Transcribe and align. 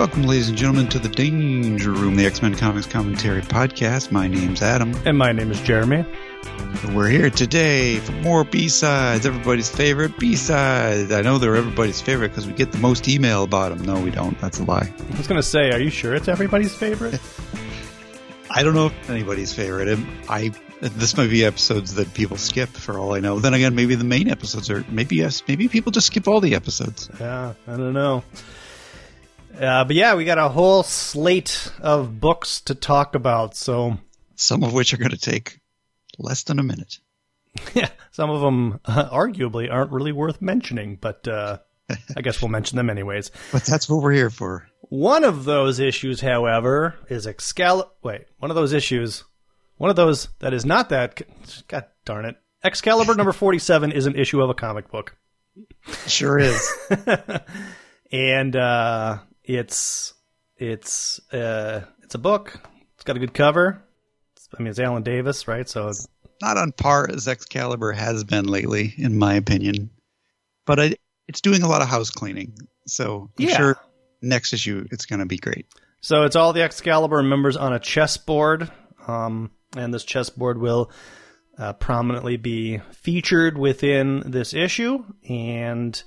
Welcome, 0.00 0.22
ladies 0.22 0.48
and 0.48 0.56
gentlemen, 0.56 0.88
to 0.88 0.98
the 0.98 1.10
Danger 1.10 1.90
Room, 1.90 2.16
the 2.16 2.24
X 2.24 2.40
Men 2.40 2.54
Comics 2.54 2.86
Commentary 2.86 3.42
Podcast. 3.42 4.10
My 4.10 4.28
name's 4.28 4.62
Adam. 4.62 4.94
And 5.04 5.18
my 5.18 5.30
name 5.30 5.50
is 5.50 5.60
Jeremy. 5.60 6.06
We're 6.94 7.10
here 7.10 7.28
today 7.28 7.98
for 7.98 8.12
more 8.12 8.44
B 8.44 8.70
sides, 8.70 9.26
everybody's 9.26 9.68
favorite 9.68 10.18
B 10.18 10.36
sides. 10.36 11.12
I 11.12 11.20
know 11.20 11.36
they're 11.36 11.54
everybody's 11.54 12.00
favorite 12.00 12.30
because 12.30 12.46
we 12.46 12.54
get 12.54 12.72
the 12.72 12.78
most 12.78 13.08
email 13.08 13.42
about 13.42 13.76
them. 13.76 13.84
No, 13.84 14.00
we 14.00 14.10
don't. 14.10 14.40
That's 14.40 14.58
a 14.58 14.64
lie. 14.64 14.90
I 15.12 15.16
was 15.18 15.26
going 15.26 15.38
to 15.38 15.46
say, 15.46 15.68
are 15.70 15.78
you 15.78 15.90
sure 15.90 16.14
it's 16.14 16.28
everybody's 16.28 16.74
favorite? 16.74 17.20
I 18.50 18.62
don't 18.62 18.74
know 18.74 18.86
if 18.86 19.10
anybody's 19.10 19.52
favorite. 19.52 19.98
I 20.30 20.50
this 20.80 21.18
might 21.18 21.28
be 21.28 21.44
episodes 21.44 21.96
that 21.96 22.14
people 22.14 22.38
skip 22.38 22.70
for 22.70 22.98
all 22.98 23.14
I 23.14 23.20
know. 23.20 23.38
Then 23.38 23.52
again, 23.52 23.74
maybe 23.74 23.96
the 23.96 24.04
main 24.04 24.28
episodes 24.28 24.70
are 24.70 24.82
maybe 24.88 25.16
yes, 25.16 25.42
maybe 25.46 25.68
people 25.68 25.92
just 25.92 26.06
skip 26.06 26.26
all 26.26 26.40
the 26.40 26.54
episodes. 26.54 27.10
Yeah, 27.20 27.52
I 27.68 27.76
don't 27.76 27.92
know. 27.92 28.24
Uh, 29.60 29.84
but 29.84 29.94
yeah, 29.94 30.14
we 30.14 30.24
got 30.24 30.38
a 30.38 30.48
whole 30.48 30.82
slate 30.82 31.70
of 31.80 32.18
books 32.18 32.62
to 32.62 32.74
talk 32.74 33.14
about. 33.14 33.54
So 33.54 33.98
some 34.34 34.62
of 34.64 34.72
which 34.72 34.94
are 34.94 34.96
going 34.96 35.10
to 35.10 35.18
take 35.18 35.60
less 36.18 36.44
than 36.44 36.58
a 36.58 36.62
minute. 36.62 36.98
Yeah, 37.74 37.90
some 38.10 38.30
of 38.30 38.40
them 38.40 38.80
uh, 38.86 39.10
arguably 39.10 39.70
aren't 39.70 39.92
really 39.92 40.12
worth 40.12 40.40
mentioning, 40.40 40.96
but 41.00 41.28
uh, 41.28 41.58
I 42.16 42.22
guess 42.22 42.40
we'll 42.40 42.48
mention 42.48 42.76
them 42.76 42.88
anyways. 42.88 43.30
But 43.52 43.64
that's 43.64 43.88
what 43.88 44.02
we're 44.02 44.12
here 44.12 44.30
for. 44.30 44.66
One 44.82 45.24
of 45.24 45.44
those 45.44 45.78
issues, 45.78 46.20
however, 46.20 46.96
is 47.08 47.26
Excalibur. 47.26 47.90
Wait, 48.02 48.26
one 48.38 48.50
of 48.50 48.54
those 48.54 48.72
issues, 48.72 49.24
one 49.76 49.90
of 49.90 49.96
those 49.96 50.28
that 50.38 50.54
is 50.54 50.64
not 50.64 50.88
that. 50.88 51.20
God 51.68 51.84
darn 52.04 52.24
it! 52.24 52.36
Excalibur 52.64 53.14
number 53.14 53.32
forty-seven 53.34 53.92
is 53.92 54.06
an 54.06 54.16
issue 54.16 54.40
of 54.40 54.48
a 54.50 54.54
comic 54.54 54.90
book. 54.90 55.16
Sure 56.06 56.38
is. 56.38 56.72
and 58.10 58.56
uh, 58.56 59.18
it's 59.58 60.14
it's 60.56 61.20
uh, 61.32 61.82
it's 62.02 62.14
a 62.14 62.18
book. 62.18 62.60
It's 62.94 63.04
got 63.04 63.16
a 63.16 63.18
good 63.18 63.34
cover. 63.34 63.82
It's, 64.36 64.48
I 64.56 64.62
mean, 64.62 64.68
it's 64.68 64.78
Alan 64.78 65.02
Davis, 65.02 65.48
right? 65.48 65.68
So 65.68 65.88
it's 65.88 66.06
not 66.40 66.56
on 66.56 66.72
par 66.72 67.08
as 67.10 67.26
Excalibur 67.26 67.92
has 67.92 68.24
been 68.24 68.46
lately, 68.46 68.94
in 68.96 69.18
my 69.18 69.34
opinion. 69.34 69.90
But 70.66 70.80
I, 70.80 70.94
it's 71.26 71.40
doing 71.40 71.62
a 71.62 71.68
lot 71.68 71.82
of 71.82 71.88
house 71.88 72.10
cleaning, 72.10 72.54
so 72.86 73.30
I'm 73.38 73.46
Yeah. 73.48 73.56
sure 73.56 73.76
next 74.22 74.52
issue 74.52 74.86
it's 74.92 75.06
going 75.06 75.20
to 75.20 75.26
be 75.26 75.38
great. 75.38 75.66
So 76.00 76.22
it's 76.24 76.36
all 76.36 76.52
the 76.52 76.62
Excalibur 76.62 77.22
members 77.22 77.56
on 77.56 77.72
a 77.72 77.78
chessboard, 77.80 78.70
um, 79.08 79.50
and 79.76 79.92
this 79.92 80.04
chessboard 80.04 80.58
will 80.58 80.90
uh, 81.58 81.72
prominently 81.74 82.36
be 82.36 82.78
featured 82.92 83.58
within 83.58 84.22
this 84.26 84.54
issue, 84.54 85.04
and 85.28 86.00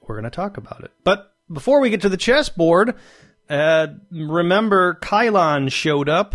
we're 0.00 0.14
going 0.16 0.24
to 0.24 0.30
talk 0.30 0.56
about 0.56 0.82
it. 0.84 0.90
But 1.04 1.32
before 1.52 1.80
we 1.80 1.90
get 1.90 2.02
to 2.02 2.08
the 2.08 2.16
chessboard, 2.16 2.94
uh, 3.48 3.88
remember 4.10 4.98
Kylun 5.00 5.70
showed 5.70 6.08
up, 6.08 6.34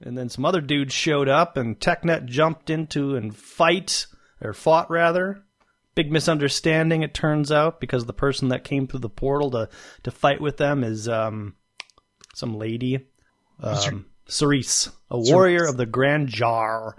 and 0.00 0.16
then 0.16 0.28
some 0.28 0.44
other 0.44 0.60
dudes 0.60 0.92
showed 0.92 1.28
up, 1.28 1.56
and 1.56 1.78
TechNet 1.78 2.26
jumped 2.26 2.70
into 2.70 3.16
and 3.16 3.36
fight 3.36 4.06
or 4.40 4.52
fought 4.52 4.90
rather. 4.90 5.42
Big 5.94 6.12
misunderstanding, 6.12 7.02
it 7.02 7.14
turns 7.14 7.50
out, 7.50 7.80
because 7.80 8.04
the 8.04 8.12
person 8.12 8.48
that 8.48 8.64
came 8.64 8.86
through 8.86 9.00
the 9.00 9.08
portal 9.08 9.50
to 9.52 9.68
to 10.02 10.10
fight 10.10 10.40
with 10.40 10.58
them 10.58 10.84
is 10.84 11.08
um, 11.08 11.54
some 12.34 12.54
lady, 12.58 13.06
um, 13.62 14.04
Cerise, 14.28 14.90
a 15.10 15.18
warrior 15.18 15.64
of 15.64 15.78
the 15.78 15.86
Grand 15.86 16.28
Jar. 16.28 16.96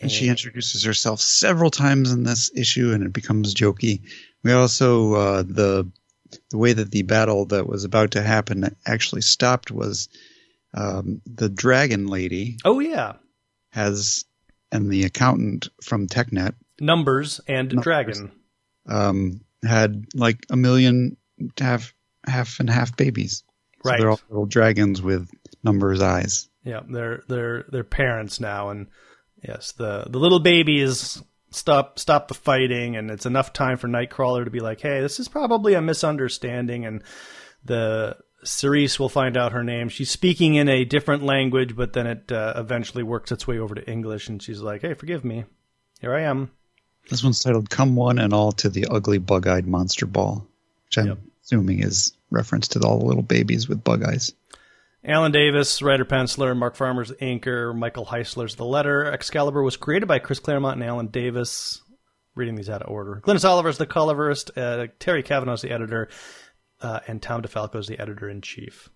And 0.00 0.12
she 0.12 0.28
introduces 0.28 0.84
herself 0.84 1.20
several 1.20 1.70
times 1.70 2.12
in 2.12 2.22
this 2.22 2.50
issue, 2.54 2.92
and 2.92 3.02
it 3.02 3.12
becomes 3.12 3.54
jokey. 3.54 4.02
We 4.44 4.52
also 4.52 5.14
uh, 5.14 5.42
the 5.42 5.90
the 6.50 6.58
way 6.58 6.72
that 6.72 6.90
the 6.90 7.02
battle 7.02 7.46
that 7.46 7.66
was 7.66 7.84
about 7.84 8.12
to 8.12 8.22
happen 8.22 8.74
actually 8.86 9.22
stopped 9.22 9.70
was 9.70 10.08
um, 10.74 11.20
the 11.26 11.48
dragon 11.48 12.06
lady 12.06 12.56
Oh 12.64 12.80
yeah, 12.80 13.14
has 13.70 14.24
and 14.72 14.90
the 14.90 15.04
accountant 15.04 15.68
from 15.82 16.06
TechNet 16.06 16.54
numbers 16.80 17.40
and 17.46 17.68
Numbers. 17.68 17.82
dragon. 17.84 18.32
um, 18.86 19.40
had 19.64 20.04
like 20.14 20.44
a 20.50 20.56
million 20.56 21.16
half 21.58 21.94
half 22.26 22.60
and 22.60 22.68
half 22.70 22.96
babies. 22.96 23.42
So 23.82 23.90
Right. 23.90 24.00
they're 24.00 24.10
all 24.10 24.20
little 24.28 24.46
dragons 24.46 25.00
with 25.00 25.30
numbers 25.62 26.02
eyes. 26.02 26.48
Yeah, 26.64 26.80
they're 26.88 27.22
they're 27.28 27.64
they're 27.70 27.84
parents 27.84 28.40
now, 28.40 28.70
and 28.70 28.88
yes, 29.46 29.72
the 29.72 30.04
the 30.10 30.18
little 30.18 30.40
babies 30.40 31.22
stop 31.56 31.98
stop 31.98 32.28
the 32.28 32.34
fighting, 32.34 32.96
and 32.96 33.10
it's 33.10 33.26
enough 33.26 33.52
time 33.52 33.76
for 33.76 33.88
Nightcrawler 33.88 34.44
to 34.44 34.50
be 34.50 34.60
like, 34.60 34.80
hey, 34.80 35.00
this 35.00 35.18
is 35.18 35.28
probably 35.28 35.74
a 35.74 35.80
misunderstanding, 35.82 36.84
and 36.84 37.02
the 37.64 38.16
Cerise 38.44 38.98
will 38.98 39.08
find 39.08 39.36
out 39.36 39.52
her 39.52 39.64
name. 39.64 39.88
She's 39.88 40.10
speaking 40.10 40.54
in 40.54 40.68
a 40.68 40.84
different 40.84 41.24
language, 41.24 41.74
but 41.74 41.92
then 41.94 42.06
it 42.06 42.30
uh, 42.30 42.54
eventually 42.56 43.02
works 43.02 43.32
its 43.32 43.46
way 43.46 43.58
over 43.58 43.74
to 43.74 43.90
English, 43.90 44.28
and 44.28 44.42
she's 44.42 44.60
like, 44.60 44.82
hey, 44.82 44.94
forgive 44.94 45.24
me, 45.24 45.44
here 46.00 46.14
I 46.14 46.22
am. 46.22 46.50
This 47.08 47.22
one's 47.22 47.40
titled 47.40 47.70
"Come 47.70 47.96
One 47.96 48.18
and 48.18 48.32
All 48.32 48.52
to 48.52 48.68
the 48.68 48.86
Ugly 48.90 49.18
Bug-Eyed 49.18 49.66
Monster 49.66 50.06
Ball," 50.06 50.46
which 50.86 50.98
I'm 50.98 51.06
Yep. 51.06 51.18
assuming 51.44 51.82
is 51.82 52.12
reference 52.30 52.68
to 52.68 52.80
all 52.80 52.98
the 52.98 53.04
little 53.06 53.22
babies 53.22 53.68
with 53.68 53.84
bug 53.84 54.02
eyes. 54.04 54.32
Alan 55.06 55.30
Davis, 55.30 55.82
writer 55.82 56.04
penciler, 56.04 56.56
Mark 56.56 56.74
Farmer's 56.74 57.12
anchor, 57.20 57.72
Michael 57.72 58.04
Heisler's 58.04 58.56
the 58.56 58.64
letter. 58.64 59.04
Excalibur 59.04 59.62
was 59.62 59.76
created 59.76 60.06
by 60.06 60.18
Chris 60.18 60.40
Claremont 60.40 60.80
and 60.80 60.84
Alan 60.84 61.06
Davis. 61.06 61.80
Reading 62.34 62.56
these 62.56 62.68
out 62.68 62.82
of 62.82 62.90
order. 62.90 63.22
Glynis 63.24 63.48
Oliver's 63.48 63.78
the 63.78 63.86
colorist, 63.86 64.50
uh, 64.58 64.88
Terry 64.98 65.22
Kavanagh's 65.22 65.62
the 65.62 65.70
editor, 65.70 66.08
uh, 66.82 67.00
and 67.06 67.22
Tom 67.22 67.40
DeFalco's 67.40 67.86
the 67.86 67.98
editor 67.98 68.28
in 68.28 68.42
chief. 68.42 68.90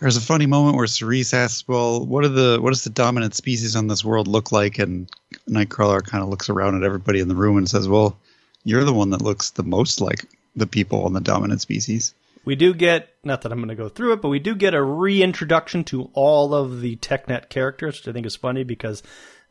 There's 0.00 0.16
a 0.16 0.20
funny 0.20 0.46
moment 0.46 0.76
where 0.76 0.86
Cerise 0.86 1.34
asks, 1.34 1.68
"Well, 1.68 2.04
what 2.04 2.24
are 2.24 2.28
the 2.28 2.58
what 2.60 2.70
does 2.70 2.82
the 2.82 2.90
dominant 2.90 3.34
species 3.34 3.76
on 3.76 3.86
this 3.86 4.04
world 4.04 4.26
look 4.26 4.50
like?" 4.50 4.78
And 4.78 5.08
Nightcrawler 5.48 6.04
kind 6.04 6.24
of 6.24 6.30
looks 6.30 6.48
around 6.48 6.74
at 6.76 6.84
everybody 6.84 7.20
in 7.20 7.28
the 7.28 7.36
room 7.36 7.58
and 7.58 7.68
says, 7.68 7.86
"Well, 7.86 8.18
you're 8.64 8.84
the 8.84 8.94
one 8.94 9.10
that 9.10 9.22
looks 9.22 9.50
the 9.50 9.62
most 9.62 10.00
like 10.00 10.24
the 10.56 10.66
people 10.66 11.04
on 11.04 11.12
the 11.12 11.20
dominant 11.20 11.60
species." 11.60 12.14
We 12.44 12.56
do 12.56 12.72
get, 12.74 13.08
not 13.24 13.42
that 13.42 13.52
I'm 13.52 13.58
going 13.58 13.68
to 13.68 13.74
go 13.74 13.88
through 13.88 14.14
it, 14.14 14.22
but 14.22 14.28
we 14.28 14.38
do 14.38 14.54
get 14.54 14.74
a 14.74 14.82
reintroduction 14.82 15.84
to 15.84 16.10
all 16.14 16.54
of 16.54 16.80
the 16.80 16.96
TechNet 16.96 17.48
characters, 17.48 17.98
which 17.98 18.08
I 18.08 18.12
think 18.12 18.26
is 18.26 18.36
funny 18.36 18.64
because 18.64 19.02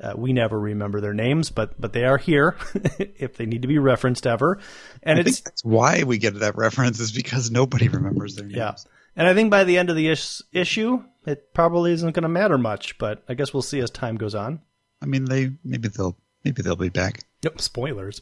uh, 0.01 0.13
we 0.15 0.33
never 0.33 0.59
remember 0.59 1.01
their 1.01 1.13
names, 1.13 1.49
but 1.49 1.79
but 1.79 1.93
they 1.93 2.05
are 2.05 2.17
here 2.17 2.55
if 2.99 3.37
they 3.37 3.45
need 3.45 3.63
to 3.63 3.67
be 3.67 3.79
referenced 3.79 4.27
ever. 4.27 4.59
And 5.03 5.17
I 5.17 5.21
it's 5.21 5.37
think 5.39 5.45
that's 5.45 5.65
why 5.65 6.03
we 6.03 6.17
get 6.17 6.39
that 6.39 6.55
reference 6.55 6.99
is 6.99 7.11
because 7.11 7.49
nobody 7.49 7.87
remembers 7.87 8.35
their 8.35 8.45
names. 8.45 8.57
Yeah. 8.57 8.73
And 9.15 9.27
I 9.27 9.33
think 9.33 9.49
by 9.49 9.63
the 9.63 9.77
end 9.77 9.89
of 9.89 9.95
the 9.95 10.09
is- 10.09 10.43
issue, 10.53 11.03
it 11.25 11.53
probably 11.53 11.91
isn't 11.93 12.13
going 12.13 12.23
to 12.23 12.29
matter 12.29 12.57
much, 12.57 12.97
but 12.99 13.23
I 13.27 13.33
guess 13.33 13.53
we'll 13.53 13.63
see 13.63 13.79
as 13.79 13.89
time 13.89 14.15
goes 14.15 14.35
on. 14.35 14.61
I 15.01 15.07
mean, 15.07 15.25
they 15.25 15.51
maybe 15.63 15.87
they'll 15.87 16.17
maybe 16.43 16.61
they'll 16.61 16.75
be 16.75 16.89
back. 16.89 17.23
Nope, 17.43 17.59
spoilers. 17.61 18.21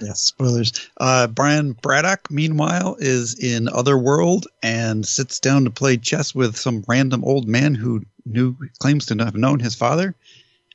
Yes, 0.00 0.20
spoilers. 0.20 0.72
Uh, 0.98 1.26
Brian 1.26 1.72
Braddock, 1.72 2.30
meanwhile, 2.30 2.96
is 2.98 3.38
in 3.38 3.68
Otherworld 3.68 4.46
and 4.62 5.06
sits 5.06 5.40
down 5.40 5.64
to 5.64 5.70
play 5.70 5.96
chess 5.96 6.34
with 6.34 6.56
some 6.56 6.84
random 6.86 7.24
old 7.24 7.48
man 7.48 7.74
who 7.74 8.02
knew 8.24 8.56
claims 8.78 9.06
to 9.06 9.16
have 9.16 9.34
known 9.34 9.58
his 9.58 9.74
father, 9.74 10.14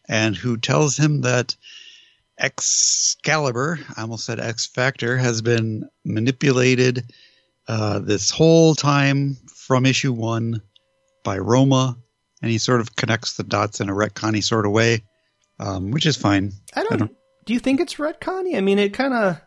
and 0.10 0.36
who 0.36 0.58
tells 0.58 0.98
him 0.98 1.22
that 1.22 1.56
Excalibur, 2.38 3.80
I 3.96 4.02
almost 4.02 4.26
said 4.26 4.40
X 4.40 4.66
Factor, 4.68 5.18
has 5.18 5.42
been 5.42 5.90
manipulated 6.04 7.06
uh, 7.68 8.00
this 8.00 8.30
whole 8.30 8.76
time 8.76 9.38
from 9.56 9.86
issue 9.86 10.12
one 10.14 10.62
by 11.24 11.38
Roma, 11.38 11.98
and 12.42 12.52
he 12.52 12.58
sort 12.58 12.82
of 12.82 12.96
connects 12.96 13.38
the 13.38 13.44
dots 13.44 13.80
in 13.80 13.90
a 13.90 13.94
retconny 13.94 14.44
sort 14.44 14.66
of 14.66 14.72
way, 14.72 15.04
um, 15.60 15.92
which 15.92 16.06
is 16.06 16.18
fine. 16.18 16.52
I 16.76 16.84
don't, 16.84 16.94
I 16.94 16.98
don't- 16.98 17.16
Do 17.46 17.54
you 17.54 17.60
think 17.60 17.80
it's 17.80 17.96
retconny? 17.96 18.58
I 18.58 18.62
mean, 18.62 18.80
it 18.80 18.94
kind 18.94 19.14
of. 19.14 19.42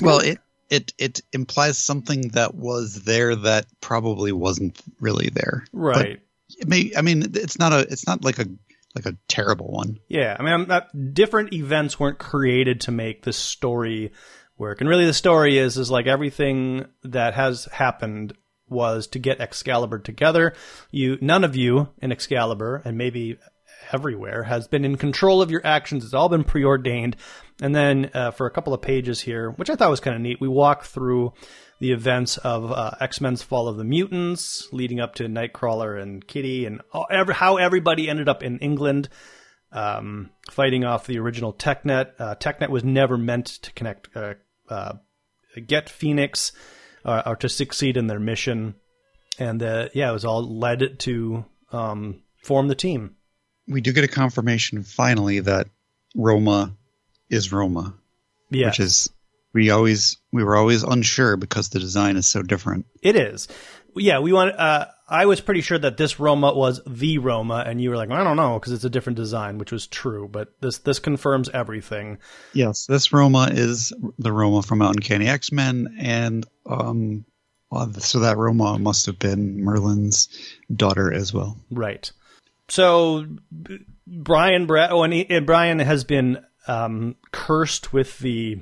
Well, 0.00 0.18
it 0.20 0.38
it 0.70 0.92
it 0.98 1.22
implies 1.32 1.78
something 1.78 2.28
that 2.28 2.54
was 2.54 3.02
there 3.04 3.36
that 3.36 3.66
probably 3.80 4.32
wasn't 4.32 4.80
really 5.00 5.28
there. 5.28 5.64
Right. 5.72 6.20
It 6.58 6.68
may, 6.68 6.92
I 6.96 7.02
mean, 7.02 7.22
it's 7.34 7.58
not 7.58 7.72
a 7.72 7.80
it's 7.80 8.06
not 8.06 8.24
like 8.24 8.38
a 8.38 8.46
like 8.94 9.06
a 9.06 9.16
terrible 9.28 9.70
one. 9.70 9.98
Yeah. 10.08 10.36
I 10.38 10.42
mean, 10.42 10.52
I'm 10.52 10.68
not, 10.68 11.14
different 11.14 11.52
events 11.52 11.98
weren't 11.98 12.18
created 12.18 12.82
to 12.82 12.92
make 12.92 13.22
this 13.22 13.36
story 13.36 14.12
work. 14.56 14.80
And 14.80 14.88
really, 14.88 15.06
the 15.06 15.12
story 15.12 15.58
is 15.58 15.76
is 15.76 15.90
like 15.90 16.06
everything 16.06 16.86
that 17.02 17.34
has 17.34 17.66
happened 17.66 18.34
was 18.68 19.06
to 19.08 19.18
get 19.18 19.40
Excalibur 19.40 19.98
together. 19.98 20.54
You, 20.90 21.18
none 21.20 21.44
of 21.44 21.54
you 21.56 21.90
in 22.00 22.12
Excalibur, 22.12 22.80
and 22.84 22.96
maybe 22.96 23.38
everywhere, 23.92 24.42
has 24.44 24.68
been 24.68 24.84
in 24.84 24.96
control 24.96 25.42
of 25.42 25.50
your 25.50 25.64
actions. 25.64 26.04
It's 26.04 26.14
all 26.14 26.28
been 26.28 26.44
preordained. 26.44 27.16
And 27.60 27.74
then 27.74 28.10
uh, 28.14 28.30
for 28.32 28.46
a 28.46 28.50
couple 28.50 28.74
of 28.74 28.82
pages 28.82 29.20
here, 29.20 29.50
which 29.50 29.70
I 29.70 29.76
thought 29.76 29.90
was 29.90 30.00
kind 30.00 30.16
of 30.16 30.22
neat, 30.22 30.40
we 30.40 30.48
walk 30.48 30.84
through 30.84 31.32
the 31.80 31.92
events 31.92 32.38
of 32.38 32.70
uh, 32.72 32.92
X 33.00 33.20
Men's 33.20 33.42
Fall 33.42 33.68
of 33.68 33.76
the 33.76 33.84
Mutants, 33.84 34.68
leading 34.72 35.00
up 35.00 35.16
to 35.16 35.24
Nightcrawler 35.24 36.00
and 36.00 36.26
Kitty, 36.26 36.66
and 36.66 36.80
all, 36.92 37.06
every, 37.10 37.34
how 37.34 37.56
everybody 37.56 38.08
ended 38.08 38.28
up 38.28 38.42
in 38.42 38.58
England 38.58 39.08
um, 39.74 40.30
fighting 40.50 40.84
off 40.84 41.06
the 41.06 41.18
original 41.18 41.52
TechNet. 41.52 42.12
Uh, 42.18 42.34
TechNet 42.36 42.70
was 42.70 42.84
never 42.84 43.18
meant 43.18 43.46
to 43.46 43.72
connect, 43.72 44.08
uh, 44.16 44.34
uh, 44.68 44.94
get 45.66 45.90
Phoenix, 45.90 46.52
uh, 47.04 47.22
or 47.26 47.36
to 47.36 47.48
succeed 47.48 47.96
in 47.96 48.06
their 48.06 48.20
mission. 48.20 48.76
and 49.38 49.62
uh, 49.62 49.88
yeah, 49.92 50.10
it 50.10 50.12
was 50.12 50.24
all 50.24 50.58
led 50.58 50.98
to 51.00 51.44
um, 51.72 52.22
form 52.42 52.68
the 52.68 52.74
team. 52.74 53.16
We 53.66 53.80
do 53.80 53.92
get 53.92 54.04
a 54.04 54.08
confirmation 54.08 54.82
finally 54.82 55.40
that 55.40 55.68
Roma 56.14 56.76
is 57.30 57.52
Roma, 57.52 57.94
Yeah, 58.50 58.66
which 58.68 58.80
is 58.80 59.10
we 59.52 59.70
always 59.70 60.18
we 60.32 60.44
were 60.44 60.56
always 60.56 60.82
unsure 60.82 61.36
because 61.36 61.70
the 61.70 61.78
design 61.78 62.16
is 62.16 62.26
so 62.26 62.42
different. 62.42 62.86
it 63.02 63.16
is. 63.16 63.48
Yeah, 63.96 64.18
we 64.18 64.32
want. 64.32 64.58
Uh, 64.58 64.86
I 65.08 65.26
was 65.26 65.40
pretty 65.40 65.60
sure 65.60 65.78
that 65.78 65.96
this 65.96 66.18
Roma 66.18 66.52
was 66.52 66.80
the 66.86 67.18
Roma, 67.18 67.62
and 67.66 67.80
you 67.80 67.90
were 67.90 67.96
like, 67.96 68.10
I 68.10 68.24
don't 68.24 68.36
know, 68.36 68.58
because 68.58 68.72
it's 68.72 68.84
a 68.84 68.90
different 68.90 69.16
design, 69.16 69.58
which 69.58 69.70
was 69.70 69.86
true. 69.86 70.28
But 70.30 70.48
this 70.60 70.78
this 70.78 70.98
confirms 70.98 71.48
everything. 71.50 72.18
Yes, 72.54 72.86
this 72.86 73.12
Roma 73.12 73.50
is 73.52 73.92
the 74.18 74.32
Roma 74.32 74.62
from 74.62 74.82
Uncanny 74.82 75.28
X 75.28 75.52
Men, 75.52 75.96
and 76.00 76.44
um, 76.66 77.24
so 77.98 78.20
that 78.20 78.36
Roma 78.36 78.78
must 78.78 79.06
have 79.06 79.18
been 79.18 79.62
Merlin's 79.62 80.28
daughter 80.74 81.12
as 81.12 81.32
well. 81.32 81.56
Right. 81.70 82.10
So 82.68 83.26
Brian, 84.06 84.66
Bra- 84.66 84.88
oh, 84.90 85.02
and, 85.02 85.12
he, 85.12 85.28
and 85.30 85.46
Brian 85.46 85.78
has 85.78 86.04
been 86.04 86.38
um, 86.66 87.16
cursed 87.32 87.92
with 87.92 88.18
the. 88.18 88.60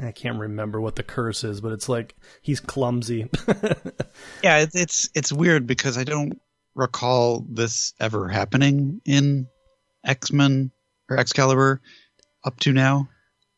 I 0.00 0.12
can't 0.12 0.38
remember 0.38 0.80
what 0.80 0.94
the 0.94 1.02
curse 1.02 1.42
is, 1.42 1.60
but 1.60 1.72
it's 1.72 1.88
like 1.88 2.14
he's 2.42 2.60
clumsy. 2.60 3.28
Yeah, 4.42 4.58
it's 4.58 4.74
it's 4.76 5.10
it's 5.14 5.32
weird 5.32 5.66
because 5.66 5.98
I 5.98 6.04
don't 6.04 6.40
recall 6.74 7.44
this 7.48 7.92
ever 8.00 8.28
happening 8.28 9.00
in 9.04 9.48
X 10.04 10.32
Men 10.32 10.70
or 11.10 11.18
Excalibur 11.18 11.80
up 12.44 12.58
to 12.60 12.72
now. 12.72 13.08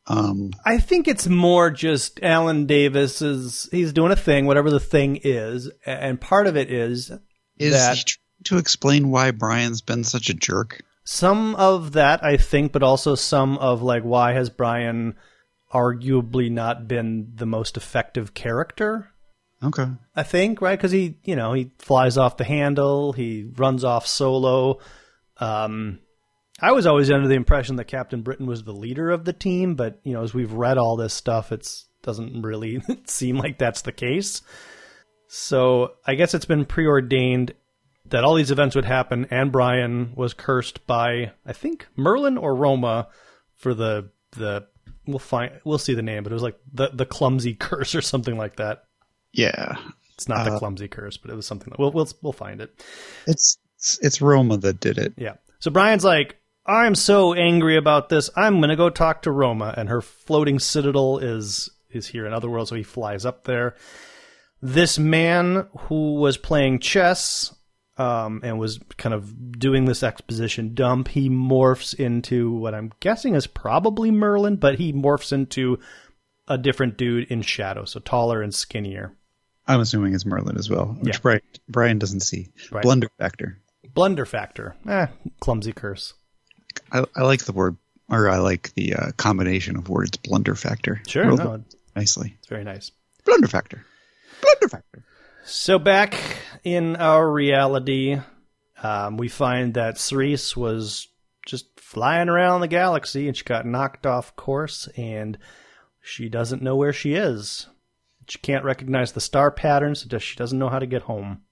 Um, 0.06 0.50
I 0.64 0.78
think 0.78 1.06
it's 1.06 1.28
more 1.28 1.70
just 1.70 2.20
Alan 2.22 2.66
Davis 2.66 3.22
is 3.22 3.68
he's 3.70 3.92
doing 3.92 4.12
a 4.12 4.16
thing, 4.16 4.46
whatever 4.46 4.70
the 4.70 4.80
thing 4.80 5.20
is, 5.22 5.70
and 5.86 6.20
part 6.20 6.46
of 6.46 6.56
it 6.56 6.70
is 6.70 7.12
is 7.58 7.72
that 7.72 7.98
to 8.44 8.58
explain 8.58 9.10
why 9.10 9.30
Brian's 9.30 9.80
been 9.80 10.04
such 10.04 10.30
a 10.30 10.34
jerk? 10.34 10.82
some 11.04 11.56
of 11.56 11.92
that 11.92 12.22
I 12.22 12.36
think, 12.36 12.70
but 12.70 12.84
also 12.84 13.16
some 13.16 13.58
of 13.58 13.82
like 13.82 14.04
why 14.04 14.32
has 14.34 14.48
Brian 14.48 15.16
arguably 15.72 16.50
not 16.50 16.86
been 16.86 17.32
the 17.34 17.46
most 17.46 17.76
effective 17.76 18.32
character? 18.32 19.10
Okay. 19.62 19.86
I 20.14 20.22
think, 20.22 20.62
right? 20.62 20.78
Because 20.78 20.92
he, 20.92 21.16
you 21.24 21.34
know, 21.34 21.52
he 21.52 21.72
flies 21.78 22.16
off 22.16 22.36
the 22.36 22.44
handle, 22.44 23.12
he 23.12 23.50
runs 23.56 23.82
off 23.82 24.06
solo. 24.06 24.78
Um, 25.38 25.98
I 26.60 26.72
was 26.72 26.86
always 26.86 27.10
under 27.10 27.26
the 27.26 27.34
impression 27.34 27.74
that 27.76 27.84
Captain 27.84 28.22
Britain 28.22 28.46
was 28.46 28.62
the 28.62 28.72
leader 28.72 29.10
of 29.10 29.24
the 29.24 29.32
team, 29.32 29.74
but 29.74 29.98
you 30.04 30.12
know, 30.12 30.22
as 30.22 30.32
we've 30.32 30.52
read 30.52 30.78
all 30.78 30.96
this 30.96 31.12
stuff, 31.12 31.50
it 31.50 31.68
doesn't 32.02 32.42
really 32.42 32.82
seem 33.06 33.36
like 33.36 33.58
that's 33.58 33.82
the 33.82 33.92
case. 33.92 34.42
So 35.26 35.94
I 36.06 36.14
guess 36.14 36.34
it's 36.34 36.44
been 36.44 36.64
preordained 36.64 37.54
that 38.10 38.24
all 38.24 38.34
these 38.34 38.50
events 38.50 38.74
would 38.76 38.84
happen, 38.84 39.26
and 39.30 39.50
Brian 39.52 40.12
was 40.14 40.34
cursed 40.34 40.86
by 40.86 41.32
I 41.46 41.52
think 41.52 41.86
Merlin 41.96 42.36
or 42.38 42.54
Roma 42.54 43.08
for 43.56 43.74
the 43.74 44.10
the 44.32 44.66
we'll 45.06 45.18
find 45.18 45.52
we'll 45.64 45.78
see 45.78 45.94
the 45.94 46.02
name, 46.02 46.22
but 46.22 46.32
it 46.32 46.34
was 46.34 46.42
like 46.42 46.58
the 46.72 46.88
the 46.92 47.06
clumsy 47.06 47.54
curse 47.58 47.94
or 47.94 48.02
something 48.02 48.36
like 48.36 48.56
that. 48.56 48.84
Yeah, 49.32 49.76
It's 50.14 50.28
not 50.28 50.44
the 50.44 50.52
Uh, 50.54 50.58
clumsy 50.58 50.88
curse, 50.88 51.16
but 51.16 51.30
it 51.30 51.34
was 51.36 51.46
something 51.46 51.70
that 51.70 51.78
we'll 51.78 51.92
we'll 51.92 52.08
we'll 52.22 52.32
find 52.32 52.60
it. 52.60 52.84
it's 53.26 53.58
it's, 53.76 53.98
it's 54.02 54.20
Roma 54.20 54.56
that 54.58 54.80
did 54.80 54.98
it. 54.98 55.14
Yeah. 55.16 55.34
So 55.60 55.70
Brian's 55.70 56.04
like, 56.04 56.36
I'm 56.66 56.94
so 56.94 57.32
angry 57.32 57.76
about 57.76 58.08
this. 58.08 58.28
I'm 58.36 58.60
gonna 58.60 58.76
go 58.76 58.90
talk 58.90 59.22
to 59.22 59.30
Roma, 59.30 59.72
and 59.76 59.88
her 59.88 60.00
floating 60.00 60.58
citadel 60.58 61.18
is 61.18 61.70
is 61.90 62.08
here 62.08 62.26
in 62.26 62.32
Otherworld, 62.32 62.68
so 62.68 62.74
he 62.76 62.82
flies 62.82 63.24
up 63.24 63.44
there. 63.44 63.74
This 64.62 64.98
man 64.98 65.66
who 65.78 66.14
was 66.16 66.36
playing 66.36 66.80
chess 66.80 67.54
um, 68.00 68.40
and 68.42 68.58
was 68.58 68.80
kind 68.96 69.14
of 69.14 69.58
doing 69.58 69.84
this 69.84 70.02
exposition 70.02 70.72
dump, 70.72 71.08
he 71.08 71.28
morphs 71.28 71.92
into 71.92 72.50
what 72.50 72.74
I'm 72.74 72.92
guessing 73.00 73.34
is 73.34 73.46
probably 73.46 74.10
Merlin, 74.10 74.56
but 74.56 74.76
he 74.78 74.94
morphs 74.94 75.34
into 75.34 75.78
a 76.48 76.56
different 76.56 76.96
dude 76.96 77.30
in 77.30 77.42
shadow, 77.42 77.84
so 77.84 78.00
taller 78.00 78.40
and 78.40 78.54
skinnier. 78.54 79.12
I'm 79.68 79.80
assuming 79.80 80.14
it's 80.14 80.24
Merlin 80.24 80.56
as 80.56 80.70
well, 80.70 80.96
which 81.00 81.16
Yeah. 81.16 81.20
Brian, 81.20 81.40
Brian 81.68 81.98
doesn't 81.98 82.20
see. 82.20 82.48
Right. 82.72 82.82
Blunder 82.82 83.10
factor. 83.18 83.58
Blunder 83.92 84.24
factor. 84.24 84.74
Eh, 84.88 85.06
clumsy 85.40 85.74
curse. 85.74 86.14
I, 86.90 87.04
I 87.14 87.22
like 87.22 87.44
the 87.44 87.52
word, 87.52 87.76
or 88.08 88.30
I 88.30 88.38
like 88.38 88.72
the 88.74 88.94
uh, 88.94 89.10
combination 89.18 89.76
of 89.76 89.90
words. 89.90 90.16
Blunder 90.16 90.54
factor. 90.54 91.02
Sure, 91.06 91.26
no, 91.26 91.62
nicely. 91.94 92.34
it's 92.38 92.48
very 92.48 92.64
nice. 92.64 92.92
Blunder 93.26 93.48
factor. 93.48 93.84
Blunder 94.40 94.68
factor. 94.70 95.04
So 95.52 95.80
back 95.80 96.14
in 96.62 96.94
our 96.94 97.28
reality, 97.28 98.16
um, 98.84 99.16
we 99.16 99.26
find 99.26 99.74
that 99.74 99.98
Cerise 99.98 100.56
was 100.56 101.08
just 101.44 101.80
flying 101.80 102.28
around 102.28 102.60
the 102.60 102.68
galaxy 102.68 103.26
and 103.26 103.36
she 103.36 103.42
got 103.42 103.66
knocked 103.66 104.06
off 104.06 104.36
course 104.36 104.88
and 104.96 105.36
she 106.00 106.28
doesn't 106.28 106.62
know 106.62 106.76
where 106.76 106.92
she 106.92 107.14
is. 107.14 107.66
She 108.28 108.38
can't 108.38 108.64
recognize 108.64 109.10
the 109.10 109.20
star 109.20 109.50
patterns, 109.50 110.06
so 110.08 110.18
she 110.18 110.36
doesn't 110.36 110.58
know 110.58 110.68
how 110.68 110.78
to 110.78 110.86
get 110.86 111.02
home. 111.02 111.42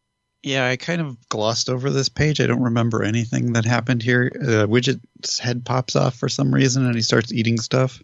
Yeah, 0.45 0.69
I 0.69 0.77
kind 0.77 1.01
of 1.01 1.29
glossed 1.29 1.69
over 1.69 1.91
this 1.91 2.09
page. 2.09 2.41
I 2.41 2.47
don't 2.47 2.63
remember 2.63 3.03
anything 3.03 3.55
that 3.55 3.65
happened 3.65 4.05
here. 4.05 4.31
Uh, 4.41 4.67
Widget's 4.69 5.41
head 5.41 5.65
pops 5.65 5.97
off 5.97 6.15
for 6.15 6.29
some 6.29 6.55
reason, 6.55 6.87
and 6.87 6.95
he 6.95 7.03
starts 7.03 7.33
eating 7.33 7.59
stuff. 7.59 8.01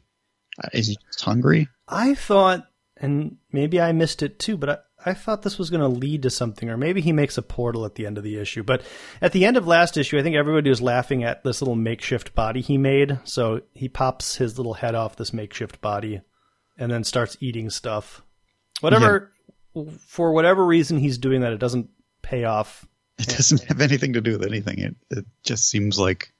Uh, 0.58 0.68
is 0.72 0.88
he 0.88 0.98
just 1.06 1.20
hungry? 1.20 1.68
I 1.86 2.16
thought, 2.16 2.66
and 2.96 3.36
maybe 3.52 3.80
I 3.80 3.92
missed 3.92 4.24
it 4.24 4.40
too, 4.40 4.56
but 4.56 4.88
I, 5.04 5.14
thought 5.14 5.42
this 5.42 5.58
was 5.58 5.70
going 5.70 5.80
to 5.80 5.88
lead 5.88 6.22
to 6.22 6.30
something, 6.30 6.68
or 6.68 6.76
maybe 6.76 7.00
he 7.00 7.12
makes 7.12 7.38
a 7.38 7.42
portal 7.42 7.84
at 7.84 7.94
the 7.94 8.06
end 8.06 8.18
of 8.18 8.24
the 8.24 8.38
issue. 8.38 8.62
But 8.62 8.82
at 9.20 9.32
the 9.32 9.44
end 9.44 9.56
of 9.56 9.66
last 9.66 9.96
issue, 9.96 10.18
I 10.18 10.22
think 10.22 10.36
everybody 10.36 10.70
was 10.70 10.82
laughing 10.82 11.24
at 11.24 11.44
this 11.44 11.60
little 11.60 11.76
makeshift 11.76 12.34
body 12.34 12.60
he 12.60 12.78
made. 12.78 13.18
So 13.24 13.62
he 13.72 13.88
pops 13.88 14.36
his 14.36 14.58
little 14.58 14.74
head 14.74 14.94
off 14.94 15.16
this 15.16 15.32
makeshift 15.32 15.80
body 15.80 16.22
and 16.78 16.90
then 16.90 17.04
starts 17.04 17.36
eating 17.40 17.70
stuff. 17.70 18.22
Whatever, 18.80 19.32
for 20.06 20.32
whatever 20.32 20.64
reason 20.64 20.98
he's 20.98 21.18
doing 21.18 21.42
that, 21.42 21.52
it 21.52 21.58
doesn't 21.60 21.90
pay 22.22 22.44
off. 22.44 22.86
It 23.18 23.28
doesn't 23.28 23.62
have 23.64 23.80
anything 23.80 24.14
to 24.14 24.20
do 24.20 24.32
with 24.32 24.44
anything. 24.44 24.78
It, 24.80 24.96
it 25.10 25.24
just 25.44 25.68
seems 25.68 25.98
like 25.98 26.32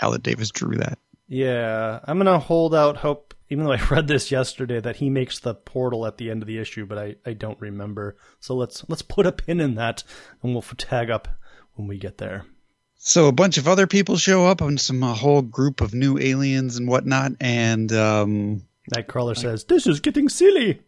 Alan 0.00 0.20
Davis 0.20 0.50
drew 0.50 0.76
that. 0.78 0.98
Yeah, 1.28 2.00
I'm 2.04 2.18
gonna 2.18 2.38
hold 2.38 2.74
out 2.74 2.96
hope. 2.96 3.34
Even 3.48 3.64
though 3.64 3.72
I 3.72 3.82
read 3.90 4.08
this 4.08 4.30
yesterday, 4.30 4.80
that 4.80 4.96
he 4.96 5.10
makes 5.10 5.38
the 5.38 5.54
portal 5.54 6.06
at 6.06 6.18
the 6.18 6.30
end 6.30 6.42
of 6.42 6.48
the 6.48 6.58
issue, 6.58 6.86
but 6.86 6.98
I, 6.98 7.16
I 7.24 7.32
don't 7.32 7.60
remember. 7.60 8.16
So 8.40 8.54
let's 8.54 8.84
let's 8.88 9.02
put 9.02 9.26
a 9.26 9.32
pin 9.32 9.60
in 9.60 9.74
that, 9.76 10.02
and 10.42 10.52
we'll 10.52 10.62
tag 10.62 11.10
up 11.10 11.28
when 11.74 11.88
we 11.88 11.98
get 11.98 12.18
there. 12.18 12.44
So 12.98 13.26
a 13.26 13.32
bunch 13.32 13.58
of 13.58 13.68
other 13.68 13.86
people 13.86 14.16
show 14.16 14.46
up, 14.46 14.60
and 14.60 14.80
some 14.80 15.02
a 15.02 15.14
whole 15.14 15.42
group 15.42 15.80
of 15.80 15.94
new 15.94 16.18
aliens 16.18 16.76
and 16.76 16.88
whatnot, 16.88 17.32
and 17.40 17.92
um, 17.92 18.62
Nightcrawler 18.94 19.36
says, 19.36 19.64
"This 19.64 19.86
is 19.86 20.00
getting 20.00 20.28
silly." 20.28 20.80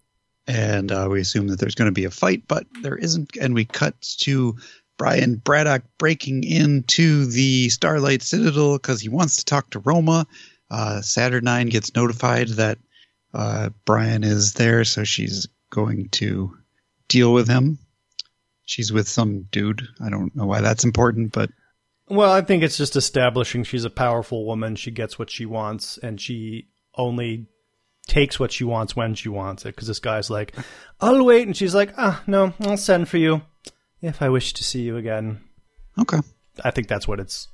and 0.48 0.90
uh, 0.90 1.06
we 1.10 1.20
assume 1.20 1.46
that 1.48 1.60
there's 1.60 1.74
going 1.74 1.90
to 1.90 1.92
be 1.92 2.06
a 2.06 2.10
fight, 2.10 2.42
but 2.48 2.66
there 2.82 2.96
isn't. 2.96 3.36
And 3.36 3.54
we 3.54 3.66
cut 3.66 4.00
to 4.20 4.56
Brian 4.96 5.36
Braddock 5.36 5.82
breaking 5.98 6.42
into 6.42 7.26
the 7.26 7.68
Starlight 7.68 8.22
Citadel 8.22 8.78
because 8.78 9.00
he 9.00 9.10
wants 9.10 9.36
to 9.36 9.44
talk 9.44 9.70
to 9.70 9.78
Roma. 9.80 10.26
Uh, 10.70 11.00
Saturnine 11.00 11.68
gets 11.68 11.94
notified 11.94 12.48
that 12.48 12.78
uh, 13.34 13.70
Brian 13.84 14.25
is 14.25 14.54
there, 14.54 14.84
so 14.84 15.04
she's 15.04 15.48
going 15.70 16.08
to 16.10 16.56
deal 17.08 17.32
with 17.32 17.48
him. 17.48 17.78
She's 18.64 18.92
with 18.92 19.08
some 19.08 19.42
dude. 19.50 19.87
I 20.00 20.10
don't 20.10 20.34
know 20.37 20.46
why 20.46 20.60
that's 20.60 20.84
important, 20.84 21.32
but 21.32 21.50
Well, 22.08 22.30
I 22.30 22.42
think 22.42 22.62
it's 22.62 22.76
just 22.76 22.96
establishing 22.96 23.64
she's 23.64 23.84
a 23.84 23.90
powerful 23.90 24.44
woman. 24.44 24.76
She 24.76 24.90
gets 24.90 25.18
what 25.18 25.30
she 25.30 25.46
wants, 25.46 25.98
and 25.98 26.20
she 26.20 26.68
only 26.94 27.46
takes 28.06 28.38
what 28.38 28.52
she 28.52 28.64
wants 28.64 28.96
when 28.96 29.14
she 29.14 29.28
wants 29.28 29.64
it. 29.64 29.75
Because 29.75 29.88
this 29.88 30.00
guy's 30.00 30.28
like, 30.28 30.54
"I'll 31.00 31.25
wait," 31.25 31.46
and 31.46 31.56
she's 31.56 31.75
like, 31.75 31.94
"Ah, 31.96 32.22
no, 32.26 32.52
I'll 32.60 32.76
send 32.76 33.08
for 33.08 33.16
you 33.16 33.42
if 34.02 34.20
I 34.20 34.28
wish 34.28 34.52
to 34.54 34.64
see 34.64 34.82
you 34.82 34.96
again." 34.96 35.40
okay. 35.98 36.18
I 36.64 36.70
think 36.70 36.88
that's 36.88 37.08
what 37.08 37.20
it's. 37.20 37.48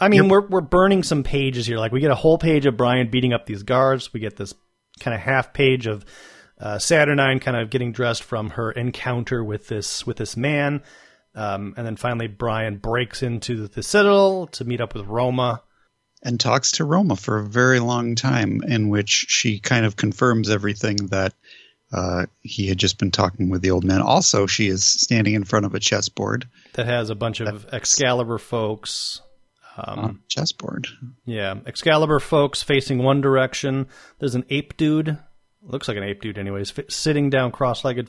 I 0.00 0.08
mean, 0.08 0.28
we're 0.28 0.46
we're 0.46 0.60
burning 0.60 1.02
some 1.02 1.22
pages 1.22 1.66
here. 1.66 1.78
Like 1.78 1.92
we 1.92 2.00
get 2.00 2.10
a 2.10 2.16
whole 2.16 2.38
page 2.38 2.66
of 2.66 2.76
Brian 2.76 3.10
beating 3.10 3.32
up 3.32 3.46
these 3.46 3.62
guards. 3.62 4.12
We 4.12 4.20
get 4.20 4.36
this 4.36 4.54
kind 5.00 5.14
of 5.14 5.20
half 5.20 5.52
page 5.52 5.86
of 5.86 6.04
uh, 6.60 6.78
Saturnine 6.78 7.40
kind 7.40 7.56
of 7.56 7.70
getting 7.70 7.92
dressed 7.92 8.22
from 8.22 8.50
her 8.50 8.70
encounter 8.72 9.42
with 9.42 9.68
this 9.68 10.06
with 10.06 10.16
this 10.16 10.36
man, 10.36 10.82
um, 11.34 11.74
and 11.76 11.86
then 11.86 11.96
finally 11.96 12.26
Brian 12.28 12.78
breaks 12.78 13.22
into 13.22 13.66
the 13.68 13.82
Citadel 13.82 14.46
to 14.48 14.64
meet 14.64 14.80
up 14.80 14.94
with 14.94 15.06
Roma. 15.06 15.62
and 16.22 16.40
talks 16.40 16.72
to 16.72 16.84
Roma 16.84 17.16
for 17.16 17.38
a 17.38 17.44
very 17.44 17.80
long 17.80 18.14
time, 18.14 18.62
in 18.66 18.88
which 18.88 19.26
she 19.28 19.58
kind 19.58 19.84
of 19.84 19.96
confirms 19.96 20.48
everything 20.48 20.96
that 21.08 21.34
uh, 21.92 22.26
he 22.40 22.66
had 22.66 22.78
just 22.78 22.98
been 22.98 23.10
talking 23.10 23.50
with 23.50 23.62
the 23.62 23.70
old 23.70 23.84
man. 23.84 24.00
Also, 24.00 24.46
she 24.46 24.68
is 24.68 24.84
standing 24.84 25.34
in 25.34 25.44
front 25.44 25.66
of 25.66 25.74
a 25.74 25.80
chessboard. 25.80 26.48
That 26.72 26.86
has 26.86 27.10
a 27.10 27.14
bunch 27.14 27.40
of 27.40 27.66
Excalibur 27.72 28.38
folks. 28.38 29.20
Um, 29.76 30.22
chessboard. 30.28 30.86
Yeah, 31.24 31.54
Excalibur 31.66 32.20
folks 32.20 32.62
facing 32.62 32.98
one 32.98 33.20
direction. 33.20 33.88
There's 34.18 34.34
an 34.34 34.44
ape 34.50 34.76
dude. 34.76 35.18
Looks 35.62 35.88
like 35.88 35.96
an 35.96 36.04
ape 36.04 36.20
dude, 36.20 36.38
anyways, 36.38 36.70
fi- 36.70 36.84
sitting 36.88 37.30
down 37.30 37.50
cross-legged, 37.50 38.08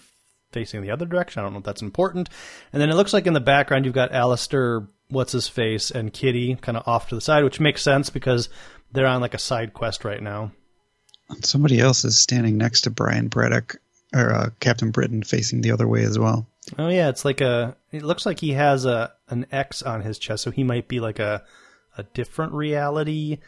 facing 0.51 0.81
the 0.81 0.91
other 0.91 1.05
direction. 1.05 1.39
I 1.39 1.43
don't 1.43 1.53
know 1.53 1.59
if 1.59 1.65
that's 1.65 1.81
important. 1.81 2.29
And 2.73 2.81
then 2.81 2.89
it 2.89 2.95
looks 2.95 3.13
like 3.13 3.27
in 3.27 3.33
the 3.33 3.39
background 3.39 3.85
you've 3.85 3.95
got 3.95 4.11
Alistaire, 4.11 4.87
what's 5.09 5.31
his 5.31 5.47
face, 5.47 5.89
and 5.89 6.13
Kitty 6.13 6.55
kind 6.55 6.77
of 6.77 6.87
off 6.87 7.09
to 7.09 7.15
the 7.15 7.21
side, 7.21 7.43
which 7.43 7.59
makes 7.59 7.81
sense 7.81 8.09
because 8.09 8.49
they're 8.91 9.07
on 9.07 9.21
like 9.21 9.33
a 9.33 9.39
side 9.39 9.73
quest 9.73 10.05
right 10.05 10.21
now. 10.21 10.51
And 11.29 11.43
somebody 11.43 11.79
else 11.79 12.05
is 12.05 12.17
standing 12.17 12.57
next 12.57 12.81
to 12.81 12.91
Brian 12.91 13.27
Braddock 13.29 13.77
or 14.13 14.31
uh, 14.33 14.49
Captain 14.59 14.91
Britain 14.91 15.23
facing 15.23 15.61
the 15.61 15.71
other 15.71 15.87
way 15.87 16.03
as 16.03 16.19
well. 16.19 16.45
Oh 16.77 16.89
yeah, 16.89 17.09
it's 17.09 17.25
like 17.25 17.41
a. 17.41 17.75
It 17.91 18.03
looks 18.03 18.25
like 18.25 18.39
he 18.39 18.51
has 18.53 18.85
a 18.85 19.13
an 19.29 19.45
X 19.51 19.81
on 19.81 20.01
his 20.01 20.19
chest, 20.19 20.43
so 20.43 20.51
he 20.51 20.63
might 20.63 20.87
be 20.87 20.99
like 20.99 21.19
a 21.19 21.43
a 21.97 22.03
different 22.03 22.53
reality. 22.53 23.39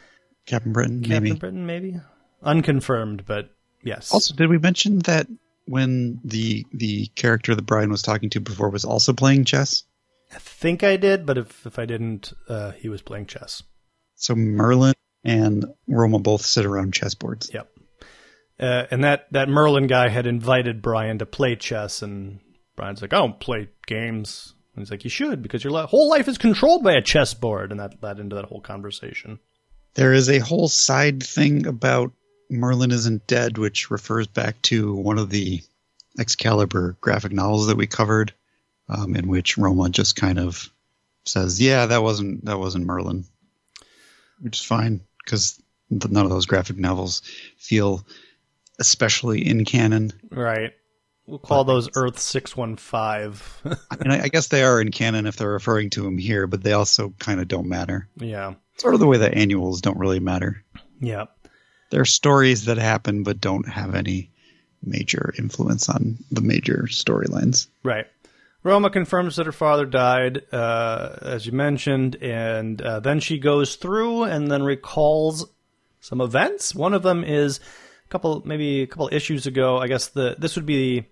Captain 0.46 0.72
Britain, 0.72 1.02
Captain 1.02 1.24
maybe. 1.24 1.36
Britain, 1.38 1.66
maybe 1.66 2.00
unconfirmed, 2.42 3.26
but 3.26 3.50
yes. 3.84 4.12
Also, 4.12 4.34
did 4.34 4.50
we 4.50 4.58
mention 4.58 5.00
that 5.00 5.28
when 5.66 6.20
the 6.24 6.66
the 6.72 7.08
character 7.16 7.56
that 7.56 7.66
Brian 7.66 7.90
was 7.90 8.02
talking 8.02 8.30
to 8.32 8.40
before 8.40 8.70
was 8.70 8.86
also 8.86 9.14
playing 9.14 9.46
chess? 9.46 9.84
I 10.34 10.40
think 10.40 10.84
I 10.84 10.98
did, 10.98 11.26
but 11.26 11.38
if 11.38 11.66
if 11.66 11.80
I 11.80 11.86
didn't, 11.86 12.34
uh, 12.48 12.72
he 12.72 12.90
was 12.90 13.02
playing 13.02 13.28
chess. 13.28 13.64
So 14.16 14.36
Merlin 14.36 14.94
and 15.24 15.66
Roma 15.88 16.20
both 16.20 16.42
sit 16.42 16.66
around 16.66 16.94
chessboards. 16.94 17.54
Yep. 17.54 17.70
Uh, 18.60 18.86
and 18.90 19.04
that, 19.04 19.28
that 19.32 19.50
Merlin 19.50 19.86
guy 19.86 20.10
had 20.10 20.26
invited 20.26 20.82
Brian 20.82 21.20
to 21.20 21.26
play 21.26 21.56
chess, 21.56 22.02
and 22.02 22.40
Brian's 22.76 23.02
like, 23.02 23.14
I 23.14 23.18
don't 23.18 23.40
play 23.40 23.70
games. 23.86 24.56
And 24.78 24.86
he's 24.86 24.92
like, 24.92 25.04
You 25.04 25.10
should, 25.10 25.42
because 25.42 25.64
your 25.64 25.74
li- 25.74 25.88
whole 25.88 26.08
life 26.08 26.28
is 26.28 26.38
controlled 26.38 26.84
by 26.84 26.94
a 26.94 27.02
chessboard. 27.02 27.72
And 27.72 27.80
that 27.80 28.02
led 28.02 28.20
into 28.20 28.36
that 28.36 28.46
whole 28.46 28.62
conversation. 28.62 29.40
There 29.96 30.14
is 30.14 30.30
a 30.30 30.38
whole 30.38 30.68
side 30.68 31.24
thing 31.24 31.66
about 31.66 32.14
Merlin 32.52 32.92
isn't 32.92 33.26
dead, 33.26 33.58
which 33.58 33.90
refers 33.90 34.28
back 34.28 34.62
to 34.64 34.94
one 34.94 35.18
of 35.18 35.32
the 35.32 35.62
Excalibur 36.20 36.96
graphic 37.02 37.32
novels 37.32 37.68
that 37.68 37.78
we 37.78 37.88
covered, 37.88 38.34
um, 38.88 39.16
in 39.16 39.28
which 39.28 39.58
Roma 39.58 39.90
just 39.90 40.16
kind 40.16 40.38
of 40.38 40.70
says, 41.26 41.60
"Yeah, 41.60 41.88
that 41.88 42.04
wasn't 42.04 42.46
that 42.46 42.60
wasn't 42.60 42.86
Merlin," 42.86 43.26
which 44.40 44.60
is 44.60 44.66
fine 44.66 45.02
because 45.26 45.60
none 45.90 46.24
of 46.24 46.30
those 46.30 46.46
graphic 46.46 46.78
novels 46.78 47.24
feel 47.58 48.06
especially 48.80 49.48
in 49.48 49.66
canon. 49.66 50.14
Right. 50.30 50.74
We'll 51.28 51.40
call 51.40 51.66
those 51.66 51.90
Earth 51.96 52.18
615. 52.20 53.78
I 53.92 53.96
mean, 53.98 54.12
I, 54.12 54.24
I 54.24 54.28
guess 54.30 54.48
they 54.48 54.64
are 54.64 54.80
in 54.80 54.92
canon 54.92 55.26
if 55.26 55.36
they're 55.36 55.50
referring 55.50 55.90
to 55.92 56.02
them 56.02 56.18
here, 56.18 56.48
but 56.48 56.64
they 56.64 56.72
also 56.72 57.14
kind 57.20 57.40
of 57.42 57.48
don't 57.48 57.68
matter. 57.68 58.08
yeah. 58.16 58.54
Sort 58.78 58.94
of 58.94 59.00
the 59.00 59.08
way 59.08 59.18
that 59.18 59.34
annuals 59.34 59.82
don't 59.82 59.98
really 59.98 60.20
matter. 60.20 60.64
Yeah. 61.02 61.26
They're 61.90 62.06
stories 62.06 62.66
that 62.66 62.78
happen 62.78 63.24
but 63.24 63.42
don't 63.42 63.68
have 63.68 63.96
any 63.96 64.30
major 64.84 65.34
influence 65.40 65.90
on 65.90 66.20
the 66.30 66.42
major 66.42 66.86
storylines. 66.88 67.68
Right. 67.84 68.06
Roma 68.62 68.92
confirms 68.92 69.38
that 69.38 69.48
her 69.48 69.52
father 69.52 69.88
died, 69.88 70.44
uh, 70.54 71.16
as 71.24 71.46
you 71.48 71.54
mentioned, 71.54 72.18
and 72.18 72.80
uh, 72.82 73.00
then 73.00 73.20
she 73.20 73.40
goes 73.40 73.78
through 73.78 74.24
and 74.26 74.52
then 74.52 74.62
recalls 74.62 75.50
some 76.00 76.22
events. 76.22 76.76
One 76.76 76.94
of 76.94 77.02
them 77.02 77.24
is 77.24 77.60
a 78.06 78.10
couple, 78.10 78.44
maybe 78.46 78.84
a 78.84 78.88
couple 78.88 79.10
issues 79.12 79.48
ago. 79.48 79.78
I 79.80 79.88
guess 79.88 80.10
the 80.10 80.36
this 80.38 80.56
would 80.56 80.66
be 80.68 81.08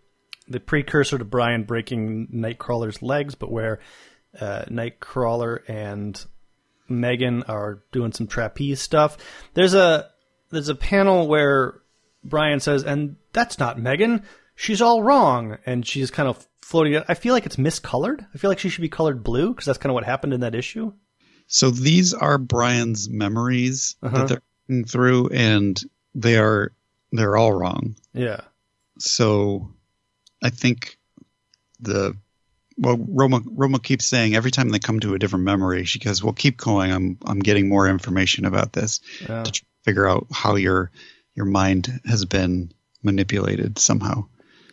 the, 0.48 0.60
precursor 0.60 1.18
to 1.18 1.26
Brian 1.26 1.64
breaking 1.64 2.28
Nightcrawler's 2.34 3.02
legs, 3.02 3.36
but 3.36 3.52
where 3.52 3.80
uh, 4.40 4.66
Nightcrawler 4.70 5.60
and 5.68 6.24
Meggan 6.90 7.44
are 7.44 7.84
doing 7.92 8.12
some 8.12 8.28
trapeze 8.28 8.82
stuff. 8.82 9.18
There's 9.54 9.74
a 9.74 10.10
there's 10.52 10.70
a 10.70 10.76
panel 10.76 11.28
where 11.28 11.82
Brian 12.24 12.60
says, 12.60 12.84
"And 12.84 13.16
that's 13.34 13.58
not 13.60 13.80
Meggan. 13.80 14.24
She's 14.56 14.82
all 14.82 15.02
wrong." 15.04 15.58
And 15.66 15.86
she's 15.86 16.12
kind 16.12 16.30
of 16.30 16.48
floating. 16.62 17.02
I 17.08 17.14
feel 17.16 17.34
like 17.34 17.46
it's 17.46 17.56
miscolored. 17.58 18.26
I 18.34 18.38
feel 18.38 18.50
like 18.52 18.60
she 18.60 18.70
should 18.70 18.82
be 18.82 18.90
colored 18.90 19.24
blue 19.24 19.50
because 19.50 19.66
that's 19.66 19.78
kind 19.80 19.90
of 19.92 19.96
what 19.96 20.04
happened 20.06 20.34
in 20.34 20.42
that 20.42 20.54
issue. 20.56 20.94
So 21.48 21.70
these 21.72 22.14
are 22.14 22.38
Brian's 22.38 23.10
memories 23.10 23.96
Uh-huh. 24.04 24.18
that 24.18 24.28
they're 24.28 24.42
going 24.68 24.86
through, 24.86 25.30
and 25.30 25.80
they 26.14 26.38
are 26.38 26.72
they're 27.12 27.38
all 27.38 27.54
wrong. 27.54 27.96
Yeah. 28.14 28.42
So 29.00 29.70
I 30.46 30.50
think 30.52 30.98
the 31.80 32.16
well, 32.78 32.98
Roma 33.00 33.42
Roma 33.46 33.80
keeps 33.80 34.06
saying 34.06 34.36
every 34.36 34.52
time 34.52 34.70
they 34.70 34.80
come 34.80 35.00
to 35.00 35.14
a 35.16 35.20
different 35.20 35.46
memory, 35.46 35.86
she 35.86 36.00
goes, 36.00 36.24
"Well, 36.24 36.34
keep 36.34 36.58
going. 36.58 36.92
I'm 36.92 37.18
I'm 37.26 37.40
getting 37.40 37.70
more 37.70 37.88
information 37.88 38.46
about 38.46 38.74
this 38.74 39.00
Yeah. 39.28 39.44
to 39.44 39.62
figure 39.84 40.08
out 40.08 40.28
how 40.32 40.56
your 40.56 40.92
your 41.34 41.46
mind 41.46 42.02
has 42.06 42.26
been 42.26 42.72
manipulated 43.02 43.80
somehow." 43.80 44.26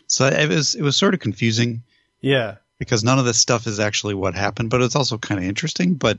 So 0.09 0.27
it 0.27 0.49
was 0.49 0.75
it 0.75 0.83
was 0.83 0.97
sort 0.97 1.15
of 1.15 1.21
confusing 1.21 1.85
Yeah. 2.21 2.57
because 2.79 3.03
none 3.05 3.19
of 3.19 3.25
this 3.25 3.39
stuff 3.39 3.67
is 3.67 3.81
actually 3.81 4.15
what 4.15 4.35
happened, 4.35 4.69
but 4.71 4.83
it's 4.83 4.97
also 4.97 5.17
kind 5.17 5.41
of 5.41 5.47
interesting. 5.47 5.95
But 5.95 6.19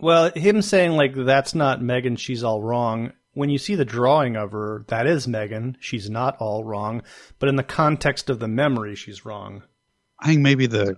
Well, 0.00 0.30
him 0.34 0.62
saying 0.62 0.92
like 0.92 1.14
that's 1.14 1.54
not 1.54 1.82
Meggan, 1.82 2.16
she's 2.16 2.44
all 2.44 2.62
wrong. 2.62 3.12
When 3.36 3.50
you 3.50 3.58
see 3.58 3.74
the 3.74 3.84
drawing 3.84 4.34
of 4.34 4.52
her, 4.52 4.86
that 4.88 5.06
is 5.06 5.28
Meggan. 5.28 5.76
She's 5.78 6.08
not 6.08 6.38
all 6.38 6.64
wrong, 6.64 7.02
but 7.38 7.50
in 7.50 7.56
the 7.56 7.62
context 7.62 8.30
of 8.30 8.38
the 8.38 8.48
memory, 8.48 8.94
she's 8.94 9.26
wrong. 9.26 9.62
I 10.18 10.28
think 10.28 10.40
maybe 10.40 10.66
the 10.66 10.96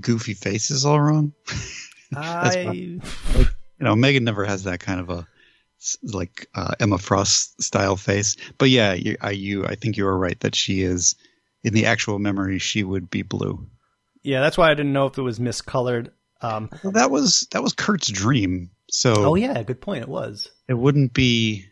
goofy 0.00 0.34
face 0.34 0.72
is 0.72 0.84
all 0.84 1.00
wrong. 1.00 1.32
I 2.16 2.62
You 2.66 3.00
know, 3.78 3.94
Meggan 3.94 4.24
never 4.24 4.44
has 4.44 4.64
that 4.64 4.80
kind 4.80 4.98
of 5.00 5.10
a 5.10 5.28
like 6.02 6.48
uh, 6.56 6.74
Emma 6.80 6.98
Frost 6.98 7.62
style 7.62 7.94
face. 7.96 8.36
But 8.58 8.70
yeah, 8.70 8.94
you, 8.94 9.16
I 9.20 9.30
you 9.30 9.64
I 9.64 9.76
think 9.76 9.96
you 9.96 10.08
are 10.08 10.18
right 10.18 10.40
that 10.40 10.56
she 10.56 10.82
is 10.82 11.14
in 11.62 11.72
the 11.72 11.86
actual 11.86 12.18
memory 12.18 12.58
she 12.58 12.82
would 12.82 13.10
be 13.10 13.22
blue. 13.22 13.64
yeah, 14.24 14.40
that's 14.40 14.58
why 14.58 14.70
I 14.70 14.74
didn't 14.74 14.92
know 14.92 15.06
if 15.06 15.18
it 15.18 15.22
was 15.22 15.38
miscolored. 15.38 16.10
Um, 16.40 16.68
Well, 16.82 16.92
that 16.92 17.12
was 17.12 17.46
that 17.52 17.62
was 17.62 17.72
Kurt's 17.72 18.08
dream. 18.08 18.70
So 18.90 19.14
oh 19.16 19.34
yeah, 19.36 19.62
good 19.62 19.80
point. 19.80 20.02
It 20.02 20.08
was. 20.08 20.50
it 20.68 20.74
wouldn't 20.74 21.12
be. 21.12 21.66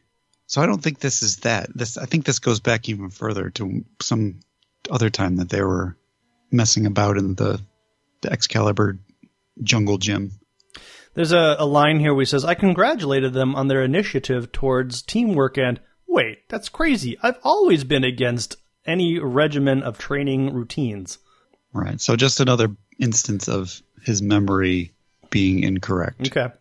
So 0.47 0.61
I 0.61 0.67
don't 0.67 0.83
think 0.83 0.99
this 0.99 1.23
is 1.23 1.39
that. 1.39 1.71
This 1.75 1.97
I 1.97 2.07
think 2.07 2.25
this 2.25 2.39
goes 2.39 2.61
back 2.61 2.89
even 2.89 3.11
further 3.11 3.51
to 3.51 3.85
some 4.01 4.41
other 4.91 5.11
time 5.11 5.37
that 5.37 5.49
they 5.49 5.63
were 5.63 5.97
messing 6.51 6.87
about 6.87 7.17
in 7.17 7.35
the 7.35 7.61
the 8.21 8.33
Excalibur 8.33 8.99
jungle 9.63 9.99
gym. 9.99 10.33
There's 11.15 11.33
a, 11.33 11.57
a 11.59 11.67
line 11.67 12.01
here 12.01 12.13
where 12.13 12.23
he 12.23 12.27
says, 12.27 12.45
I 12.45 12.55
congratulated 12.55 13.33
them 13.33 13.55
on 13.55 13.69
their 13.69 13.83
initiative 13.85 14.51
towards 14.51 15.01
teamwork 15.01 15.57
and, 15.57 15.79
wait, 16.09 16.49
that's 16.49 16.69
crazy. 16.69 17.17
I've 17.23 17.39
always 17.45 17.85
been 17.85 18.03
against 18.03 18.57
any 18.85 19.21
regimen 19.21 19.83
of 19.85 19.97
training 19.97 20.53
routines. 20.53 21.19
Right. 21.73 22.01
So 22.01 22.17
just 22.17 22.41
another 22.41 22.75
instance 22.99 23.49
of 23.49 23.81
his 24.03 24.23
memory 24.23 24.93
being 25.31 25.63
incorrect. 25.63 26.27
Okay. 26.27 26.53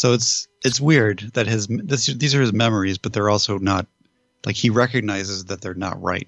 So 0.00 0.14
it's 0.14 0.48
it's 0.64 0.80
weird 0.80 1.30
that 1.34 1.46
his 1.46 1.66
this, 1.66 2.06
these 2.06 2.34
are 2.34 2.40
his 2.40 2.54
memories, 2.54 2.96
but 2.96 3.12
they're 3.12 3.28
also 3.28 3.58
not 3.58 3.86
like 4.46 4.56
he 4.56 4.70
recognizes 4.70 5.44
that 5.44 5.60
they're 5.60 5.74
not 5.74 6.00
right, 6.00 6.26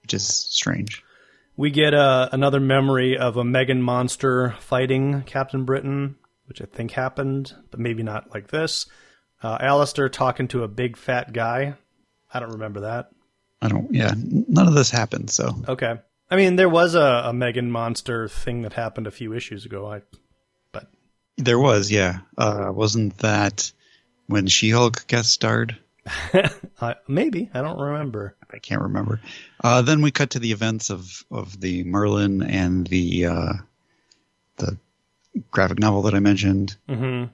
which 0.00 0.14
is 0.14 0.26
strange. 0.26 1.04
We 1.58 1.70
get 1.70 1.92
uh, 1.92 2.30
another 2.32 2.60
memory 2.60 3.18
of 3.18 3.36
a 3.36 3.44
Meggan 3.44 3.82
monster 3.82 4.56
fighting 4.60 5.24
Captain 5.24 5.66
Britain, 5.66 6.16
which 6.46 6.62
I 6.62 6.64
think 6.64 6.92
happened, 6.92 7.52
but 7.70 7.80
maybe 7.80 8.02
not 8.02 8.32
like 8.32 8.48
this. 8.48 8.86
Uh, 9.42 9.58
Alistaire 9.58 10.10
talking 10.10 10.48
to 10.48 10.62
a 10.62 10.68
big 10.68 10.96
fat 10.96 11.34
guy. 11.34 11.74
I 12.32 12.40
don't 12.40 12.52
remember 12.52 12.80
that. 12.80 13.10
I 13.60 13.68
don't. 13.68 13.92
Yeah, 13.92 14.14
none 14.16 14.68
of 14.68 14.72
this 14.72 14.90
happened. 14.90 15.28
So 15.28 15.54
Okay. 15.68 16.00
I 16.30 16.36
mean, 16.36 16.56
there 16.56 16.70
was 16.70 16.94
a, 16.94 17.24
a 17.26 17.34
Meggan 17.34 17.70
monster 17.70 18.26
thing 18.26 18.62
that 18.62 18.72
happened 18.72 19.06
a 19.06 19.10
few 19.10 19.34
issues 19.34 19.66
ago. 19.66 19.86
I, 19.92 20.00
there 21.36 21.58
was, 21.58 21.90
yeah, 21.90 22.20
uh, 22.38 22.70
wasn't 22.74 23.18
that 23.18 23.72
when 24.26 24.46
She-Hulk 24.46 25.06
guest 25.06 25.30
starred? 25.30 25.76
uh, 26.80 26.94
maybe 27.08 27.50
I 27.54 27.62
don't 27.62 27.80
remember. 27.80 28.36
I 28.52 28.58
can't 28.58 28.82
remember. 28.82 29.20
Uh, 29.62 29.82
then 29.82 30.02
we 30.02 30.10
cut 30.10 30.30
to 30.30 30.38
the 30.38 30.52
events 30.52 30.90
of 30.90 31.24
of 31.30 31.58
the 31.58 31.82
Merlin 31.84 32.42
and 32.42 32.86
the 32.86 33.26
uh, 33.26 33.52
the 34.56 34.76
graphic 35.50 35.78
novel 35.78 36.02
that 36.02 36.14
I 36.14 36.20
mentioned. 36.20 36.76
hmm 36.88 37.24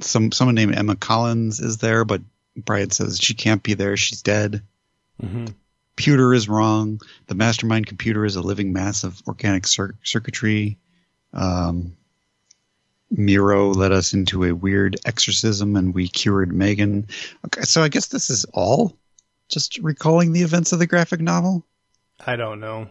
Some 0.00 0.30
someone 0.32 0.54
named 0.54 0.74
Emma 0.76 0.94
Collins 0.96 1.60
is 1.60 1.78
there, 1.78 2.04
but 2.04 2.22
Brian 2.56 2.90
says 2.90 3.18
she 3.20 3.34
can't 3.34 3.62
be 3.62 3.74
there. 3.74 3.96
She's 3.96 4.22
dead. 4.22 4.62
hmm 5.20 5.46
Computer 5.96 6.32
is 6.34 6.48
wrong. 6.48 7.00
The 7.26 7.34
mastermind 7.34 7.86
computer 7.86 8.24
is 8.24 8.36
a 8.36 8.40
living 8.40 8.72
mass 8.72 9.04
of 9.04 9.20
organic 9.26 9.66
cir- 9.66 9.94
circuitry. 10.02 10.78
Um, 11.34 11.96
Miro 13.12 13.70
led 13.70 13.92
us 13.92 14.14
into 14.14 14.44
a 14.44 14.54
weird 14.54 14.96
exorcism, 15.04 15.76
and 15.76 15.94
we 15.94 16.08
cured 16.08 16.52
Meggan. 16.52 17.06
Okay, 17.46 17.62
so 17.62 17.82
I 17.82 17.88
guess 17.88 18.06
this 18.06 18.30
is 18.30 18.44
all 18.46 18.96
just 19.48 19.78
recalling 19.78 20.32
the 20.32 20.42
events 20.42 20.72
of 20.72 20.78
the 20.78 20.86
graphic 20.86 21.20
novel. 21.20 21.66
I 22.26 22.36
don't 22.36 22.60
know. 22.60 22.88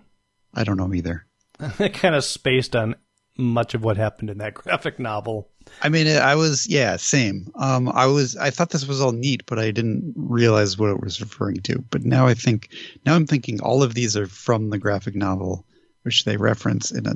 I 0.54 0.64
don't 0.64 0.78
know 0.78 0.94
either. 0.94 1.26
I 1.80 1.90
kind 1.90 2.16
of 2.16 2.24
spaced 2.24 2.76
on 2.76 2.96
much 3.38 3.74
of 3.74 3.84
what 3.84 3.98
happened 3.98 4.30
in 4.30 4.38
that 4.40 4.54
graphic 4.56 5.00
novel. 5.00 5.50
I 5.82 5.90
mean, 5.90 6.08
I 6.08 6.36
was 6.36 6.68
yeah, 6.68 6.98
same. 6.98 7.52
Um, 7.56 7.90
I 7.90 8.08
was 8.08 8.36
I 8.36 8.50
thought 8.50 8.72
this 8.72 8.88
was 8.88 9.02
all 9.02 9.12
neat, 9.12 9.44
but 9.46 9.60
I 9.60 9.72
didn't 9.72 10.14
realize 10.16 10.78
what 10.78 10.90
it 10.90 11.02
was 11.02 11.22
referring 11.22 11.62
to. 11.62 11.84
But 11.90 12.04
now 12.04 12.28
I 12.28 12.34
think 12.34 12.70
now 13.06 13.16
I'm 13.16 13.28
thinking 13.28 13.62
all 13.62 13.84
of 13.84 13.94
these 13.94 14.18
are 14.18 14.28
from 14.28 14.70
the 14.70 14.80
graphic 14.80 15.16
novel, 15.16 15.66
which 16.04 16.26
they 16.26 16.38
reference 16.38 16.92
in 16.92 17.08
a 17.08 17.14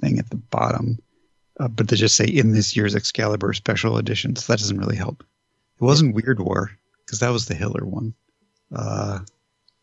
thing 0.00 0.18
at 0.18 0.30
the 0.30 0.36
bottom, 0.36 0.98
uh, 1.60 1.68
but 1.68 1.88
they 1.88 1.96
just 1.96 2.16
say 2.16 2.24
in 2.24 2.52
this 2.52 2.74
year's 2.74 2.94
Excalibur 2.94 3.52
special 3.52 3.98
edition. 3.98 4.34
So 4.34 4.52
that 4.52 4.58
doesn't 4.58 4.78
really 4.78 4.96
help. 4.96 5.22
It 5.80 5.84
wasn't 5.84 6.14
Weird 6.14 6.40
War 6.40 6.70
because 7.04 7.20
that 7.20 7.30
was 7.30 7.46
the 7.46 7.54
Hiller 7.54 7.84
one. 7.84 8.14
Uh, 8.74 9.20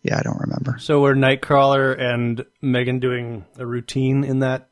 yeah, 0.02 0.18
I 0.18 0.24
don't 0.24 0.40
remember. 0.40 0.78
So 0.80 1.02
were 1.02 1.16
Nightcrawler 1.16 2.00
and 2.00 2.46
Meggan 2.62 3.00
doing 3.00 3.46
a 3.60 3.66
routine 3.66 4.24
in 4.24 4.40
that? 4.40 4.70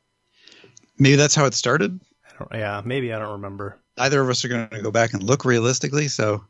Maybe 0.97 1.15
that's 1.15 1.35
how 1.35 1.45
it 1.45 1.53
started. 1.53 1.99
yeah, 2.51 2.81
maybe 2.83 3.13
I 3.13 3.19
don't 3.19 3.33
remember. 3.33 3.77
Either 3.97 4.21
of 4.21 4.29
us 4.29 4.43
are 4.43 4.47
going 4.47 4.69
to 4.69 4.81
go 4.81 4.91
back 4.91 5.13
and 5.13 5.21
look 5.21 5.45
realistically, 5.45 6.07
so 6.07 6.43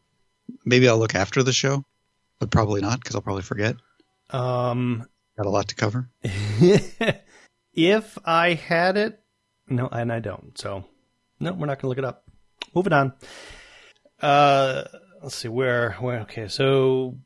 maybe 0.64 0.88
I'll 0.88 0.98
look 0.98 1.16
after 1.16 1.44
the 1.44 1.54
show, 1.54 1.84
but 2.40 2.50
probably 2.50 2.82
not 2.82 3.00
because 3.00 3.16
I'll 3.16 3.22
probably 3.22 3.44
forget. 3.44 3.76
Um, 4.30 5.06
got 5.36 5.48
a 5.48 5.50
lot 5.50 5.68
to 5.70 5.76
cover. 5.76 6.10
if 7.74 8.18
I 8.24 8.54
had 8.54 8.98
it, 8.98 9.20
no, 9.68 9.88
and 9.92 10.12
I 10.12 10.20
don't. 10.20 10.58
So, 10.58 10.86
no, 11.40 11.54
we're 11.54 11.68
not 11.68 11.80
going 11.80 11.84
to 11.84 11.88
look 11.88 11.98
it 11.98 12.06
up. 12.06 12.24
Moving 12.74 12.94
on. 12.94 13.14
Uh, 14.22 14.84
let's 15.22 15.36
see 15.36 15.48
where. 15.48 15.94
Where? 15.94 16.22
Okay, 16.22 16.48
so 16.48 17.18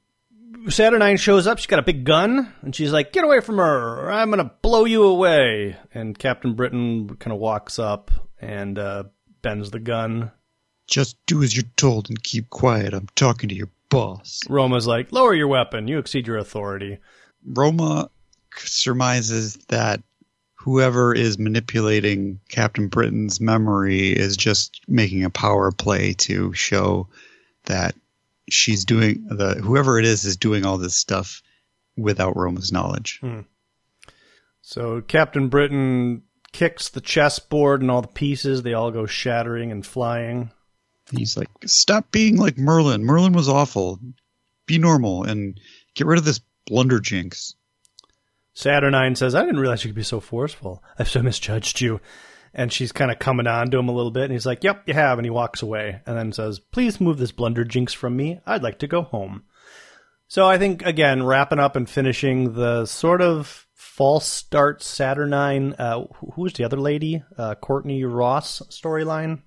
Saturnine 0.68 1.18
shows 1.18 1.48
up. 1.48 1.58
She's 1.58 1.68
got 1.68 1.80
a 1.80 1.84
big 1.84 2.04
gun, 2.04 2.54
and 2.62 2.76
she's 2.76 2.92
like, 2.92 3.14
"Get 3.14 3.24
away 3.24 3.40
from 3.40 3.58
her! 3.58 4.00
Or 4.00 4.12
I'm 4.12 4.30
gonna 4.30 4.52
blow 4.62 4.86
you 4.86 5.04
away!" 5.04 5.78
And 5.94 6.18
Captain 6.18 6.54
Britain 6.54 7.16
kind 7.18 7.34
of 7.34 7.40
walks 7.40 7.80
up 7.80 8.12
and 8.42 8.78
uh, 8.78 9.04
bends 9.42 9.72
the 9.72 9.80
gun. 9.80 10.32
Just 10.88 11.18
do 11.28 11.44
as 11.44 11.56
you're 11.56 11.66
told 11.76 12.10
and 12.10 12.22
keep 12.24 12.50
quiet. 12.50 12.94
I'm 12.94 13.08
talking 13.16 13.50
to 13.50 13.56
your 13.56 13.70
boss. 13.90 14.42
Roma's 14.50 14.88
like, 14.88 15.12
"Lower 15.12 15.34
your 15.34 15.48
weapon. 15.48 15.88
You 15.88 16.00
exceed 16.00 16.28
your 16.28 16.38
authority." 16.38 16.98
Roma 17.46 18.10
surmises 18.58 19.56
that 19.70 20.02
whoever 20.60 21.14
is 21.14 21.40
manipulating 21.40 22.40
Captain 22.50 22.90
Britain's 22.90 23.40
memory 23.40 24.10
is 24.10 24.36
just 24.36 24.82
making 24.88 25.24
a 25.24 25.30
power 25.30 25.72
play 25.72 26.14
to 26.14 26.54
show 26.54 27.08
that 27.66 27.96
she's 28.50 28.84
doing 28.84 29.26
the 29.30 29.56
whoever 29.56 30.00
it 30.00 30.06
is 30.06 30.26
is 30.26 30.36
doing 30.36 30.66
all 30.66 30.78
this 30.78 30.96
stuff 30.96 31.42
without 31.96 32.36
Roma's 32.36 32.72
knowledge. 32.72 33.20
Hmm. 33.22 33.42
So 34.62 35.02
Captain 35.02 35.48
Britain 35.48 36.24
kicks 36.52 36.90
the 36.90 37.02
chessboard 37.02 37.82
and 37.82 37.90
all 37.90 38.02
the 38.02 38.08
pieces, 38.10 38.62
they 38.62 38.74
all 38.74 38.92
go 38.92 39.06
shattering 39.06 39.72
and 39.72 39.86
flying. 39.86 40.52
He's 41.12 41.38
like, 41.38 41.50
"Stop 41.66 42.12
being 42.12 42.38
like 42.38 42.58
Merlin. 42.58 43.04
Merlin 43.04 43.34
was 43.34 43.50
awful. 43.50 44.00
Be 44.66 44.78
normal 44.78 45.24
and 45.24 45.60
get 45.96 46.06
rid 46.06 46.20
of 46.20 46.26
this 46.26 46.42
blunder 46.68 47.00
jinx." 47.00 47.56
Saturnine 48.60 49.16
says, 49.16 49.36
I 49.36 49.46
didn't 49.46 49.62
realize 49.62 49.86
you 49.86 49.90
could 49.90 49.96
be 49.96 50.04
so 50.04 50.20
forceful. 50.20 50.84
I've 50.98 51.08
so 51.08 51.22
misjudged 51.22 51.80
you. 51.80 52.02
And 52.54 52.74
she's 52.74 52.92
kind 52.92 53.10
of 53.10 53.18
coming 53.18 53.48
on 53.48 53.72
to 53.72 53.78
him 53.78 53.88
a 53.88 53.94
little 53.94 54.12
bit. 54.12 54.24
And 54.24 54.34
he's 54.34 54.46
like, 54.46 54.66
Yep, 54.66 54.84
you 54.86 54.94
have. 54.96 55.18
And 55.18 55.26
he 55.26 55.30
walks 55.30 55.62
away 55.62 56.02
and 56.06 56.18
then 56.18 56.34
says, 56.34 56.60
Please 56.60 57.00
move 57.00 57.20
this 57.20 57.32
blunder 57.32 57.64
jinx 57.64 57.94
from 57.94 58.18
me. 58.18 58.42
I'd 58.46 58.62
like 58.62 58.80
to 58.80 58.88
go 58.88 59.04
home. 59.04 59.44
So 60.28 60.46
I 60.46 60.58
think, 60.58 60.86
again, 60.86 61.24
wrapping 61.24 61.60
up 61.60 61.78
and 61.78 61.90
finishing 61.90 62.52
the 62.52 62.86
sort 62.86 63.22
of 63.22 63.66
false 63.76 64.28
start 64.28 64.84
Saturnine. 64.84 65.74
Uh, 65.80 66.08
who 66.34 66.42
was 66.42 66.52
the 66.52 66.66
other 66.66 66.76
lady? 66.76 67.24
Uh, 67.38 67.56
Courtney 67.56 68.04
Ross 68.04 68.62
storyline? 68.70 69.42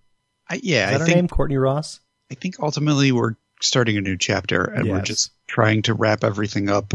Yeah. 0.63 0.87
Is 0.87 0.91
that 0.91 0.95
I 0.95 0.99
her 1.01 1.05
think, 1.05 1.17
name? 1.17 1.29
Courtney 1.29 1.59
Ross? 1.59 2.01
I 2.31 2.35
think 2.35 2.55
ultimately 2.61 3.13
we're 3.13 3.35
starting 3.61 3.99
a 3.99 4.01
new 4.01 4.17
chapter 4.17 4.65
and 4.65 4.89
we're 4.89 5.03
just 5.03 5.33
trying 5.49 5.83
to 5.83 5.93
wrap 5.93 6.25
everything 6.25 6.71
up 6.71 6.95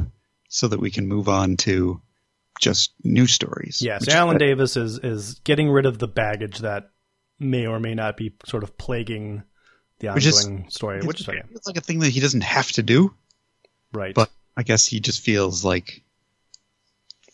so 0.50 0.68
that 0.68 0.80
we 0.80 0.90
can 0.90 1.08
move 1.08 1.30
on 1.30 1.58
to 1.58 2.02
just 2.60 2.94
new 3.04 3.28
stories. 3.28 3.82
Yes, 3.82 4.08
Alan 4.08 4.38
Davis 4.38 4.78
is 4.78 5.00
is 5.00 5.36
getting 5.44 5.70
rid 5.70 5.86
of 5.86 5.98
the 6.00 6.08
baggage 6.08 6.60
that 6.60 6.90
may 7.40 7.68
or 7.68 7.80
may 7.80 7.94
not 7.96 8.18
be 8.18 8.34
sort 8.46 8.64
of 8.64 8.78
plaguing 8.78 9.44
the 10.00 10.10
Which 10.14 10.26
is- 10.26 10.46
ongoing 10.46 10.70
story, 10.70 11.02
which 11.02 11.22
is. 11.22 11.28
It's 11.52 11.68
like 11.68 11.78
a 11.78 11.82
thing 11.82 12.00
that 12.00 12.10
he 12.10 12.20
doesn't 12.20 12.42
have 12.42 12.72
to 12.74 12.84
do, 12.84 13.14
Right. 13.94 14.14
but 14.16 14.30
I 14.56 14.64
guess 14.64 14.86
he 14.86 15.00
just 15.00 15.22
feels 15.22 15.64
like 15.66 16.04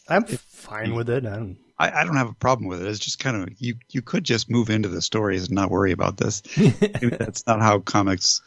I'm 0.08 0.26
fine 0.26 0.94
with 0.96 1.10
it. 1.10 1.26
I'm, 1.26 1.58
I, 1.80 1.92
I 1.92 2.04
don't 2.04 2.18
have 2.18 2.30
a 2.30 2.34
problem 2.34 2.68
with 2.68 2.82
it. 2.82 2.88
It's 2.88 3.00
just 3.00 3.20
kind 3.20 3.38
of 3.38 3.50
you 3.58 3.76
you 3.90 4.02
could 4.02 4.24
just 4.24 4.50
move 4.50 4.70
into 4.70 4.90
the 4.90 5.02
stories 5.02 5.44
and 5.48 5.52
not 5.56 5.72
worry 5.72 5.92
about 5.92 6.18
this. 6.18 6.42
That's 7.02 7.48
not 7.48 7.62
how 7.62 7.80
comics 7.80 8.42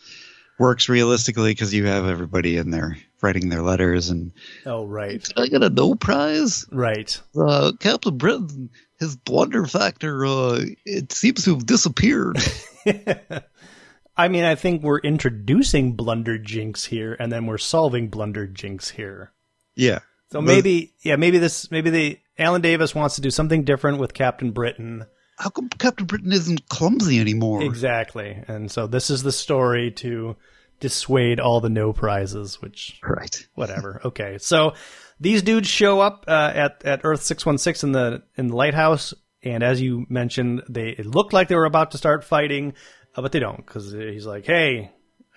works 0.59 0.89
realistically 0.89 1.51
because 1.53 1.73
you 1.75 1.87
have 1.87 2.07
everybody 2.07 2.57
in 2.57 2.71
there 2.71 2.97
writing 3.23 3.49
their 3.49 3.63
letters 3.63 4.11
and 4.11 4.33
oh, 4.65 4.87
right. 4.87 5.27
I 5.37 5.49
got 5.49 5.63
a 5.63 5.71
no 5.71 5.95
prize. 5.95 6.67
Right. 6.71 7.21
Uh, 7.37 7.73
Captain 7.79 8.17
Britain, 8.17 8.71
his 8.99 9.17
blunder 9.17 9.67
factor, 9.67 10.25
uh, 10.25 10.65
it 10.85 11.13
seems 11.13 11.45
to 11.45 11.55
have 11.55 11.67
disappeared. 11.67 12.39
I 14.17 14.29
mean, 14.29 14.45
I 14.45 14.55
think 14.55 14.83
we're 14.83 15.01
introducing 15.01 15.93
Blunder 15.93 16.39
Jinx 16.39 16.87
here, 16.87 17.17
and 17.19 17.31
then 17.31 17.47
we're 17.47 17.59
solving 17.59 18.09
Blunder 18.09 18.47
Jinx 18.47 18.91
here. 18.91 19.33
yeah. 19.75 20.01
So 20.33 20.41
maybe, 20.41 20.93
yeah, 21.03 21.15
maybe 21.15 21.39
this, 21.39 21.71
maybe 21.71 21.89
the 21.91 22.19
Alan 22.37 22.61
Davis 22.61 22.97
wants 22.97 23.15
to 23.15 23.21
do 23.21 23.31
something 23.31 23.63
different 23.63 23.99
with 23.99 24.13
Captain 24.13 24.51
Britain. 24.51 25.07
How 25.39 25.51
come 25.51 25.69
Captain 25.69 26.05
Britain 26.07 26.33
isn't 26.33 26.69
clumsy 26.69 27.21
anymore? 27.21 27.63
Exactly. 27.63 28.43
And 28.49 28.69
so 28.69 28.89
this 28.89 29.09
is 29.09 29.23
the 29.23 29.31
story 29.31 29.93
to 29.93 30.35
dissuade 30.81 31.41
all 31.41 31.61
the 31.61 31.69
no 31.69 31.93
prizes, 31.93 32.61
which 32.61 32.99
Right. 33.03 33.47
whatever. 33.55 34.01
Okay, 34.05 34.39
so 34.39 34.75
these 35.21 35.43
dudes 35.43 35.69
show 35.69 36.01
up 36.01 36.25
uh, 36.29 36.53
at 36.55 36.85
at 36.85 37.01
Earth 37.05 37.23
six 37.23 37.45
one 37.47 37.59
six 37.59 37.83
in 37.83 37.93
the 37.93 38.23
in 38.37 38.49
the 38.49 38.57
lighthouse, 38.57 39.15
and 39.43 39.63
as 39.63 39.81
you 39.81 40.07
mentioned, 40.09 40.63
they 40.69 40.91
it 40.91 41.07
looked 41.07 41.33
like 41.33 41.49
they 41.49 41.57
were 41.57 41.65
about 41.65 41.93
to 41.93 41.99
start 41.99 42.25
fighting, 42.25 42.75
uh, 43.15 43.23
but 43.23 43.33
they 43.33 43.41
don't 43.41 43.65
because 43.65 43.93
he's 43.93 44.27
like, 44.27 44.45
hey, 44.47 44.91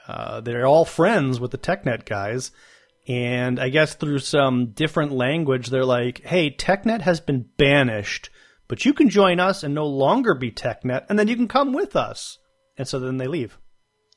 uh, 0.07 0.41
they're 0.41 0.65
all 0.67 0.85
friends 0.85 1.39
with 1.39 1.51
the 1.51 1.57
TechNet 1.57 2.05
guys. 2.05 2.51
And 3.07 3.59
I 3.59 3.69
guess 3.69 3.95
through 3.95 4.19
some 4.19 4.67
different 4.73 5.11
language, 5.11 5.69
they're 5.69 5.83
like, 5.85 6.21
hey, 6.23 6.51
TechNet 6.51 7.01
has 7.01 7.19
been 7.19 7.45
banished, 7.57 8.29
but 8.67 8.85
you 8.85 8.93
can 8.93 9.09
join 9.09 9.39
us 9.39 9.63
and 9.63 9.73
no 9.73 9.87
longer 9.87 10.35
be 10.35 10.51
TechNet, 10.51 11.05
and 11.09 11.17
then 11.17 11.27
you 11.27 11.35
can 11.35 11.47
come 11.47 11.73
with 11.73 11.95
us. 11.95 12.37
And 12.77 12.87
so 12.87 12.99
then 12.99 13.17
they 13.17 13.25
leave 13.27 13.57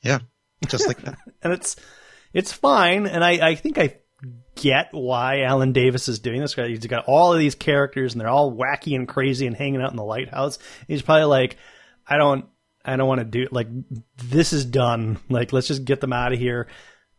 Yeah. 0.03 0.19
Just 0.68 0.87
like 0.87 1.03
that. 1.03 1.18
and 1.42 1.53
it's 1.53 1.77
it's 2.33 2.53
fine. 2.53 3.07
And 3.07 3.25
I, 3.25 3.51
I 3.51 3.55
think 3.55 3.79
I 3.79 3.96
get 4.55 4.88
why 4.92 5.42
Alan 5.42 5.72
Davis 5.72 6.09
is 6.09 6.18
doing 6.18 6.40
this. 6.40 6.55
He's 6.55 6.87
got 6.87 7.05
all 7.07 7.33
of 7.33 7.38
these 7.38 7.55
characters, 7.55 8.12
and 8.12 8.20
they're 8.20 8.29
all 8.29 8.55
wacky 8.55 8.94
and 8.94 9.09
crazy 9.09 9.46
and 9.46 9.57
hanging 9.57 9.83
out 9.83 9.90
in 9.90 9.96
the 9.96 10.05
lighthouse. 10.05 10.59
He's 10.87 11.03
probably 11.03 11.25
like, 11.25 11.57
I 12.07 12.16
don't, 12.16 12.46
I 12.85 12.96
don't 12.96 13.09
want 13.09 13.20
to 13.20 13.25
do 13.25 13.48
like 13.51 13.68
this 14.16 14.53
is 14.53 14.64
done. 14.64 15.18
Like 15.29 15.53
let's 15.53 15.68
just 15.68 15.85
get 15.85 16.01
them 16.01 16.12
out 16.12 16.33
of 16.33 16.38
here. 16.38 16.68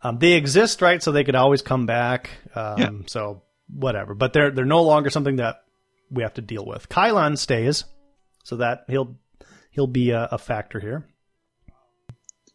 Um, 0.01 0.19
they 0.19 0.33
exist, 0.33 0.81
right? 0.81 1.01
So 1.01 1.11
they 1.11 1.23
could 1.23 1.35
always 1.35 1.61
come 1.61 1.85
back. 1.85 2.29
Um, 2.55 2.79
Yeah. 2.79 2.91
So 3.07 3.43
whatever, 3.73 4.13
but 4.13 4.33
they're 4.33 4.51
they're 4.51 4.65
no 4.65 4.83
longer 4.83 5.09
something 5.09 5.37
that 5.37 5.63
we 6.11 6.23
have 6.23 6.33
to 6.35 6.41
deal 6.41 6.65
with. 6.65 6.89
Kylun 6.89 7.37
stays, 7.37 7.85
so 8.43 8.57
that 8.57 8.85
he'll 8.87 9.17
he'll 9.71 9.87
be 9.87 10.11
a, 10.11 10.29
a 10.31 10.37
factor 10.37 10.79
here. 10.79 11.07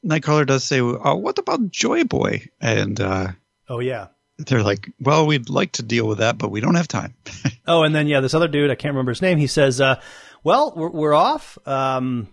Nightcrawler 0.04 0.46
does 0.46 0.64
say, 0.64 0.80
uh, 0.80 1.14
"What 1.14 1.38
about 1.38 1.70
Joy 1.70 2.04
Boy?" 2.04 2.46
And 2.60 3.00
uh, 3.00 3.28
Oh 3.68 3.80
yeah. 3.80 4.08
they're 4.38 4.62
like, 4.62 4.90
"Well, 5.00 5.26
we'd 5.26 5.48
like 5.50 5.72
to 5.72 5.82
deal 5.82 6.06
with 6.06 6.18
that, 6.18 6.38
but 6.38 6.50
we 6.50 6.60
don't 6.60 6.76
have 6.76 6.88
time." 6.88 7.14
Oh, 7.70 7.82
and 7.82 7.94
then 7.94 8.06
yeah, 8.06 8.20
this 8.20 8.32
other 8.32 8.48
dude, 8.48 8.70
I 8.70 8.76
can't 8.76 8.94
remember 8.94 9.10
his 9.10 9.20
name. 9.20 9.36
He 9.36 9.46
says, 9.46 9.78
uh, 9.78 10.00
"Well, 10.42 10.72
we're, 10.74 10.88
we're 10.88 11.12
off. 11.14 11.58
Um, 11.66 12.28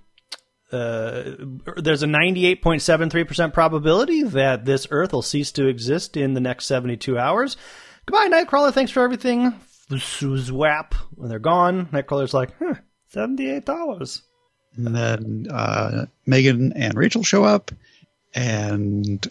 uh, 0.72 1.24
there's 1.76 2.04
a 2.04 2.08
98.73% 2.08 3.52
probability 3.54 4.24
that 4.24 4.64
this 4.64 4.88
Earth 4.92 5.12
will 5.12 5.22
cease 5.22 5.52
to 5.54 5.68
exist 5.68 6.16
in 6.16 6.34
the 6.36 6.40
next 6.40 6.68
72 6.68 7.18
hours. 7.20 7.58
Goodbye, 8.06 8.30
Nightcrawler. 8.30 8.72
Thanks 8.74 8.92
for 8.92 9.04
everything." 9.04 9.60
Zwap. 9.90 10.94
When 11.16 11.30
they're 11.30 11.38
gone, 11.40 11.88
Nightcrawler's 11.88 12.34
like, 12.34 12.52
huh, 12.60 12.76
78 13.10 13.68
hours. 13.70 14.24
And 14.78 14.96
then 14.96 15.48
uh, 15.50 16.06
Meggan 16.26 16.74
and 16.74 16.94
Rachel 16.96 17.24
show 17.24 17.44
up, 17.44 17.72
and 18.34 19.26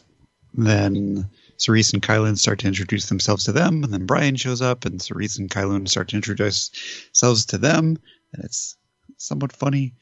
then 0.55 1.29
Cerise 1.57 1.93
and 1.93 2.03
Kylun 2.03 2.39
start 2.39 2.61
to 2.61 2.67
introduce 2.67 3.09
themselves 3.09 3.45
to 3.45 3.53
them, 3.53 3.85
and 3.85 3.93
then 3.93 4.07
Brian 4.07 4.37
shows 4.37 4.63
up, 4.63 4.85
and 4.85 5.01
Cerise 5.01 5.39
and 5.39 5.51
Kylun 5.51 5.89
start 5.89 6.09
to 6.09 6.17
introduce 6.17 6.71
themselves 7.09 7.47
to 7.47 7.59
them, 7.59 7.99
and 8.33 8.45
it's 8.45 8.77
somewhat 9.19 9.53
funny. 9.53 9.95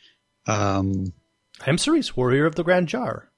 Um, 0.47 1.13
I'm 1.67 1.79
Cerise, 1.79 2.17
warrior 2.17 2.47
of 2.47 2.55
the 2.55 2.65
Grand 2.65 2.89
Jar. 2.89 3.29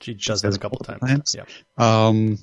She 0.00 0.14
does 0.14 0.42
that 0.42 0.54
a 0.54 0.58
couple 0.58 0.78
times. 0.78 1.00
times. 1.00 1.36
Yeah. 1.36 1.44
um, 1.78 2.38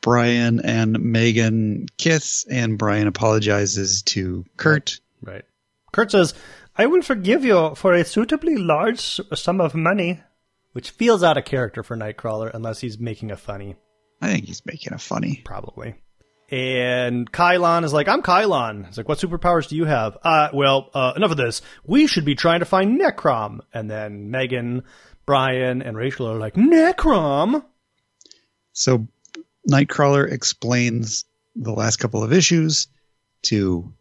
Brian 0.00 0.60
and 0.60 1.00
Meggan 1.00 1.86
kiss, 1.98 2.46
and 2.48 2.78
Brian 2.78 3.08
apologizes 3.08 4.02
to 4.02 4.44
Kurt. 4.56 5.00
Right. 5.20 5.44
Kurt 5.92 6.12
says, 6.12 6.34
I 6.78 6.86
will 6.86 7.02
forgive 7.02 7.44
you 7.44 7.74
for 7.74 7.94
a 7.94 8.04
suitably 8.04 8.56
large 8.56 9.20
sum 9.34 9.60
of 9.60 9.74
money. 9.74 10.20
Which 10.72 10.90
feels 10.90 11.22
out 11.22 11.38
of 11.38 11.46
character 11.46 11.82
for 11.82 11.96
Nightcrawler 11.96 12.50
unless 12.52 12.80
he's 12.80 12.98
making 12.98 13.30
a 13.30 13.36
funny, 13.38 13.76
I 14.20 14.26
think 14.28 14.44
he's 14.44 14.66
making 14.66 14.92
it 14.92 15.00
funny. 15.00 15.40
probably. 15.42 15.94
And 16.50 17.32
Kylun 17.32 17.82
is 17.84 17.94
like, 17.94 18.08
I'm 18.08 18.20
Kylun. 18.22 18.86
He's 18.86 18.98
like, 18.98 19.08
what 19.08 19.16
superpowers 19.18 19.68
do 19.68 19.76
you 19.76 19.86
have? 19.86 20.18
Uh, 20.22 20.50
well, 20.52 20.90
uh, 20.92 21.14
enough 21.16 21.30
of 21.30 21.38
this. 21.38 21.62
We 21.84 22.06
should 22.06 22.26
be 22.26 22.34
trying 22.34 22.60
to 22.60 22.66
find 22.66 23.00
Necrom. 23.00 23.60
And 23.72 23.90
then 23.90 24.30
Meggan, 24.30 24.82
Brian, 25.24 25.80
and 25.80 25.96
Rachel 25.96 26.28
are 26.28 26.38
like, 26.38 26.54
Necrom? 26.54 27.64
So 28.74 29.08
Nightcrawler 29.68 30.30
explains 30.30 31.24
the 31.56 31.72
last 31.72 31.96
couple 31.96 32.22
of 32.22 32.34
issues 32.34 32.88
to 33.44 33.92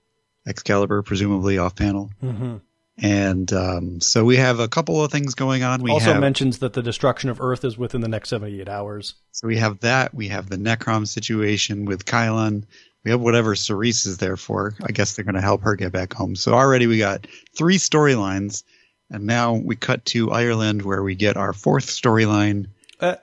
Excalibur, 0.48 1.02
presumably 1.02 1.58
off 1.58 1.76
panel. 1.76 2.12
Mm-hmm. 2.24 2.58
And 2.98 3.52
um, 3.52 4.00
so 4.00 4.24
we 4.24 4.38
have 4.38 4.60
a 4.60 4.70
couple 4.70 5.04
of 5.04 5.12
things 5.12 5.36
going 5.36 5.64
on. 5.64 5.82
We 5.82 5.92
also 5.92 6.14
have 6.14 6.22
mentions 6.22 6.60
that 6.60 6.74
the 6.74 6.82
destruction 6.82 7.30
of 7.30 7.42
Earth 7.42 7.66
is 7.66 7.78
within 7.78 8.02
the 8.02 8.08
next 8.08 8.30
78 8.30 8.70
hours. 8.70 9.16
so 9.32 9.48
we 9.48 9.58
have 9.58 9.82
that. 9.82 10.14
We 10.14 10.30
have 10.30 10.50
the 10.50 10.56
Necrom 10.56 11.06
situation 11.06 11.86
with 11.86 12.06
Kylun. 12.06 12.64
We 13.04 13.12
have 13.12 13.20
whatever 13.20 13.54
Cerise 13.56 14.06
is 14.06 14.18
there 14.18 14.38
for. 14.38 14.76
I 14.82 14.92
guess 14.92 15.16
they're 15.16 15.26
going 15.26 15.36
to 15.36 15.42
help 15.42 15.62
her 15.64 15.76
get 15.76 15.92
back 15.92 16.14
home. 16.14 16.36
So 16.36 16.54
already 16.54 16.88
we 16.88 16.98
got 16.98 17.28
three 17.56 17.78
storylines, 17.78 18.64
and 19.12 19.26
now 19.26 19.54
we 19.54 19.76
cut 19.76 20.06
to 20.06 20.32
Ireland 20.32 20.82
where 20.82 21.04
we 21.04 21.16
get 21.16 21.38
our 21.38 21.54
fourth 21.54 21.88
storyline. 21.88 22.68
Uh, 23.00 23.18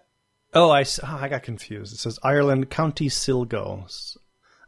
oh, 0.52 0.70
I, 0.70 0.82
oh, 0.82 1.18
I 1.20 1.28
got 1.28 1.42
confused. 1.42 1.94
It 1.94 1.98
says 1.98 2.18
Ireland 2.22 2.70
County 2.70 3.08
Silgo. 3.08 4.16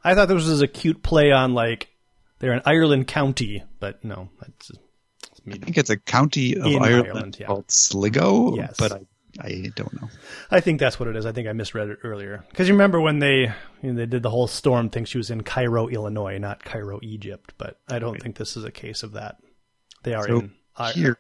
I 0.03 0.15
thought 0.15 0.29
this 0.29 0.49
was 0.49 0.63
a 0.63 0.67
cute 0.67 1.03
play 1.03 1.31
on 1.31 1.55
like 1.55 1.94
they're 2.39 2.53
in 2.53 2.63
Ireland 2.65 3.07
County, 3.09 3.65
but 3.81 4.05
no, 4.05 4.29
that's. 4.41 4.71
I 5.47 5.57
think 5.57 5.77
it's 5.77 5.91
a 5.91 5.99
county 5.99 6.57
of 6.57 6.65
Ireland, 6.67 7.07
Ireland, 7.07 7.37
yeah. 7.39 7.47
called 7.47 7.71
Sligo, 7.71 8.57
Yes. 8.57 8.77
but 8.79 8.93
I, 8.93 9.47
I 9.47 9.71
don't 9.75 9.93
know. 10.01 10.09
I 10.51 10.61
think 10.61 10.81
that's 10.81 10.99
what 10.99 11.09
it 11.09 11.17
is. 11.17 11.27
I 11.27 11.33
think 11.33 11.49
I 11.49 11.53
misread 11.53 11.89
it 11.91 11.99
earlier 12.03 12.45
because 12.51 12.67
you 12.69 12.75
remember 12.75 13.01
when 13.01 13.19
they 13.19 13.53
you 13.83 13.93
know, 13.93 13.95
they 13.95 14.07
did 14.07 14.23
the 14.23 14.31
whole 14.31 14.47
storm 14.47 14.89
thing. 14.89 15.05
She 15.05 15.19
was 15.19 15.31
in 15.31 15.43
Cairo, 15.43 15.89
Illinois, 15.89 16.39
not 16.39 16.65
Cairo, 16.65 16.99
Egypt. 17.03 17.53
But 17.59 17.79
I 17.89 17.99
don't 17.99 18.21
think 18.23 18.37
this 18.37 18.57
is 18.57 18.65
a 18.65 18.71
case 18.71 19.03
of 19.03 19.13
that. 19.13 19.37
They 20.03 20.15
are 20.15 20.27
So 20.27 20.39
in 20.41 20.53
I- 20.77 20.93
Here, 20.93 21.19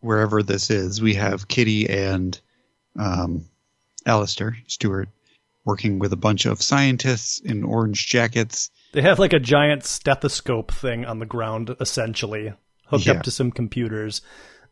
wherever 0.00 0.42
this 0.42 0.70
is, 0.70 1.00
we 1.00 1.14
have 1.14 1.48
Kitty 1.48 1.88
and 1.88 2.38
um, 2.98 3.46
Alistaire 4.06 4.54
Stuart 4.66 5.08
working 5.64 5.98
with 5.98 6.12
a 6.12 6.16
bunch 6.16 6.46
of 6.46 6.60
scientists 6.62 7.38
in 7.40 7.64
orange 7.64 8.06
jackets. 8.06 8.70
They 8.96 9.02
have 9.02 9.18
like 9.18 9.34
a 9.34 9.38
giant 9.38 9.84
stethoscope 9.84 10.72
thing 10.72 11.04
on 11.04 11.18
the 11.18 11.26
ground, 11.26 11.76
essentially, 11.80 12.54
hooked 12.86 13.04
Yeah. 13.04 13.12
up 13.12 13.24
to 13.24 13.30
some 13.30 13.50
computers, 13.50 14.22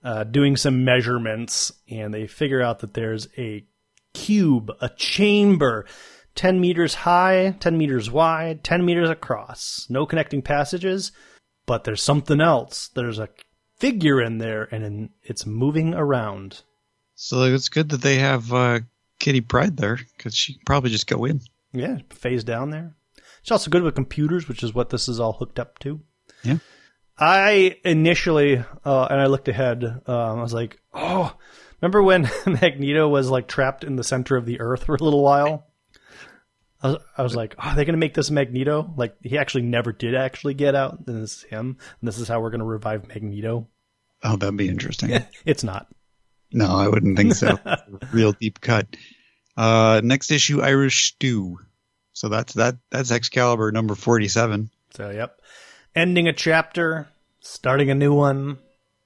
uh, 0.02 0.24
doing 0.24 0.56
some 0.56 0.82
measurements, 0.82 1.74
and 1.90 2.14
they 2.14 2.26
figure 2.26 2.62
out 2.62 2.78
that 2.78 2.94
there's 2.94 3.28
a 3.37 3.66
cube, 4.14 4.70
a 4.80 4.88
chamber, 4.88 5.84
10 6.37 6.58
meters 6.58 6.94
high, 6.94 7.54
10 7.60 7.76
meters 7.76 8.10
wide, 8.10 8.64
10 8.64 8.82
meters 8.87 9.10
across. 9.10 9.87
No 9.90 10.06
connecting 10.06 10.40
passages, 10.40 11.12
but 11.66 11.84
there's 11.84 12.02
something 12.02 12.40
else. 12.40 12.88
There's 12.94 13.18
a 13.18 13.28
figure 13.76 14.22
in 14.22 14.38
there, 14.38 14.66
and 14.72 14.84
in, 14.84 15.10
it's 15.22 15.44
moving 15.44 15.92
around. 15.92 16.62
So 17.14 17.42
it's 17.42 17.68
good 17.68 17.90
that 17.90 18.00
they 18.00 18.16
have 18.16 18.50
uh, 18.54 18.80
Kitty 19.18 19.42
Pryde 19.42 19.76
there 19.76 19.98
because 20.16 20.34
she 20.34 20.54
can 20.54 20.62
probably 20.64 20.88
just 20.88 21.06
go 21.06 21.26
in. 21.26 21.42
Yeah, 21.74 21.98
phase 22.08 22.42
down 22.42 22.70
there. 22.70 22.94
She's 23.44 23.52
also 23.52 23.70
good 23.70 23.83
with 23.83 23.94
computers, 23.94 24.48
which 24.48 24.62
is 24.62 24.74
what 24.74 24.88
this 24.88 25.07
is 25.07 25.20
all 25.20 25.35
hooked 25.35 25.59
up 25.59 25.78
to. 25.80 26.00
Yeah. 26.42 26.57
I 27.18 27.76
initially, 27.85 28.57
uh, 28.57 29.07
and 29.11 29.20
I 29.20 29.26
looked 29.26 29.48
ahead, 29.48 29.85
um, 29.85 30.00
I 30.07 30.42
was 30.42 30.54
like, 30.54 30.80
oh, 30.94 31.37
remember 31.80 32.02
when 32.02 32.22
Magneto 32.46 33.07
was 33.07 33.28
like 33.28 33.46
trapped 33.46 33.85
in 33.85 33.96
the 33.96 34.02
center 34.02 34.37
of 34.37 34.46
the 34.46 34.61
earth 34.61 34.85
for 34.85 34.94
a 34.94 35.02
little 35.02 35.22
while? 35.22 35.66
I 36.83 36.88
was, 36.88 36.96
I 37.18 37.22
was 37.22 37.37
like, 37.37 37.54
oh, 37.59 37.68
are 37.68 37.76
they 37.76 37.85
going 37.85 37.92
to 37.92 37.98
make 38.00 38.14
this 38.14 38.30
Magneto? 38.30 38.92
Like, 38.96 39.14
he 39.22 39.37
actually 39.37 39.64
never 39.64 39.92
did 39.92 40.14
actually 40.14 40.54
get 40.54 40.74
out, 40.74 41.00
and 41.07 41.22
this 41.22 41.37
is 41.37 41.42
him, 41.42 41.76
and 42.00 42.09
this 42.09 42.18
is 42.18 42.28
how 42.28 42.40
we're 42.40 42.50
going 42.50 42.61
to 42.61 42.64
revive 42.64 43.07
Magneto. 43.09 43.68
Oh, 44.22 44.37
that'd 44.37 44.57
be 44.57 44.68
interesting. 44.68 45.11
It's 45.44 45.62
not. 45.64 45.87
no, 46.50 46.74
I 46.74 46.88
wouldn't 46.88 47.18
think 47.18 47.35
so. 47.35 47.59
Real 48.12 48.33
deep 48.33 48.62
cut. 48.62 48.87
Uh, 49.54 50.00
next 50.02 50.30
issue, 50.30 50.62
Irish 50.62 51.09
Stew. 51.09 51.59
So 52.14 52.29
that's 52.29 52.55
that. 52.55 52.77
That's 52.90 53.11
Excalibur 53.11 53.70
number 53.70 53.94
forty-seven. 53.94 54.70
So, 54.94 55.11
yep. 55.11 55.40
Ending 55.94 56.27
a 56.27 56.33
chapter, 56.33 57.09
starting 57.40 57.90
a 57.90 57.94
new 57.94 58.14
one. 58.14 58.59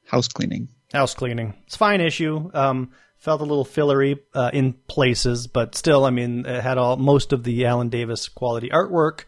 House 0.06 0.28
cleaning. 0.28 0.68
house 0.92 1.14
cleaning. 1.14 1.54
It's 1.66 1.74
a 1.74 1.78
fine 1.78 2.00
issue. 2.00 2.50
Um, 2.54 2.92
felt 3.18 3.40
a 3.40 3.44
little 3.44 3.64
fillery 3.64 4.20
uh, 4.34 4.50
in 4.52 4.72
places, 4.72 5.46
but 5.46 5.74
still, 5.74 6.04
I 6.04 6.10
mean, 6.10 6.46
it 6.46 6.62
had 6.62 6.78
all 6.78 6.96
most 6.96 7.32
of 7.32 7.44
the 7.44 7.66
Alan 7.66 7.88
Davis 7.88 8.28
quality 8.28 8.70
artwork. 8.70 9.24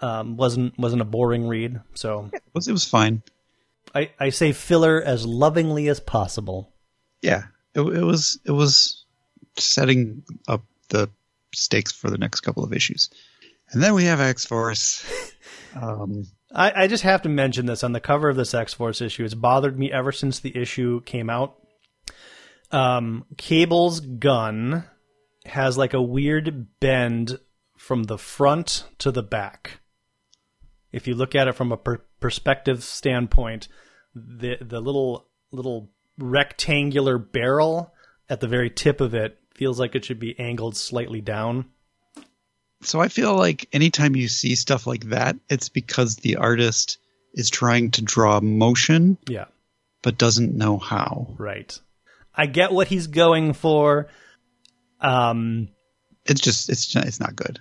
Um, 0.00 0.36
wasn't 0.36 0.78
wasn't 0.78 1.02
a 1.02 1.06
boring 1.06 1.48
read. 1.48 1.80
So 1.94 2.30
It 2.32 2.42
was, 2.52 2.68
it 2.68 2.72
was 2.72 2.84
fine. 2.84 3.22
I, 3.94 4.10
I 4.20 4.30
say 4.30 4.52
filler 4.52 5.02
as 5.02 5.26
lovingly 5.26 5.88
as 5.88 5.98
possible. 5.98 6.72
Yeah, 7.22 7.44
it, 7.74 7.80
it 7.80 8.04
was 8.04 8.38
it 8.44 8.52
was 8.52 9.04
setting 9.56 10.24
up 10.46 10.62
the 10.90 11.10
stakes 11.54 11.92
for 11.92 12.10
the 12.10 12.18
next 12.18 12.40
couple 12.40 12.64
of 12.64 12.72
issues, 12.72 13.10
and 13.70 13.82
then 13.82 13.94
we 13.94 14.04
have 14.04 14.20
X 14.20 14.44
Force. 14.46 15.04
Um, 15.74 16.24
I, 16.52 16.84
I 16.84 16.86
just 16.86 17.02
have 17.02 17.22
to 17.22 17.28
mention 17.28 17.66
this 17.66 17.84
on 17.84 17.92
the 17.92 18.00
cover 18.00 18.28
of 18.30 18.36
this 18.36 18.54
X 18.54 18.72
Force 18.72 19.00
issue. 19.00 19.24
It's 19.24 19.34
bothered 19.34 19.78
me 19.78 19.92
ever 19.92 20.12
since 20.12 20.40
the 20.40 20.56
issue 20.56 21.02
came 21.02 21.28
out. 21.28 21.56
Um, 22.70 23.26
Cable's 23.36 24.00
gun 24.00 24.84
has 25.46 25.78
like 25.78 25.94
a 25.94 26.02
weird 26.02 26.66
bend 26.80 27.38
from 27.76 28.04
the 28.04 28.18
front 28.18 28.84
to 28.98 29.10
the 29.10 29.22
back. 29.22 29.80
If 30.92 31.06
you 31.06 31.14
look 31.14 31.34
at 31.34 31.48
it 31.48 31.54
from 31.54 31.72
a 31.72 31.76
per- 31.76 32.04
perspective 32.20 32.82
standpoint, 32.82 33.68
the 34.14 34.56
the 34.60 34.80
little 34.80 35.28
little 35.50 35.90
rectangular 36.18 37.18
barrel 37.18 37.94
at 38.28 38.40
the 38.40 38.48
very 38.48 38.70
tip 38.70 39.00
of 39.00 39.14
it 39.14 39.38
feels 39.58 39.78
like 39.80 39.94
it 39.94 40.04
should 40.04 40.18
be 40.20 40.38
angled 40.38 40.76
slightly 40.76 41.20
down. 41.20 41.66
so 42.82 43.00
I 43.00 43.08
feel 43.08 43.36
like 43.36 43.68
anytime 43.72 44.14
you 44.16 44.28
see 44.28 44.54
stuff 44.54 44.86
like 44.86 45.04
that, 45.10 45.36
it's 45.50 45.68
because 45.68 46.16
the 46.16 46.36
artist 46.36 46.98
is 47.34 47.50
trying 47.50 47.90
to 47.92 48.02
draw 48.02 48.40
motion 48.40 49.18
Yeah. 49.28 49.46
but 50.02 50.16
doesn't 50.18 50.56
know 50.56 50.78
how. 50.78 51.34
Right. 51.38 51.78
I 52.34 52.46
get 52.46 52.72
what 52.72 52.88
he's 52.88 53.08
going 53.08 53.52
for. 53.52 54.08
Um, 55.00 55.68
It's 56.24 56.40
just 56.40 56.68
it's 56.70 56.94
it's 56.96 57.20
not 57.20 57.36
good. 57.36 57.60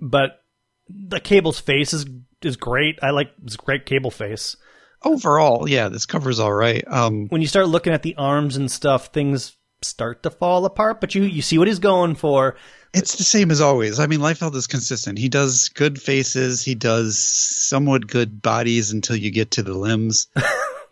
but 0.00 0.42
the 0.88 1.20
cable's 1.20 1.58
face 1.60 1.92
is 1.92 2.06
is 2.42 2.56
great. 2.56 2.98
I 3.02 3.10
like 3.10 3.30
this 3.42 3.56
great 3.56 3.86
cable 3.86 4.10
face. 4.10 4.56
Overall, 5.02 5.68
yeah, 5.68 5.88
this 5.88 6.06
cover's 6.06 6.38
all 6.40 6.52
right. 6.52 6.84
Um, 6.86 7.26
When 7.28 7.40
you 7.40 7.46
start 7.48 7.68
looking 7.68 7.92
at 7.92 8.02
the 8.02 8.14
arms 8.16 8.56
and 8.56 8.70
stuff, 8.70 9.08
things 9.12 9.56
start 9.86 10.22
to 10.24 10.30
fall 10.30 10.64
apart, 10.64 11.00
but 11.00 11.14
you 11.14 11.22
you 11.22 11.42
see 11.42 11.58
what 11.58 11.68
he's 11.68 11.78
going 11.78 12.14
for. 12.14 12.56
It's 12.94 13.16
the 13.16 13.24
same 13.24 13.50
as 13.50 13.60
always. 13.60 13.98
I 14.00 14.06
mean, 14.06 14.20
Liefeld 14.20 14.54
is 14.54 14.66
consistent. 14.66 15.18
He 15.18 15.28
does 15.28 15.68
good 15.70 16.00
faces. 16.00 16.62
He 16.62 16.74
does 16.74 17.18
somewhat 17.18 18.06
good 18.06 18.40
bodies 18.40 18.90
until 18.90 19.16
you 19.16 19.30
get 19.30 19.50
to 19.52 19.62
the 19.62 19.74
limbs. 19.74 20.28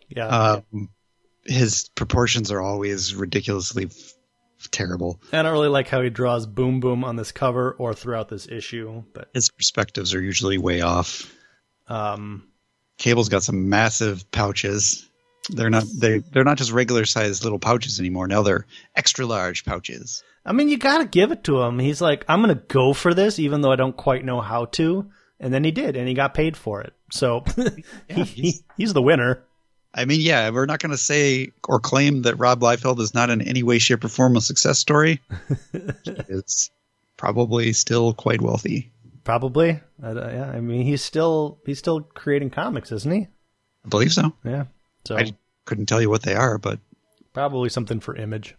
Yeah. 0.07 0.27
Um, 0.27 0.89
his 1.45 1.89
proportions 1.95 2.51
are 2.51 2.61
always 2.61 3.15
ridiculously 3.15 3.85
f- 3.85 4.13
terrible. 4.69 5.19
I 5.33 5.41
don't 5.41 5.51
really 5.51 5.67
like 5.67 5.87
how 5.87 6.01
he 6.03 6.11
draws 6.11 6.45
Boom 6.45 6.79
Boom 6.79 7.03
on 7.03 7.15
this 7.15 7.31
cover 7.31 7.71
or 7.71 7.95
throughout 7.95 8.29
this 8.29 8.47
issue, 8.47 9.01
but 9.15 9.29
His 9.33 9.49
perspectives 9.49 10.13
are 10.13 10.21
usually 10.21 10.59
way 10.59 10.81
off. 10.81 11.33
um, 11.87 12.47
Cable's 12.99 13.29
got 13.29 13.41
some 13.41 13.67
massive 13.67 14.29
pouches. 14.29 15.09
They're 15.49 15.69
not 15.69 15.85
they 15.93 16.19
they're 16.19 16.43
not 16.43 16.57
just 16.57 16.71
regular 16.71 17.05
sized 17.05 17.43
little 17.43 17.59
pouches 17.59 17.99
anymore. 17.99 18.27
Now 18.27 18.41
they're 18.41 18.65
extra 18.95 19.25
large 19.25 19.65
pouches. 19.65 20.23
I 20.45 20.53
mean, 20.53 20.69
you 20.69 20.77
got 20.77 20.99
to 20.99 21.05
give 21.05 21.31
it 21.31 21.43
to 21.45 21.61
him. 21.61 21.79
He's 21.79 22.01
like, 22.01 22.23
I'm 22.27 22.41
going 22.43 22.55
to 22.55 22.63
go 22.67 22.93
for 22.93 23.13
this, 23.13 23.39
even 23.39 23.61
though 23.61 23.71
I 23.71 23.75
don't 23.75 23.97
quite 23.97 24.23
know 24.23 24.41
how 24.41 24.65
to. 24.65 25.09
And 25.39 25.53
then 25.53 25.63
he 25.63 25.71
did, 25.71 25.95
and 25.95 26.07
he 26.07 26.13
got 26.13 26.33
paid 26.33 26.55
for 26.55 26.81
it. 26.81 26.93
So 27.11 27.43
he, 28.07 28.23
he, 28.23 28.53
he's 28.77 28.93
the 28.93 29.01
winner. 29.01 29.43
I 29.93 30.05
mean, 30.05 30.21
yeah, 30.21 30.49
we're 30.49 30.65
not 30.65 30.79
going 30.79 30.91
to 30.91 30.97
say 30.97 31.51
or 31.67 31.79
claim 31.79 32.23
that 32.23 32.35
Rob 32.35 32.59
Liefeld 32.59 32.99
is 32.99 33.13
not 33.13 33.29
in 33.29 33.41
any 33.41 33.63
way, 33.63 33.79
shape, 33.79 34.03
or 34.03 34.09
form 34.09 34.35
a 34.35 34.41
success 34.41 34.77
story. 34.77 35.21
he 35.71 36.11
is 36.29 36.69
probably 37.17 37.73
still 37.73 38.13
quite 38.13 38.41
wealthy. 38.41 38.91
Probably. 39.23 39.79
Uh, 40.03 40.13
yeah, 40.13 40.51
I 40.53 40.59
mean, 40.59 40.83
he's 40.83 41.01
still 41.01 41.59
he's 41.65 41.79
still 41.79 42.01
creating 42.01 42.49
comics, 42.51 42.91
isn't 42.91 43.11
he? 43.11 43.27
I 43.85 43.89
believe 43.89 44.13
so. 44.13 44.33
Yeah. 44.43 44.65
So 45.05 45.17
I 45.17 45.33
couldn't 45.65 45.85
tell 45.87 46.01
you 46.01 46.09
what 46.09 46.23
they 46.23 46.35
are, 46.35 46.57
but 46.57 46.79
probably 47.33 47.69
something 47.69 47.99
for 47.99 48.15
Image. 48.15 48.55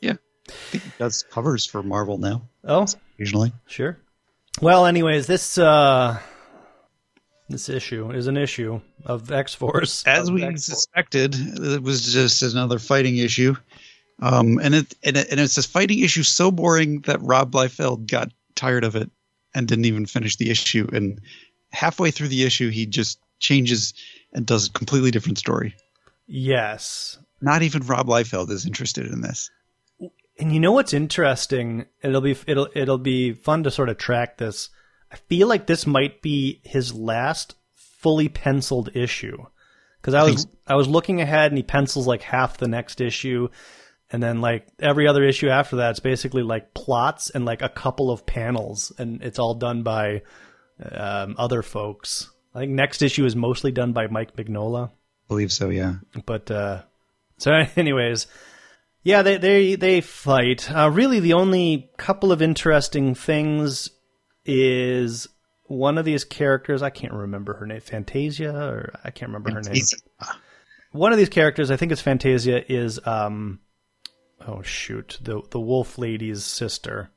yeah, 0.00 0.14
I 0.48 0.52
think 0.52 0.84
he 0.84 0.90
does 0.98 1.22
covers 1.30 1.64
for 1.66 1.82
Marvel 1.82 2.18
now 2.18 2.42
Oh, 2.64 2.86
occasionally. 3.14 3.52
sure. 3.66 3.98
Well, 4.60 4.86
anyways, 4.86 5.26
this 5.26 5.58
uh 5.58 6.18
This 7.48 7.68
issue 7.68 8.10
is 8.10 8.26
an 8.26 8.36
issue 8.36 8.80
of 9.04 9.30
X 9.30 9.54
Force. 9.54 10.02
As 10.06 10.30
we 10.30 10.42
X-Force. 10.42 10.64
suspected, 10.64 11.34
it 11.34 11.82
was 11.82 12.12
just 12.12 12.42
another 12.42 12.78
fighting 12.78 13.16
issue. 13.18 13.54
Um, 14.20 14.58
and 14.62 14.74
it 14.74 14.94
and, 15.04 15.16
it, 15.16 15.28
and 15.30 15.38
it's 15.40 15.54
this 15.54 15.66
fighting 15.66 16.00
issue 16.00 16.22
so 16.22 16.50
boring 16.50 17.02
that 17.02 17.20
Rob 17.22 17.52
Liefeld 17.52 18.10
got 18.10 18.32
tired 18.54 18.82
of 18.84 18.96
it 18.96 19.10
and 19.54 19.68
didn't 19.68 19.84
even 19.84 20.06
finish 20.06 20.36
the 20.36 20.50
issue. 20.50 20.88
And 20.92 21.20
halfway 21.70 22.10
through 22.10 22.28
the 22.28 22.42
issue, 22.44 22.70
he 22.70 22.86
just 22.86 23.18
changes 23.38 23.92
and 24.32 24.44
does 24.46 24.68
a 24.68 24.72
completely 24.72 25.10
different 25.10 25.38
story. 25.38 25.74
Yes. 26.26 27.18
Not 27.40 27.62
even 27.62 27.86
Rob 27.86 28.06
Liefeld 28.06 28.50
is 28.50 28.66
interested 28.66 29.06
in 29.06 29.20
this. 29.20 29.50
And 30.38 30.52
you 30.52 30.60
know 30.60 30.72
what's 30.72 30.92
interesting? 30.92 31.86
It'll 32.02 32.20
be 32.20 32.36
it'll 32.46 32.68
it'll 32.74 32.98
be 32.98 33.32
fun 33.32 33.62
to 33.62 33.70
sort 33.70 33.88
of 33.88 33.96
track 33.96 34.36
this. 34.36 34.68
I 35.10 35.16
feel 35.16 35.48
like 35.48 35.66
this 35.66 35.86
might 35.86 36.20
be 36.20 36.60
his 36.64 36.92
last 36.94 37.54
fully 37.74 38.28
penciled 38.28 38.94
issue 38.94 39.38
because 40.06 40.14
I 40.14 40.22
was 40.22 40.46
I 40.66 40.76
was 40.76 40.88
looking 40.88 41.20
ahead 41.20 41.50
and 41.50 41.58
he 41.58 41.64
pencils 41.64 42.06
like 42.06 42.22
half 42.22 42.58
the 42.58 42.68
next 42.68 43.00
issue, 43.00 43.48
and 44.10 44.22
then 44.22 44.40
like 44.40 44.68
every 44.78 45.08
other 45.08 45.24
issue 45.24 45.48
after 45.48 45.76
that, 45.76 45.90
it's 45.90 46.00
basically 46.00 46.42
like 46.42 46.74
plots 46.74 47.30
and 47.30 47.44
like 47.44 47.62
a 47.62 47.68
couple 47.68 48.10
of 48.10 48.24
panels, 48.24 48.92
and 48.98 49.22
it's 49.22 49.38
all 49.38 49.54
done 49.54 49.82
by 49.82 50.22
um, 50.92 51.34
other 51.38 51.62
folks. 51.62 52.30
I 52.54 52.60
think 52.60 52.72
next 52.72 53.02
issue 53.02 53.24
is 53.24 53.34
mostly 53.34 53.72
done 53.72 53.92
by 53.92 54.06
Mike 54.06 54.36
Mignola. 54.36 54.90
Believe 55.28 55.52
so, 55.52 55.70
yeah. 55.70 55.94
But 56.24 56.50
uh, 56.50 56.82
so, 57.38 57.52
anyways, 57.76 58.26
yeah, 59.02 59.22
they 59.22 59.36
they 59.38 59.74
they 59.74 60.00
fight. 60.00 60.70
Uh, 60.70 60.90
really, 60.90 61.20
the 61.20 61.34
only 61.34 61.90
couple 61.96 62.32
of 62.32 62.42
interesting 62.42 63.14
things 63.14 63.90
is 64.44 65.28
one 65.64 65.98
of 65.98 66.04
these 66.04 66.24
characters. 66.24 66.82
I 66.82 66.90
can't 66.90 67.12
remember 67.12 67.54
her 67.54 67.66
name, 67.66 67.80
Phantazia, 67.80 68.54
or 68.54 68.92
I 69.04 69.10
can't 69.10 69.30
remember 69.30 69.52
her 69.52 69.62
name. 69.62 69.82
One 70.92 71.12
of 71.12 71.18
these 71.18 71.28
characters, 71.28 71.70
I 71.70 71.76
think 71.76 71.92
it's 71.92 72.02
Phantazia, 72.02 72.64
is 72.68 73.04
um, 73.06 73.60
oh 74.46 74.62
shoot, 74.62 75.18
the 75.20 75.42
the 75.50 75.60
Wolf 75.60 75.98
Lady's 75.98 76.44
sister. 76.44 77.10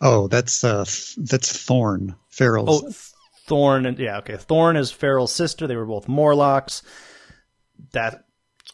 Oh, 0.00 0.28
that's 0.28 0.64
uh, 0.64 0.84
that's 1.16 1.56
Thorn 1.64 2.16
Feral's. 2.30 2.82
Oh, 2.84 2.92
Thorn 3.46 3.86
and 3.86 3.98
yeah, 3.98 4.18
okay. 4.18 4.36
Thorn 4.36 4.76
is 4.76 4.90
Feral's 4.90 5.32
sister. 5.32 5.66
They 5.66 5.76
were 5.76 5.86
both 5.86 6.08
Morlocks. 6.08 6.82
That's 7.92 8.16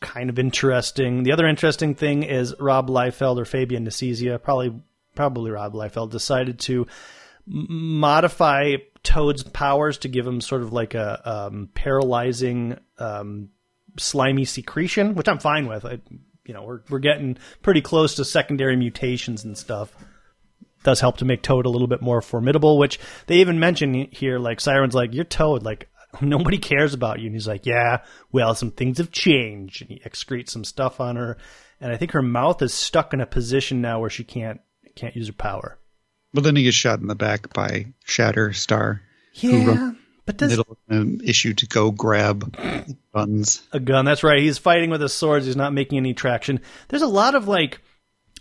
kind 0.01 0.31
of 0.31 0.39
interesting. 0.39 1.23
The 1.23 1.33
other 1.33 1.47
interesting 1.47 1.95
thing 1.95 2.23
is 2.23 2.55
Rob 2.59 2.89
Liefeld 2.89 3.39
or 3.39 3.45
Fabian 3.45 3.87
Nicieza, 3.87 4.43
probably 4.43 4.81
probably 5.15 5.51
Rob 5.51 5.75
Liefeld, 5.75 6.11
decided 6.11 6.59
to 6.61 6.87
modify 7.47 8.77
Toad's 9.03 9.43
powers 9.43 9.99
to 9.99 10.09
give 10.09 10.27
him 10.27 10.41
sort 10.41 10.63
of 10.63 10.73
like 10.73 10.95
a 10.95 11.21
um, 11.25 11.69
paralyzing, 11.75 12.79
um, 12.99 13.51
slimy 13.99 14.45
secretion, 14.45 15.15
which 15.15 15.29
I'm 15.29 15.39
fine 15.39 15.67
with. 15.67 15.85
I, 15.85 16.01
you 16.45 16.55
know, 16.55 16.63
we're 16.63 16.81
we're 16.91 16.99
getting 16.99 17.39
pretty 17.63 17.81
close 17.81 18.17
to 18.17 18.25
secondary 18.25 18.77
mutations 18.77 19.45
and 19.45 19.57
stuff 19.57 19.95
does 20.83 21.01
help 21.01 21.17
to 21.17 21.25
make 21.25 21.43
Toad 21.43 21.67
a 21.67 21.71
little 21.71 21.89
bit 21.89 22.03
more 22.03 22.21
formidable, 22.21 22.79
which 22.79 23.01
they 23.27 23.39
even 23.39 23.59
mention 23.59 24.07
here. 24.13 24.39
Like 24.39 24.59
Siryn's 24.59 24.95
like, 24.95 25.15
"You're 25.15 25.25
Toad, 25.25 25.63
like 25.63 25.89
nobody 26.21 26.59
cares 26.59 26.95
about 26.95 27.19
you," 27.21 27.27
and 27.27 27.35
he's 27.35 27.49
like, 27.49 27.67
"Yeah, 27.67 27.99
well, 28.33 28.55
some 28.55 28.71
things 28.71 28.99
have 28.99 29.11
changed." 29.11 29.83
And 29.83 29.91
he 29.91 30.01
excretes 30.01 30.51
some 30.51 30.65
stuff 30.65 31.01
on 31.01 31.17
her, 31.17 31.37
and 31.81 31.93
I 31.93 31.97
think 31.97 32.13
her 32.13 32.23
mouth 32.23 32.61
is 32.63 32.73
stuck 32.75 33.13
in 33.15 33.21
a 33.21 33.27
position 33.27 33.81
now 33.81 34.01
where 34.01 34.11
she 34.11 34.25
can't 34.25 34.61
can't 34.97 35.17
use 35.17 35.27
her 35.29 35.33
power. 35.33 35.79
But 36.33 36.45
then 36.45 36.57
he 36.57 36.65
gets 36.65 36.77
shot 36.77 37.01
in 37.01 37.07
the 37.07 37.15
back 37.15 37.53
by 37.53 37.87
Shatter 38.05 38.53
Star. 38.53 39.03
Yeah, 39.35 39.93
but 40.27 40.37
does 40.37 40.51
Middle 40.51 40.67
of 40.71 40.77
an 40.97 41.21
issue 41.25 41.55
to 41.55 41.67
go 41.67 41.91
grab 41.91 42.57
guns. 43.15 43.63
a 43.73 43.81
gun? 43.81 44.05
That's 44.05 44.23
right. 44.23 44.41
He's 44.43 44.59
fighting 44.59 44.91
with 44.91 45.01
his 45.01 45.13
swords. 45.13 45.47
He's 45.47 45.57
not 45.57 45.73
making 45.73 45.99
any 45.99 46.15
traction. 46.15 46.61
There's 46.89 47.03
a 47.03 47.07
lot 47.07 47.35
of 47.35 47.47
like, 47.49 47.81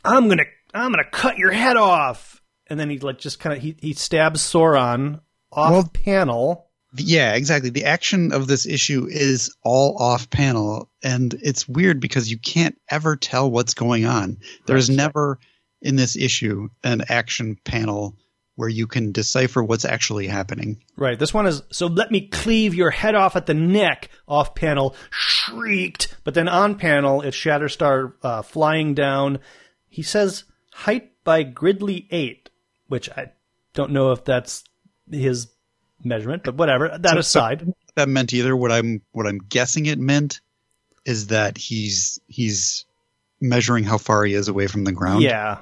I'm 0.05 0.27
gonna 0.27 0.43
I'm 0.73 0.91
gonna 0.91 1.03
cut 1.11 1.37
your 1.37 1.51
head 1.51 1.77
off, 1.77 2.41
and 2.67 2.79
then 2.79 2.89
he 2.89 2.99
like 2.99 3.19
just 3.19 3.39
kind 3.39 3.55
of 3.55 3.61
he 3.61 3.75
he 3.79 3.93
stabs 3.93 4.41
Sauron 4.41 5.21
off 5.51 5.71
Well- 5.71 5.91
panel. 5.93 6.69
Yeah, 6.95 7.33
exactly. 7.33 7.69
The 7.71 7.85
action 7.85 8.31
of 8.33 8.47
this 8.47 8.65
issue 8.65 9.07
is 9.09 9.55
all 9.63 9.97
off 9.97 10.29
panel, 10.29 10.89
and 11.03 11.33
it's 11.41 11.67
weird 11.67 11.99
because 11.99 12.29
you 12.29 12.37
can't 12.37 12.77
ever 12.89 13.15
tell 13.15 13.49
what's 13.49 13.73
going 13.73 14.05
on. 14.05 14.37
There's 14.67 14.89
Right. 14.89 14.97
never 14.97 15.39
in 15.81 15.95
this 15.95 16.15
issue 16.15 16.69
an 16.83 17.03
action 17.09 17.57
panel 17.65 18.15
where 18.55 18.69
you 18.69 18.85
can 18.85 19.11
decipher 19.11 19.63
what's 19.63 19.83
actually 19.85 20.27
happening. 20.27 20.77
Right. 20.95 21.17
This 21.17 21.33
one 21.33 21.47
is 21.47 21.63
so 21.71 21.87
let 21.87 22.11
me 22.11 22.27
cleave 22.27 22.75
your 22.75 22.91
head 22.91 23.15
off 23.15 23.35
at 23.35 23.47
the 23.47 23.55
neck. 23.55 24.09
Off 24.27 24.53
panel 24.53 24.95
shrieked, 25.09 26.15
but 26.23 26.35
then 26.35 26.47
on 26.47 26.75
panel 26.75 27.21
it's 27.21 27.35
Shatterstar 27.35 28.13
uh, 28.21 28.41
flying 28.43 28.93
down. 28.93 29.39
He 29.89 30.03
says 30.03 30.43
height 30.73 31.11
by 31.23 31.41
Gridley 31.43 32.07
eight, 32.11 32.51
which 32.87 33.09
I 33.09 33.31
don't 33.73 33.91
know 33.91 34.11
if 34.11 34.23
that's 34.23 34.63
his 35.11 35.47
measurement, 36.05 36.43
but 36.43 36.55
whatever. 36.55 36.89
That 36.89 37.03
So- 37.09 37.13
so 37.15 37.19
aside, 37.19 37.73
that 37.95 38.09
meant 38.09 38.33
either 38.33 38.55
what 38.55 38.71
I'm 38.71 39.01
what 39.11 39.27
I'm 39.27 39.39
guessing 39.39 39.85
it 39.85 39.99
meant 39.99 40.41
is 41.05 41.27
that 41.27 41.57
he's 41.57 42.19
he's 42.27 42.85
measuring 43.41 43.83
how 43.83 43.97
far 43.97 44.23
he 44.23 44.33
is 44.33 44.47
away 44.47 44.67
from 44.67 44.83
the 44.85 44.91
ground. 44.91 45.21
yeah. 45.23 45.57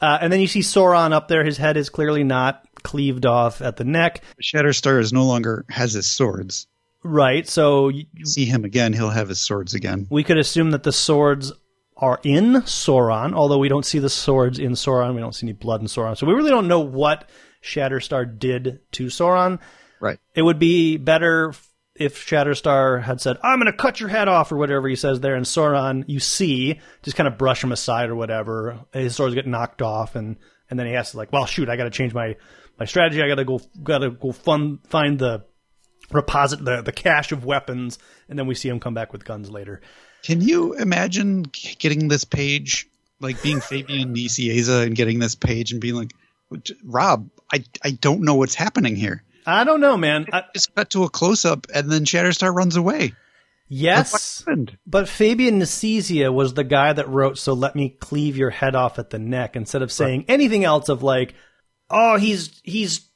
Uh, 0.00 0.16
and 0.22 0.32
then 0.32 0.40
you 0.40 0.46
see 0.46 0.60
Sauron 0.60 1.12
up 1.12 1.28
there. 1.28 1.44
His 1.44 1.58
head 1.58 1.76
is 1.76 1.90
clearly 1.90 2.24
not 2.24 2.66
cleaved 2.82 3.26
off 3.26 3.60
at 3.60 3.76
the 3.76 3.84
neck. 3.84 4.22
Shatterstar 4.42 4.98
is 4.98 5.12
no 5.12 5.24
longer 5.26 5.66
has 5.68 5.92
his 5.92 6.06
swords. 6.06 6.66
Right. 7.02 7.46
So 7.46 7.88
y- 7.90 8.06
See 8.24 8.46
him 8.46 8.64
again, 8.64 8.94
he'll 8.94 9.10
have 9.10 9.28
his 9.28 9.40
swords 9.40 9.74
again. 9.74 10.06
we 10.08 10.24
could 10.24 10.38
assume 10.38 10.70
that 10.70 10.84
the 10.84 10.92
swords 10.92 11.52
are 11.98 12.18
in 12.22 12.54
Sauron, 12.62 13.34
although 13.34 13.58
we 13.58 13.68
don't 13.68 13.84
see 13.84 13.98
the 13.98 14.08
swords 14.08 14.58
in 14.58 14.72
Sauron. 14.72 15.14
We 15.14 15.20
don't 15.20 15.34
see 15.34 15.46
any 15.46 15.52
blood 15.52 15.82
in 15.82 15.86
Sauron. 15.86 16.16
So 16.16 16.26
we 16.26 16.32
really 16.32 16.48
don't 16.50 16.68
know 16.68 16.80
what 16.80 17.28
Shatterstar 17.62 18.38
did 18.38 18.80
to 18.92 19.06
Sauron. 19.06 19.58
Right. 20.00 20.18
It 20.34 20.42
would 20.42 20.58
be 20.58 20.96
better 20.96 21.52
if 21.94 22.26
Shatterstar 22.26 23.02
had 23.02 23.20
said, 23.20 23.36
I'm 23.42 23.58
going 23.60 23.70
to 23.70 23.76
cut 23.76 24.00
your 24.00 24.08
head 24.08 24.28
off, 24.28 24.50
or 24.50 24.56
whatever 24.56 24.88
he 24.88 24.96
says 24.96 25.20
there, 25.20 25.34
and 25.34 25.44
Sauron, 25.44 26.04
you 26.06 26.18
see, 26.18 26.80
just 27.02 27.16
kind 27.16 27.28
of 27.28 27.36
brush 27.36 27.62
him 27.62 27.72
aside 27.72 28.08
or 28.08 28.16
whatever. 28.16 28.80
His 28.92 29.14
swords 29.14 29.34
get 29.34 29.46
knocked 29.46 29.82
off, 29.82 30.16
and, 30.16 30.36
and 30.70 30.78
then 30.78 30.86
he 30.86 30.94
has 30.94 31.10
to, 31.10 31.18
like, 31.18 31.32
well, 31.32 31.44
shoot, 31.44 31.68
I 31.68 31.76
got 31.76 31.84
to 31.84 31.90
change 31.90 32.14
my, 32.14 32.36
my 32.78 32.86
strategy. 32.86 33.22
I 33.22 33.28
got 33.28 33.34
to 33.34 33.44
go, 33.44 33.60
got 33.82 33.98
to 33.98 34.10
go 34.10 34.32
fun, 34.32 34.78
find 34.88 35.18
the 35.18 35.44
reposit, 36.10 36.64
the, 36.64 36.80
the 36.80 36.92
cache 36.92 37.32
of 37.32 37.44
weapons, 37.44 37.98
and 38.30 38.38
then 38.38 38.46
we 38.46 38.54
see 38.54 38.70
him 38.70 38.80
come 38.80 38.94
back 38.94 39.12
with 39.12 39.24
guns 39.24 39.50
later. 39.50 39.82
Can 40.22 40.40
you 40.40 40.74
imagine 40.74 41.42
getting 41.42 42.08
this 42.08 42.24
page, 42.24 42.88
like 43.20 43.42
being 43.42 43.60
Fabian 43.60 44.14
Nicieza 44.14 44.86
and 44.86 44.96
getting 44.96 45.18
this 45.18 45.34
page 45.34 45.72
and 45.72 45.80
being 45.80 45.94
like, 45.94 46.12
Rob, 46.82 47.28
I, 47.52 47.64
I 47.84 47.90
don't 47.90 48.22
know 48.22 48.34
what's 48.34 48.54
happening 48.54 48.96
here. 48.96 49.22
I 49.46 49.64
don't 49.64 49.80
know, 49.80 49.96
man. 49.96 50.26
I, 50.32 50.44
Just 50.54 50.74
cut 50.74 50.90
to 50.90 51.04
a 51.04 51.08
close 51.08 51.44
up 51.44 51.66
and 51.74 51.90
then 51.90 52.04
Shatterstar 52.04 52.54
runs 52.54 52.76
away. 52.76 53.14
yes, 53.68 54.44
but 54.86 55.08
Fabian 55.08 55.60
Nicieza 55.60 56.32
was 56.32 56.54
the 56.54 56.64
guy 56.64 56.92
that 56.92 57.08
wrote, 57.08 57.38
"So 57.38 57.52
let 57.52 57.74
me 57.74 57.88
cleave 57.88 58.36
your 58.36 58.50
head 58.50 58.74
off 58.74 58.98
at 58.98 59.10
the 59.10 59.18
neck," 59.18 59.56
instead 59.56 59.82
of 59.82 59.90
saying 59.92 60.24
anything 60.28 60.64
else 60.64 60.88
of 60.88 61.02
like, 61.02 61.34
"Oh, 61.88 62.16
he's 62.18 62.60
he's 62.64 63.08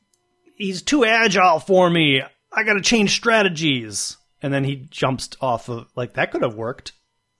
he's 0.56 0.82
too 0.82 1.04
agile 1.04 1.60
for 1.60 1.90
me. 1.90 2.22
I 2.52 2.62
got 2.62 2.74
to 2.74 2.80
change 2.80 3.10
strategies." 3.14 4.16
And 4.42 4.52
then 4.52 4.64
he 4.64 4.76
jumps 4.90 5.30
off 5.40 5.68
of 5.68 5.86
like 5.96 6.14
that 6.14 6.30
could 6.30 6.42
have 6.42 6.54
worked, 6.54 6.92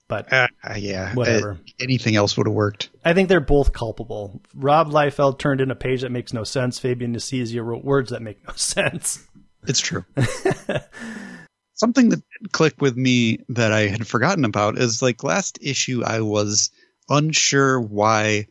but 0.07 0.31
Uh, 0.31 0.47
uh, 0.63 0.75
yeah. 0.77 1.13
Whatever. 1.13 1.53
Uh, 1.53 1.71
anything 1.79 2.15
else 2.15 2.37
would 2.37 2.47
have 2.47 2.53
worked. 2.53 2.89
I 3.03 3.13
think 3.13 3.29
they're 3.29 3.39
both 3.39 3.73
culpable. 3.73 4.41
Rob 4.53 4.89
Liefeld 4.91 5.39
turned 5.39 5.61
in 5.61 5.71
a 5.71 5.75
page 5.75 6.01
that 6.01 6.11
makes 6.11 6.33
no 6.33 6.43
sense. 6.43 6.77
Fabian 6.79 7.13
Nicieza 7.15 7.63
wrote 7.63 7.83
words 7.83 8.11
that 8.11 8.21
make 8.21 8.45
no 8.47 8.53
sense. 8.55 9.25
It's 9.67 9.79
true. 9.79 10.05
Something 11.73 12.09
that 12.09 12.21
clicked 12.53 12.79
with 12.81 12.95
me 12.95 13.39
that 13.49 13.73
I 13.73 13.87
had 13.87 14.07
forgotten 14.07 14.45
about 14.45 14.77
is 14.77 15.01
like 15.01 15.23
last 15.23 15.59
issue, 15.61 16.03
I 16.05 16.21
was 16.21 16.69
unsure 17.09 17.81
why 17.81 18.47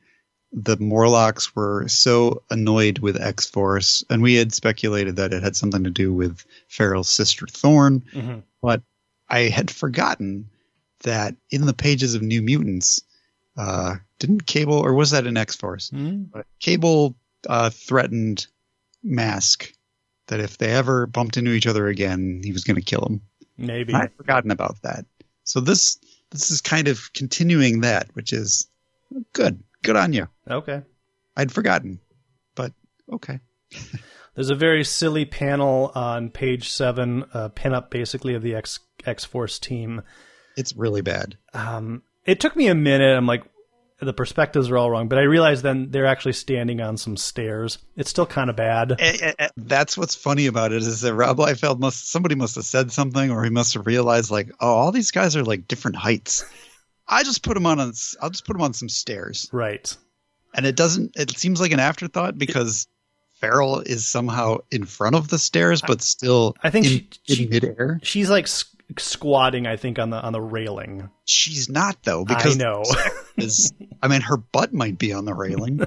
the 0.53 0.77
Morlocks 0.77 1.57
were 1.57 1.89
so 1.89 2.43
annoyed 2.51 2.99
with 2.99 3.21
X 3.21 3.47
Force, 3.47 4.05
and 4.11 4.23
we 4.23 4.35
had 4.35 4.53
speculated 4.53 5.17
that 5.17 5.33
it 5.33 5.43
had 5.43 5.57
something 5.57 5.85
to 5.85 5.91
do 5.91 6.13
with 6.13 6.45
Feral's 6.69 7.09
sister 7.09 7.47
Thorn, 7.47 8.03
Mhm. 8.13 8.43
but 8.61 8.83
I 9.29 9.41
had 9.49 9.71
forgotten 9.71 10.51
that 11.05 11.37
in 11.51 11.65
the 11.65 11.73
pages 11.73 12.15
of 12.15 12.23
New 12.23 12.43
Mutants, 12.43 13.01
uh, 13.57 13.97
didn't 14.19 14.47
Cable 14.47 14.79
or 14.79 14.93
was 14.95 15.13
that 15.13 15.27
in 15.27 15.37
X 15.37 15.57
Force? 15.57 15.91
But 16.33 16.47
Cable 16.61 17.17
uh, 17.49 17.71
threatened 17.71 18.47
Masque 19.03 19.73
that 20.27 20.41
if 20.41 20.59
they 20.59 20.71
ever 20.71 21.07
bumped 21.07 21.37
into 21.37 21.53
each 21.53 21.67
other 21.67 21.87
again, 21.87 22.41
he 22.43 22.53
was 22.53 22.65
going 22.65 22.77
to 22.77 22.83
kill 22.83 23.05
him. 23.07 23.21
Maybe. 23.57 23.95
I'd 23.95 24.15
forgotten 24.15 24.51
about 24.51 24.83
that. 24.83 25.05
So 25.45 25.61
this 25.61 25.99
this 26.31 26.51
is 26.51 26.61
kind 26.61 26.89
of 26.89 27.13
continuing 27.13 27.83
that, 27.83 28.09
which 28.15 28.33
is 28.33 28.67
good. 29.33 29.63
Good 29.83 29.97
on 29.97 30.13
you. 30.13 30.29
Okay. 30.51 30.83
I'd 31.37 31.53
forgotten, 31.53 32.01
but 32.55 32.73
okay. 33.13 33.41
There's 34.35 34.51
a 34.51 34.57
very 34.57 34.83
silly 34.83 35.25
panel 35.25 35.93
on 35.95 36.31
page 36.31 36.69
seven, 36.69 37.25
a 37.33 37.51
pinup 37.51 37.91
basically 37.91 38.35
of 38.35 38.43
the 38.43 38.55
X 38.55 38.81
X 39.05 39.25
Force 39.25 39.59
team. 39.59 40.03
It's 40.57 40.75
really 40.77 41.01
bad. 41.03 41.37
Um, 41.53 42.03
it 42.25 42.41
took 42.41 42.55
me 42.57 42.69
a 42.69 42.75
minute. 42.75 43.17
I'm 43.17 43.27
like, 43.27 43.45
the 44.01 44.13
perspectives 44.13 44.71
are 44.71 44.77
all 44.77 44.91
wrong, 44.91 45.09
but 45.09 45.19
I 45.19 45.23
realized 45.23 45.63
then 45.63 45.91
they're 45.91 46.07
actually 46.07 46.33
standing 46.35 46.81
on 46.81 46.97
some 46.97 47.17
stairs. 47.17 47.79
It's 47.97 48.11
still 48.11 48.27
kind 48.27 48.51
of 48.51 48.57
bad. 48.57 48.93
Eh, 48.99 49.17
eh, 49.21 49.33
eh, 49.39 49.49
That's 49.57 49.97
what's 49.97 50.15
funny 50.15 50.47
about 50.47 50.73
it 50.73 50.83
is 50.83 51.01
that 51.03 51.15
Rob 51.15 51.39
Liefeld 51.39 51.79
must 51.79 52.11
somebody 52.11 52.35
must 52.35 52.57
have 52.57 52.65
said 52.65 52.93
something 52.93 53.31
or 53.31 53.45
he 53.45 53.51
must 53.51 53.75
have 53.75 53.87
realized 53.87 54.31
like, 54.31 54.51
oh, 54.61 54.69
all 54.69 54.93
these 54.93 55.11
guys 55.11 55.37
are 55.37 55.45
like 55.45 55.69
different 55.69 55.97
heights. 55.97 56.45
I 57.07 57.23
just 57.23 57.43
put 57.43 57.55
them 57.55 57.67
on. 57.67 57.79
a 57.81 57.93
I'll 58.21 58.31
just 58.31 58.47
put 58.47 58.55
them 58.55 58.63
on 58.63 58.73
some 58.75 58.89
stairs, 58.89 59.49
Right. 59.53 59.95
and 60.55 60.65
it 60.67 60.75
doesn't. 60.77 61.13
It 61.17 61.31
seems 61.39 61.61
like 61.61 61.73
an 61.73 61.81
afterthought 61.81 62.37
because 62.39 62.89
Feral 63.41 63.81
is 63.81 64.07
somehow 64.07 64.59
in 64.71 64.85
front 64.87 65.15
of 65.15 65.29
the 65.29 65.39
stairs, 65.39 65.83
but 65.83 66.01
still 66.03 66.57
I 66.63 66.71
think 66.71 66.87
in, 66.87 66.91
she- 66.93 67.09
she- 67.35 67.43
in 67.45 67.51
midair. 67.51 68.01
She's 68.03 68.31
like 68.31 68.49
squatting, 68.99 69.67
I 69.67 69.77
think, 69.77 69.99
on 69.99 70.11
the 70.11 70.21
on 70.21 70.33
the 70.33 70.41
railing. 70.41 71.11
She's 71.25 71.69
not 71.69 72.03
though 72.03 72.25
because 72.25 72.59
I 72.61 72.63
know. 72.63 72.85
is 73.37 73.73
I 74.03 74.09
mean 74.09 74.23
her 74.23 74.37
butt 74.37 74.73
might 74.73 74.99
be 74.99 75.13
on 75.13 75.25
the 75.25 75.35
railing. 75.35 75.81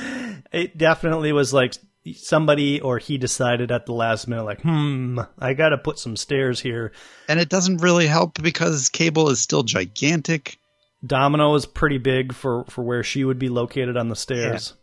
it 0.52 0.76
definitely 0.78 1.32
was 1.32 1.52
like 1.52 1.74
somebody 2.14 2.80
or 2.80 2.98
he 2.98 3.18
decided 3.18 3.70
at 3.70 3.86
the 3.86 3.92
last 3.92 4.28
minute, 4.28 4.44
like, 4.44 4.62
hmm, 4.62 5.20
I 5.38 5.54
got 5.54 5.70
to 5.70 5.78
put 5.78 5.98
some 5.98 6.16
stairs 6.16 6.60
here. 6.60 6.92
and 7.28 7.38
it 7.38 7.48
doesn't 7.48 7.78
really 7.78 8.06
help 8.06 8.42
because 8.42 8.88
Cable 8.88 9.30
is 9.30 9.40
still 9.40 9.62
gigantic. 9.62 10.58
Domino 11.06 11.54
is 11.54 11.66
pretty 11.66 11.98
big 11.98 12.32
for 12.34 12.64
for 12.64 12.82
where 12.82 13.02
she 13.02 13.24
would 13.24 13.38
be 13.38 13.48
located 13.48 13.96
on 13.96 14.08
the 14.08 14.16
stairs. 14.16 14.74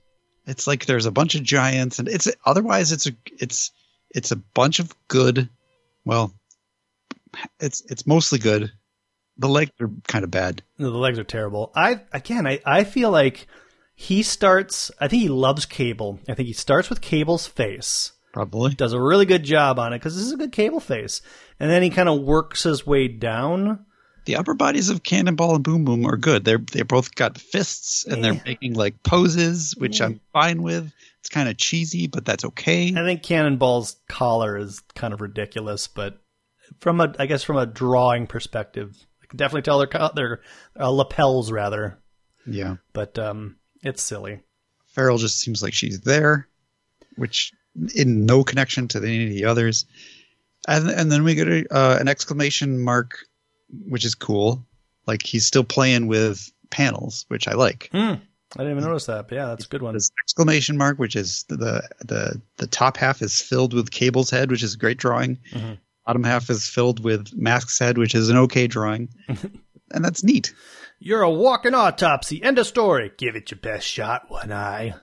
It's 0.46 0.68
like 0.68 0.86
there's 0.86 1.08
a 1.08 1.12
bunch 1.12 1.36
of 1.36 1.44
giants, 1.44 2.00
and 2.00 2.08
it's 2.08 2.28
otherwise 2.46 2.92
it's 2.92 3.08
a 3.08 3.12
it's 3.40 3.72
it's 4.12 4.32
a 4.32 4.38
bunch 4.38 4.80
of 4.80 4.96
good. 5.08 5.50
Well, 6.06 6.34
it's 7.60 7.82
it's 7.90 8.06
mostly 8.08 8.40
good. 8.40 8.72
The 9.38 9.50
legs 9.50 9.72
are 9.82 9.90
kind 10.08 10.24
of 10.24 10.32
bad. 10.32 10.64
No, 10.78 10.92
the 10.92 10.98
legs 10.98 11.20
are 11.20 11.24
terrible. 11.24 11.72
I 11.76 12.02
again, 12.14 12.48
I 12.48 12.60
I 12.66 12.84
feel 12.84 13.12
like 13.12 13.48
he 13.96 14.24
starts. 14.24 14.92
I 15.00 15.08
think 15.08 15.22
he 15.24 15.30
loves 15.30 15.66
Cable. 15.66 16.20
I 16.30 16.34
think 16.34 16.48
he 16.48 16.54
starts 16.54 16.90
with 16.90 17.02
Cable's 17.02 17.48
face. 17.48 18.12
Probably. 18.34 18.74
Does 18.74 18.92
a 18.94 19.00
really 19.02 19.26
good 19.26 19.44
job 19.44 19.80
on 19.80 19.94
it 19.94 20.00
because 20.00 20.16
this 20.16 20.26
is 20.26 20.34
a 20.34 20.38
good 20.38 20.52
Cable 20.52 20.80
face, 20.82 21.22
and 21.60 21.70
then 21.72 21.82
he 21.84 21.90
kind 21.90 22.10
of 22.10 22.22
works 22.22 22.64
his 22.64 22.86
way 22.86 23.08
down. 23.08 23.86
The 24.26 24.38
upper 24.38 24.56
bodies 24.56 24.90
of 24.90 25.04
Cannonball 25.04 25.56
and 25.56 25.64
Boom 25.64 25.86
Boom 25.86 26.06
are 26.06 26.18
good. 26.18 26.44
They're 26.46 26.58
they 26.58 26.82
both 26.82 27.14
got 27.16 27.38
fists 27.38 28.06
and 28.06 28.18
Yeah. 28.18 28.32
they're 28.34 28.42
making 28.46 28.74
like 28.74 29.04
poses, 29.04 29.76
which 29.78 30.02
I'm 30.02 30.20
fine 30.34 30.64
with. 30.64 30.92
It's 31.20 31.30
kind 31.30 31.48
of 31.50 31.58
cheesy, 31.58 32.08
but 32.08 32.26
that's 32.26 32.44
okay. 32.46 32.90
I 32.90 33.04
think 33.06 33.22
Cannonball's 33.24 33.98
collar 34.10 34.58
is 34.58 34.82
kind 34.96 35.14
of 35.14 35.22
ridiculous, 35.22 35.88
but 35.88 36.18
from 36.80 37.02
a, 37.02 37.14
I 37.20 37.26
guess 37.26 37.44
from 37.44 37.58
a 37.58 37.66
drawing 37.66 38.28
perspective, 38.28 38.96
I 39.22 39.26
can 39.28 39.38
definitely 39.38 39.64
tell 39.64 39.80
their 39.80 40.10
their 40.16 40.42
uh, 40.80 40.90
lapels 40.90 41.52
rather, 41.52 42.00
Yeah. 42.46 42.76
but 42.94 43.18
um, 43.20 43.58
it's 43.84 44.02
silly. 44.04 44.42
Feral 44.88 45.18
just 45.18 45.40
seems 45.40 45.62
like 45.62 45.74
she's 45.74 46.02
there, 46.02 46.48
which 47.18 47.52
in 47.96 48.26
no 48.26 48.44
connection 48.44 48.88
to 48.90 49.00
any 49.00 49.26
of 49.26 49.30
the 49.32 49.46
others. 49.46 49.86
And 50.68 50.90
and 50.90 51.12
then 51.12 51.24
we 51.24 51.36
get 51.36 51.48
a, 51.48 51.66
uh, 51.76 51.98
an 52.00 52.08
exclamation 52.08 52.82
mark, 52.82 53.18
which 53.88 54.06
is 54.06 54.16
cool. 54.16 54.66
Like 55.06 55.24
he's 55.24 55.46
still 55.46 55.64
playing 55.64 56.08
with 56.08 56.52
panels, 56.72 57.26
which 57.28 57.48
I 57.48 57.54
like. 57.54 57.90
Hmm. 57.92 58.16
I 58.58 58.60
didn't 58.60 58.78
even 58.78 58.84
notice 58.86 59.06
that, 59.08 59.28
but 59.28 59.36
yeah, 59.36 59.48
that's 59.48 59.66
a 59.66 59.68
good 59.68 59.82
one. 59.82 59.94
This 59.96 60.10
exclamation 60.24 60.78
mark, 60.78 60.98
which 60.98 61.16
is 61.16 61.44
the 61.50 61.88
the 62.00 62.42
the 62.58 62.68
top 62.68 62.96
half 62.96 63.22
is 63.22 63.42
filled 63.42 63.74
with 63.74 63.92
Cable's 63.92 64.30
head, 64.30 64.50
which 64.50 64.64
is 64.64 64.76
a 64.76 64.78
great 64.78 64.98
drawing. 64.98 65.38
Mhm. 65.52 65.78
Bottom 66.06 66.24
half 66.24 66.50
is 66.50 66.68
filled 66.70 67.04
with 67.04 67.34
Masque's 67.36 67.80
head, 67.80 67.98
which 67.98 68.14
is 68.16 68.30
an 68.30 68.38
okay 68.38 68.68
drawing, 68.68 69.10
and 69.28 70.04
that's 70.06 70.24
neat. 70.24 70.54
You're 71.00 71.24
a 71.24 71.30
walking 71.32 71.74
autopsy. 71.74 72.42
End 72.44 72.58
of 72.60 72.68
story. 72.68 73.12
Give 73.18 73.36
it 73.36 73.52
your 73.52 73.60
best 73.60 73.86
shot, 73.88 74.30
one 74.30 74.52
eye. 74.52 74.94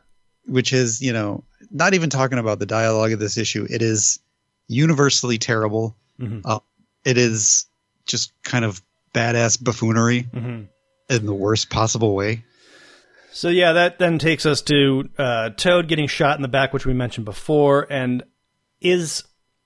which 0.46 0.72
is 0.72 1.00
you 1.02 1.12
know 1.12 1.44
not 1.70 1.94
even 1.94 2.10
talking 2.10 2.38
about 2.38 2.58
the 2.58 2.66
dialogue 2.66 3.12
of 3.12 3.20
this 3.20 3.38
issue 3.38 3.64
it 3.70 3.80
is 3.80 4.18
universally 4.66 5.38
terrible 5.38 5.96
Mhm. 6.20 6.42
uh, 6.44 6.58
it 7.04 7.16
is 7.16 7.66
just 8.06 8.32
kind 8.42 8.64
of 8.64 8.82
badass 9.14 9.62
buffoonery 9.62 10.24
Mhm. 10.34 10.66
in 11.08 11.26
the 11.26 11.32
worst 11.34 11.70
possible 11.70 12.16
way 12.16 12.44
So 13.30 13.48
yeah, 13.50 13.72
that 13.74 13.98
then 14.00 14.18
takes 14.18 14.44
us 14.44 14.62
to 14.62 15.08
uh, 15.16 15.50
Toad 15.50 15.86
getting 15.88 16.08
shot 16.08 16.36
in 16.36 16.42
the 16.42 16.48
back, 16.48 16.72
which 16.74 16.84
we 16.86 16.92
mentioned 16.92 17.24
before. 17.24 17.86
And 17.88 18.24
is 18.80 19.22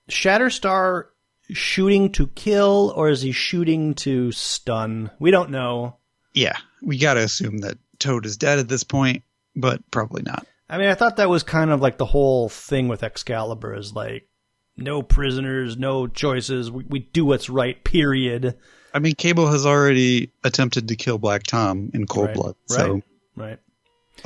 Shatterstar 0.09 1.05
shooting 1.51 2.11
to 2.13 2.27
kill, 2.27 2.93
or 2.95 3.09
is 3.09 3.21
he 3.21 3.31
shooting 3.31 3.93
to 3.95 4.31
stun? 4.31 5.11
We 5.19 5.31
don't 5.31 5.49
know. 5.51 5.97
yeah 6.33 6.57
we 6.81 6.97
gotta 6.97 7.21
assume 7.21 7.59
that 7.59 7.77
toad 7.99 8.25
is 8.25 8.37
dead 8.37 8.59
at 8.59 8.67
this 8.69 8.83
point 8.83 9.23
but 9.55 9.81
probably 9.91 10.21
not 10.23 10.45
I 10.69 10.77
mean, 10.77 10.89
I 10.89 10.95
thought 10.95 11.15
that 11.15 11.29
was 11.29 11.43
kind 11.43 11.71
of 11.71 11.79
like 11.81 11.97
the 11.97 12.05
whole 12.05 12.49
thing 12.49 12.89
with 12.89 13.01
Excalibur 13.01 13.73
is 13.73 13.93
like, 13.93 14.27
no 14.75 15.01
prisoners, 15.01 15.77
no 15.77 16.07
choices. 16.07 16.69
We, 16.69 16.83
we 16.89 16.99
do 16.99 17.23
what's 17.23 17.49
right. 17.49 17.81
Period. 17.85 18.57
i 18.93 18.99
mean 18.99 19.15
cable 19.15 19.47
has 19.49 19.65
already 19.65 20.29
attempted 20.43 20.89
to 20.89 20.95
kill 20.97 21.17
black 21.19 21.43
tom 21.43 21.89
in 21.93 22.05
cold 22.05 22.27
Right, 22.27 22.35
blood 22.35 22.55
so 22.65 23.01
right. 23.37 23.59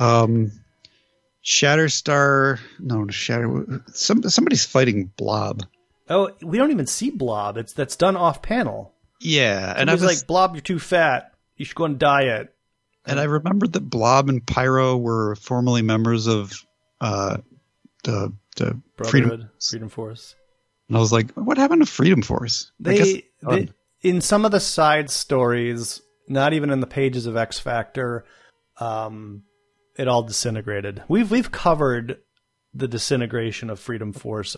um 0.00 0.50
shatterstar 1.44 2.58
no 2.78 3.06
shatter 3.08 3.82
some, 3.92 4.22
somebody's 4.24 4.64
fighting 4.64 5.10
blob 5.16 5.62
Oh, 6.08 6.30
we 6.42 6.58
don't 6.58 6.70
even 6.70 6.86
see 6.86 7.10
Blob. 7.10 7.56
It's 7.56 7.72
that's 7.72 7.96
done 7.96 8.16
off 8.16 8.42
panel. 8.42 8.94
yeah 9.20 9.72
and 9.76 9.88
i 9.88 9.92
was 9.92 10.02
like, 10.02 10.26
Blob, 10.26 10.54
you're 10.54 10.62
too 10.62 10.78
fat. 10.78 11.32
You 11.56 11.64
should 11.64 11.76
go 11.76 11.84
on 11.84 11.98
diet. 11.98 12.54
And 13.04 13.18
I 13.18 13.24
remembered 13.24 13.72
that 13.74 13.88
Blob 13.88 14.28
and 14.28 14.44
Pyro 14.46 14.96
were 14.96 15.34
formerly 15.36 15.82
members 15.82 16.26
of 16.26 16.52
uh, 17.00 17.38
the 18.04 18.32
the 18.56 18.80
Freedom. 19.04 19.50
Freedom 19.60 19.88
Force. 19.88 20.34
And 20.88 20.96
I 20.96 21.00
was 21.00 21.12
like, 21.12 21.30
what 21.32 21.58
happened 21.58 21.82
to 21.82 21.90
Freedom 21.90 22.22
Force? 22.22 22.70
They, 22.78 23.24
they 23.42 23.68
in 24.02 24.20
some 24.20 24.44
of 24.44 24.50
the 24.50 24.60
side 24.60 25.10
stories, 25.10 26.02
not 26.28 26.52
even 26.52 26.70
in 26.70 26.80
the 26.80 26.86
pages 26.86 27.26
of 27.26 27.36
X 27.36 27.58
Factor, 27.58 28.24
um, 28.78 29.42
it 29.96 30.08
all 30.08 30.22
disintegrated. 30.22 31.02
We've 31.08 31.30
we've 31.30 31.50
covered 31.50 32.18
the 32.74 32.88
disintegration 32.88 33.70
of 33.70 33.80
Freedom 33.80 34.12
Force. 34.12 34.56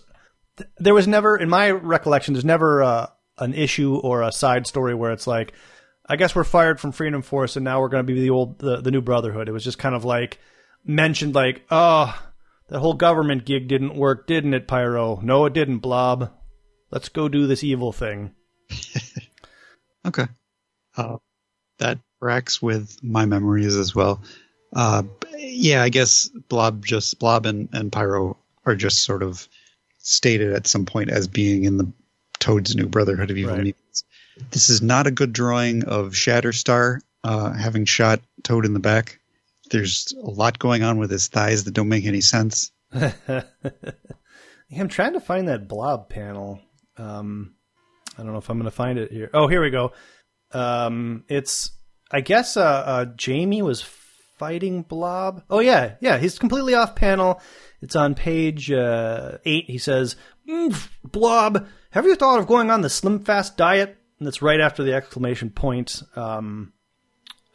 Th- 0.56 0.70
There 0.78 0.94
was 0.94 1.06
never, 1.06 1.36
in 1.36 1.48
my 1.48 1.70
recollection, 1.70 2.34
there's 2.34 2.44
never 2.44 2.82
uh, 2.82 3.06
an 3.38 3.54
issue 3.54 3.96
or 3.96 4.22
a 4.22 4.32
side 4.32 4.66
story 4.66 4.94
where 4.94 5.12
it's 5.12 5.26
like, 5.26 5.52
I 6.06 6.16
guess 6.16 6.34
we're 6.34 6.44
fired 6.44 6.80
from 6.80 6.92
Freedom 6.92 7.22
Force 7.22 7.56
and 7.56 7.64
now 7.64 7.80
we're 7.80 7.88
going 7.88 8.06
to 8.06 8.12
be 8.12 8.20
the 8.20 8.30
old 8.30 8.58
the, 8.58 8.80
the 8.80 8.90
new 8.90 9.00
Brotherhood. 9.00 9.48
It 9.48 9.52
was 9.52 9.64
just 9.64 9.78
kind 9.78 9.94
of 9.94 10.04
like 10.04 10.38
mentioned, 10.84 11.34
like, 11.34 11.62
oh, 11.70 12.14
the 12.68 12.78
whole 12.78 12.94
government 12.94 13.44
gig 13.44 13.68
didn't 13.68 13.96
work, 13.96 14.26
didn't 14.26 14.54
it, 14.54 14.68
Pyro? 14.68 15.20
No, 15.22 15.46
it 15.46 15.52
didn't, 15.52 15.78
Blob. 15.78 16.30
Let's 16.90 17.08
go 17.08 17.28
do 17.28 17.46
this 17.46 17.64
evil 17.64 17.92
thing. 17.92 18.32
okay. 20.06 20.26
Uh, 20.96 21.16
that 21.78 21.98
tracks 22.22 22.62
with 22.62 23.02
my 23.02 23.26
memories 23.26 23.74
as 23.74 23.94
well. 23.94 24.22
Uh, 24.74 25.02
yeah, 25.36 25.82
I 25.82 25.88
guess 25.88 26.28
Blob 26.48 26.84
just 26.84 27.18
Blob 27.18 27.46
and, 27.46 27.68
and 27.72 27.92
Pyro 27.92 28.36
are 28.64 28.74
just 28.74 29.02
sort 29.02 29.22
of 29.22 29.48
stated 30.04 30.52
at 30.52 30.66
some 30.68 30.86
point 30.86 31.10
as 31.10 31.26
being 31.26 31.64
in 31.64 31.76
the 31.78 31.90
Toad's 32.38 32.76
new 32.76 32.86
Brotherhood 32.86 33.30
of 33.30 33.36
Evil 33.36 33.54
Right. 33.54 33.62
Mutants. 33.64 34.04
This 34.50 34.68
is 34.68 34.82
not 34.82 35.06
a 35.06 35.10
good 35.10 35.32
drawing 35.32 35.84
of 35.84 36.12
Shatterstar 36.12 37.00
uh, 37.24 37.52
having 37.52 37.84
shot 37.86 38.20
Toad 38.42 38.64
in 38.64 38.74
the 38.74 38.80
back. 38.80 39.18
There's 39.70 40.12
a 40.22 40.30
lot 40.30 40.58
going 40.58 40.82
on 40.82 40.98
with 40.98 41.10
his 41.10 41.28
thighs 41.28 41.64
that 41.64 41.72
don't 41.72 41.88
make 41.88 42.04
any 42.04 42.20
sense. 42.20 42.70
I'm 42.92 44.88
trying 44.88 45.14
to 45.14 45.20
find 45.20 45.48
that 45.48 45.68
blob 45.68 46.08
panel. 46.10 46.60
Um, 46.96 47.54
I 48.18 48.22
don't 48.22 48.32
know 48.32 48.38
if 48.38 48.50
I'm 48.50 48.58
going 48.58 48.70
to 48.70 48.76
find 48.76 48.98
it 48.98 49.10
here. 49.10 49.30
Oh, 49.32 49.48
here 49.48 49.62
we 49.62 49.70
go. 49.70 49.92
Um, 50.52 51.24
it's 51.28 51.70
I 52.10 52.20
guess 52.20 52.56
uh, 52.56 52.62
uh, 52.62 53.04
Jamie 53.16 53.62
was 53.62 53.80
fighting 54.44 54.82
Blob. 54.82 55.42
Oh 55.48 55.60
yeah, 55.60 55.94
yeah. 56.00 56.18
He's 56.18 56.38
completely 56.38 56.74
off 56.74 56.94
panel. 56.94 57.40
It's 57.80 57.96
on 57.96 58.14
page 58.14 58.70
uh, 58.70 59.38
eight. 59.46 59.70
He 59.70 59.78
says, 59.78 60.16
"Mm, 60.46 60.88
"Blob, 61.02 61.66
have 61.92 62.04
you 62.04 62.14
thought 62.14 62.38
of 62.38 62.46
going 62.46 62.70
on 62.70 62.82
the 62.82 62.90
Slim 62.90 63.20
Fast 63.20 63.56
diet?" 63.56 63.96
And 64.18 64.26
that's 64.26 64.42
right 64.42 64.60
after 64.60 64.82
the 64.82 64.92
exclamation 64.92 65.48
point 65.48 66.02
um, 66.14 66.74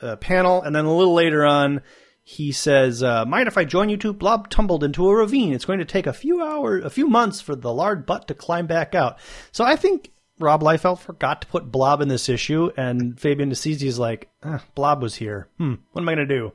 uh, 0.01 0.15
panel. 0.15 0.63
And 0.63 0.75
then 0.75 0.85
a 0.85 0.95
little 0.95 1.13
later 1.13 1.45
on, 1.45 1.81
he 2.23 2.51
says, 2.51 3.03
uh, 3.03 3.23
"Mind 3.25 3.47
if 3.47 3.57
I 3.57 3.65
join 3.65 3.89
you 3.89 3.97
two?" 3.97 4.11
Blob 4.11 4.49
tumbled 4.49 4.83
into 4.83 5.07
a 5.07 5.15
ravine. 5.15 5.53
It's 5.53 5.65
going 5.65 5.79
to 5.79 5.85
take 5.85 6.07
a 6.07 6.13
few 6.13 6.41
hours, 6.41 6.83
a 6.83 6.89
few 6.89 7.07
months 7.07 7.39
for 7.39 7.55
the 7.55 7.71
lard 7.71 8.07
butt 8.07 8.27
to 8.29 8.33
climb 8.33 8.65
back 8.65 8.95
out. 8.95 9.19
So 9.51 9.63
I 9.63 9.75
think 9.75 10.11
Rob 10.39 10.61
Liefeld 10.63 10.99
forgot 10.99 11.41
to 11.41 11.47
put 11.47 11.71
Blob 11.71 12.01
in 12.01 12.07
this 12.07 12.29
issue, 12.29 12.71
and 12.75 13.19
Fabian 13.19 13.51
Nicieza 13.51 13.83
is 13.83 13.99
like, 13.99 14.29
ah, 14.43 14.63
"Blob 14.73 15.03
was 15.03 15.15
here. 15.15 15.49
Hmm, 15.59 15.75
what 15.91 16.01
am 16.01 16.09
I 16.09 16.15
going 16.15 16.27
to 16.27 16.35
do?" 16.35 16.53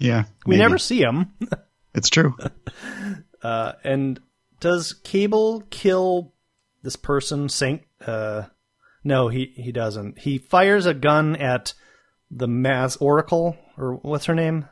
Yeah, 0.00 0.24
We 0.46 0.56
maybe. 0.56 0.62
never 0.62 0.78
see 0.78 1.00
him. 1.00 1.32
It's 1.94 2.08
true. 2.10 2.36
Uh, 3.42 3.72
and 3.84 4.20
Does 4.60 4.92
Cable 4.92 5.62
kill 5.70 6.34
this 6.82 6.94
person, 6.96 7.48
Saint? 7.48 7.82
Uh, 8.04 8.44
no, 9.02 9.28
he 9.28 9.52
he 9.56 9.72
doesn't. 9.72 10.18
He 10.18 10.36
fires 10.36 10.84
a 10.86 10.92
gun 10.92 11.36
at 11.36 11.72
the 12.30 12.46
Mass 12.46 12.96
Oracle, 12.96 13.56
or 13.78 13.94
what's 14.02 14.26
her 14.26 14.34
name? 14.34 14.66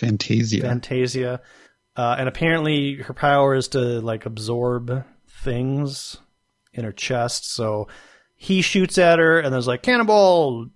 Phantazia. 0.00 0.62
Phantazia. 0.62 1.40
Uh, 1.94 2.16
and 2.18 2.26
apparently 2.28 2.94
her 2.96 3.12
power 3.14 3.54
is 3.54 3.68
to 3.68 3.78
like 4.00 4.24
absorb 4.26 5.04
things 5.44 6.16
in 6.72 6.84
her 6.84 6.92
chest. 6.92 7.52
So 7.52 7.88
he 8.34 8.62
shoots 8.62 8.96
at 8.96 9.18
her, 9.18 9.38
and 9.40 9.52
there's 9.52 9.66
like 9.68 9.82
cannonball, 9.82 10.68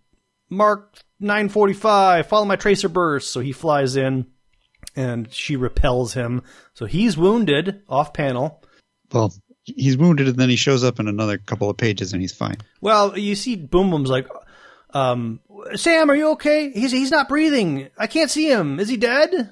mark 0.51 0.99
945, 1.21 2.27
follow 2.27 2.45
my 2.45 2.57
tracer 2.57 2.89
burst. 2.89 3.33
So 3.33 3.41
he 3.41 3.53
flies 3.53 3.97
in, 3.97 4.27
and 4.97 5.33
she 5.33 5.57
repels 5.57 6.15
him. 6.15 6.43
So 6.75 6.87
he's 6.87 7.17
wounded 7.17 7.83
off 7.89 8.13
panel. 8.13 8.63
well, 9.13 9.33
he's 9.65 9.97
wounded, 9.97 10.29
and 10.29 10.37
then 10.37 10.49
he 10.49 10.57
shows 10.57 10.83
up 10.83 10.99
in 10.99 11.09
another 11.09 11.39
couple 11.39 11.71
of 11.71 11.77
pages, 11.77 12.13
and 12.13 12.21
he's 12.23 12.33
fine. 12.33 12.57
Well, 12.81 13.19
you 13.19 13.35
see, 13.35 13.57
Boom 13.57 13.91
Boom's 13.91 14.11
like, 14.11 14.27
um, 14.93 15.41
Sam, 15.75 16.11
are 16.11 16.17
you 16.17 16.31
okay? 16.33 16.71
He's 16.71 16.91
he's 16.91 17.11
not 17.11 17.29
breathing. 17.29 17.89
I 17.97 18.07
can't 18.07 18.31
see 18.31 18.51
him. 18.51 18.81
Is 18.81 18.89
he 18.89 18.97
dead? 18.97 19.51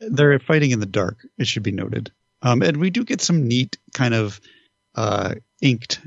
They're 0.00 0.38
fighting 0.38 0.70
in 0.70 0.80
the 0.80 0.86
dark. 0.86 1.26
It 1.38 1.46
should 1.46 1.62
be 1.62 1.72
noted. 1.72 2.12
Um, 2.42 2.62
and 2.62 2.76
we 2.76 2.90
do 2.90 3.04
get 3.04 3.20
some 3.20 3.48
neat 3.48 3.78
kind 3.94 4.14
of 4.14 4.40
uh, 4.94 5.34
inked 5.60 6.00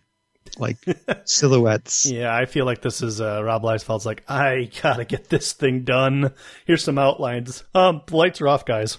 like 0.58 0.78
silhouettes. 1.26 2.06
Yeah, 2.12 2.36
I 2.36 2.46
feel 2.46 2.66
like 2.66 2.82
this 2.82 3.02
is 3.02 3.22
uh, 3.22 3.44
Rob 3.44 3.64
Liefeld's 3.64 4.06
like, 4.06 4.24
I 4.28 4.70
gotta 4.82 5.06
get 5.06 5.30
this 5.30 5.54
thing 5.54 5.84
done. 5.84 6.34
Here's 6.66 6.84
some 6.84 6.98
outlines. 6.98 7.64
Um, 7.74 8.02
the 8.08 8.18
lights 8.18 8.42
are 8.42 8.48
off, 8.48 8.66
guys. 8.66 8.98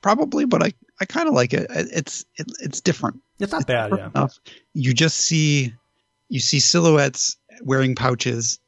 Probably, 0.00 0.44
but 0.44 0.62
I, 0.62 0.72
I 1.00 1.04
kind 1.04 1.28
of 1.28 1.34
like 1.34 1.54
it. 1.54 1.66
It's 1.70 2.24
it, 2.36 2.46
it's 2.60 2.80
different. 2.80 3.20
It's 3.38 3.52
not 3.52 3.66
bad, 3.66 3.92
yeah. 3.96 4.10
enough. 4.14 4.38
You 4.72 4.94
just 4.94 5.18
see 5.18 5.74
you 6.28 6.40
see 6.40 6.60
silhouettes 6.60 7.36
wearing 7.62 7.94
pouches, 7.94 8.58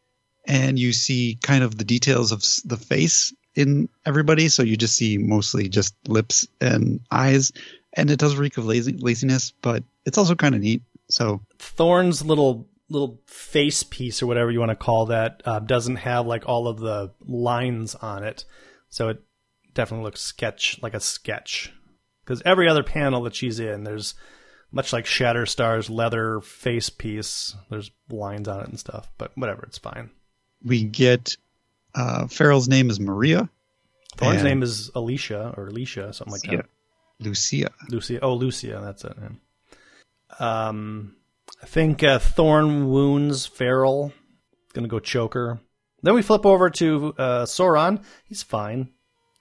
and 0.46 0.78
you 0.78 0.92
see 0.92 1.38
kind 1.42 1.62
of 1.62 1.76
the 1.76 1.84
details 1.84 2.32
of 2.32 2.42
the 2.64 2.76
face 2.76 3.34
in 3.54 3.88
everybody. 4.04 4.48
So 4.48 4.62
you 4.62 4.76
just 4.76 4.96
see 4.96 5.18
mostly 5.18 5.68
just 5.68 5.94
lips 6.08 6.46
and 6.60 7.00
eyes, 7.10 7.52
and 7.92 8.10
it 8.10 8.18
does 8.18 8.36
reek 8.36 8.56
of 8.58 8.66
lazy, 8.66 8.92
laziness, 8.92 9.52
but 9.62 9.82
it's 10.04 10.18
also 10.18 10.34
kind 10.34 10.54
of 10.54 10.60
neat. 10.60 10.82
So 11.08 11.40
Thorn's 11.58 12.24
little 12.24 12.68
little 12.88 13.20
face 13.26 13.82
piece 13.82 14.22
or 14.22 14.26
whatever 14.26 14.50
you 14.50 14.60
want 14.60 14.70
to 14.70 14.76
call 14.76 15.06
that 15.06 15.42
uh, 15.44 15.58
doesn't 15.58 15.96
have 15.96 16.26
like 16.26 16.48
all 16.48 16.68
of 16.68 16.78
the 16.78 17.12
lines 17.20 17.94
on 17.96 18.22
it, 18.24 18.44
so 18.88 19.08
it 19.08 19.22
definitely 19.74 20.04
looks 20.04 20.20
sketch 20.20 20.78
like 20.82 20.94
a 20.94 21.00
sketch. 21.00 21.72
Because 22.24 22.42
every 22.44 22.68
other 22.68 22.82
panel 22.82 23.22
that 23.24 23.34
she's 23.36 23.60
in, 23.60 23.84
there's 23.84 24.14
much 24.72 24.92
like 24.92 25.04
Shatterstar's 25.04 25.88
leather 25.88 26.40
face 26.40 26.90
piece. 26.90 27.54
There's 27.70 27.90
lines 28.10 28.48
on 28.48 28.60
it 28.62 28.68
and 28.68 28.78
stuff, 28.78 29.08
but 29.18 29.30
whatever, 29.36 29.62
it's 29.64 29.78
fine. 29.78 30.10
we 30.64 30.82
get 30.84 31.36
uh, 31.94 32.26
Feral's 32.26 32.68
name 32.68 32.90
is 32.90 32.98
Maria. 33.00 33.48
Thorn's 34.16 34.36
And- 34.40 34.44
name 34.48 34.62
is 34.62 34.90
Alicia 34.94 35.54
or 35.56 35.68
Alicia, 35.68 36.12
something 36.12 36.32
like 36.32 36.44
Lucia. 36.44 36.56
that. 36.56 36.66
Lucia. 37.24 37.70
Lucia. 37.90 38.18
Oh, 38.22 38.34
Lucia. 38.34 38.80
That's 38.84 39.04
it. 39.04 39.16
Um, 40.38 41.16
I 41.62 41.66
think 41.66 42.02
uh, 42.02 42.18
Thorn 42.18 42.88
wounds 42.88 43.46
Feral. 43.46 44.12
Gonna 44.72 44.88
go 44.88 44.98
choker. 44.98 45.60
Then 46.02 46.14
we 46.14 46.22
flip 46.22 46.44
over 46.44 46.70
to 46.70 47.14
uh, 47.18 47.44
Sauron. 47.44 48.02
He's 48.24 48.42
fine. 48.42 48.90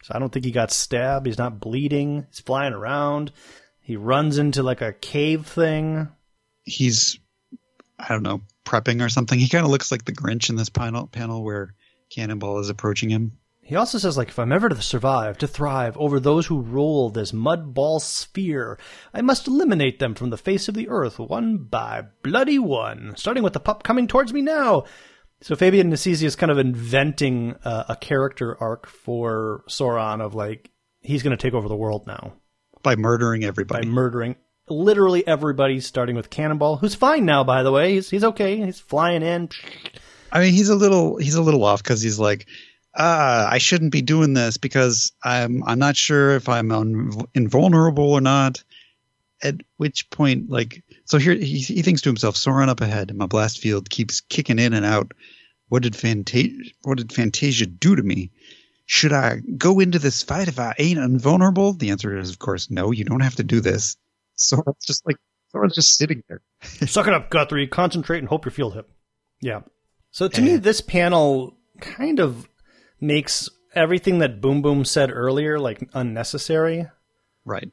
So 0.03 0.13
I 0.15 0.19
don't 0.19 0.31
think 0.31 0.45
he 0.45 0.51
got 0.51 0.71
stabbed. 0.71 1.25
He's 1.25 1.38
not 1.38 1.59
bleeding. 1.59 2.27
He's 2.29 2.39
flying 2.39 2.73
around. 2.73 3.31
He 3.81 3.97
runs 3.97 4.38
into 4.38 4.63
like 4.63 4.81
a 4.81 4.93
cave 4.93 5.45
thing. 5.45 6.07
He's 6.63 7.19
I 7.99 8.09
don't 8.09 8.23
know 8.23 8.41
prepping 8.65 9.03
or 9.03 9.09
something. 9.09 9.39
He 9.39 9.49
kind 9.49 9.65
of 9.65 9.71
looks 9.71 9.91
like 9.91 10.05
the 10.05 10.11
Grinch 10.11 10.49
in 10.49 10.55
this 10.55 10.69
panel 10.69 11.07
panel 11.07 11.43
where 11.43 11.73
Cannonball 12.09 12.59
is 12.59 12.69
approaching 12.69 13.09
him. 13.09 13.38
He 13.68 13.76
also 13.76 13.97
says, 13.97 14.16
like, 14.16 14.28
if 14.28 14.38
I'm 14.38 14.51
ever 14.51 14.70
to 14.70 14.80
survive, 14.80 15.39
to 15.39 15.47
thrive 15.47 15.97
over 15.97 16.20
those 16.20 16.45
who 16.45 16.61
rule 16.61 17.09
this 17.09 17.34
mud 17.34 17.74
ball 17.74 17.99
sphere, 17.99 18.78
I 19.11 19.22
must 19.22 19.47
eliminate 19.47 19.97
them 19.97 20.13
from 20.13 20.30
the 20.30 20.38
face 20.38 20.68
of 20.68 20.76
the 20.76 20.88
earth 20.88 21.18
one 21.18 21.57
by 21.57 22.03
bloody 22.22 22.59
one, 22.59 23.16
starting 23.18 23.41
with 23.41 23.53
the 23.53 23.59
pup 23.59 23.82
coming 23.82 24.05
towards 24.07 24.32
me 24.32 24.43
now. 24.43 24.84
So 25.41 25.55
Fabian 25.55 25.89
Nicieza 25.89 26.26
is 26.26 26.36
kind 26.36 26.51
of 26.51 26.59
inventing 26.59 27.55
uh, 27.63 27.86
a 27.89 27.95
character 27.95 28.55
arc 28.61 28.86
for 28.86 29.63
Sauron 29.68 30.22
of 30.22 30.36
like, 30.36 30.70
he's 31.01 31.24
going 31.24 31.36
to 31.36 31.41
take 31.41 31.55
over 31.55 31.68
the 31.68 31.76
world 31.76 32.05
now 32.05 32.34
by 32.84 32.95
murdering 32.95 33.43
everybody. 33.43 33.88
by 33.88 33.91
murdering 33.91 34.36
literally 34.70 35.26
everybody, 35.26 35.80
starting 35.80 36.16
with 36.16 36.30
Cannonball, 36.30 36.78
who's 36.78 36.93
fine 36.93 37.26
now, 37.26 37.43
by 37.43 37.63
the 37.63 37.72
way. 37.72 37.95
He's, 37.95 38.11
he's 38.11 38.24
okay. 38.24 38.63
He's 38.63 38.80
flying 38.80 39.24
in. 39.24 39.49
I 40.32 40.39
mean, 40.39 40.53
he's 40.53 40.70
a 40.70 40.76
little 40.76 41.18
he's 41.18 41.36
a 41.36 41.41
little 41.41 41.63
off 41.63 41.82
because 41.82 42.01
he's 42.01 42.20
like, 42.20 42.45
ah, 42.95 43.49
I 43.49 43.57
shouldn't 43.57 43.91
be 43.91 44.01
doing 44.01 44.33
this 44.33 44.57
because 44.57 45.11
I'm 45.23 45.63
I'm 45.63 45.79
not 45.79 45.95
sure 45.95 46.35
if 46.35 46.49
I'm 46.49 46.71
un- 46.71 47.11
invulnerable 47.33 48.11
or 48.11 48.21
not. 48.21 48.63
At 49.43 49.55
which 49.77 50.09
point, 50.09 50.49
like, 50.49 50.81
so 51.03 51.17
here 51.17 51.35
he, 51.35 51.59
he 51.59 51.81
thinks 51.81 52.01
to 52.01 52.09
himself, 52.09 52.35
Sauron 52.35 52.69
up 52.69 52.81
ahead, 52.81 53.13
my 53.13 53.25
blast 53.25 53.59
field 53.59 53.89
keeps 53.89 54.21
kicking 54.21 54.59
in 54.59 54.73
and 54.73 54.85
out. 54.85 55.11
What 55.67 55.83
did 55.83 55.93
Phantazia 55.93 56.71
What 56.83 56.97
did 56.97 57.09
Phantazia 57.09 57.67
do 57.79 57.95
to 57.95 58.01
me? 58.01 58.31
Should 58.85 59.13
I 59.13 59.41
go 59.57 59.79
into 59.79 59.99
this 59.99 60.23
fight 60.23 60.47
if 60.47 60.59
I 60.59 60.73
ain't 60.77 60.99
invulnerable? 60.99 61.73
The 61.73 61.89
answer 61.89 62.17
is, 62.17 62.29
of 62.29 62.39
course, 62.39 62.71
no. 62.71 62.91
You 62.91 63.03
don't 63.03 63.21
have 63.21 63.35
to 63.35 63.43
do 63.43 63.59
this. 63.59 63.97
Sauron's 64.37 64.85
just 64.85 65.05
like 65.05 65.17
Sauron's 65.53 65.75
just 65.75 65.97
sitting 65.97 66.23
there. 66.29 66.41
Suck 66.87 67.07
it 67.07 67.13
up, 67.13 67.29
Guthrie. 67.29 67.67
Concentrate 67.67 68.19
and 68.19 68.27
hope 68.27 68.45
you're 68.45 68.51
field 68.51 68.73
hip. 68.75 68.89
Yeah. 69.41 69.61
So 70.11 70.27
to 70.27 70.41
me, 70.41 70.55
this 70.55 70.79
panel 70.81 71.57
kind 71.81 72.19
of 72.19 72.47
makes 72.99 73.49
everything 73.73 74.19
that 74.19 74.41
Boom 74.41 74.61
Boom 74.61 74.85
said 74.85 75.11
earlier 75.11 75.59
like 75.59 75.89
unnecessary. 75.93 76.87
Right. 77.43 77.69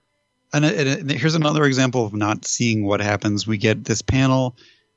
And, 0.52 0.64
and, 0.64 0.88
and 0.88 1.10
here's 1.10 1.34
another 1.34 1.64
example 1.64 2.04
of 2.04 2.12
not 2.12 2.44
seeing 2.44 2.84
what 2.84 3.00
happens. 3.00 3.46
We 3.46 3.56
get 3.56 3.84
this 3.84 4.02
panel 4.02 4.56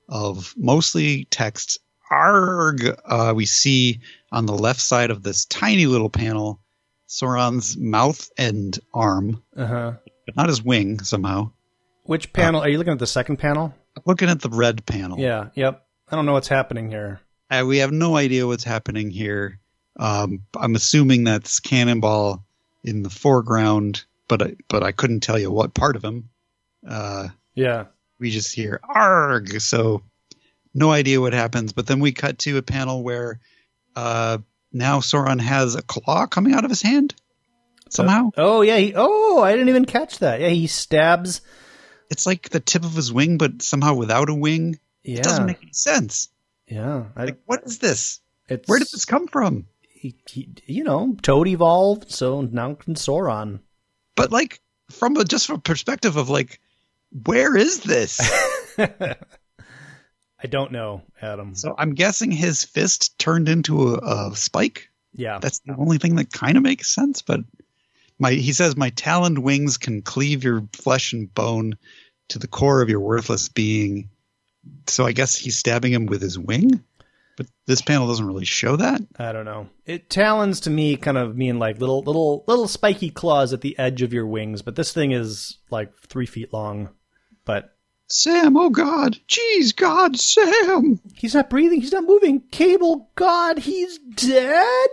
of 0.10 0.54
mostly 0.58 1.26
text. 1.26 1.80
Arg! 2.12 2.84
Uh, 3.06 3.34
we 3.36 3.46
see 3.46 4.02
on 4.32 4.46
the 4.46 4.54
left 4.58 4.80
side 4.82 5.10
of 5.12 5.24
this 5.24 5.46
tiny 5.46 5.86
little 5.88 6.10
panel 6.10 6.60
Sauron's 7.08 7.78
mouth 7.78 8.30
and 8.38 8.78
arm, 8.94 9.42
Uh 9.56 9.66
huh. 9.66 9.94
but 10.26 10.36
not 10.36 10.50
his 10.50 10.62
wing 10.64 11.00
somehow. 11.00 11.52
Which 12.04 12.32
panel? 12.34 12.62
Are 12.62 12.70
you 12.70 12.78
looking 12.78 12.94
at 12.94 13.00
the 13.00 13.08
second 13.08 13.38
panel? 13.38 13.74
Looking 14.06 14.30
at 14.30 14.42
the 14.42 14.50
red 14.50 14.86
panel, 14.86 15.20
Yeah. 15.20 15.50
Yep. 15.56 15.82
I 16.12 16.16
don't 16.16 16.26
know 16.28 16.34
what's 16.34 16.48
happening 16.48 16.90
here. 16.90 17.22
uh, 17.50 17.64
we 17.66 17.78
have 17.80 17.92
no 17.92 18.16
idea 18.18 18.46
what's 18.46 18.64
happening 18.64 19.10
here. 19.10 19.60
Um, 19.98 20.44
I'm 20.58 20.76
assuming 20.76 21.24
that's 21.24 21.60
Cannonball 21.60 22.44
in 22.84 23.04
the 23.04 23.10
foreground, 23.10 24.04
but 24.28 24.42
I, 24.42 24.56
but 24.68 24.84
I 24.84 24.92
couldn't 24.92 25.22
tell 25.22 25.40
you 25.40 25.52
what 25.52 25.74
part 25.74 25.96
of 25.96 26.04
him. 26.04 26.30
Uh, 26.88 27.30
Yeah. 27.56 27.86
we 28.20 28.30
just 28.32 28.54
hear 28.54 28.80
arg 28.88 29.60
so 29.60 30.02
no 30.74 30.92
idea 30.92 31.20
what 31.20 31.34
happens 31.34 31.74
but 31.74 31.88
then 31.88 32.00
we 32.00 32.12
cut 32.12 32.38
to 32.40 32.58
a 32.58 32.62
panel 32.62 33.02
where 33.04 33.40
uh 33.96 34.38
now 34.72 35.00
sauron 35.00 35.40
has 35.42 35.74
a 35.76 35.82
claw 35.82 36.28
coming 36.28 36.54
out 36.54 36.64
of 36.64 36.70
his 36.70 36.82
hand 36.84 37.16
somehow 37.90 38.30
Oh 38.38 38.62
yeah. 38.62 38.78
He, 38.78 38.94
oh, 38.96 39.42
I 39.42 39.54
didn't 39.54 39.70
even 39.70 39.86
catch 39.86 40.20
that. 40.20 40.42
Yeah, 40.42 40.50
he 40.50 40.68
stabs. 40.68 41.42
it's 42.12 42.26
like 42.28 42.50
the 42.50 42.60
tip 42.60 42.84
of 42.84 42.94
his 42.94 43.12
wing 43.12 43.38
but 43.40 43.62
somehow 43.64 43.96
without 43.96 44.30
a 44.30 44.36
wing 44.36 44.80
Yeah. 45.04 45.20
it 45.20 45.24
doesn't 45.24 45.46
make 45.48 45.62
any 45.64 45.74
sense 45.74 46.30
yeah. 46.68 47.06
I, 47.16 47.26
like 47.26 47.40
what 47.46 47.64
is 47.66 47.80
this 47.80 48.20
it's, 48.48 48.68
where 48.70 48.78
did 48.80 48.90
this 48.92 49.06
come 49.06 49.28
from 49.28 49.66
He, 50.06 50.16
he, 50.30 50.50
you 50.66 50.84
know, 50.84 51.16
Toad 51.22 51.48
evolved, 51.48 52.12
so 52.12 52.42
now 52.42 52.74
can 52.76 52.96
Sauron. 52.96 53.60
but 54.16 54.32
like 54.32 54.62
from 54.92 55.18
a 55.18 55.24
just 55.24 55.48
from 55.48 55.58
a 55.58 55.62
perspective 55.62 56.18
of 56.18 56.30
like 56.30 56.60
where 57.24 57.56
is 57.58 57.80
this 57.82 58.20
I 58.78 60.48
don't 60.48 60.72
know, 60.72 61.02
Adam. 61.22 61.56
so 61.56 61.74
i'm 61.78 61.96
guessing 61.96 62.30
his 62.32 62.64
fist 62.64 63.18
turned 63.18 63.50
into 63.50 63.96
a, 63.96 64.32
a 64.32 64.36
spike 64.36 64.90
yeah. 65.18 65.40
That's 65.40 65.60
the 65.60 65.76
only 65.78 65.98
thing 65.98 66.16
that 66.16 66.32
kind 66.32 66.58
of 66.58 66.64
makes 66.64 66.94
sense. 66.94 67.22
But 67.22 67.42
my 68.20 68.32
he 68.32 68.54
says 68.54 68.76
my 68.76 68.90
taloned 68.92 69.40
wings 69.40 69.78
can 69.78 70.02
cleave 70.02 70.44
your 70.44 70.68
flesh 70.74 71.14
and 71.14 71.34
bone 71.34 71.78
to 72.30 72.40
the 72.40 72.48
core 72.48 72.82
of 72.82 72.90
your 72.90 73.00
worthless 73.00 73.50
being. 73.50 74.10
So 74.88 75.06
I 75.06 75.12
guess 75.12 75.36
he's 75.36 75.58
stabbing 75.58 75.94
him 75.94 76.06
with 76.06 76.22
his 76.22 76.38
wing. 76.38 76.84
But 77.38 77.48
this 77.66 77.82
panel 77.82 78.08
doesn't 78.08 78.26
really 78.28 78.46
show 78.46 78.78
that. 78.78 79.02
I 79.20 79.34
don't 79.34 79.46
know. 79.46 79.68
It 79.86 80.10
talons 80.10 80.62
to 80.62 80.70
me 80.70 80.96
kind 80.96 81.18
of 81.18 81.36
mean 81.36 81.60
like 81.60 81.80
little 81.80 82.02
little 82.02 82.46
little 82.48 82.68
spiky 82.68 83.10
claws 83.10 83.52
at 83.52 83.62
the 83.62 83.78
edge 83.78 84.02
of 84.02 84.14
your 84.14 84.26
wings, 84.26 84.62
but 84.62 84.76
this 84.76 84.94
thing 84.94 85.12
is 85.12 85.58
like 85.70 85.92
three 86.08 86.26
feet 86.26 86.54
long. 86.54 86.90
But 87.44 87.76
Sam, 88.08 88.56
oh 88.56 88.70
God, 88.70 89.18
jeez, 89.28 89.76
God, 89.76 90.18
Sam. 90.18 91.02
he's 91.14 91.34
not 91.34 91.50
breathing. 91.50 91.82
He's 91.82 91.92
not 91.92 92.06
moving. 92.06 92.42
Cable, 92.52 93.10
God, 93.16 93.58
he's 93.58 93.98
dead. 93.98 94.90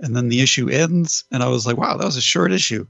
And 0.00 0.16
then 0.16 0.28
the 0.28 0.40
issue 0.40 0.68
ends, 0.68 1.24
and 1.30 1.42
I 1.42 1.48
was 1.48 1.66
like, 1.66 1.76
wow, 1.76 1.96
that 1.96 2.04
was 2.04 2.16
a 2.16 2.22
short 2.22 2.50
issue. 2.50 2.86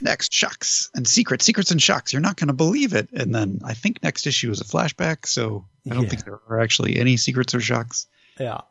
next 0.00 0.32
shocks 0.32 0.90
and 0.94 1.06
secrets, 1.06 1.44
secrets 1.44 1.70
and 1.70 1.80
shocks. 1.80 2.12
You're 2.12 2.22
not 2.22 2.36
going 2.36 2.48
to 2.48 2.54
believe 2.54 2.92
it. 2.92 3.08
And 3.12 3.34
then 3.34 3.60
I 3.64 3.74
think 3.74 4.02
next 4.02 4.26
issue 4.26 4.50
is 4.50 4.60
a 4.60 4.64
flashback, 4.64 5.26
so 5.26 5.66
I 5.90 5.94
don't 5.94 6.04
Yeah. 6.04 6.08
think 6.08 6.24
there 6.24 6.40
are 6.48 6.60
actually 6.60 6.96
any 6.96 7.16
secrets 7.16 7.54
or 7.54 7.60
shocks. 7.60 8.06
Yeah. 8.38 8.62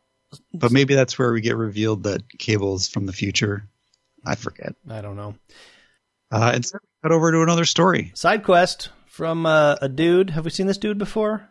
But 0.54 0.72
maybe 0.72 0.96
that's 0.96 1.18
where 1.20 1.32
we 1.32 1.42
get 1.42 1.56
revealed 1.58 2.04
that 2.04 2.24
Cable's 2.40 2.88
from 2.88 3.06
the 3.06 3.14
future. 3.14 3.68
I 4.26 4.36
forget. 4.36 4.74
I 4.90 5.02
don't 5.02 5.16
know. 5.16 5.36
Uh, 6.32 6.52
and 6.56 6.66
so 6.66 6.80
we 6.82 6.88
cut 7.10 7.12
over 7.14 7.32
to 7.32 7.42
another 7.44 7.66
story. 7.66 8.12
Side 8.16 8.44
quest 8.44 8.90
from 9.06 9.46
uh, 9.46 9.76
a 9.82 9.90
dude. 9.90 10.32
Have 10.32 10.46
we 10.46 10.52
seen 10.52 10.66
this 10.66 10.80
dude 10.80 10.98
before? 10.98 11.48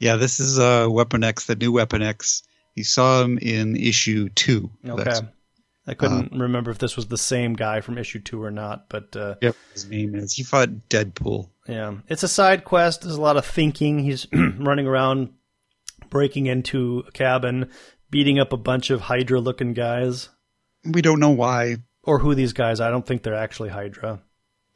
Yeah, 0.00 0.16
this 0.16 0.40
is 0.40 0.58
uh, 0.58 0.88
Weapon 0.90 1.22
X, 1.22 1.46
the 1.46 1.54
new 1.54 1.70
Weapon 1.70 2.02
X. 2.02 2.42
You 2.74 2.82
saw 2.82 3.22
him 3.22 3.38
in 3.38 3.76
issue 3.76 4.28
two. 4.30 4.70
Okay. 4.84 5.12
I 5.86 5.94
couldn't 5.94 6.32
remember 6.32 6.70
if 6.70 6.78
this 6.78 6.96
was 6.96 7.06
the 7.08 7.18
same 7.18 7.52
guy 7.52 7.80
from 7.82 7.98
issue 7.98 8.18
two 8.20 8.42
or 8.42 8.50
not, 8.50 8.88
but 8.88 9.14
uh, 9.14 9.34
Yep. 9.42 9.56
His 9.74 9.88
name 9.88 10.14
is. 10.14 10.32
He 10.34 10.42
fought 10.42 10.70
Deadpool. 10.88 11.50
yeah, 11.68 11.96
it's 12.08 12.22
a 12.22 12.28
side 12.28 12.64
quest. 12.64 13.02
There's 13.02 13.16
a 13.16 13.20
lot 13.20 13.36
of 13.36 13.44
thinking. 13.44 13.98
He's 13.98 14.26
running 14.32 14.86
around, 14.86 15.34
breaking 16.10 16.46
into 16.46 17.04
a 17.06 17.12
cabin, 17.12 17.70
beating 18.10 18.38
up 18.38 18.52
a 18.52 18.56
bunch 18.56 18.90
of 18.90 19.02
Hydra-looking 19.02 19.74
guys, 19.74 20.30
We 20.84 21.02
don't 21.02 21.20
know 21.20 21.30
why. 21.30 21.76
or 22.02 22.18
who 22.18 22.34
these 22.34 22.52
guys. 22.54 22.80
I 22.80 22.90
don't 22.90 23.04
think 23.06 23.22
they're 23.22 23.34
actually 23.34 23.68
Hydra. 23.70 24.20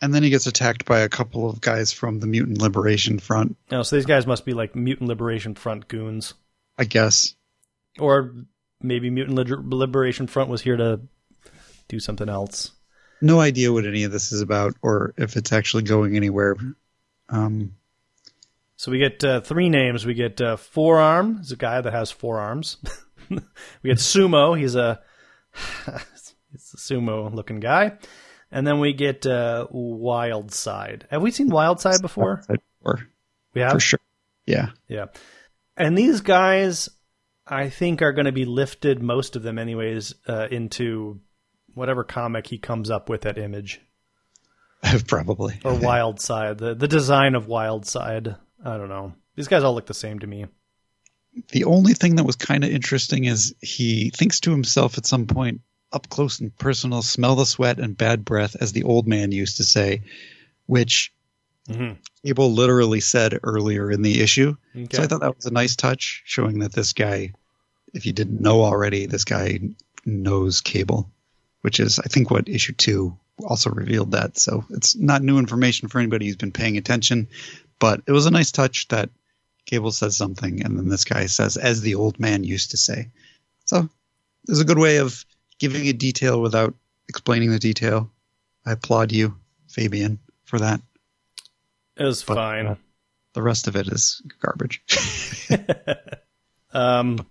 And 0.00 0.14
then 0.14 0.22
he 0.22 0.30
gets 0.30 0.46
attacked 0.46 0.84
by 0.84 1.00
a 1.00 1.08
couple 1.08 1.48
of 1.50 1.60
guys 1.60 1.92
from 1.92 2.20
the 2.20 2.26
Mutant 2.26 2.60
Liberation 2.60 3.18
Front, 3.18 3.56
No, 3.70 3.82
so 3.82 3.96
these 3.96 4.06
guys 4.06 4.26
must 4.26 4.44
be 4.44 4.52
like 4.52 4.76
Mutant 4.76 5.08
Liberation 5.08 5.54
Front 5.54 5.88
goons, 5.88 6.34
I 6.76 6.84
guess. 6.84 7.34
or 7.98 8.34
maybe 8.82 9.10
Mutant 9.10 9.36
Liber- 9.36 9.62
Liberation 9.64 10.26
Front 10.26 10.50
was 10.50 10.60
here 10.62 10.76
to 10.76 11.00
do 11.88 11.98
something 12.00 12.28
else. 12.28 12.70
No 13.20 13.40
idea 13.40 13.72
what 13.72 13.84
any 13.86 14.04
of 14.04 14.12
this 14.12 14.30
is 14.32 14.40
about 14.42 14.74
or 14.82 15.12
if 15.16 15.36
it's 15.36 15.52
actually 15.52 15.82
going 15.82 16.16
anywhere. 16.16 16.56
Um, 17.28 17.74
So 18.76 18.92
we 18.92 18.98
get 18.98 19.24
uh, 19.24 19.40
three 19.40 19.68
names. 19.68 20.06
We 20.06 20.14
get 20.14 20.40
uh, 20.40 20.56
Forearm, 20.56 21.38
is 21.40 21.50
a 21.50 21.56
guy 21.56 21.80
that 21.80 21.92
has 21.92 22.10
four 22.12 22.38
arms. 22.38 22.76
we 23.30 23.38
get 23.84 23.98
Sumo, 23.98 24.56
he's 24.56 24.76
a 24.76 25.00
he's 26.52 26.72
a 26.74 26.76
sumo 26.76 27.32
looking 27.34 27.60
guy. 27.60 27.98
And 28.50 28.66
then 28.66 28.78
we 28.80 28.92
get 28.94 29.26
uh, 29.26 29.66
Wild 29.70 30.52
Side. 30.52 31.06
Have 31.10 31.20
we 31.22 31.30
seen 31.30 31.48
Wild 31.50 31.80
Side 31.80 32.00
before? 32.00 32.42
or 32.82 33.00
We 33.52 33.60
have. 33.60 33.72
for 33.72 33.80
sure. 33.80 34.00
Yeah. 34.46 34.68
Yeah. 34.88 35.06
And 35.76 35.98
these 35.98 36.22
guys, 36.22 36.88
I 37.50 37.70
think, 37.70 38.02
are 38.02 38.12
going 38.12 38.26
to 38.26 38.32
be 38.32 38.44
lifted, 38.44 39.02
most 39.02 39.36
of 39.36 39.42
them, 39.42 39.58
anyways, 39.58 40.14
uh, 40.28 40.48
into 40.50 41.20
whatever 41.74 42.04
comic 42.04 42.46
he 42.48 42.58
comes 42.58 42.90
up 42.90 43.08
with 43.08 43.24
at 43.26 43.38
Image 43.38 43.80
Probably. 45.06 45.60
or 45.64 45.74
Wild 45.74 46.20
Side. 46.20 46.58
The 46.58 46.74
the 46.74 46.88
design 46.88 47.34
of 47.34 47.46
Wild 47.46 47.86
Side. 47.86 48.36
I 48.64 48.76
don't 48.76 48.88
know. 48.88 49.14
These 49.36 49.48
guys 49.48 49.62
all 49.64 49.74
look 49.74 49.86
the 49.86 49.94
same 49.94 50.18
to 50.20 50.26
me. 50.26 50.46
The 51.52 51.64
only 51.64 51.94
thing 51.94 52.16
that 52.16 52.24
was 52.24 52.36
kind 52.36 52.64
of 52.64 52.70
interesting 52.70 53.24
is 53.24 53.54
he 53.60 54.10
thinks 54.10 54.40
to 54.40 54.50
himself 54.50 54.98
at 54.98 55.06
some 55.06 55.26
point, 55.26 55.60
up 55.92 56.08
close 56.08 56.40
and 56.40 56.56
personal, 56.58 57.02
smell 57.02 57.36
the 57.36 57.46
sweat 57.46 57.78
and 57.78 57.96
bad 57.96 58.24
breath, 58.24 58.56
as 58.60 58.72
the 58.72 58.82
old 58.82 59.06
man 59.06 59.30
used 59.30 59.58
to 59.58 59.64
say, 59.64 60.02
which 60.66 61.12
Mhm. 61.68 61.98
Cable 62.24 62.52
literally 62.54 63.00
said 63.00 63.38
earlier 63.42 63.90
in 63.90 64.00
the 64.02 64.20
issue. 64.22 64.56
Okay. 64.74 64.96
So 64.96 65.02
I 65.02 65.06
thought 65.06 65.20
that 65.20 65.36
was 65.36 65.44
a 65.44 65.50
nice 65.52 65.76
touch, 65.76 66.22
showing 66.24 66.60
that 66.60 66.72
this 66.72 66.94
guy, 66.94 67.32
if 67.94 68.06
you 68.06 68.12
didn't 68.12 68.40
know 68.40 68.62
already, 68.62 69.06
this 69.06 69.24
guy 69.24 69.60
knows 70.04 70.60
Cable, 70.60 71.10
which 71.62 71.80
is, 71.80 71.98
I 71.98 72.04
think, 72.04 72.30
what 72.30 72.48
issue 72.48 72.72
two 72.72 73.16
also 73.44 73.70
revealed 73.70 74.12
that. 74.12 74.38
So 74.38 74.64
it's 74.70 74.96
not 74.96 75.22
new 75.22 75.38
information 75.38 75.88
for 75.88 75.98
anybody 75.98 76.26
who's 76.26 76.36
been 76.36 76.52
paying 76.52 76.76
attention, 76.76 77.28
but 77.78 78.02
it 78.06 78.12
was 78.12 78.26
a 78.26 78.30
nice 78.30 78.50
touch 78.52 78.88
that 78.88 79.10
Cable 79.66 79.92
says 79.92 80.16
something, 80.16 80.64
and 80.64 80.78
then 80.78 80.88
this 80.88 81.04
guy 81.04 81.26
says, 81.26 81.56
as 81.56 81.80
the 81.82 81.94
old 81.96 82.18
man 82.18 82.42
used 82.42 82.70
to 82.70 82.76
say. 82.76 83.10
So 83.66 83.88
there's 84.46 84.60
a 84.60 84.64
good 84.64 84.78
way 84.78 84.96
of 84.96 85.24
giving 85.58 85.86
a 85.88 85.92
detail 85.92 86.40
without 86.40 86.74
explaining 87.08 87.50
the 87.50 87.58
detail. 87.58 88.10
I 88.64 88.72
applaud 88.72 89.12
you, 89.12 89.36
Fabian, 89.68 90.18
for 90.44 90.58
that. 90.58 90.80
It 91.96 92.04
was 92.04 92.22
But, 92.22 92.36
fine. 92.36 92.66
uh, 92.66 92.76
The 93.34 93.42
rest 93.42 93.68
of 93.68 93.76
it 93.76 93.88
is 93.88 94.22
garbage. 94.40 94.82
Um, 96.70 97.26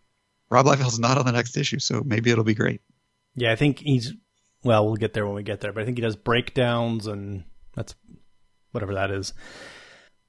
Rob 0.50 0.66
Liefeld's 0.66 1.00
not 1.00 1.18
on 1.18 1.26
the 1.26 1.32
next 1.32 1.58
issue, 1.58 1.80
so 1.80 2.02
maybe 2.06 2.32
it'll 2.32 2.44
be 2.44 2.56
great. 2.56 2.82
yeah, 3.36 3.52
I 3.52 3.56
think 3.56 3.80
he's. 3.80 4.14
Well, 4.64 4.86
we'll 4.86 4.96
get 4.96 5.14
there 5.14 5.26
when 5.26 5.36
we 5.36 5.44
get 5.44 5.62
there, 5.62 5.72
but 5.72 5.84
I 5.84 5.86
think 5.86 5.98
he 5.98 6.02
does 6.02 6.16
breakdowns 6.16 7.08
and 7.08 7.44
that's 7.76 7.96
whatever 8.72 8.96
that 8.96 9.12
is. 9.12 9.34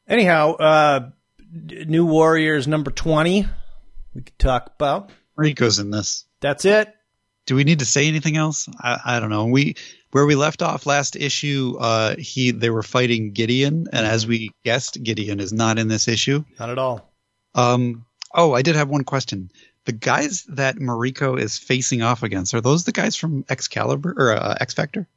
Anyhow, 0.06 0.54
uh, 0.54 1.10
New 1.50 2.04
Warriors 2.04 2.68
number 2.68 2.90
20, 2.90 3.46
we 4.14 4.22
could 4.22 4.38
talk 4.38 4.72
about. 4.76 5.10
Rico's 5.34 5.78
in 5.78 5.90
this. 5.90 6.24
That's 6.40 6.64
it. 6.64 6.94
Do 7.46 7.56
we 7.56 7.64
need 7.64 7.78
to 7.78 7.86
say 7.86 8.06
anything 8.06 8.36
else? 8.36 8.68
I, 8.78 9.00
I 9.04 9.20
don't 9.20 9.30
know. 9.30 9.46
We 9.46 9.76
where 10.10 10.26
we 10.26 10.34
left 10.34 10.62
off 10.62 10.86
last 10.86 11.16
issue, 11.16 11.76
uh, 11.78 12.16
he 12.18 12.50
they 12.50 12.70
were 12.70 12.82
fighting 12.82 13.32
Gideon, 13.32 13.86
and 13.92 14.06
as 14.06 14.26
we 14.26 14.50
guessed, 14.64 15.02
Gideon 15.02 15.40
is 15.40 15.52
not 15.52 15.78
in 15.78 15.88
this 15.88 16.08
issue. 16.08 16.44
Not 16.58 16.70
at 16.70 16.78
all. 16.78 17.10
Um, 17.54 18.04
oh, 18.34 18.52
I 18.54 18.62
did 18.62 18.76
have 18.76 18.88
one 18.88 19.04
question. 19.04 19.50
The 19.88 19.92
guys 19.94 20.42
that 20.50 20.76
Mariko 20.76 21.40
is 21.40 21.56
facing 21.56 22.02
off 22.02 22.22
against 22.22 22.52
are 22.52 22.60
those 22.60 22.84
the 22.84 22.92
guys 22.92 23.16
from 23.16 23.46
Excalibur 23.48 24.14
or 24.18 24.32
uh, 24.32 24.54
X 24.60 24.74
Factor? 24.74 25.08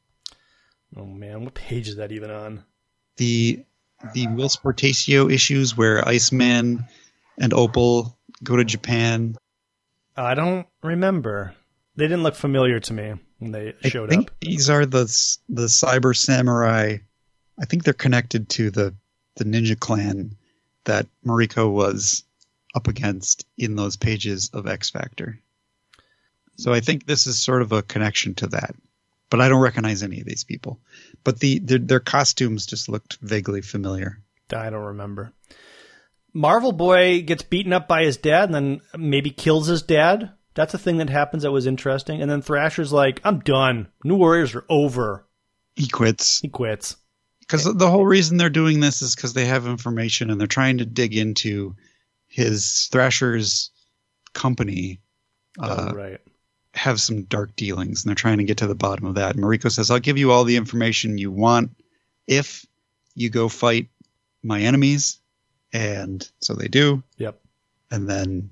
Oh, 0.96 1.04
man. 1.04 1.44
What 1.44 1.52
page 1.52 1.88
is 1.88 1.96
that 1.96 2.10
even 2.10 2.30
on? 2.30 2.64
The 3.18 3.66
the 4.14 4.28
Whilce 4.28 4.56
Portacio 4.56 5.30
issues 5.30 5.76
where 5.76 6.08
Iceman 6.08 6.86
and 7.38 7.52
Opal 7.52 8.16
go 8.42 8.56
to 8.56 8.64
Japan. 8.64 9.36
I 10.16 10.34
don't 10.34 10.66
remember. 10.82 11.54
They 11.96 12.04
didn't 12.04 12.22
look 12.22 12.34
familiar 12.34 12.80
to 12.80 12.94
me 12.94 13.12
when 13.40 13.52
they 13.52 13.74
showed 13.82 14.08
I 14.08 14.14
think 14.14 14.30
up. 14.30 14.40
these 14.40 14.70
are 14.70 14.86
the 14.86 15.04
the 15.50 15.66
cyber 15.66 16.16
samurai. 16.16 16.96
I 17.60 17.64
think 17.66 17.84
they're 17.84 17.92
connected 17.92 18.48
to 18.48 18.70
the 18.70 18.94
the 19.36 19.44
ninja 19.44 19.78
clan 19.78 20.34
that 20.84 21.08
Mariko 21.26 21.70
was 21.70 22.24
up 22.74 22.88
against 22.88 23.46
in 23.58 23.76
those 23.76 23.96
pages 23.96 24.50
of 24.52 24.66
X 24.66 24.90
Factor. 24.90 25.38
So 26.56 26.72
I 26.72 26.80
think 26.80 27.06
this 27.06 27.26
is 27.26 27.38
sort 27.42 27.62
of 27.62 27.72
a 27.72 27.82
connection 27.82 28.34
to 28.36 28.46
that. 28.48 28.74
But 29.30 29.40
I 29.40 29.48
don't 29.48 29.62
recognize 29.62 30.02
any 30.02 30.20
of 30.20 30.26
these 30.26 30.44
people. 30.44 30.78
But 31.24 31.40
the 31.40 31.58
their, 31.58 31.78
their 31.78 32.00
costumes 32.00 32.66
just 32.66 32.88
looked 32.88 33.16
vaguely 33.22 33.62
familiar. 33.62 34.18
I 34.54 34.68
don't 34.68 34.84
remember. 34.84 35.32
Marvel 36.34 36.72
Boy 36.72 37.22
gets 37.22 37.42
beaten 37.42 37.72
up 37.72 37.88
by 37.88 38.04
his 38.04 38.18
dad 38.18 38.44
and 38.50 38.54
then 38.54 38.80
maybe 38.96 39.30
kills 39.30 39.66
his 39.66 39.82
dad. 39.82 40.30
That's 40.54 40.74
a 40.74 40.78
thing 40.78 40.98
that 40.98 41.08
happens 41.08 41.42
that 41.44 41.50
was 41.52 41.66
interesting. 41.66 42.20
And 42.20 42.30
then 42.30 42.42
Thrasher's 42.42 42.92
like, 42.92 43.20
I'm 43.24 43.40
done. 43.40 43.88
New 44.04 44.16
Warriors 44.16 44.54
are 44.54 44.66
over. 44.68 45.26
He 45.74 45.88
quits 45.88 46.40
He 46.40 46.48
quits. 46.50 46.96
because 47.40 47.64
the 47.64 47.90
whole 47.90 48.04
reason 48.04 48.36
they're 48.36 48.50
doing 48.50 48.80
this 48.80 49.00
is 49.00 49.14
because 49.14 49.32
they 49.32 49.46
have 49.46 49.66
information 49.66 50.30
and 50.30 50.38
they're 50.38 50.46
trying 50.46 50.78
to 50.78 50.84
dig 50.84 51.16
into 51.16 51.74
his 52.32 52.88
Thrasher's 52.90 53.70
company. 54.32 55.00
Uh, 55.60 55.90
oh, 55.90 55.94
right. 55.94 56.20
have 56.72 56.98
some 56.98 57.24
dark 57.24 57.54
dealings 57.56 58.02
and 58.02 58.08
they're 58.08 58.14
trying 58.14 58.38
to 58.38 58.44
get 58.44 58.56
to 58.58 58.66
the 58.66 58.74
bottom 58.74 59.04
of 59.04 59.16
that. 59.16 59.34
And 59.34 59.44
Mariko 59.44 59.70
says, 59.70 59.90
I'll 59.90 59.98
give 59.98 60.16
you 60.16 60.32
all 60.32 60.44
the 60.44 60.56
information 60.56 61.18
you 61.18 61.30
want 61.30 61.72
if 62.26 62.64
you 63.14 63.28
go 63.28 63.48
fight 63.50 63.88
my 64.42 64.62
enemies. 64.62 65.20
And 65.74 66.26
so 66.40 66.54
they 66.54 66.68
do. 66.68 67.02
Yep. 67.18 67.38
And 67.90 68.08
then 68.08 68.50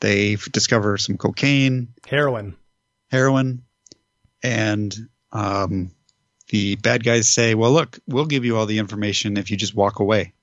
they 0.00 0.36
discover 0.52 0.98
some 0.98 1.16
cocaine, 1.16 1.88
Heroin. 2.06 2.56
heroin, 3.10 3.62
and 4.42 4.94
um, 5.32 5.92
the 6.48 6.76
bad 6.76 7.04
guys 7.04 7.28
say, 7.28 7.54
Well, 7.54 7.72
look, 7.72 7.98
we'll 8.06 8.26
give 8.26 8.44
you 8.44 8.56
all 8.56 8.66
the 8.66 8.78
information 8.78 9.36
if 9.36 9.50
you 9.50 9.56
just 9.56 9.74
walk 9.74 10.00
away. 10.00 10.34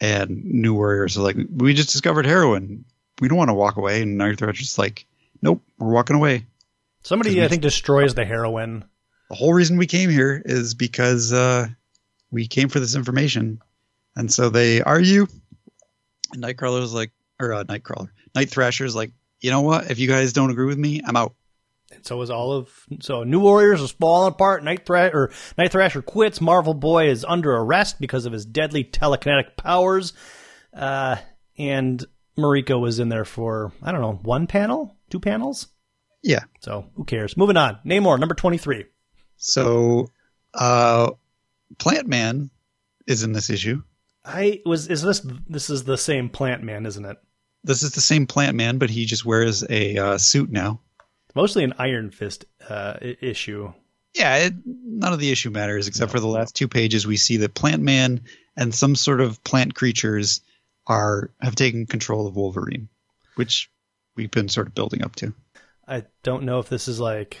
And 0.00 0.44
New 0.44 0.74
Warriors 0.74 1.16
are 1.18 1.22
like, 1.22 1.36
We 1.54 1.74
just 1.74 1.90
discovered 1.92 2.26
heroin. 2.26 2.84
We 3.20 3.28
don't 3.28 3.38
want 3.38 3.48
to 3.48 3.54
walk 3.54 3.76
away. 3.76 4.02
And 4.02 4.16
Night 4.18 4.38
Thrasher's 4.38 4.78
like, 4.78 5.06
Nope, 5.42 5.62
we're 5.78 5.92
walking 5.92 6.16
away. 6.16 6.46
Somebody, 7.02 7.42
I 7.42 7.48
think, 7.48 7.62
destroys 7.62 8.14
the 8.14 8.24
heroin. 8.24 8.84
the 9.30 9.36
whole 9.36 9.54
reason 9.54 9.76
we 9.76 9.86
came 9.86 10.10
here 10.10 10.40
is 10.44 10.74
because 10.74 11.32
uh, 11.32 11.68
we 12.30 12.46
came 12.46 12.68
for 12.68 12.80
this 12.80 12.94
information. 12.94 13.60
And 14.16 14.32
so 14.32 14.50
they 14.50 14.82
argue. 14.82 15.26
And 16.32 16.42
Nightcrawler 16.42 16.80
was 16.80 16.92
like, 16.92 17.12
or 17.40 17.52
uh, 17.52 17.64
Nightcrawler, 17.64 18.08
Night 18.34 18.50
Thrasher's 18.50 18.94
like, 18.94 19.12
you 19.40 19.50
know 19.50 19.60
what? 19.62 19.90
If 19.90 19.98
you 19.98 20.08
guys 20.08 20.32
don't 20.32 20.50
agree 20.50 20.66
with 20.66 20.78
me, 20.78 21.00
I'm 21.04 21.16
out. 21.16 21.34
And 21.90 22.04
so 22.04 22.20
is 22.20 22.30
all 22.30 22.52
of 22.52 22.86
so 23.00 23.24
New 23.24 23.40
Warriors 23.40 23.80
is 23.80 23.92
falling 23.92 24.32
apart. 24.32 24.62
Night 24.62 24.84
Thrash 24.84 25.12
or 25.14 25.30
Night 25.56 25.72
Thrasher 25.72 26.02
quits. 26.02 26.40
Marvel 26.40 26.74
Boy 26.74 27.08
is 27.08 27.24
under 27.24 27.54
arrest 27.56 27.98
because 28.00 28.26
of 28.26 28.32
his 28.32 28.44
deadly 28.44 28.84
telekinetic 28.84 29.56
powers. 29.56 30.12
Uh, 30.74 31.16
and 31.56 32.04
Mariko 32.36 32.80
was 32.80 32.98
in 32.98 33.08
there 33.08 33.24
for 33.24 33.72
I 33.82 33.92
don't 33.92 34.02
know 34.02 34.20
one 34.22 34.46
panel, 34.46 34.96
two 35.10 35.20
panels. 35.20 35.68
Yeah. 36.22 36.44
So 36.60 36.90
who 36.94 37.04
cares? 37.04 37.36
Moving 37.36 37.56
on. 37.56 37.78
Namor 37.86 38.18
number 38.18 38.34
twenty 38.34 38.58
three. 38.58 38.84
So 39.36 40.08
uh, 40.54 41.12
Plant 41.78 42.06
Man 42.06 42.50
is 43.06 43.22
in 43.22 43.32
this 43.32 43.50
issue. 43.50 43.82
I 44.24 44.60
was 44.66 44.88
is 44.88 45.02
this 45.02 45.26
this 45.48 45.70
is 45.70 45.84
the 45.84 45.96
same 45.96 46.28
Plant 46.28 46.62
Man, 46.62 46.84
isn't 46.84 47.04
it? 47.04 47.16
This 47.64 47.82
is 47.82 47.92
the 47.92 48.00
same 48.00 48.26
Plant 48.26 48.56
Man, 48.56 48.78
but 48.78 48.90
he 48.90 49.06
just 49.06 49.24
wears 49.24 49.64
a 49.68 49.96
uh, 49.96 50.18
suit 50.18 50.50
now. 50.50 50.80
Mostly 51.38 51.62
an 51.62 51.74
Iron 51.78 52.10
Fist 52.10 52.46
uh, 52.68 52.94
issue. 53.00 53.72
Yeah, 54.12 54.38
it, 54.38 54.54
none 54.66 55.12
of 55.12 55.20
the 55.20 55.30
issue 55.30 55.50
matters 55.50 55.86
except 55.86 56.10
for 56.10 56.18
the 56.18 56.26
last 56.26 56.56
two 56.56 56.66
pages. 56.66 57.06
We 57.06 57.16
see 57.16 57.36
that 57.36 57.54
Plant 57.54 57.80
Man 57.80 58.22
and 58.56 58.74
some 58.74 58.96
sort 58.96 59.20
of 59.20 59.44
plant 59.44 59.76
creatures 59.76 60.40
are 60.88 61.30
have 61.40 61.54
taken 61.54 61.86
control 61.86 62.26
of 62.26 62.34
Wolverine, 62.34 62.88
which 63.36 63.70
we've 64.16 64.32
been 64.32 64.48
sort 64.48 64.66
of 64.66 64.74
building 64.74 65.04
up 65.04 65.14
to. 65.14 65.32
I 65.86 66.06
don't 66.24 66.42
know 66.42 66.58
if 66.58 66.68
this 66.68 66.88
is 66.88 66.98
like, 66.98 67.40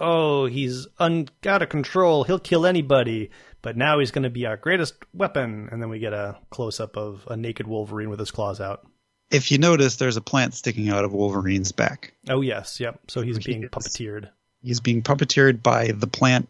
oh, 0.00 0.46
he's 0.46 0.88
un- 0.98 1.28
out 1.46 1.62
of 1.62 1.68
control. 1.68 2.24
He'll 2.24 2.40
kill 2.40 2.66
anybody, 2.66 3.30
but 3.62 3.76
now 3.76 4.00
he's 4.00 4.10
going 4.10 4.24
to 4.24 4.30
be 4.30 4.46
our 4.46 4.56
greatest 4.56 4.94
weapon. 5.14 5.68
And 5.70 5.80
then 5.80 5.90
we 5.90 6.00
get 6.00 6.12
a 6.12 6.38
close 6.50 6.80
up 6.80 6.96
of 6.96 7.24
a 7.30 7.36
naked 7.36 7.68
Wolverine 7.68 8.10
with 8.10 8.18
his 8.18 8.32
claws 8.32 8.60
out. 8.60 8.84
If 9.30 9.50
you 9.50 9.58
notice, 9.58 9.96
there's 9.96 10.16
a 10.16 10.20
plant 10.22 10.54
sticking 10.54 10.88
out 10.88 11.04
of 11.04 11.12
Wolverine's 11.12 11.72
back. 11.72 12.14
Oh 12.28 12.40
yes, 12.40 12.80
yep. 12.80 12.98
So 13.08 13.20
he's 13.22 13.38
being 13.38 13.64
is. 13.64 13.70
puppeteered. 13.70 14.30
He's 14.62 14.80
being 14.80 15.02
puppeteered 15.02 15.62
by 15.62 15.88
the 15.88 16.06
plant 16.06 16.48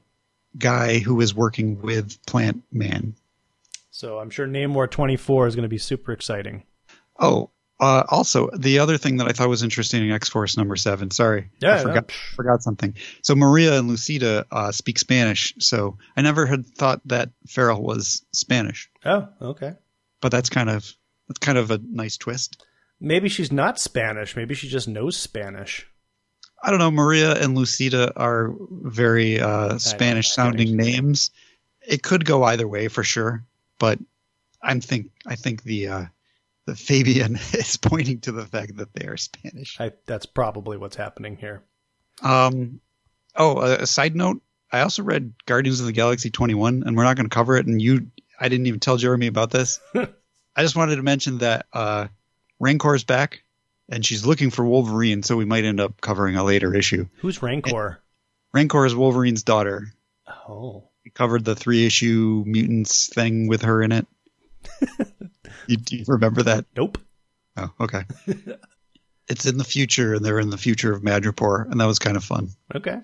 guy 0.57 0.99
who 0.99 1.21
is 1.21 1.35
working 1.35 1.81
with 1.83 2.25
Plant 2.27 2.63
Man. 2.73 3.15
So 3.91 4.19
I'm 4.19 4.31
sure 4.31 4.47
Namor 4.47 4.91
24 4.91 5.49
is 5.49 5.55
going 5.57 5.65
to 5.65 5.69
be 5.69 5.79
super 5.79 6.13
exciting. 6.13 6.63
Oh, 7.19 7.51
uh, 7.81 8.05
also 8.09 8.49
the 8.57 8.79
other 8.79 8.97
thing 8.97 9.19
that 9.19 9.29
I 9.29 9.33
thought 9.33 9.49
was 9.49 9.63
interesting 9.63 10.05
in 10.05 10.11
X 10.13 10.29
Force 10.29 10.57
number 10.57 10.77
seven. 10.77 11.11
Sorry, 11.11 11.51
Yeah, 11.61 11.75
I 11.77 11.79
forgot, 11.83 12.09
no. 12.09 12.15
forgot 12.37 12.63
something. 12.63 12.95
So 13.23 13.35
Maria 13.35 13.79
and 13.79 13.89
Lucida 13.89 14.47
uh, 14.51 14.73
speak 14.73 14.99
Spanish. 14.99 15.55
So 15.59 15.99
I 16.17 16.23
never 16.23 16.47
had 16.47 16.67
thought 16.67 17.01
that 17.07 17.31
Feral 17.47 17.83
was 17.83 18.25
Spanish, 18.33 18.91
Oh, 19.05 19.29
okay. 19.43 19.75
but 20.21 20.31
that's 20.33 20.49
kind 20.49 20.71
of 20.71 20.93
that's 21.29 21.39
kind 21.41 21.59
of 21.59 21.71
a 21.71 21.79
nice 21.79 22.17
twist. 22.17 22.65
Maybe 23.01 23.29
she's 23.29 23.53
not 23.53 23.79
Spanish. 23.79 24.37
Maybe 24.37 24.55
she 24.55 24.69
just 24.69 24.89
knows 24.89 25.17
Spanish. 25.17 25.87
I 26.63 26.71
don't 26.71 26.81
know. 26.81 26.91
Maria 26.91 27.41
and 27.41 27.57
Lucida 27.57 28.13
are 28.17 28.53
very 28.71 29.41
uh, 29.41 29.79
Spanish 29.79 30.31
sounding 30.31 30.77
names. 30.77 31.31
It 31.87 32.03
could 32.03 32.25
go 32.25 32.43
either 32.43 32.67
way 32.67 32.89
for 32.89 33.05
sure, 33.05 33.45
but 33.79 33.99
I'm 34.61 34.81
think 34.81 35.13
I 35.27 35.37
think 35.37 35.63
the 35.63 35.89
uh, 35.89 36.05
the 36.67 36.75
Fabian 36.75 37.37
is 37.53 37.77
pointing 37.77 38.21
to 38.21 38.33
the 38.33 38.45
fact 38.45 38.77
that 38.77 38.93
they 38.93 39.07
are 39.07 39.17
Spanish. 39.17 39.81
I, 39.81 39.93
that's 40.07 40.27
probably 40.27 40.77
what's 40.77 40.97
happening 40.97 41.37
here. 41.37 41.63
Um, 42.23 42.81
oh, 43.37 43.59
a, 43.61 43.83
a 43.83 43.87
side 43.87 44.17
note. 44.17 44.43
I 44.71 44.81
also 44.81 45.03
read 45.03 45.33
Guardians 45.47 45.81
of 45.81 45.87
the 45.87 45.93
Galaxy 45.93 46.31
21, 46.31 46.83
and 46.85 46.97
we're 46.97 47.05
not 47.05 47.17
going 47.17 47.29
to 47.29 47.35
cover 47.35 47.57
it. 47.57 47.67
And 47.67 47.81
you, 47.81 48.11
I 48.39 48.51
didn't 48.51 48.67
even 48.67 48.81
tell 48.81 48.99
Jeremy 48.99 49.29
about 49.29 49.51
this. 49.51 49.81
I 49.95 50.63
just 50.63 50.77
wanted 50.77 50.97
to 50.97 51.03
mention 51.03 51.39
that 51.39 51.67
uh, 51.73 52.09
Rancor's 52.61 53.05
back, 53.05 53.43
and 53.89 54.05
she's 54.05 54.27
looking 54.27 54.51
for 54.51 54.65
Wolverine, 54.65 55.23
so 55.23 55.37
we 55.37 55.45
might 55.45 55.65
end 55.65 55.81
up 55.81 56.01
covering 56.01 56.37
a 56.37 56.45
later 56.45 56.75
issue. 56.75 57.07
Who's 57.19 57.43
Rancor? 57.43 58.01
Rancor 58.53 58.87
is 58.87 58.95
Wolverine's 58.95 59.43
daughter. 59.43 59.93
Oh, 60.49 60.89
We 61.05 61.11
covered 61.11 61.45
the 61.45 61.55
three 61.55 61.87
issue 61.87 62.43
mutants 62.47 63.09
thing 63.09 63.47
with 63.47 63.63
her 63.63 63.83
in 63.83 63.93
it. 63.93 64.07
you, 65.67 65.77
do 65.77 65.97
you 65.97 66.05
remember 66.09 66.43
that? 66.45 66.65
nope. 66.77 66.99
Oh, 67.57 67.71
okay. 67.81 68.05
it's 69.29 69.47
in 69.47 69.59
the 69.59 69.65
future, 69.65 70.15
and 70.15 70.25
they're 70.25 70.39
in 70.39 70.51
the 70.51 70.57
future 70.59 70.93
of 70.93 71.03
Madripoor, 71.03 71.71
and 71.71 71.81
that 71.81 71.87
was 71.87 71.99
kind 71.99 72.17
of 72.17 72.25
fun. 72.25 72.51
Okay. 72.75 73.01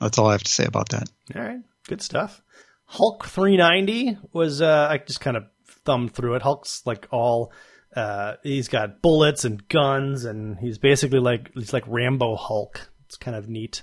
That's 0.00 0.18
all 0.18 0.28
I 0.28 0.32
have 0.32 0.42
to 0.42 0.50
say 0.50 0.64
about 0.64 0.90
that. 0.90 1.08
All 1.34 1.42
right. 1.42 1.60
Good 1.86 2.02
stuff. 2.02 2.42
Hulk 2.86 3.24
390 3.26 4.18
was, 4.32 4.60
uh, 4.60 4.88
I 4.90 4.98
just 4.98 5.20
kind 5.20 5.36
of 5.36 5.44
thumbed 5.84 6.14
through 6.14 6.34
it. 6.34 6.42
Hulk's 6.42 6.82
like 6.86 7.06
all, 7.10 7.52
uh, 7.96 8.34
he's 8.42 8.68
got 8.68 9.02
bullets 9.02 9.44
and 9.44 9.68
guns 9.68 10.24
and 10.24 10.58
he's 10.58 10.78
basically 10.78 11.20
like, 11.20 11.50
he's 11.54 11.72
like 11.72 11.84
Rambo 11.86 12.36
Hulk. 12.36 12.90
It's 13.06 13.16
kind 13.16 13.36
of 13.36 13.48
neat, 13.48 13.82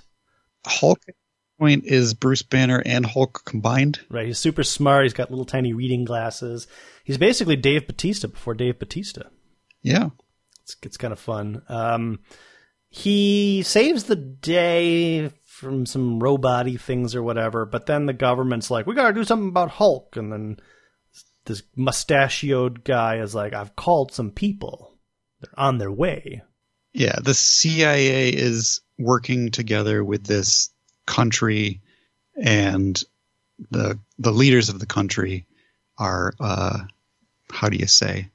Hulk 0.66 1.00
point 1.58 1.84
is 1.84 2.14
Bruce 2.14 2.42
Banner 2.42 2.82
and 2.84 3.06
Hulk 3.06 3.42
combined. 3.44 4.00
right? 4.10 4.26
He's 4.26 4.38
super 4.38 4.64
smart. 4.64 5.04
He's 5.04 5.12
got 5.12 5.30
little 5.30 5.44
tiny 5.44 5.72
reading 5.72 6.04
glasses. 6.04 6.66
He's 7.04 7.18
basically 7.18 7.56
Dave 7.56 7.86
Batista 7.86 8.28
before 8.28 8.54
Dave 8.54 8.78
Batista. 8.78 9.28
Yeah. 9.80 10.10
It's, 10.62 10.76
it's 10.82 10.96
kind 10.96 11.12
of 11.12 11.20
fun. 11.20 11.62
Um, 11.68 12.20
he 12.88 13.62
saves 13.62 14.04
the 14.04 14.16
day 14.16 15.30
from 15.44 15.86
some 15.86 16.20
robot 16.20 16.66
things 16.80 17.14
or 17.14 17.22
whatever, 17.22 17.64
but 17.64 17.86
then 17.86 18.06
the 18.06 18.12
government's 18.12 18.70
like, 18.70 18.86
we 18.86 18.94
gotta 18.94 19.14
do 19.14 19.24
something 19.24 19.48
about 19.48 19.70
Hulk. 19.70 20.16
And 20.16 20.32
then 20.32 20.56
this 21.44 21.62
mustachioed 21.76 22.84
guy 22.84 23.18
is 23.18 23.34
like, 23.34 23.52
I've 23.52 23.76
called 23.76 24.12
some 24.12 24.30
people. 24.30 24.96
They're 25.40 25.58
on 25.58 25.78
their 25.78 25.90
way. 25.90 26.42
Yeah. 26.92 27.18
The 27.22 27.34
CIA 27.34 28.28
is 28.30 28.80
working 28.98 29.50
together 29.50 30.04
with 30.04 30.24
this 30.24 30.70
country 31.06 31.80
and 32.36 33.02
the 33.70 33.98
the 34.18 34.32
leaders 34.32 34.68
of 34.68 34.78
the 34.78 34.86
country 34.86 35.46
are 35.98 36.32
uh 36.40 36.78
how 37.50 37.68
do 37.68 37.76
you 37.76 37.86
say 37.86 38.28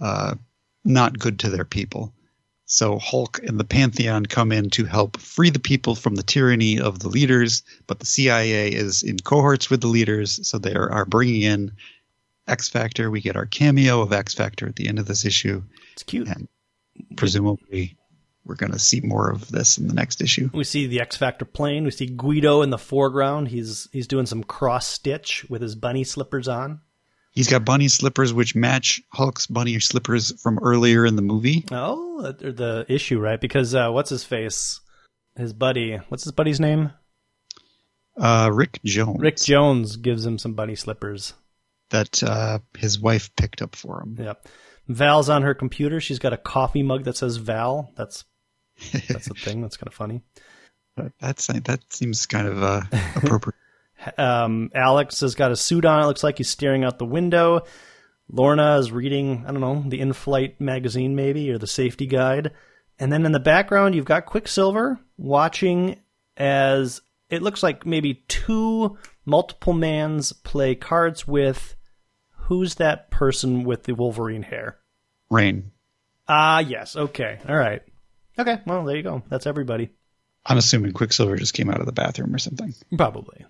uh 0.00 0.34
not 0.84 1.18
good 1.18 1.40
to 1.40 1.50
their 1.50 1.64
people. 1.64 2.12
So 2.64 2.98
Hulk 2.98 3.40
and 3.44 3.60
the 3.60 3.64
Pantheon 3.64 4.26
come 4.26 4.50
in 4.50 4.70
to 4.70 4.84
help 4.84 5.18
free 5.18 5.50
the 5.50 5.60
people 5.60 5.94
from 5.94 6.16
the 6.16 6.22
tyranny 6.22 6.80
of 6.80 6.98
the 6.98 7.08
leaders, 7.08 7.62
but 7.86 8.00
the 8.00 8.06
CIA 8.06 8.72
is 8.72 9.02
in 9.02 9.18
cohorts 9.18 9.70
with 9.70 9.80
the 9.80 9.86
leaders, 9.86 10.48
so 10.48 10.58
they 10.58 10.74
are, 10.74 10.90
are 10.90 11.04
bringing 11.04 11.42
in 11.42 11.72
X 12.48 12.68
Factor. 12.68 13.10
We 13.10 13.20
get 13.20 13.36
our 13.36 13.46
cameo 13.46 14.00
of 14.02 14.12
X 14.12 14.34
Factor 14.34 14.66
at 14.68 14.76
the 14.76 14.88
end 14.88 14.98
of 14.98 15.06
this 15.06 15.24
issue, 15.24 15.62
It's 15.92 16.02
cute. 16.02 16.28
and 16.28 16.48
presumably 17.16 17.96
we're 18.44 18.54
going 18.54 18.72
to 18.72 18.78
see 18.78 19.00
more 19.00 19.28
of 19.30 19.48
this 19.50 19.76
in 19.78 19.88
the 19.88 19.94
next 19.94 20.20
issue. 20.22 20.48
We 20.54 20.62
see 20.64 20.86
the 20.86 21.00
X 21.00 21.16
Factor 21.16 21.44
plane. 21.44 21.84
We 21.84 21.90
see 21.90 22.06
Guido 22.06 22.62
in 22.62 22.70
the 22.70 22.78
foreground. 22.78 23.48
He's 23.48 23.88
he's 23.92 24.06
doing 24.06 24.26
some 24.26 24.44
cross 24.44 24.86
stitch 24.86 25.44
with 25.48 25.62
his 25.62 25.74
bunny 25.74 26.04
slippers 26.04 26.46
on. 26.48 26.80
He's 27.32 27.48
got 27.50 27.64
bunny 27.66 27.88
slippers 27.88 28.32
which 28.32 28.54
match 28.54 29.02
Hulk's 29.12 29.46
bunny 29.46 29.78
slippers 29.80 30.40
from 30.40 30.58
earlier 30.62 31.04
in 31.04 31.16
the 31.16 31.22
movie. 31.22 31.64
Oh, 31.70 32.22
the 32.32 32.86
issue, 32.88 33.18
right? 33.18 33.38
Because 33.40 33.74
uh, 33.74 33.90
what's 33.90 34.08
his 34.10 34.24
face? 34.24 34.80
His 35.36 35.52
buddy. 35.52 35.96
What's 36.08 36.22
his 36.24 36.32
buddy's 36.32 36.60
name? 36.60 36.92
Uh, 38.18 38.48
Rick 38.50 38.80
Jones, 38.84 39.20
Rick 39.20 39.36
Jones 39.36 39.96
gives 39.96 40.24
him 40.24 40.38
some 40.38 40.54
bunny 40.54 40.74
slippers. 40.76 41.34
That 41.90 42.22
uh, 42.22 42.58
his 42.76 42.98
wife 42.98 43.34
picked 43.36 43.62
up 43.62 43.76
for 43.76 44.02
him. 44.02 44.16
Yep. 44.18 44.48
Val's 44.88 45.28
on 45.28 45.42
her 45.42 45.54
computer. 45.54 46.00
She's 46.00 46.18
got 46.18 46.32
a 46.32 46.36
coffee 46.38 46.82
mug 46.82 47.04
that 47.04 47.16
says 47.16 47.36
Val. 47.36 47.90
That's 47.96 48.24
that's 49.08 49.28
a 49.28 49.34
thing. 49.34 49.62
That's 49.62 49.76
kind 49.76 49.88
of 49.88 49.94
funny. 49.94 50.22
That's 51.20 51.46
that 51.46 51.80
seems 51.90 52.26
kind 52.26 52.48
of 52.48 52.62
uh, 52.62 52.82
appropriate. 53.16 53.54
Um, 54.18 54.70
Alex 54.74 55.20
has 55.20 55.34
got 55.34 55.50
a 55.50 55.56
suit 55.56 55.86
on. 55.86 56.02
It 56.02 56.06
looks 56.06 56.22
like 56.22 56.36
he's 56.36 56.50
staring 56.50 56.84
out 56.84 56.98
the 56.98 57.06
window. 57.06 57.62
Lorna 58.30 58.78
is 58.78 58.92
reading, 58.92 59.44
I 59.46 59.52
don't 59.52 59.62
know, 59.62 59.84
the 59.86 60.00
in-flight 60.00 60.60
magazine 60.60 61.16
maybe 61.16 61.50
or 61.50 61.58
the 61.58 61.66
safety 61.66 62.06
guide. 62.06 62.52
And 62.98 63.12
then 63.12 63.24
in 63.24 63.32
the 63.32 63.40
background, 63.40 63.94
you've 63.94 64.04
got 64.04 64.26
Quicksilver 64.26 65.00
watching 65.16 65.98
as 66.36 67.00
it 67.30 67.42
looks 67.42 67.62
like 67.62 67.86
maybe 67.86 68.24
two 68.28 68.98
multiple 69.24 69.72
mans 69.72 70.32
play 70.32 70.74
cards 70.74 71.26
with 71.26 71.75
who's 72.46 72.76
that 72.76 73.10
person 73.10 73.64
with 73.64 73.84
the 73.84 73.94
Wolverine 73.94 74.42
hair? 74.42 74.78
Rahne. 75.30 75.70
Ah, 76.28 76.60
yes. 76.60 76.96
Okay. 76.96 77.38
All 77.48 77.56
right. 77.56 77.82
Okay. 78.38 78.58
Well, 78.66 78.84
there 78.84 78.96
you 78.96 79.02
go. 79.02 79.22
That's 79.28 79.46
everybody. 79.46 79.90
I'm 80.44 80.58
assuming 80.58 80.92
Quicksilver 80.92 81.36
just 81.36 81.54
came 81.54 81.70
out 81.70 81.80
of 81.80 81.86
the 81.86 81.92
bathroom 81.92 82.34
or 82.34 82.38
something, 82.38 82.72
Probably. 82.96 83.44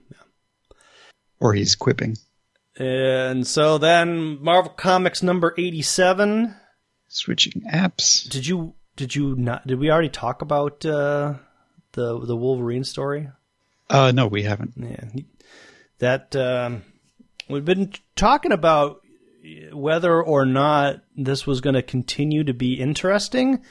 or 1.41 1.53
he's 1.53 1.75
quipping. 1.75 2.17
And 2.79 3.47
so 3.47 3.79
then 3.79 4.43
Marvel 4.43 4.73
Comics 4.73 5.23
number 5.23 5.55
87. 5.59 6.55
Switching 7.09 7.63
apps. 7.71 8.29
Did 8.29 8.47
you 8.47 8.75
did 8.97 9.15
you 9.15 9.37
not 9.37 9.67
did 9.67 9.79
we 9.79 9.91
already 9.91 10.09
talk 10.09 10.43
about 10.43 10.85
uh 10.85 11.35
the 11.93 12.19
the 12.21 12.37
Wolverine 12.37 12.85
story? 12.85 13.29
Uh, 13.89 14.11
no, 14.13 14.27
we 14.27 14.43
haven't. 14.43 14.73
Yeah. 14.77 15.05
That 15.99 16.35
um 16.35 16.83
we've 17.49 17.65
been 17.65 17.93
talking 18.15 18.53
about 18.53 19.03
whether 19.73 20.23
or 20.23 20.45
not 20.45 21.03
this 21.17 21.47
was 21.47 21.61
going 21.61 21.75
to 21.75 21.83
continue 21.83 22.45
to 22.45 22.55
be 22.55 22.75
interesting 22.75 23.63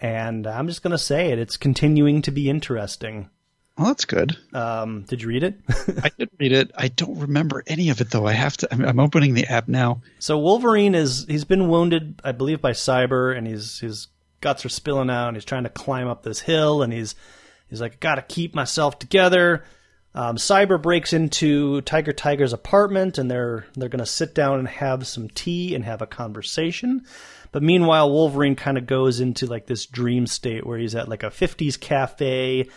and 0.00 0.46
I'm 0.46 0.68
just 0.68 0.82
going 0.82 0.92
to 0.92 0.98
say 0.98 1.32
it 1.32 1.38
it's 1.38 1.56
continuing 1.56 2.22
to 2.22 2.30
be 2.30 2.48
interesting. 2.48 3.28
Well, 3.76 3.88
that's 3.88 4.06
good. 4.06 4.36
Um 4.54 5.04
did 5.08 5.22
you 5.22 5.28
read 5.28 5.42
it? 5.44 5.60
I 6.02 6.10
did 6.18 6.30
read 6.38 6.52
it. 6.52 6.70
I 6.74 6.88
don't 6.88 7.18
remember 7.18 7.62
any 7.66 7.90
of 7.90 8.00
it 8.00 8.10
though. 8.10 8.26
I 8.26 8.32
have 8.32 8.56
to. 8.58 8.68
I'm, 8.72 8.84
I'm 8.84 9.00
opening 9.00 9.34
the 9.34 9.46
app 9.46 9.68
now. 9.68 10.02
So 10.18 10.38
Wolverine 10.38 10.96
is 10.96 11.26
he's 11.28 11.44
been 11.44 11.68
wounded, 11.68 12.20
I 12.24 12.32
believe, 12.32 12.60
by 12.60 12.72
Cyber, 12.72 13.36
and 13.36 13.46
he's 13.46 13.78
his 13.78 14.08
guts 14.40 14.64
are 14.64 14.70
spilling 14.70 15.10
out, 15.10 15.28
and 15.28 15.36
he's 15.36 15.44
trying 15.44 15.64
to 15.64 15.70
climb 15.70 16.08
up 16.08 16.22
this 16.22 16.40
hill, 16.40 16.82
and 16.82 16.92
he's 16.92 17.14
he's 17.68 17.80
like, 17.80 18.00
got 18.00 18.16
to 18.16 18.22
keep 18.22 18.54
myself 18.54 18.98
together. 18.98 19.64
Um, 20.14 20.36
Cyber 20.36 20.80
breaks 20.80 21.12
into 21.12 21.80
Tiger 21.82 22.12
Tiger's 22.12 22.52
apartment, 22.52 23.18
and 23.18 23.30
they're 23.30 23.66
they're 23.74 23.88
going 23.88 23.98
to 23.98 24.06
sit 24.06 24.34
down 24.34 24.58
and 24.58 24.68
have 24.68 25.06
some 25.06 25.28
tea 25.28 25.74
and 25.74 25.84
have 25.84 26.02
a 26.02 26.06
conversation. 26.06 27.04
But 27.52 27.62
meanwhile, 27.62 28.10
Wolverine 28.10 28.56
kind 28.56 28.78
of 28.78 28.86
goes 28.86 29.20
into 29.20 29.46
like 29.46 29.66
this 29.66 29.86
dream 29.86 30.26
state 30.26 30.66
where 30.66 30.78
he's 30.78 30.94
at 30.94 31.08
like 31.08 31.22
a 31.22 31.30
'50s 31.30 31.78
cafe. 31.78 32.68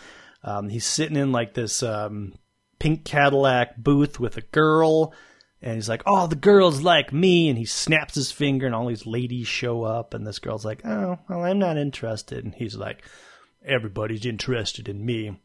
Um, 0.44 0.68
he's 0.68 0.84
sitting 0.84 1.16
in 1.16 1.32
like 1.32 1.54
this 1.54 1.82
um, 1.82 2.34
pink 2.78 3.04
Cadillac 3.04 3.76
booth 3.76 4.20
with 4.20 4.36
a 4.36 4.42
girl, 4.42 5.14
and 5.62 5.76
he's 5.76 5.88
like, 5.88 6.02
"Oh, 6.04 6.26
the 6.26 6.36
girl's 6.36 6.82
like 6.82 7.12
me," 7.12 7.48
and 7.48 7.58
he 7.58 7.64
snaps 7.64 8.14
his 8.14 8.30
finger, 8.30 8.66
and 8.66 8.74
all 8.74 8.88
these 8.88 9.06
ladies 9.06 9.48
show 9.48 9.84
up, 9.84 10.12
and 10.12 10.26
this 10.26 10.38
girl's 10.38 10.66
like, 10.66 10.84
"Oh, 10.84 11.18
well, 11.28 11.44
I'm 11.44 11.58
not 11.58 11.78
interested," 11.78 12.44
and 12.44 12.54
he's 12.54 12.76
like, 12.76 13.02
"Everybody's 13.64 14.26
interested 14.26 14.86
in 14.88 15.04
me." 15.04 15.40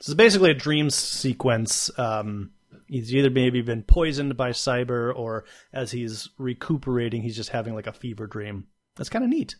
So 0.00 0.10
is 0.10 0.14
basically 0.16 0.50
a 0.50 0.54
dream 0.54 0.90
sequence. 0.90 1.90
Um, 1.98 2.50
he's 2.88 3.14
either 3.14 3.30
maybe 3.30 3.62
been 3.62 3.82
poisoned 3.82 4.36
by 4.36 4.50
Cyber, 4.50 5.14
or 5.16 5.44
as 5.72 5.90
he's 5.90 6.28
recuperating, 6.38 7.22
he's 7.22 7.36
just 7.36 7.50
having 7.50 7.74
like 7.74 7.86
a 7.86 7.92
fever 7.92 8.26
dream. 8.26 8.66
That's 8.96 9.08
kind 9.08 9.24
of 9.24 9.30
neat. 9.30 9.56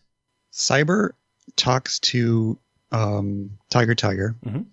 Cyber 0.53 1.11
talks 1.55 1.99
to 1.99 2.59
um, 2.91 3.57
Tiger 3.69 3.95
Tiger, 3.95 4.35
Mhm. 4.45 4.65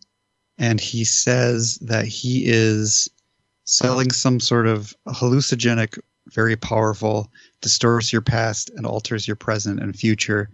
and 0.58 0.80
he 0.80 1.04
says 1.04 1.78
that 1.78 2.06
he 2.06 2.44
is 2.46 3.08
selling 3.64 4.10
some 4.12 4.38
sort 4.40 4.66
of 4.66 4.94
hallucinogenic, 5.08 5.98
very 6.32 6.56
powerful, 6.56 7.30
distorts 7.62 8.12
your 8.12 8.22
past 8.22 8.70
and 8.76 8.86
alters 8.86 9.26
your 9.26 9.36
present 9.36 9.80
and 9.80 9.96
future. 9.96 10.50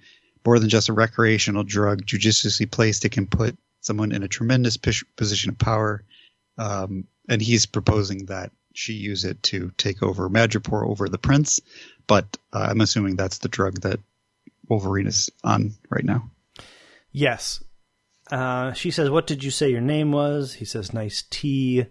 More 0.46 0.59
than 0.59 0.68
just 0.68 0.88
a 0.88 0.92
recreational 0.94 1.64
drug, 1.64 2.06
judiciously 2.06 2.66
placed, 2.66 3.04
it 3.04 3.11
can 3.11 3.26
put 3.26 3.59
someone 3.81 4.12
in 4.12 4.22
a 4.22 4.29
tremendous 4.29 4.76
position 4.76 5.51
of 5.51 5.59
power. 5.59 6.05
Um, 6.57 7.05
and 7.29 7.41
he's 7.41 7.66
proposing 7.66 8.26
that 8.26 8.51
she 8.74 8.95
use 8.95 9.24
it 9.24 9.43
to 9.45 9.72
take 9.76 10.03
over 10.03 10.29
Madripoor 10.29 10.89
over 10.89 11.09
the 11.09 11.18
prince. 11.18 11.61
But 12.07 12.37
uh, 12.53 12.68
I'm 12.70 12.81
assuming 12.81 13.16
that's 13.16 13.39
the 13.39 13.49
drug 13.49 13.81
that 13.83 14.01
Wolverine 14.68 15.07
is 15.07 15.31
on 15.45 15.74
right 15.91 16.05
now. 16.05 16.31
Yes. 17.12 17.62
Uh, 18.31 18.72
she 18.72 18.91
says, 18.91 19.11
What 19.11 19.26
did 19.26 19.43
you 19.43 19.51
say 19.51 19.70
your 19.70 19.81
name 19.81 20.12
was? 20.12 20.55
He 20.55 20.64
says, 20.64 20.93
Nice 20.93 21.24
tea. 21.31 21.87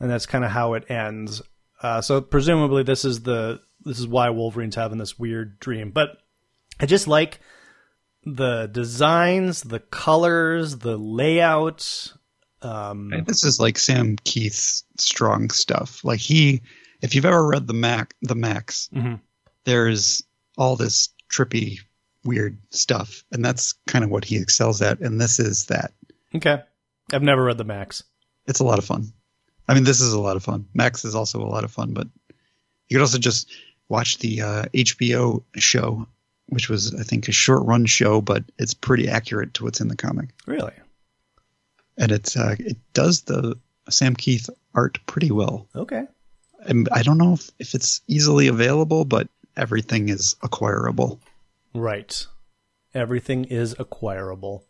And 0.00 0.10
that's 0.10 0.26
kind 0.26 0.44
of 0.44 0.50
how 0.50 0.74
it 0.74 0.90
ends. 0.90 1.42
Uh, 1.80 2.00
so 2.00 2.20
presumably 2.20 2.82
this 2.82 3.04
is 3.04 3.22
the 3.22 3.60
this 3.84 3.98
is 3.98 4.08
why 4.08 4.30
Wolverine's 4.30 4.74
having 4.74 4.98
this 4.98 5.18
weird 5.18 5.60
dream. 5.60 5.90
But 5.90 6.16
I 6.80 6.86
just 6.86 7.06
like 7.06 7.40
the 8.26 8.66
designs, 8.66 9.62
the 9.62 9.80
colors, 9.80 10.78
the 10.78 10.96
layout. 10.96 12.12
Um, 12.62 13.12
This 13.26 13.44
is 13.44 13.60
like 13.60 13.78
Sam 13.78 14.16
Kieth's 14.16 14.84
strong 14.96 15.50
stuff. 15.50 16.02
Like 16.04 16.20
he, 16.20 16.62
if 17.02 17.14
you've 17.14 17.26
ever 17.26 17.46
read 17.46 17.66
the 17.66 17.74
Mac, 17.74 18.14
the 18.22 18.34
Maxx, 18.34 18.88
Mhm. 18.94 19.20
there's 19.64 20.22
all 20.56 20.76
this 20.76 21.10
trippy, 21.30 21.80
weird 22.24 22.56
stuff, 22.70 23.24
and 23.32 23.44
that's 23.44 23.74
kind 23.86 24.04
of 24.04 24.10
what 24.10 24.24
he 24.24 24.36
excels 24.36 24.80
at. 24.80 25.00
And 25.00 25.20
this 25.20 25.38
is 25.38 25.66
that. 25.66 25.92
okay. 26.34 26.62
I've 27.12 27.22
never 27.22 27.44
read 27.44 27.58
the 27.58 27.64
Maxx. 27.64 28.02
It's 28.46 28.60
a 28.60 28.64
lot 28.64 28.78
of 28.78 28.84
fun. 28.86 29.12
I 29.68 29.74
mean, 29.74 29.84
this 29.84 30.00
is 30.00 30.12
a 30.14 30.20
lot 30.20 30.36
of 30.36 30.42
fun. 30.42 30.66
Maxx 30.74 31.04
is 31.04 31.14
also 31.14 31.42
a 31.42 31.46
lot 31.48 31.64
of 31.64 31.70
fun, 31.70 31.92
but 31.92 32.06
you 32.88 32.96
could 32.96 33.02
also 33.02 33.18
just 33.18 33.50
watch 33.90 34.18
the 34.18 34.40
uh, 34.40 34.64
HBO 34.74 35.42
show, 35.56 36.06
which 36.48 36.68
was 36.68 36.94
I 36.94 37.02
think 37.02 37.28
a 37.28 37.32
short 37.32 37.64
run 37.66 37.86
show, 37.86 38.20
but 38.20 38.44
it's 38.58 38.74
pretty 38.74 39.08
accurate 39.08 39.54
to 39.54 39.64
what's 39.64 39.80
in 39.80 39.88
the 39.88 39.96
comic, 39.96 40.30
Really? 40.46 40.72
and 41.96 42.10
it's 42.12 42.36
uh, 42.36 42.56
it 42.58 42.76
does 42.92 43.22
the 43.22 43.56
Sam 43.90 44.14
Kieth 44.16 44.50
art 44.74 44.98
pretty 45.06 45.30
well. 45.30 45.68
Okay. 45.76 46.04
And 46.66 46.88
I 46.90 47.02
don't 47.02 47.18
know 47.18 47.34
if, 47.34 47.50
if 47.58 47.74
it's 47.74 48.00
easily 48.08 48.48
available, 48.48 49.04
but 49.04 49.28
everything 49.56 50.08
is 50.08 50.34
acquirable. 50.42 51.20
Right. 51.74 52.26
Everything 52.94 53.44
is 53.44 53.76
acquirable. 53.78 54.64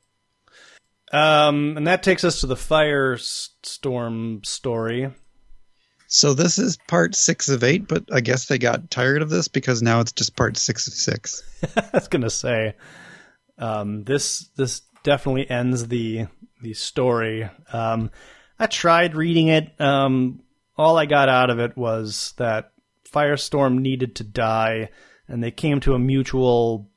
Um, 1.12 1.76
and 1.76 1.86
that 1.86 2.02
takes 2.02 2.24
us 2.24 2.40
to 2.40 2.46
the 2.48 2.56
firestorm 2.56 4.44
story. 4.44 5.12
So 6.06 6.34
this 6.34 6.58
is 6.58 6.76
part 6.86 7.14
six 7.14 7.48
of 7.48 7.64
eight, 7.64 7.88
but 7.88 8.04
I 8.12 8.20
guess 8.20 8.46
they 8.46 8.58
got 8.58 8.90
tired 8.90 9.22
of 9.22 9.30
this 9.30 9.48
because 9.48 9.82
now 9.82 10.00
it's 10.00 10.12
just 10.12 10.36
part 10.36 10.56
six 10.56 10.86
of 10.86 10.92
six. 10.92 11.42
I 11.76 11.88
was 11.94 12.08
gonna 12.08 12.30
say, 12.30 12.74
um, 13.58 14.04
this 14.04 14.48
this 14.56 14.82
definitely 15.02 15.48
ends 15.50 15.88
the 15.88 16.26
the 16.62 16.74
story. 16.74 17.48
Um, 17.72 18.10
I 18.58 18.66
tried 18.66 19.16
reading 19.16 19.48
it. 19.48 19.80
Um, 19.80 20.42
all 20.76 20.96
I 20.98 21.06
got 21.06 21.28
out 21.28 21.50
of 21.50 21.58
it 21.58 21.76
was 21.76 22.34
that 22.36 22.72
Firestorm 23.10 23.78
needed 23.80 24.16
to 24.16 24.24
die, 24.24 24.90
and 25.28 25.42
they 25.42 25.50
came 25.50 25.80
to 25.80 25.94
a 25.94 25.98
mutual 25.98 26.90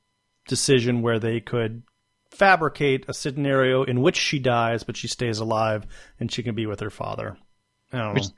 decision 0.48 1.02
where 1.02 1.20
they 1.20 1.40
could 1.40 1.84
fabricate 2.32 3.06
a 3.08 3.14
scenario 3.14 3.84
in 3.84 4.02
which 4.02 4.16
she 4.18 4.38
dies, 4.40 4.84
but 4.84 4.96
she 4.98 5.08
stays 5.08 5.40
alive 5.40 5.86
and 6.20 6.32
she 6.32 6.44
can 6.44 6.56
be 6.56 6.66
with 6.66 6.80
her 6.80 6.90
father. 6.90 7.38
I 7.92 7.98
don't 8.00 8.14
Which- 8.14 8.24
know. 8.26 8.34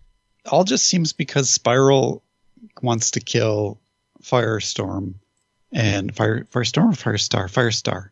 All 0.45 0.63
just 0.63 0.85
seems 0.85 1.13
because 1.13 1.49
Spiral 1.49 2.23
wants 2.81 3.11
to 3.11 3.19
kill 3.19 3.79
Firestorm 4.23 5.15
and 5.71 6.15
Fire 6.15 6.45
Firestorm 6.51 6.93
or 6.93 7.11
Firestar? 7.11 7.49
Firestar. 7.49 8.09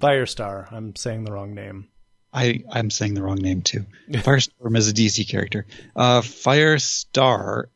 Firestar. 0.00 0.72
I'm 0.72 0.96
saying 0.96 1.24
the 1.24 1.32
wrong 1.32 1.54
name. 1.54 1.88
I, 2.32 2.64
I'm 2.70 2.90
saying 2.90 3.14
the 3.14 3.22
wrong 3.22 3.36
name 3.36 3.62
too. 3.62 3.86
Firestorm 4.10 4.76
is 4.76 4.88
a 4.88 4.92
DC 4.92 5.28
character. 5.28 5.66
Uh, 5.94 6.20
Firestar 6.20 7.66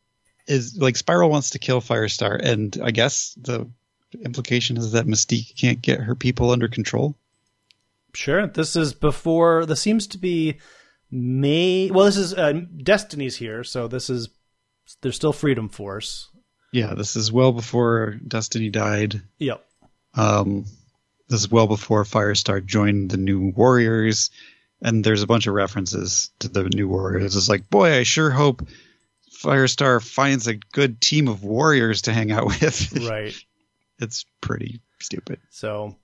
is 0.48 0.76
like 0.76 0.96
Spiral 0.96 1.30
wants 1.30 1.50
to 1.50 1.58
kill 1.58 1.80
Firestar, 1.80 2.40
and 2.42 2.76
I 2.82 2.90
guess 2.90 3.34
the 3.40 3.68
implication 4.24 4.76
is 4.76 4.92
that 4.92 5.06
Mystique 5.06 5.56
can't 5.56 5.80
get 5.80 6.00
her 6.00 6.14
people 6.14 6.50
under 6.50 6.66
control. 6.66 7.14
Sure. 8.14 8.46
This 8.46 8.74
is 8.74 8.94
before. 8.94 9.64
This 9.66 9.80
seems 9.80 10.06
to 10.08 10.18
be 10.18 10.58
May. 11.10 11.90
Well, 11.90 12.06
this 12.06 12.16
is 12.16 12.34
uh, 12.34 12.52
Destiny's 12.82 13.36
here, 13.36 13.64
so 13.64 13.88
this 13.88 14.10
is. 14.10 14.28
There's 15.02 15.16
still 15.16 15.32
Freedom 15.34 15.68
Force. 15.68 16.28
Yeah, 16.72 16.94
this 16.94 17.14
is 17.16 17.30
well 17.30 17.52
before 17.52 18.16
Destiny 18.26 18.70
died. 18.70 19.20
Yep. 19.38 19.64
Um, 20.14 20.64
this 21.28 21.40
is 21.40 21.50
well 21.50 21.66
before 21.66 22.04
Firestar 22.04 22.64
joined 22.64 23.10
the 23.10 23.16
New 23.18 23.52
Warriors, 23.54 24.30
and 24.82 25.04
there's 25.04 25.22
a 25.22 25.26
bunch 25.26 25.46
of 25.46 25.54
references 25.54 26.30
to 26.40 26.48
the 26.48 26.64
New 26.64 26.88
Warriors. 26.88 27.36
It's 27.36 27.48
like, 27.50 27.68
boy, 27.68 27.98
I 27.98 28.02
sure 28.02 28.30
hope 28.30 28.66
Firestar 29.42 30.02
finds 30.02 30.46
a 30.46 30.54
good 30.54 31.00
team 31.00 31.28
of 31.28 31.44
warriors 31.44 32.02
to 32.02 32.12
hang 32.12 32.32
out 32.32 32.46
with. 32.60 32.92
Right. 33.08 33.34
it's 33.98 34.24
pretty 34.40 34.80
stupid. 35.00 35.38
so 35.50 35.96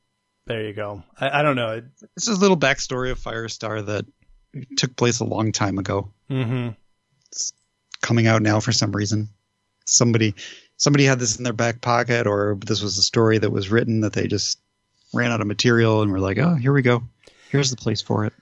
there 0.47 0.63
you 0.67 0.75
go. 0.75 1.03
I, 1.19 1.41
I 1.41 1.43
don't 1.43 1.57
know. 1.57 1.73
It, 1.77 1.85
This 2.15 2.29
is 2.29 2.37
a 2.37 2.41
little 2.41 2.57
backstory 2.59 3.11
of 3.11 3.19
Firestar 3.19 3.85
that 3.87 4.05
took 4.77 4.97
place 4.97 5.21
a 5.21 5.25
long 5.25 5.53
time 5.53 5.79
ago, 5.79 6.11
hmm 6.29 6.71
coming 8.05 8.27
out 8.27 8.43
now 8.43 8.61
for 8.61 8.71
some 8.71 8.93
reason. 8.93 9.29
Somebody, 9.87 10.35
somebody 10.77 11.05
had 11.05 11.19
this 11.19 11.37
in 11.37 11.45
their 11.45 11.53
back 11.55 11.81
pocket, 11.81 12.27
or 12.27 12.59
this 12.65 12.83
was 12.83 12.99
a 12.99 13.03
story 13.03 13.39
that 13.39 13.51
was 13.51 13.71
written 13.71 14.01
that 14.01 14.13
they 14.13 14.27
just 14.27 14.59
ran 15.15 15.33
out 15.33 15.41
of 15.41 15.47
material 15.47 16.03
and 16.03 16.13
were 16.13 16.21
like, 16.21 16.39
oh, 16.39 16.55
here 16.55 16.73
we 16.73 16.83
go. 16.83 17.03
Here's 17.51 17.71
the 17.71 17.77
place 17.77 18.03
for 18.03 18.27
it. 18.27 18.33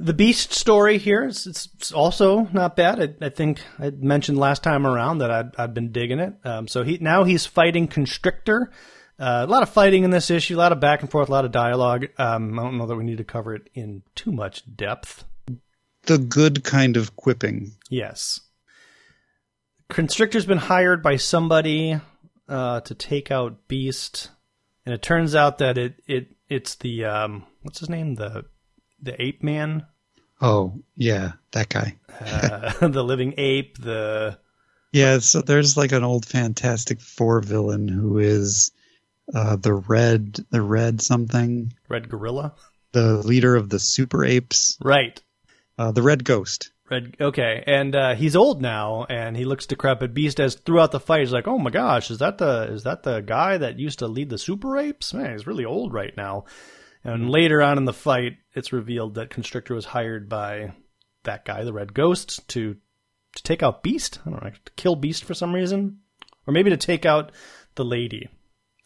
The 0.00 0.14
Beast 0.14 0.52
story 0.52 0.98
here 0.98 1.24
is 1.24 1.46
it's 1.46 1.90
also 1.92 2.48
not 2.52 2.76
bad. 2.76 3.00
I, 3.00 3.26
I 3.26 3.28
think 3.30 3.60
I 3.78 3.90
mentioned 3.90 4.38
last 4.38 4.62
time 4.62 4.86
around 4.86 5.18
that 5.18 5.30
I'd, 5.30 5.56
I'd 5.56 5.74
been 5.74 5.90
digging 5.90 6.20
it. 6.20 6.34
Um, 6.44 6.68
so 6.68 6.84
he 6.84 6.98
now 6.98 7.24
he's 7.24 7.46
fighting 7.46 7.88
Constrictor. 7.88 8.70
Uh, 9.18 9.44
a 9.44 9.50
lot 9.50 9.64
of 9.64 9.68
fighting 9.68 10.04
in 10.04 10.10
this 10.10 10.30
issue, 10.30 10.54
a 10.54 10.58
lot 10.58 10.70
of 10.70 10.78
back 10.78 11.00
and 11.02 11.10
forth, 11.10 11.28
a 11.28 11.32
lot 11.32 11.44
of 11.44 11.50
dialogue. 11.50 12.06
Um, 12.16 12.56
I 12.56 12.62
don't 12.62 12.78
know 12.78 12.86
that 12.86 12.94
we 12.94 13.02
need 13.02 13.18
to 13.18 13.24
cover 13.24 13.56
it 13.56 13.68
in 13.74 14.02
too 14.14 14.30
much 14.30 14.62
depth. 14.76 15.24
The 16.08 16.18
good 16.18 16.64
kind 16.64 16.96
of 16.96 17.14
quipping. 17.16 17.72
Yes. 17.88 18.40
Constrictor's 19.88 20.44
been 20.46 20.58
hired 20.58 21.02
by 21.02 21.16
somebody 21.16 21.98
uh, 22.48 22.80
to 22.80 22.94
take 22.94 23.30
out 23.30 23.68
Beast, 23.68 24.30
and 24.84 24.94
it 24.94 25.00
turns 25.02 25.34
out 25.34 25.58
that 25.58 25.78
it 25.78 26.02
it 26.06 26.34
it's 26.48 26.74
the 26.76 27.04
um, 27.04 27.46
what's 27.62 27.80
his 27.80 27.88
name 27.88 28.14
the 28.16 28.44
the 29.00 29.20
ape 29.22 29.42
man, 29.42 29.86
Oh, 30.40 30.80
yeah, 30.96 31.32
that 31.52 31.68
guy. 31.68 31.96
uh, 32.20 32.86
the 32.88 33.02
living 33.04 33.34
ape, 33.38 33.78
the 33.78 34.38
Yeah, 34.92 35.18
so 35.18 35.40
there's 35.40 35.76
like 35.76 35.92
an 35.92 36.04
old 36.04 36.26
Fantastic 36.26 37.00
Four 37.00 37.40
villain 37.40 37.86
who 37.88 38.18
is 38.18 38.72
uh, 39.34 39.56
the 39.56 39.74
red, 39.74 40.38
the 40.50 40.62
red 40.62 41.00
something, 41.00 41.72
red 41.88 42.08
gorilla. 42.08 42.54
the 42.92 43.18
leader 43.18 43.56
of 43.56 43.68
the 43.68 43.78
super 43.78 44.24
apes, 44.24 44.76
Right. 44.82 45.20
Uh, 45.78 45.92
the 45.92 46.02
red 46.02 46.24
ghost. 46.24 46.72
Red. 46.90 47.16
Okay, 47.20 47.62
and 47.66 47.94
uh, 47.94 48.14
he's 48.14 48.34
old 48.34 48.62
now, 48.62 49.04
and 49.10 49.36
he 49.36 49.44
looks 49.44 49.66
decrepit. 49.66 50.14
Beast 50.14 50.40
as 50.40 50.54
throughout 50.54 50.90
the 50.90 51.00
fight, 51.00 51.20
he's 51.20 51.32
like, 51.32 51.46
"Oh 51.46 51.58
my 51.58 51.70
gosh, 51.70 52.10
is 52.10 52.18
that 52.18 52.38
the 52.38 52.62
is 52.72 52.84
that 52.84 53.02
the 53.02 53.20
guy 53.20 53.58
that 53.58 53.78
used 53.78 53.98
to 53.98 54.08
lead 54.08 54.30
the 54.30 54.38
super 54.38 54.78
apes? 54.78 55.12
Man, 55.12 55.32
he's 55.32 55.46
really 55.46 55.64
old 55.66 55.92
right 55.92 56.16
now." 56.16 56.44
And 57.04 57.30
later 57.30 57.62
on 57.62 57.78
in 57.78 57.84
the 57.84 57.92
fight, 57.92 58.38
it's 58.54 58.72
revealed 58.72 59.14
that 59.14 59.30
Constrictor 59.30 59.74
was 59.74 59.84
hired 59.84 60.28
by 60.28 60.72
that 61.24 61.44
guy, 61.44 61.62
the 61.64 61.72
Red 61.72 61.94
Ghost, 61.94 62.46
to 62.48 62.76
to 63.34 63.42
take 63.42 63.62
out 63.62 63.82
Beast. 63.82 64.18
I 64.26 64.30
don't 64.30 64.42
know, 64.42 64.50
to 64.50 64.72
kill 64.76 64.96
Beast 64.96 65.24
for 65.24 65.34
some 65.34 65.54
reason, 65.54 65.98
or 66.46 66.52
maybe 66.52 66.70
to 66.70 66.76
take 66.78 67.04
out 67.04 67.32
the 67.74 67.84
lady. 67.84 68.28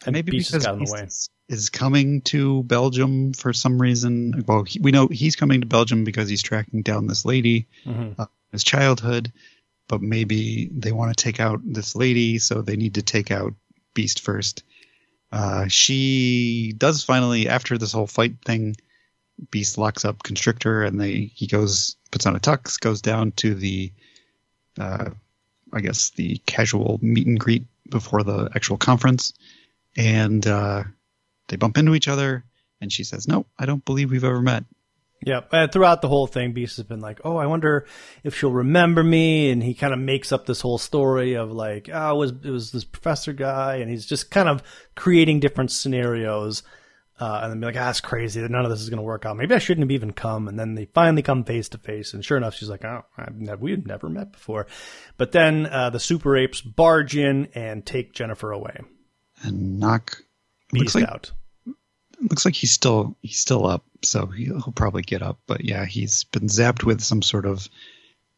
And 0.05 0.13
Maybe 0.13 0.31
Beast 0.31 0.51
because 0.51 0.63
just 0.63 0.67
got 0.67 0.73
in 0.73 0.79
the 0.79 0.83
Beast 0.83 0.93
way. 0.93 1.03
is- 1.03 1.29
is 1.49 1.69
coming 1.69 2.21
to 2.21 2.63
Belgium 2.63 3.33
for 3.33 3.53
some 3.53 3.81
reason. 3.81 4.43
Well, 4.47 4.63
he, 4.63 4.79
we 4.79 4.91
know 4.91 5.07
he's 5.07 5.35
coming 5.35 5.61
to 5.61 5.67
Belgium 5.67 6.03
because 6.03 6.29
he's 6.29 6.41
tracking 6.41 6.81
down 6.81 7.07
this 7.07 7.25
lady, 7.25 7.67
Mhm. 7.85 8.15
uh, 8.17 8.25
his 8.51 8.63
childhood. 8.63 9.31
But 9.89 10.01
maybe 10.01 10.69
they 10.73 10.93
want 10.93 11.15
to 11.15 11.21
take 11.21 11.41
out 11.41 11.59
this 11.65 11.93
lady, 11.95 12.39
so 12.39 12.61
they 12.61 12.77
need 12.77 12.93
to 12.95 13.01
take 13.01 13.31
out 13.31 13.53
Beast 13.93 14.21
first. 14.21 14.63
Uh, 15.31 15.67
she 15.67 16.73
does 16.77 17.03
finally, 17.03 17.49
after 17.49 17.77
this 17.77 17.91
whole 17.91 18.07
fight 18.07 18.35
thing, 18.45 18.77
Beast 19.51 19.77
locks 19.77 20.05
up 20.05 20.23
Constrictor, 20.23 20.83
and 20.83 21.01
they 21.01 21.31
he 21.35 21.47
goes 21.47 21.97
puts 22.11 22.25
on 22.25 22.35
a 22.35 22.39
tux, 22.39 22.79
goes 22.79 23.01
down 23.01 23.31
to 23.33 23.53
the, 23.55 23.91
uh, 24.79 25.09
I 25.73 25.81
guess 25.81 26.11
the 26.11 26.37
casual 26.45 26.99
meet 27.01 27.27
and 27.27 27.39
greet 27.39 27.65
before 27.89 28.23
the 28.23 28.49
actual 28.55 28.77
conference, 28.77 29.33
and 29.97 30.45
uh, 30.47 30.83
they 31.47 31.55
bump 31.55 31.77
into 31.77 31.95
each 31.95 32.07
other, 32.07 32.45
and 32.81 32.91
she 32.91 33.03
says, 33.03 33.27
"No, 33.27 33.45
I 33.57 33.65
don't 33.65 33.85
believe 33.85 34.11
we've 34.11 34.23
ever 34.23 34.41
met." 34.41 34.65
Yeah, 35.25 35.41
And 35.53 35.71
throughout 35.71 36.01
the 36.01 36.09
whole 36.09 36.27
thing, 36.27 36.51
Beast 36.51 36.75
has 36.77 36.85
been 36.85 36.99
like, 36.99 37.21
"Oh, 37.23 37.37
I 37.37 37.45
wonder 37.45 37.85
if 38.23 38.35
she'll 38.35 38.51
remember 38.51 39.03
me," 39.03 39.51
and 39.51 39.63
he 39.63 39.73
kind 39.73 39.93
of 39.93 39.99
makes 39.99 40.31
up 40.33 40.45
this 40.45 40.59
whole 40.59 40.77
story 40.77 41.35
of 41.35 41.51
like, 41.51 41.89
"Oh, 41.91 42.11
it 42.11 42.17
was 42.17 42.31
it 42.43 42.49
was 42.49 42.71
this 42.71 42.83
professor 42.83 43.31
guy," 43.31 43.75
and 43.77 43.89
he's 43.89 44.05
just 44.05 44.31
kind 44.31 44.49
of 44.49 44.61
creating 44.95 45.39
different 45.39 45.71
scenarios, 45.71 46.63
uh, 47.21 47.39
and 47.41 47.51
then 47.51 47.59
be 47.61 47.67
like, 47.67 47.77
"Ah, 47.77 47.85
that's 47.85 48.01
crazy. 48.01 48.41
That 48.41 48.51
none 48.51 48.65
of 48.65 48.71
this 48.71 48.81
is 48.81 48.89
going 48.89 48.97
to 48.97 49.03
work 49.03 49.25
out. 49.25 49.37
Maybe 49.37 49.55
I 49.55 49.59
shouldn't 49.59 49.83
have 49.85 49.91
even 49.91 50.11
come." 50.11 50.49
And 50.49 50.59
then 50.59 50.75
they 50.75 50.85
finally 50.85 51.21
come 51.21 51.45
face 51.45 51.69
to 51.69 51.77
face, 51.77 52.13
and 52.13 52.25
sure 52.25 52.37
enough, 52.37 52.55
she's 52.55 52.69
like, 52.69 52.83
"Oh, 52.83 53.05
never, 53.33 53.61
we've 53.61 53.85
never 53.87 54.09
met 54.09 54.33
before." 54.33 54.67
But 55.15 55.31
then 55.31 55.67
uh, 55.67 55.89
the 55.89 56.01
super 56.01 56.35
apes 56.35 56.59
barge 56.59 57.15
in 57.15 57.47
and 57.55 57.85
take 57.85 58.11
Jennifer 58.13 58.51
away. 58.51 58.77
And 59.41 59.79
knock 59.79 60.17
Beast 60.73 60.95
looks 60.95 60.95
like 60.95 61.09
out. 61.09 61.31
looks 62.19 62.45
like 62.45 62.55
he's 62.55 62.71
still 62.71 63.15
he's 63.21 63.39
still 63.39 63.65
up, 63.65 63.85
so 64.03 64.25
he'll, 64.27 64.61
he'll 64.61 64.73
probably 64.73 65.03
get 65.03 65.21
up. 65.21 65.39
But 65.47 65.63
yeah, 65.63 65.85
he's 65.85 66.25
been 66.25 66.47
zapped 66.47 66.83
with 66.83 67.01
some 67.01 67.21
sort 67.21 67.45
of 67.45 67.67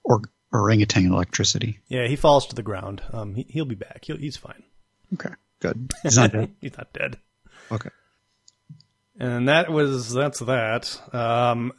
or, 0.03 0.21
orangutan 0.51 1.11
electricity. 1.11 1.79
Yeah, 1.88 2.07
he 2.07 2.15
falls 2.15 2.47
to 2.47 2.55
the 2.55 2.63
ground. 2.63 3.01
Um, 3.11 3.36
he, 3.36 3.45
he'll 3.49 3.65
be 3.65 3.75
back. 3.75 4.05
He'll, 4.05 4.17
he's 4.17 4.38
fine. 4.38 4.63
Okay, 5.13 5.33
good. 5.59 5.93
He's 6.03 6.17
not 6.17 6.31
dead. 6.31 6.51
he's 6.61 6.77
not 6.77 6.93
dead. 6.93 7.17
Okay. 7.71 7.89
And 9.17 9.47
that 9.47 9.71
was 9.71 10.13
that's 10.13 10.39
that. 10.39 10.99
Um, 11.13 11.71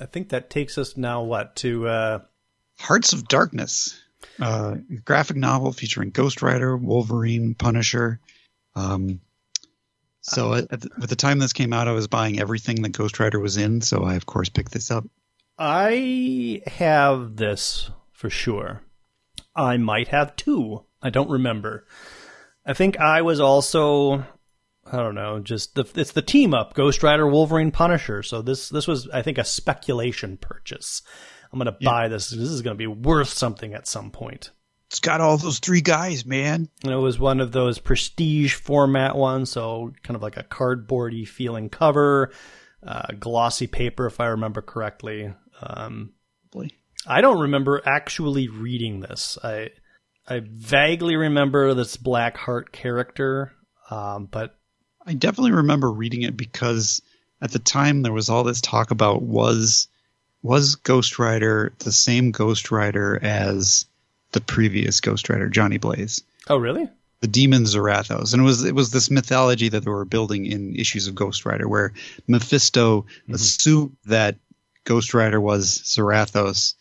I 0.00 0.06
think 0.06 0.30
that 0.30 0.50
takes 0.50 0.76
us 0.76 0.96
now 0.96 1.22
what 1.22 1.56
to 1.56 1.88
uh, 1.88 2.18
Hearts 2.78 3.12
of 3.12 3.28
Darkness, 3.28 3.98
uh, 4.40 4.76
graphic 5.04 5.36
novel 5.36 5.72
featuring 5.72 6.10
Ghost 6.10 6.42
Rider, 6.42 6.76
Wolverine, 6.76 7.54
Punisher. 7.54 8.20
Um, 8.74 9.20
so 10.24 10.52
uh-huh. 10.52 10.62
at, 10.62 10.72
at 10.72 10.80
the, 10.80 10.90
at 11.02 11.08
the 11.08 11.16
time 11.16 11.38
this 11.38 11.52
came 11.52 11.72
out, 11.72 11.88
I 11.88 11.92
was 11.92 12.08
buying 12.08 12.40
everything 12.40 12.82
that 12.82 12.90
Ghost 12.90 13.20
Rider 13.20 13.38
was 13.38 13.56
in, 13.56 13.80
so 13.80 14.02
I 14.04 14.14
of 14.14 14.26
course 14.26 14.48
picked 14.48 14.72
this 14.72 14.90
up. 14.90 15.04
I 15.58 16.62
have 16.66 17.36
this 17.36 17.90
for 18.12 18.30
sure. 18.30 18.82
I 19.54 19.76
might 19.76 20.08
have 20.08 20.34
two. 20.34 20.84
I 21.00 21.10
don't 21.10 21.30
remember. 21.30 21.86
I 22.66 22.72
think 22.72 22.98
I 22.98 23.22
was 23.22 23.38
also 23.38 24.24
I 24.86 24.98
don't 24.98 25.14
know, 25.14 25.40
just 25.40 25.74
the 25.74 25.84
it's 25.94 26.12
the 26.12 26.22
team 26.22 26.54
up 26.54 26.74
Ghost 26.74 27.02
Rider, 27.02 27.26
Wolverine, 27.26 27.70
Punisher. 27.70 28.22
So 28.22 28.42
this 28.42 28.68
this 28.68 28.86
was 28.86 29.08
I 29.10 29.22
think 29.22 29.38
a 29.38 29.44
speculation 29.44 30.36
purchase. 30.36 31.02
I'm 31.52 31.58
going 31.58 31.72
to 31.72 31.84
buy 31.84 32.08
this. 32.08 32.30
This 32.30 32.48
is 32.48 32.62
going 32.62 32.74
to 32.74 32.78
be 32.78 32.88
worth 32.88 33.28
something 33.28 33.74
at 33.74 33.86
some 33.86 34.10
point. 34.10 34.50
It's 34.94 35.00
got 35.00 35.20
all 35.20 35.36
those 35.36 35.58
three 35.58 35.80
guys, 35.80 36.24
man. 36.24 36.68
And 36.84 36.92
it 36.92 36.98
was 36.98 37.18
one 37.18 37.40
of 37.40 37.50
those 37.50 37.80
prestige 37.80 38.54
format 38.54 39.16
ones, 39.16 39.50
so 39.50 39.92
kind 40.04 40.14
of 40.14 40.22
like 40.22 40.36
a 40.36 40.44
cardboardy 40.44 41.26
feeling 41.26 41.68
cover, 41.68 42.30
uh, 42.80 43.08
glossy 43.18 43.66
paper, 43.66 44.06
if 44.06 44.20
I 44.20 44.26
remember 44.26 44.62
correctly. 44.62 45.34
Um, 45.60 46.12
I 47.08 47.22
don't 47.22 47.40
remember 47.40 47.82
actually 47.84 48.46
reading 48.46 49.00
this. 49.00 49.36
I 49.42 49.70
I 50.28 50.42
vaguely 50.44 51.16
remember 51.16 51.74
this 51.74 51.96
Blackheart 51.96 52.70
character, 52.70 53.52
um, 53.90 54.26
but 54.26 54.56
I 55.04 55.14
definitely 55.14 55.54
remember 55.54 55.90
reading 55.90 56.22
it 56.22 56.36
because 56.36 57.02
at 57.42 57.50
the 57.50 57.58
time 57.58 58.02
there 58.02 58.12
was 58.12 58.28
all 58.28 58.44
this 58.44 58.60
talk 58.60 58.92
about 58.92 59.22
was 59.22 59.88
was 60.40 60.76
Ghost 60.76 61.18
Rider 61.18 61.72
the 61.80 61.90
same 61.90 62.30
Ghost 62.30 62.70
Rider 62.70 63.18
as 63.20 63.86
the 64.34 64.40
previous 64.40 65.00
Ghost 65.00 65.28
Rider, 65.30 65.48
Johnny 65.48 65.78
Blaze, 65.78 66.22
oh 66.48 66.58
really? 66.58 66.88
the 67.20 67.28
demon 67.28 67.64
Zarathos, 67.64 68.34
and 68.34 68.42
it 68.42 68.44
was 68.44 68.64
it 68.64 68.74
was 68.74 68.90
this 68.90 69.10
mythology 69.10 69.70
that 69.70 69.84
they 69.84 69.90
were 69.90 70.04
building 70.04 70.44
in 70.44 70.76
issues 70.76 71.06
of 71.06 71.14
Ghost 71.14 71.46
Rider 71.46 71.66
where 71.66 71.94
Mephisto 72.26 73.02
mm-hmm. 73.02 73.34
assumed 73.34 73.96
that 74.04 74.36
Ghost 74.84 75.14
Rider 75.14 75.40
was 75.40 75.80
Zarathos, 75.84 76.74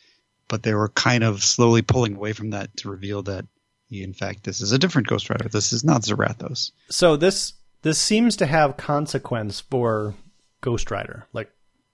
but 0.49 0.63
they 0.63 0.73
were 0.73 0.89
kind 0.89 1.23
of 1.23 1.41
slowly 1.41 1.81
pulling 1.81 2.15
away 2.15 2.33
from 2.33 2.49
that 2.49 2.75
to 2.77 2.89
reveal 2.89 3.23
that 3.23 3.45
he, 3.87 4.03
in 4.03 4.13
fact, 4.13 4.43
this 4.43 4.59
is 4.59 4.73
a 4.73 4.79
different 4.79 5.07
Ghost 5.07 5.29
Rider. 5.29 5.47
This 5.47 5.71
is 5.71 5.85
not 5.85 6.01
Zarathos. 6.01 6.71
So 6.89 7.15
this 7.15 7.53
this 7.83 7.99
seems 7.99 8.35
to 8.37 8.45
have 8.45 8.75
consequence 8.75 9.61
for 9.61 10.15
Ghost 10.59 10.91
Rider, 10.91 11.25
like 11.31 11.51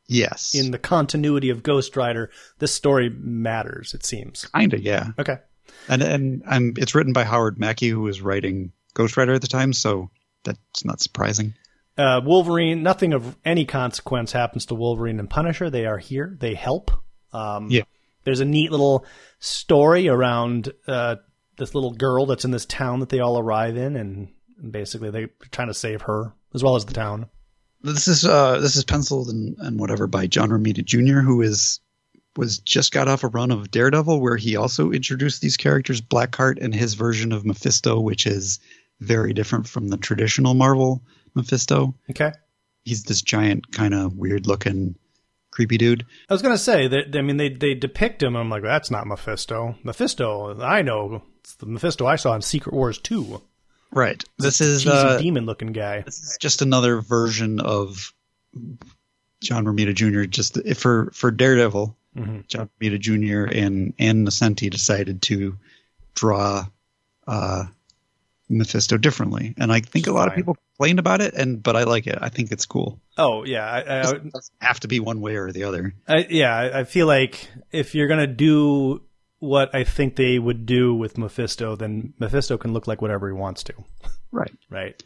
Yes, 0.07 0.55
in 0.55 0.71
the 0.71 0.79
continuity 0.79 1.51
of 1.51 1.61
Ghost 1.61 1.95
Rider, 1.95 2.31
this 2.57 2.73
story 2.73 3.11
matters. 3.11 3.93
It 3.93 4.03
seems. 4.03 4.47
kinda, 4.55 4.81
yeah. 4.81 5.09
Okay. 5.19 5.37
And 5.87 6.01
and 6.01 6.43
um, 6.45 6.73
it's 6.77 6.95
written 6.95 7.13
by 7.13 7.23
Howard 7.23 7.59
Mackie, 7.59 7.89
who 7.89 8.01
was 8.01 8.21
writing 8.21 8.71
Ghost 8.93 9.17
Rider 9.17 9.33
at 9.33 9.41
the 9.41 9.47
time, 9.47 9.73
so 9.73 10.09
that's 10.43 10.85
not 10.85 11.01
surprising. 11.01 11.53
Uh, 11.97 12.21
Wolverine, 12.23 12.81
nothing 12.81 13.13
of 13.13 13.35
any 13.43 13.65
consequence 13.65 14.31
happens 14.31 14.65
to 14.67 14.75
Wolverine 14.75 15.19
and 15.19 15.29
Punisher. 15.29 15.69
They 15.69 15.85
are 15.85 15.97
here. 15.97 16.37
They 16.39 16.53
help. 16.53 16.91
Um, 17.33 17.69
Yeah. 17.69 17.83
There's 18.23 18.39
a 18.39 18.45
neat 18.45 18.71
little 18.71 19.05
story 19.39 20.07
around 20.07 20.71
uh, 20.87 21.17
this 21.57 21.73
little 21.73 21.91
girl 21.91 22.25
that's 22.25 22.45
in 22.45 22.51
this 22.51 22.65
town 22.65 22.99
that 22.99 23.09
they 23.09 23.19
all 23.19 23.39
arrive 23.39 23.77
in, 23.77 23.95
and 23.95 24.29
basically 24.71 25.09
they're 25.09 25.29
trying 25.51 25.67
to 25.69 25.73
save 25.73 26.03
her 26.03 26.33
as 26.53 26.63
well 26.63 26.75
as 26.75 26.85
the 26.85 26.93
town. 26.93 27.27
This 27.81 28.07
is 28.07 28.25
uh, 28.25 28.59
this 28.59 28.75
is 28.75 28.83
penciled 28.83 29.29
and, 29.29 29.55
and 29.59 29.79
whatever 29.79 30.05
by 30.07 30.27
John 30.27 30.49
Romita 30.49 30.83
Jr., 30.83 31.19
who 31.19 31.41
is 31.41 31.79
was 32.39 32.57
just 32.59 32.93
got 32.93 33.07
off 33.07 33.23
a 33.23 33.27
run 33.27 33.51
of 33.51 33.69
Daredevil, 33.69 34.19
where 34.21 34.37
he 34.37 34.55
also 34.55 34.91
introduced 34.91 35.41
these 35.41 35.57
characters, 35.57 36.01
Blackheart 36.01 36.57
and 36.61 36.73
his 36.73 36.93
version 36.93 37.31
of 37.33 37.45
Mephisto, 37.45 37.99
which 37.99 38.25
is 38.25 38.59
very 39.01 39.33
different 39.33 39.67
from 39.67 39.89
the 39.89 39.97
traditional 39.97 40.53
Marvel 40.53 41.03
Mephisto. 41.35 41.93
Okay. 42.09 42.31
He's 42.85 43.03
this 43.03 43.21
giant, 43.21 43.71
kind 43.71 43.93
of 43.93 44.15
weird 44.17 44.47
looking, 44.47 44.95
creepy 45.51 45.77
dude. 45.77 46.05
I 46.29 46.33
was 46.33 46.41
gonna 46.41 46.57
say 46.57 46.87
that. 46.87 47.15
I 47.15 47.21
mean, 47.21 47.37
they 47.37 47.49
they 47.49 47.75
depict 47.75 48.23
him. 48.23 48.35
I'm 48.35 48.49
like, 48.49 48.63
that's 48.63 48.89
not 48.89 49.05
Mephisto. 49.05 49.75
Mephisto, 49.83 50.59
I 50.61 50.81
know. 50.81 51.21
It's 51.41 51.55
the 51.55 51.65
Mephisto 51.65 52.05
I 52.05 52.15
saw 52.15 52.33
in 52.35 52.41
Secret 52.41 52.73
Wars 52.73 52.97
2. 52.99 53.41
Right. 53.91 54.23
This 54.37 54.61
is 54.61 54.83
Cheesy 54.83 54.95
uh, 54.95 55.17
demon 55.17 55.45
looking 55.45 55.73
guy. 55.73 56.01
this 56.01 56.19
is 56.19 56.37
just 56.39 56.61
another 56.61 57.01
version 57.01 57.59
of 57.59 58.13
John 59.41 59.65
Romita 59.65 59.93
Jr. 59.93 60.23
Just 60.23 60.57
for 60.77 61.09
for 61.11 61.31
Daredevil, 61.31 61.97
Mhm. 62.19 62.47
John 62.47 62.69
Romita 62.81 62.99
Jr. 62.99 63.51
and 63.55 63.93
Ann 63.99 64.25
Nocenti 64.25 64.69
decided 64.69 65.21
to 65.23 65.57
draw 66.15 66.65
uh, 67.27 67.65
Mephisto 68.49 68.97
differently, 68.97 69.53
and 69.57 69.71
I 69.71 69.79
think 69.81 70.07
a 70.07 70.11
lot 70.11 70.27
of 70.27 70.33
people 70.35 70.55
complained 70.75 70.97
about 70.99 71.21
it, 71.21 71.35
and 71.35 71.61
but 71.61 71.75
I 71.75 71.83
like 71.83 72.07
it. 72.07 72.17
I 72.19 72.29
think 72.29 72.51
it's 72.51 72.65
cool. 72.65 72.99
Oh 73.17 73.45
yeah, 73.45 73.63
I, 73.65 73.79
I, 73.79 73.99
It 74.15 74.31
doesn't 74.31 74.55
have 74.59 74.79
to 74.81 74.87
be 74.87 74.99
one 74.99 75.21
way 75.21 75.35
or 75.35 75.51
the 75.51 75.65
other. 75.65 75.93
I, 76.07 76.25
yeah, 76.29 76.55
I 76.55 76.79
I 76.79 76.83
feel 76.85 77.05
like 77.05 77.47
if 77.71 77.93
you're 77.93 78.07
gonna 78.07 78.25
do 78.27 79.01
what 79.37 79.73
I 79.73 79.83
think 79.83 80.15
they 80.15 80.39
would 80.39 80.65
do 80.65 80.93
with 80.95 81.17
Mephisto, 81.17 81.75
then 81.75 82.13
Mephisto 82.19 82.57
can 82.57 82.73
look 82.73 82.87
like 82.87 83.01
whatever 83.01 83.27
he 83.27 83.33
wants 83.33 83.63
to, 83.65 83.73
Right. 84.31 84.51
right? 84.69 85.01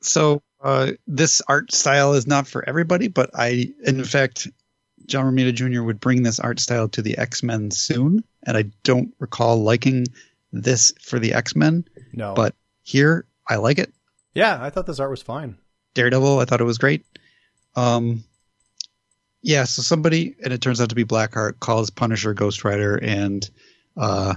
So 0.00 0.42
uh, 0.60 0.92
this 1.06 1.42
art 1.46 1.72
style 1.72 2.14
is 2.14 2.26
not 2.26 2.48
for 2.48 2.68
everybody, 2.68 3.08
but 3.08 3.30
I, 3.34 3.72
in 3.84 4.02
fact, 4.04 4.48
John 5.06 5.24
Romita 5.24 5.54
Jr. 5.54 5.82
would 5.82 6.00
bring 6.00 6.22
this 6.22 6.38
art 6.40 6.60
style 6.60 6.88
to 6.90 7.02
the 7.02 7.16
X 7.18 7.42
Men 7.42 7.70
soon, 7.70 8.24
and 8.46 8.56
I 8.56 8.64
don't 8.82 9.14
recall 9.18 9.62
liking 9.62 10.06
this 10.52 10.92
for 11.00 11.18
the 11.18 11.34
X 11.34 11.54
Men, 11.56 11.84
No, 12.12 12.34
but 12.34 12.54
here 12.82 13.26
I 13.48 13.56
like 13.56 13.78
it. 13.78 13.92
yeah, 14.34 14.58
I 14.62 14.70
thought 14.70 14.86
this 14.86 15.00
art 15.00 15.10
was 15.10 15.22
fine. 15.22 15.56
Daredevil, 15.94 16.38
I 16.40 16.44
thought 16.44 16.60
it 16.60 16.64
was 16.64 16.78
great. 16.78 17.04
Um, 17.76 18.24
yeah, 19.42 19.64
so 19.64 19.82
somebody, 19.82 20.36
and 20.44 20.52
it 20.52 20.60
turns 20.60 20.80
out 20.80 20.88
to 20.90 20.94
be 20.94 21.04
Blackheart, 21.04 21.58
calls 21.60 21.90
Punisher, 21.90 22.32
Ghost 22.34 22.64
Rider, 22.64 22.96
and 22.96 23.48
uh, 23.96 24.34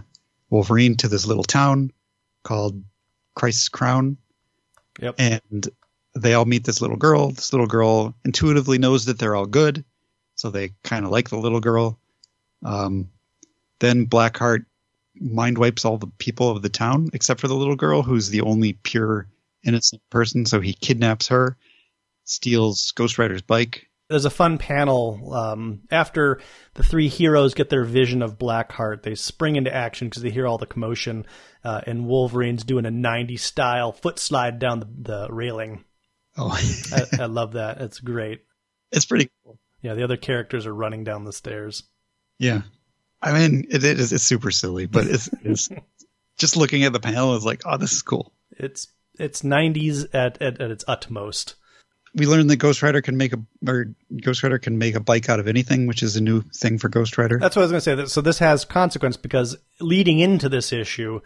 Wolverine 0.50 0.96
to 0.98 1.08
this 1.08 1.26
little 1.28 1.44
town 1.44 1.92
called 2.44 2.84
Christ's 3.36 3.70
Crown. 3.70 4.18
Yep. 5.02 5.16
And 5.18 5.70
they 6.16 6.34
all 6.34 6.46
meet 6.46 6.64
this 6.64 6.82
little 6.82 6.98
girl. 6.98 7.32
This 7.32 7.52
little 7.54 7.68
girl 7.68 8.16
intuitively 8.26 8.78
knows 8.78 9.06
that 9.06 9.20
they're 9.20 9.36
all 9.36 9.46
good, 9.46 9.84
so 10.36 10.50
they 10.50 10.72
kind 10.84 11.06
of 11.06 11.12
like 11.12 11.30
the 11.30 11.38
little 11.38 11.60
girl. 11.60 12.00
Um, 12.64 13.10
then 13.80 14.08
Blackheart 14.08 14.66
mind 15.20 15.58
wipes 15.58 15.86
all 15.86 15.98
the 15.98 16.12
people 16.18 16.50
of 16.50 16.62
the 16.62 16.70
town 16.70 17.10
except 17.14 17.40
for 17.40 17.48
the 17.48 17.56
little 17.56 17.76
girl, 17.76 18.04
who's 18.04 18.30
the 18.30 18.42
only 18.42 18.74
pure 18.74 19.28
innocent 19.64 20.02
person. 20.10 20.46
So 20.46 20.62
he 20.62 20.74
kidnaps 20.74 21.30
her, 21.30 21.58
steals 22.26 22.92
Ghost 22.92 23.18
Rider's 23.18 23.42
bike. 23.42 23.88
There's 24.08 24.26
a 24.26 24.30
fun 24.30 24.60
panel 24.60 25.34
um, 25.34 25.82
after 25.90 26.40
the 26.76 26.84
three 26.84 27.08
heroes 27.08 27.56
get 27.56 27.70
their 27.70 27.84
vision 27.84 28.22
of 28.22 28.38
Blackheart. 28.38 29.02
They 29.02 29.16
spring 29.16 29.56
into 29.56 29.74
action 29.74 30.08
because 30.08 30.22
they 30.22 30.30
hear 30.30 30.46
all 30.46 30.60
the 30.60 30.68
commotion, 30.68 31.26
uh, 31.64 31.82
and 31.88 32.06
Wolverine's 32.06 32.64
doing 32.64 32.86
a 32.86 32.92
90 32.92 33.38
style 33.38 33.92
foot 33.92 34.20
slide 34.20 34.60
down 34.60 34.80
the, 34.80 34.88
the 35.02 35.28
railing. 35.32 35.86
Oh, 36.38 36.52
I, 36.52 37.24
I 37.24 37.26
love 37.26 37.54
that. 37.54 37.82
It's 37.82 38.00
great. 38.00 38.42
it's 38.92 39.06
pretty 39.06 39.32
cool. 39.44 39.58
Yeah, 39.82 39.94
the 39.94 40.04
other 40.04 40.18
characters 40.18 40.66
are 40.66 40.74
running 40.74 41.04
down 41.04 41.26
the 41.26 41.34
stairs. 41.34 41.84
Yeah. 42.40 42.62
I 43.22 43.34
mean, 43.34 43.66
it 43.70 43.84
is 43.84 44.14
it's 44.14 44.24
super 44.24 44.52
silly, 44.52 44.86
but 44.86 45.08
it's, 45.08 45.30
it's 45.44 45.70
just 46.38 46.58
looking 46.58 46.84
at 46.84 46.94
the 46.94 47.00
panel 47.00 47.36
is 47.36 47.46
like, 47.46 47.62
oh, 47.66 47.78
this 47.78 47.94
is 47.94 48.02
cool. 48.02 48.34
It's 48.52 48.88
it's 49.18 49.42
90s 49.42 50.06
at, 50.14 50.42
at, 50.42 50.60
at 50.62 50.72
its 50.72 50.84
utmost. 50.88 51.56
We 52.14 52.28
learned 52.28 52.50
that 52.50 52.58
Ghost 52.58 52.82
Rider 52.82 53.02
can 53.02 53.18
make 53.18 53.34
a 53.34 53.40
or 53.68 53.88
Ghost 54.22 54.44
Rider 54.44 54.58
can 54.58 54.78
make 54.78 54.96
a 54.96 55.00
bike 55.02 55.28
out 55.28 55.40
of 55.40 55.48
anything, 55.48 55.86
which 55.86 56.02
is 56.02 56.16
a 56.16 56.22
new 56.22 56.42
thing 56.42 56.78
for 56.78 56.88
Ghost 56.88 57.18
Rider. 57.18 57.38
That's 57.40 57.56
what 57.56 57.64
I 57.64 57.72
was 57.72 57.72
going 57.84 57.98
to 57.98 58.06
say. 58.06 58.14
So 58.14 58.22
this 58.22 58.40
has 58.40 58.64
consequence 58.64 59.18
because 59.18 59.58
leading 59.82 60.20
into 60.20 60.48
this 60.48 60.72
issue, 60.72 61.20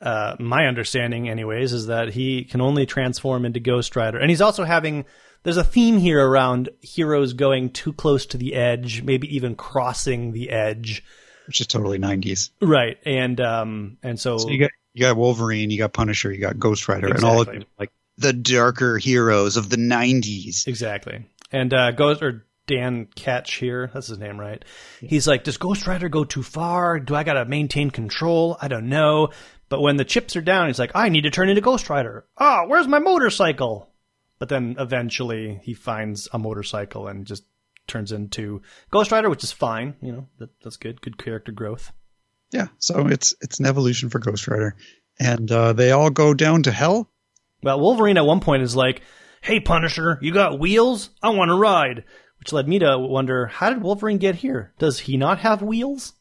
uh, 0.00 0.36
my 0.38 0.66
understanding, 0.66 1.28
anyways, 1.28 1.72
is 1.72 1.86
that 1.86 2.10
he 2.10 2.44
can 2.44 2.60
only 2.60 2.86
transform 2.86 3.44
into 3.44 3.58
Ghost 3.58 3.96
Rider, 3.96 4.18
and 4.18 4.30
he's 4.30 4.40
also 4.42 4.64
having. 4.64 5.04
There's 5.42 5.56
a 5.56 5.64
theme 5.64 5.98
here 5.98 6.26
around 6.26 6.68
heroes 6.80 7.32
going 7.32 7.70
too 7.70 7.92
close 7.92 8.26
to 8.26 8.38
the 8.38 8.54
edge, 8.54 9.02
maybe 9.02 9.34
even 9.36 9.54
crossing 9.54 10.32
the 10.32 10.50
edge. 10.50 11.04
which 11.46 11.60
is 11.60 11.66
totally 11.66 11.98
90s. 11.98 12.50
Right, 12.60 12.98
and 13.06 13.40
um, 13.40 13.98
and 14.02 14.18
so, 14.18 14.38
So 14.38 14.48
you 14.50 14.58
got 14.60 14.70
you 14.94 15.02
got 15.02 15.16
Wolverine, 15.16 15.70
you 15.70 15.78
got 15.78 15.92
Punisher, 15.92 16.32
you 16.32 16.40
got 16.40 16.58
Ghost 16.58 16.88
Rider, 16.88 17.08
and 17.08 17.24
all 17.24 17.40
of 17.40 17.46
them 17.46 17.64
like 17.78 17.92
the 18.16 18.32
darker 18.32 18.98
heroes 18.98 19.56
of 19.56 19.70
the 19.70 19.76
90s. 19.76 20.66
Exactly. 20.66 21.24
And 21.52 21.72
uh, 21.72 21.92
Ghost 21.92 22.20
or 22.22 22.44
Dan 22.66 23.06
Ketch 23.14 23.54
here, 23.54 23.90
that's 23.94 24.08
his 24.08 24.18
name, 24.18 24.38
right? 24.38 24.62
He's 25.00 25.26
like, 25.26 25.44
does 25.44 25.56
Ghost 25.56 25.86
Rider 25.86 26.08
go 26.08 26.24
too 26.24 26.42
far? 26.42 26.98
Do 27.00 27.14
I 27.14 27.22
gotta 27.22 27.44
maintain 27.44 27.90
control? 27.90 28.58
I 28.60 28.68
don't 28.68 28.88
know. 28.88 29.30
But 29.70 29.80
when 29.82 29.96
the 29.96 30.04
chips 30.04 30.34
are 30.34 30.42
down, 30.42 30.66
he's 30.66 30.78
like, 30.78 30.92
I 30.94 31.08
need 31.10 31.22
to 31.22 31.30
turn 31.30 31.48
into 31.48 31.60
Ghost 31.60 31.88
Rider. 31.88 32.26
Ah, 32.36 32.64
where's 32.66 32.86
my 32.88 32.98
motorcycle? 32.98 33.88
But 34.38 34.48
then 34.48 34.76
eventually 34.78 35.60
he 35.62 35.74
finds 35.74 36.28
a 36.32 36.38
motorcycle 36.38 37.08
and 37.08 37.26
just 37.26 37.44
turns 37.86 38.12
into 38.12 38.62
Ghost 38.90 39.10
Rider, 39.10 39.28
which 39.30 39.42
is 39.44 39.52
fine. 39.52 39.96
You 40.00 40.12
know, 40.12 40.28
that, 40.38 40.50
that's 40.62 40.76
good. 40.76 41.00
Good 41.00 41.18
character 41.18 41.52
growth. 41.52 41.92
Yeah, 42.50 42.68
so 42.78 43.08
it's 43.08 43.34
it's 43.40 43.58
an 43.60 43.66
evolution 43.66 44.08
for 44.10 44.18
Ghost 44.20 44.46
Rider, 44.48 44.74
and 45.18 45.50
uh, 45.50 45.72
they 45.74 45.90
all 45.90 46.10
go 46.10 46.32
down 46.34 46.62
to 46.64 46.70
hell. 46.72 47.10
Well, 47.62 47.80
Wolverine 47.80 48.16
at 48.16 48.24
one 48.24 48.40
point 48.40 48.62
is 48.62 48.74
like, 48.76 49.02
"Hey 49.42 49.60
Punisher, 49.60 50.18
you 50.22 50.32
got 50.32 50.58
wheels? 50.58 51.10
I 51.22 51.30
want 51.30 51.50
to 51.50 51.54
ride." 51.56 52.04
Which 52.38 52.52
led 52.52 52.68
me 52.68 52.78
to 52.78 52.96
wonder, 52.96 53.46
how 53.46 53.68
did 53.70 53.82
Wolverine 53.82 54.18
get 54.18 54.36
here? 54.36 54.72
Does 54.78 55.00
he 55.00 55.16
not 55.16 55.40
have 55.40 55.60
wheels? 55.60 56.12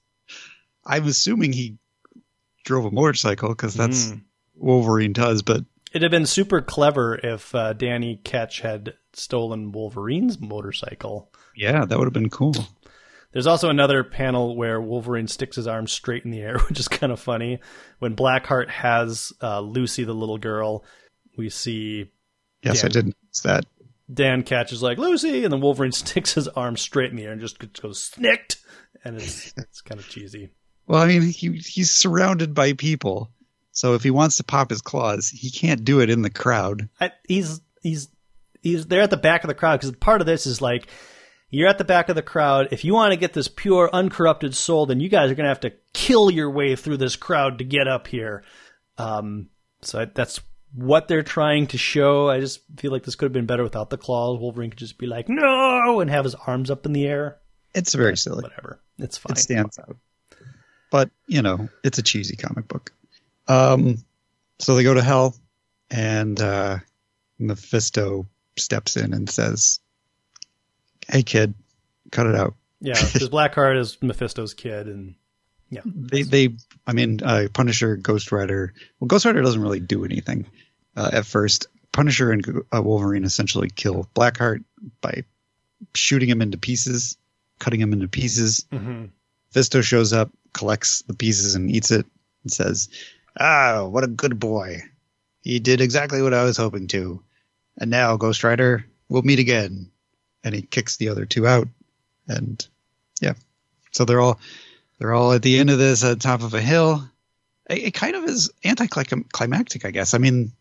I'm 0.83 1.05
assuming 1.05 1.53
he 1.53 1.77
drove 2.65 2.85
a 2.85 2.91
motorcycle 2.91 3.49
because 3.49 3.75
that's 3.75 4.07
Mm. 4.07 4.23
Wolverine 4.55 5.13
does, 5.13 5.43
but 5.43 5.63
It'd 5.91 6.03
have 6.03 6.11
been 6.11 6.25
super 6.25 6.61
clever 6.61 7.15
if 7.15 7.53
uh, 7.55 7.73
Danny 7.73 8.17
Ketch 8.23 8.61
had 8.61 8.93
stolen 9.13 9.71
Wolverine's 9.71 10.39
motorcycle. 10.39 11.31
yeah, 11.55 11.85
that 11.85 11.97
would 11.97 12.05
have 12.05 12.13
been 12.13 12.29
cool. 12.29 12.53
There's 13.31 13.47
also 13.47 13.69
another 13.69 14.03
panel 14.03 14.55
where 14.55 14.81
Wolverine 14.81 15.27
sticks 15.27 15.57
his 15.57 15.67
arm 15.67 15.87
straight 15.87 16.23
in 16.25 16.31
the 16.31 16.41
air, 16.41 16.57
which 16.69 16.79
is 16.79 16.87
kind 16.87 17.11
of 17.11 17.19
funny. 17.19 17.59
When 17.99 18.15
Blackheart 18.15 18.69
has 18.69 19.31
uh, 19.41 19.59
Lucy, 19.61 20.03
the 20.03 20.13
little 20.13 20.37
girl, 20.37 20.83
we 21.37 21.49
see 21.49 22.09
Yes, 22.63 22.81
Yeah. 22.81 22.87
I 22.87 22.89
didn't 22.89 23.15
notice 23.23 23.41
that. 23.41 23.65
Dan 24.11 24.43
catches 24.43 24.81
like 24.81 24.97
Lucy, 24.97 25.43
and 25.43 25.51
then 25.51 25.61
Wolverine 25.61 25.91
sticks 25.93 26.33
his 26.33 26.47
arm 26.47 26.77
straight 26.77 27.11
in 27.11 27.17
the 27.17 27.25
air 27.25 27.33
and 27.33 27.41
just 27.41 27.59
goes 27.81 28.03
snicked, 28.03 28.57
and 29.03 29.17
it's 29.17 29.53
it's 29.57 29.81
kind 29.81 29.99
of 29.99 30.07
cheesy. 30.07 30.49
Well, 30.87 31.01
I 31.01 31.07
mean, 31.07 31.21
he 31.23 31.51
he's 31.57 31.91
surrounded 31.91 32.53
by 32.53 32.73
people, 32.73 33.29
so 33.77 33.93
if 33.93 34.01
he 34.01 34.09
wants 34.09 34.37
to 34.37 34.43
pop 34.43 34.71
his 34.71 34.81
claws, 34.81 35.29
he 35.29 35.51
can't 35.51 35.85
do 35.85 35.99
it 35.99 36.09
in 36.09 36.23
the 36.23 36.31
crowd. 36.31 36.89
I, 36.99 37.11
he's 37.27 37.61
he's 37.83 38.09
he's 38.63 38.87
there 38.87 39.03
at 39.03 39.11
the 39.11 39.17
back 39.17 39.43
of 39.43 39.49
the 39.49 39.53
crowd 39.53 39.79
because 39.79 39.95
part 39.97 40.19
of 40.19 40.25
this 40.25 40.47
is 40.47 40.63
like 40.63 40.87
you're 41.51 41.67
at 41.67 41.77
the 41.77 41.83
back 41.83 42.09
of 42.09 42.15
the 42.15 42.23
crowd. 42.23 42.69
If 42.71 42.83
you 42.83 42.95
want 42.95 43.13
to 43.13 43.19
get 43.19 43.33
this 43.33 43.47
pure, 43.47 43.87
uncorrupted 43.93 44.55
soul, 44.55 44.87
then 44.87 44.99
you 44.99 45.09
guys 45.09 45.29
are 45.29 45.35
gonna 45.35 45.49
have 45.49 45.59
to 45.59 45.73
kill 45.93 46.31
your 46.31 46.49
way 46.49 46.75
through 46.75 46.97
this 46.97 47.15
crowd 47.15 47.59
to 47.59 47.63
get 47.63 47.87
up 47.87 48.07
here. 48.07 48.43
Um, 48.97 49.49
so 49.83 49.99
I, 49.99 50.05
that's 50.05 50.41
what 50.73 51.07
they're 51.07 51.21
trying 51.21 51.67
to 51.67 51.77
show. 51.77 52.31
I 52.31 52.39
just 52.39 52.61
feel 52.77 52.91
like 52.91 53.03
this 53.03 53.13
could 53.13 53.25
have 53.25 53.33
been 53.33 53.45
better 53.45 53.61
without 53.61 53.91
the 53.91 53.97
claws. 53.99 54.39
Wolverine 54.39 54.71
could 54.71 54.79
just 54.79 54.97
be 54.97 55.05
like, 55.05 55.29
"No!" 55.29 55.99
and 55.99 56.09
have 56.09 56.25
his 56.25 56.33
arms 56.33 56.71
up 56.71 56.87
in 56.87 56.93
the 56.93 57.05
air. 57.05 57.37
It's 57.75 57.93
very 57.93 58.17
silly. 58.17 58.41
Whatever, 58.41 58.79
it's 58.97 59.19
fine. 59.19 59.33
It 59.33 59.37
stands 59.37 59.77
out. 59.77 59.97
But, 60.89 61.11
you 61.27 61.43
know, 61.43 61.69
it's 61.83 61.99
a 61.99 62.01
cheesy 62.01 62.35
comic 62.35 62.67
book. 62.67 62.91
Um, 63.47 63.97
so 64.59 64.75
they 64.75 64.83
go 64.83 64.93
to 64.93 65.01
hell, 65.03 65.35
and 65.89 66.39
uh, 66.39 66.77
Mephisto 67.39 68.27
steps 68.57 68.97
in 68.97 69.13
and 69.13 69.29
says, 69.29 69.79
Hey, 71.07 71.23
kid, 71.23 71.53
cut 72.11 72.27
it 72.27 72.35
out. 72.35 72.55
Yeah, 72.81 72.93
because 72.93 73.29
Blackheart 73.29 73.77
is 73.77 73.97
Mephisto's 74.01 74.53
kid, 74.53 74.87
and 74.87 75.15
yeah, 75.69 75.81
They, 75.85 76.23
they, 76.23 76.49
I 76.85 76.93
mean, 76.93 77.21
uh, 77.23 77.47
Punisher, 77.53 77.95
Ghost 77.97 78.31
Rider. 78.31 78.73
Well, 78.99 79.07
Ghost 79.07 79.25
Rider 79.25 79.41
doesn't 79.41 79.61
really 79.61 79.79
do 79.79 80.05
anything 80.05 80.45
uh, 80.95 81.09
at 81.13 81.25
first. 81.25 81.67
Punisher 81.91 82.31
and 82.31 82.45
uh, 82.75 82.81
Wolverine 82.81 83.23
essentially 83.23 83.69
kill 83.69 84.07
Blackheart 84.15 84.63
by 85.01 85.23
shooting 85.95 86.29
him 86.29 86.41
into 86.41 86.57
pieces, 86.57 87.17
cutting 87.59 87.81
him 87.81 87.93
into 87.93 88.07
pieces. 88.07 88.65
hmm 88.71 89.05
Fisto 89.53 89.81
shows 89.81 90.11
up, 90.13 90.29
collects 90.53 91.03
the 91.03 91.13
pieces 91.13 91.55
and 91.55 91.71
eats 91.71 91.89
it, 91.89 92.05
and 92.43 92.51
says, 92.51 92.89
Ah, 93.39 93.85
what 93.85 94.03
a 94.03 94.07
good 94.07 94.39
boy. 94.39 94.81
He 95.41 95.59
did 95.59 95.81
exactly 95.81 96.21
what 96.21 96.33
I 96.33 96.43
was 96.43 96.57
hoping 96.57 96.87
to. 96.87 97.23
And 97.77 97.91
now, 97.91 98.17
Ghost 98.17 98.43
Rider, 98.43 98.85
we'll 99.07 99.21
meet 99.21 99.39
again. 99.39 99.91
And 100.43 100.55
he 100.55 100.61
kicks 100.61 100.97
the 100.97 101.09
other 101.09 101.25
two 101.25 101.47
out. 101.47 101.67
And 102.27 102.65
yeah. 103.21 103.33
So 103.91 104.05
they're 104.05 104.21
all 104.21 104.39
they're 104.99 105.13
all 105.13 105.33
at 105.33 105.41
the 105.41 105.59
end 105.59 105.69
of 105.69 105.77
this 105.77 106.03
at 106.03 106.19
the 106.19 106.27
top 106.27 106.41
of 106.41 106.53
a 106.53 106.61
hill. 106.61 107.07
It, 107.69 107.79
it 107.79 107.93
kind 107.93 108.15
of 108.15 108.23
is 108.25 108.51
anticlimactic, 108.63 109.85
I 109.85 109.91
guess. 109.91 110.13
I 110.13 110.17
mean, 110.17 110.51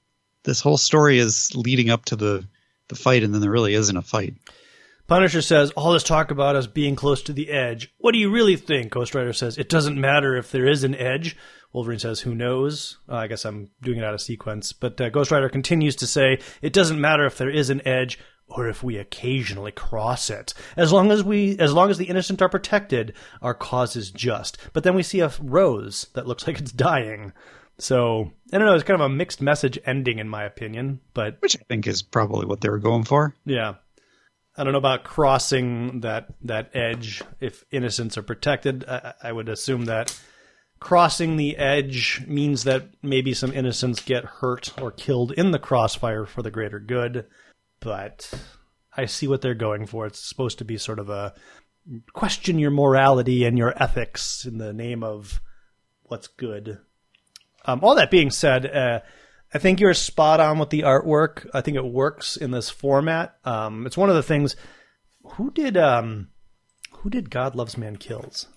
this 0.42 0.60
whole 0.60 0.78
story 0.78 1.18
is 1.18 1.52
leading 1.54 1.90
up 1.90 2.06
to 2.06 2.16
the 2.16 2.46
the 2.88 2.94
fight, 2.94 3.24
and 3.24 3.34
then 3.34 3.40
there 3.40 3.50
really 3.50 3.74
isn't 3.74 3.96
a 3.96 4.02
fight. 4.02 4.34
Punisher 5.06 5.42
says, 5.42 5.70
all 5.72 5.92
this 5.92 6.02
talk 6.02 6.30
about 6.30 6.56
us 6.56 6.66
being 6.66 6.96
close 6.96 7.22
to 7.22 7.32
the 7.32 7.50
edge. 7.50 7.92
What 7.98 8.12
do 8.12 8.18
you 8.18 8.30
really 8.30 8.56
think? 8.56 8.90
Ghost 8.90 9.14
Rider 9.14 9.32
says, 9.32 9.56
it 9.56 9.68
doesn't 9.68 10.00
matter 10.00 10.36
if 10.36 10.50
there 10.50 10.66
is 10.66 10.82
an 10.82 10.96
edge. 10.96 11.36
Wolverine 11.76 11.98
says, 11.98 12.20
who 12.20 12.34
knows? 12.34 12.96
Uh, 13.06 13.16
I 13.16 13.26
guess 13.26 13.44
I'm 13.44 13.68
doing 13.82 13.98
it 13.98 14.04
out 14.04 14.14
of 14.14 14.22
sequence. 14.22 14.72
But 14.72 14.98
uh, 14.98 15.10
Ghost 15.10 15.30
Rider 15.30 15.50
continues 15.50 15.94
to 15.96 16.06
say, 16.06 16.38
it 16.62 16.72
doesn't 16.72 16.98
matter 16.98 17.26
if 17.26 17.36
there 17.36 17.50
is 17.50 17.68
an 17.68 17.86
edge 17.86 18.18
or 18.48 18.66
if 18.66 18.82
we 18.82 18.96
occasionally 18.96 19.72
cross 19.72 20.30
it. 20.30 20.54
As 20.74 20.90
long 20.90 21.10
as 21.10 21.22
we, 21.22 21.58
as 21.58 21.74
long 21.74 21.90
as 21.90 21.98
the 21.98 22.06
innocent 22.06 22.40
are 22.40 22.48
protected, 22.48 23.12
our 23.42 23.52
cause 23.52 23.94
is 23.94 24.10
just. 24.10 24.56
But 24.72 24.84
then 24.84 24.94
we 24.94 25.02
see 25.02 25.20
a 25.20 25.30
rose 25.38 26.06
that 26.14 26.26
looks 26.26 26.46
like 26.46 26.58
it's 26.58 26.72
dying. 26.72 27.34
So, 27.78 28.32
I 28.54 28.56
don't 28.56 28.66
know, 28.66 28.74
it's 28.74 28.82
kind 28.84 28.98
of 28.98 29.04
a 29.04 29.14
mixed 29.14 29.42
message 29.42 29.78
ending 29.84 30.18
in 30.18 30.30
my 30.30 30.44
opinion, 30.44 31.00
but 31.12 31.36
Which 31.42 31.56
I 31.56 31.62
think 31.68 31.86
is 31.86 32.00
probably 32.02 32.46
what 32.46 32.62
they 32.62 32.70
were 32.70 32.78
going 32.78 33.04
for. 33.04 33.34
yeah. 33.44 33.74
I 34.56 34.64
don't 34.64 34.72
know 34.72 34.78
about 34.78 35.04
crossing 35.04 36.00
that 36.00 36.28
that 36.40 36.74
edge 36.74 37.22
if 37.40 37.66
innocents 37.70 38.16
are 38.16 38.22
protected. 38.22 38.86
I, 38.88 39.12
I 39.24 39.30
would 39.30 39.50
assume 39.50 39.84
that 39.84 40.18
crossing 40.80 41.36
the 41.36 41.56
edge 41.56 42.24
means 42.26 42.64
that 42.64 42.88
maybe 43.02 43.32
some 43.34 43.52
innocents 43.52 44.02
get 44.02 44.24
hurt 44.24 44.72
or 44.80 44.90
killed 44.90 45.32
in 45.32 45.50
the 45.50 45.58
crossfire 45.58 46.26
for 46.26 46.42
the 46.42 46.50
greater 46.50 46.78
good. 46.78 47.26
But 47.80 48.32
I 48.96 49.06
see 49.06 49.28
what 49.28 49.42
they're 49.42 49.54
going 49.54 49.86
for. 49.86 50.06
It's 50.06 50.20
supposed 50.20 50.58
to 50.58 50.64
be 50.64 50.78
sort 50.78 50.98
of 50.98 51.10
a 51.10 51.34
question 52.12 52.58
your 52.58 52.70
morality 52.70 53.44
and 53.44 53.56
your 53.56 53.80
ethics 53.80 54.44
in 54.44 54.58
the 54.58 54.72
name 54.72 55.02
of 55.02 55.40
what's 56.02 56.26
good. 56.26 56.78
Um, 57.64 57.80
all 57.82 57.94
that 57.96 58.10
being 58.10 58.30
said, 58.30 58.66
uh, 58.66 59.00
I 59.52 59.58
think 59.58 59.80
you're 59.80 59.94
spot 59.94 60.40
on 60.40 60.58
with 60.58 60.70
the 60.70 60.82
artwork. 60.82 61.48
I 61.54 61.60
think 61.60 61.76
it 61.76 61.84
works 61.84 62.36
in 62.36 62.50
this 62.50 62.70
format. 62.70 63.36
Um, 63.44 63.86
it's 63.86 63.96
one 63.96 64.08
of 64.08 64.16
the 64.16 64.22
things. 64.22 64.56
Who 65.32 65.50
did 65.50 65.76
um, 65.76 66.28
who 66.90 67.10
did 67.10 67.30
God 67.30 67.54
Loves 67.54 67.76
Man 67.76 67.96
Kills? 67.96 68.48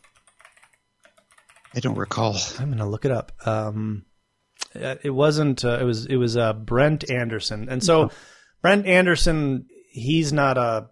I 1.75 1.79
don't 1.79 1.97
recall. 1.97 2.37
I'm 2.59 2.69
gonna 2.69 2.89
look 2.89 3.05
it 3.05 3.11
up. 3.11 3.31
Um, 3.45 4.05
uh, 4.75 4.95
it 5.03 5.11
wasn't. 5.11 5.63
Uh, 5.63 5.79
it 5.81 5.83
was. 5.83 6.05
It 6.05 6.17
was 6.17 6.37
uh, 6.37 6.53
Brent 6.53 7.09
Anderson. 7.09 7.69
And 7.69 7.83
so 7.83 8.11
Brent 8.61 8.85
Anderson, 8.85 9.67
he's 9.91 10.33
not 10.33 10.57
a 10.57 10.89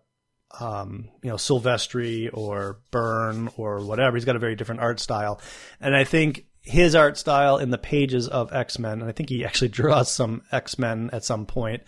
um, 0.59 1.09
you 1.21 1.29
know, 1.29 1.35
Silvestri 1.35 2.29
or 2.33 2.79
Byrne 2.91 3.49
or 3.57 3.85
whatever. 3.85 4.15
He's 4.15 4.25
got 4.25 4.35
a 4.35 4.39
very 4.39 4.55
different 4.55 4.81
art 4.81 4.99
style. 4.99 5.41
And 5.79 5.95
I 5.95 6.03
think 6.03 6.45
his 6.61 6.95
art 6.95 7.17
style 7.17 7.57
in 7.57 7.69
the 7.69 7.77
pages 7.77 8.27
of 8.27 8.53
X 8.53 8.79
Men, 8.79 9.01
and 9.01 9.09
I 9.09 9.11
think 9.11 9.29
he 9.29 9.45
actually 9.45 9.67
draws 9.69 10.11
some 10.11 10.43
X 10.51 10.77
Men 10.77 11.09
at 11.13 11.25
some 11.25 11.45
point. 11.45 11.83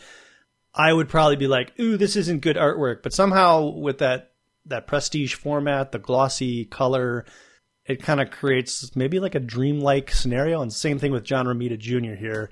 I 0.74 0.94
would 0.94 1.10
probably 1.10 1.36
be 1.36 1.48
like, 1.48 1.78
"Ooh, 1.80 1.98
this 1.98 2.16
isn't 2.16 2.42
good 2.42 2.56
artwork," 2.56 3.02
but 3.04 3.14
somehow 3.14 3.70
with 3.70 4.00
that 4.00 4.32
that 4.66 4.88
prestige 4.88 5.34
format, 5.34 5.92
the 5.92 6.00
glossy 6.00 6.66
color, 6.66 7.26
it 7.90 8.02
kind 8.02 8.22
of 8.22 8.30
creates 8.32 8.96
maybe 8.96 9.20
like 9.20 9.36
a 9.36 9.40
dreamlike 9.40 10.12
scenario. 10.12 10.62
And 10.62 10.72
same 10.72 11.00
thing 11.00 11.12
with 11.12 11.24
John 11.26 11.46
Romita 11.48 11.78
Jr. 11.78 12.14
here. 12.16 12.50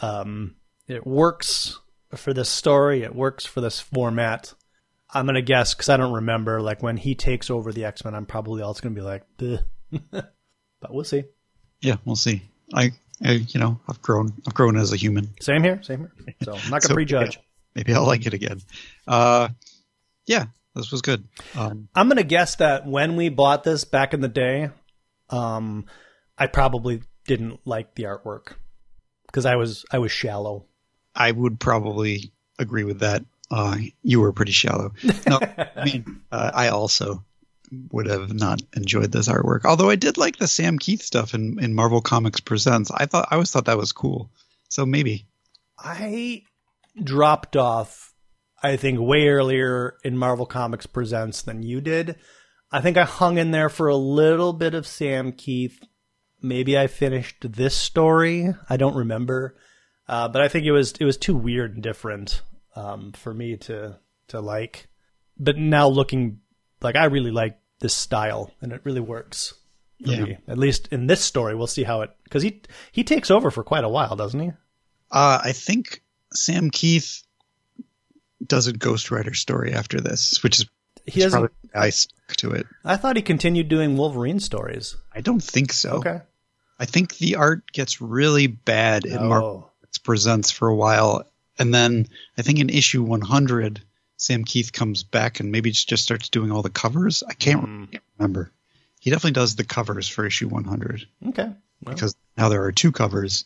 Um, 0.00 0.56
it 0.88 1.06
works 1.06 1.78
for 2.16 2.34
this 2.34 2.50
story. 2.50 3.02
It 3.02 3.14
works 3.14 3.46
for 3.46 3.60
this 3.62 3.80
format. 3.80 4.52
I'm 5.14 5.26
gonna 5.26 5.42
guess 5.42 5.74
because 5.74 5.88
I 5.88 5.96
don't 5.96 6.12
remember. 6.14 6.60
Like 6.60 6.82
when 6.82 6.96
he 6.96 7.14
takes 7.14 7.48
over 7.50 7.72
the 7.72 7.84
X 7.84 8.04
Men, 8.04 8.14
I'm 8.14 8.26
probably 8.26 8.62
also 8.62 8.82
gonna 8.82 8.94
be 8.94 9.00
like, 9.02 9.22
but 10.10 10.32
we'll 10.90 11.04
see. 11.04 11.24
Yeah, 11.80 11.96
we'll 12.04 12.16
see. 12.16 12.42
I, 12.74 12.92
I, 13.24 13.32
you 13.32 13.60
know, 13.60 13.78
I've 13.88 14.00
grown. 14.02 14.32
I've 14.46 14.54
grown 14.54 14.76
as 14.76 14.92
a 14.92 14.96
human. 14.96 15.28
Same 15.40 15.62
here. 15.62 15.80
Same 15.82 15.98
here. 16.00 16.34
So 16.42 16.52
I'm 16.52 16.58
not 16.70 16.80
gonna 16.82 16.82
So, 16.82 16.94
prejudge. 16.94 17.36
yeah, 17.36 17.42
maybe 17.76 17.94
I'll 17.94 18.06
like 18.06 18.26
it 18.26 18.34
again. 18.34 18.60
Uh, 19.06 19.48
yeah, 20.26 20.46
this 20.74 20.90
was 20.90 21.02
good. 21.02 21.24
Um, 21.56 21.88
I'm 21.94 22.08
gonna 22.08 22.22
guess 22.22 22.56
that 22.56 22.86
when 22.86 23.16
we 23.16 23.28
bought 23.28 23.64
this 23.64 23.84
back 23.84 24.14
in 24.14 24.20
the 24.20 24.28
day, 24.28 24.70
um, 25.30 25.86
I 26.38 26.46
probably 26.46 27.02
didn't 27.26 27.60
like 27.64 27.94
the 27.94 28.04
artwork 28.04 28.54
because 29.26 29.46
I 29.46 29.56
was 29.56 29.84
I 29.90 29.98
was 29.98 30.12
shallow. 30.12 30.66
I 31.14 31.30
would 31.30 31.60
probably 31.60 32.32
agree 32.58 32.84
with 32.84 33.00
that. 33.00 33.24
Uh, 33.50 33.76
you 34.02 34.20
were 34.20 34.32
pretty 34.32 34.52
shallow. 34.52 34.94
No, 35.28 35.38
I 35.76 35.84
mean, 35.84 36.22
uh, 36.32 36.50
I 36.54 36.68
also 36.68 37.22
would 37.90 38.06
have 38.06 38.32
not 38.32 38.62
enjoyed 38.74 39.12
this 39.12 39.28
artwork. 39.28 39.64
Although 39.64 39.90
I 39.90 39.96
did 39.96 40.18
like 40.18 40.36
the 40.36 40.48
Sam 40.48 40.78
Kieth 40.78 41.02
stuff 41.02 41.34
in, 41.34 41.58
in 41.62 41.74
Marvel 41.74 42.00
Comics 42.00 42.40
Presents. 42.40 42.90
I 42.90 43.06
thought 43.06 43.28
I 43.30 43.34
always 43.34 43.50
thought 43.50 43.66
that 43.66 43.78
was 43.78 43.92
cool. 43.92 44.30
So 44.68 44.86
maybe. 44.86 45.26
I 45.78 46.42
dropped 47.02 47.56
off, 47.56 48.11
I 48.62 48.76
think, 48.76 49.00
way 49.00 49.28
earlier 49.28 49.96
in 50.04 50.16
Marvel 50.16 50.46
Comics 50.46 50.86
Presents 50.86 51.42
than 51.42 51.62
you 51.62 51.80
did. 51.80 52.16
I 52.70 52.80
think 52.80 52.96
I 52.96 53.04
hung 53.04 53.38
in 53.38 53.50
there 53.50 53.68
for 53.68 53.88
a 53.88 53.96
little 53.96 54.52
bit 54.52 54.74
of 54.74 54.86
Sam 54.86 55.32
Kieth. 55.32 55.78
Maybe 56.40 56.78
I 56.78 56.86
finished 56.86 57.36
this 57.52 57.76
story. 57.76 58.48
I 58.68 58.76
don't 58.76 58.96
remember, 58.96 59.56
uh, 60.08 60.28
but 60.28 60.42
I 60.42 60.48
think 60.48 60.64
it 60.66 60.72
was 60.72 60.92
it 60.92 61.04
was 61.04 61.16
too 61.16 61.36
weird 61.36 61.74
and 61.74 61.82
different 61.82 62.42
um, 62.74 63.12
for 63.12 63.32
me 63.34 63.56
to 63.58 63.98
to 64.28 64.40
like. 64.40 64.88
But 65.38 65.56
now 65.58 65.88
looking, 65.88 66.40
like 66.80 66.96
I 66.96 67.04
really 67.06 67.30
like 67.30 67.58
this 67.80 67.94
style, 67.94 68.50
and 68.60 68.72
it 68.72 68.80
really 68.84 69.00
works 69.00 69.54
Yeah. 69.98 70.24
me. 70.24 70.38
At 70.48 70.58
least 70.58 70.88
in 70.92 71.06
this 71.06 71.20
story, 71.20 71.54
we'll 71.54 71.66
see 71.66 71.84
how 71.84 72.00
it 72.02 72.10
because 72.24 72.42
he 72.42 72.62
he 72.90 73.04
takes 73.04 73.30
over 73.30 73.50
for 73.50 73.62
quite 73.62 73.84
a 73.84 73.88
while, 73.88 74.16
doesn't 74.16 74.40
he? 74.40 74.50
Uh, 75.10 75.40
I 75.44 75.52
think 75.52 76.02
Sam 76.32 76.70
Kieth 76.70 77.22
does 78.46 78.66
a 78.66 78.72
Ghost 78.72 79.10
Rider 79.10 79.34
story 79.34 79.72
after 79.72 80.00
this, 80.00 80.42
which 80.42 80.60
is 80.60 80.66
He 81.06 81.20
doesn't. 81.20 81.38
probably 81.40 81.56
I 81.74 81.90
stuck 81.90 82.36
to 82.38 82.50
it. 82.52 82.66
I 82.84 82.96
thought 82.96 83.16
he 83.16 83.22
continued 83.22 83.68
doing 83.68 83.96
Wolverine 83.96 84.40
stories. 84.40 84.96
I 85.14 85.20
don't 85.20 85.42
think 85.42 85.72
so. 85.72 85.92
Okay. 85.94 86.20
I 86.78 86.84
think 86.86 87.16
the 87.18 87.36
art 87.36 87.70
gets 87.72 88.00
really 88.00 88.46
bad 88.48 89.04
in 89.04 89.28
Marvel 89.28 89.48
Oh, 89.48 89.70
Comics 89.80 89.98
Presents 89.98 90.50
for 90.50 90.68
a 90.68 90.74
while, 90.74 91.24
and 91.58 91.72
then 91.72 92.06
I 92.36 92.42
think 92.42 92.58
in 92.58 92.70
issue 92.70 93.02
100, 93.02 93.80
Sam 94.16 94.44
Kieth 94.44 94.72
comes 94.72 95.02
back 95.04 95.38
and 95.40 95.52
maybe 95.52 95.70
just 95.70 96.02
starts 96.02 96.28
doing 96.28 96.50
all 96.50 96.62
the 96.62 96.70
covers. 96.70 97.22
I 97.28 97.34
can't, 97.34 97.90
can't 97.92 98.02
remember. 98.18 98.50
He 99.00 99.10
definitely 99.10 99.32
does 99.32 99.54
the 99.56 99.64
covers 99.64 100.08
for 100.08 100.24
issue 100.26 100.48
100 100.48 101.06
okay. 101.28 101.50
Well, 101.84 101.94
because 101.94 102.14
now 102.36 102.48
there 102.48 102.64
are 102.64 102.72
two 102.72 102.92
covers, 102.92 103.44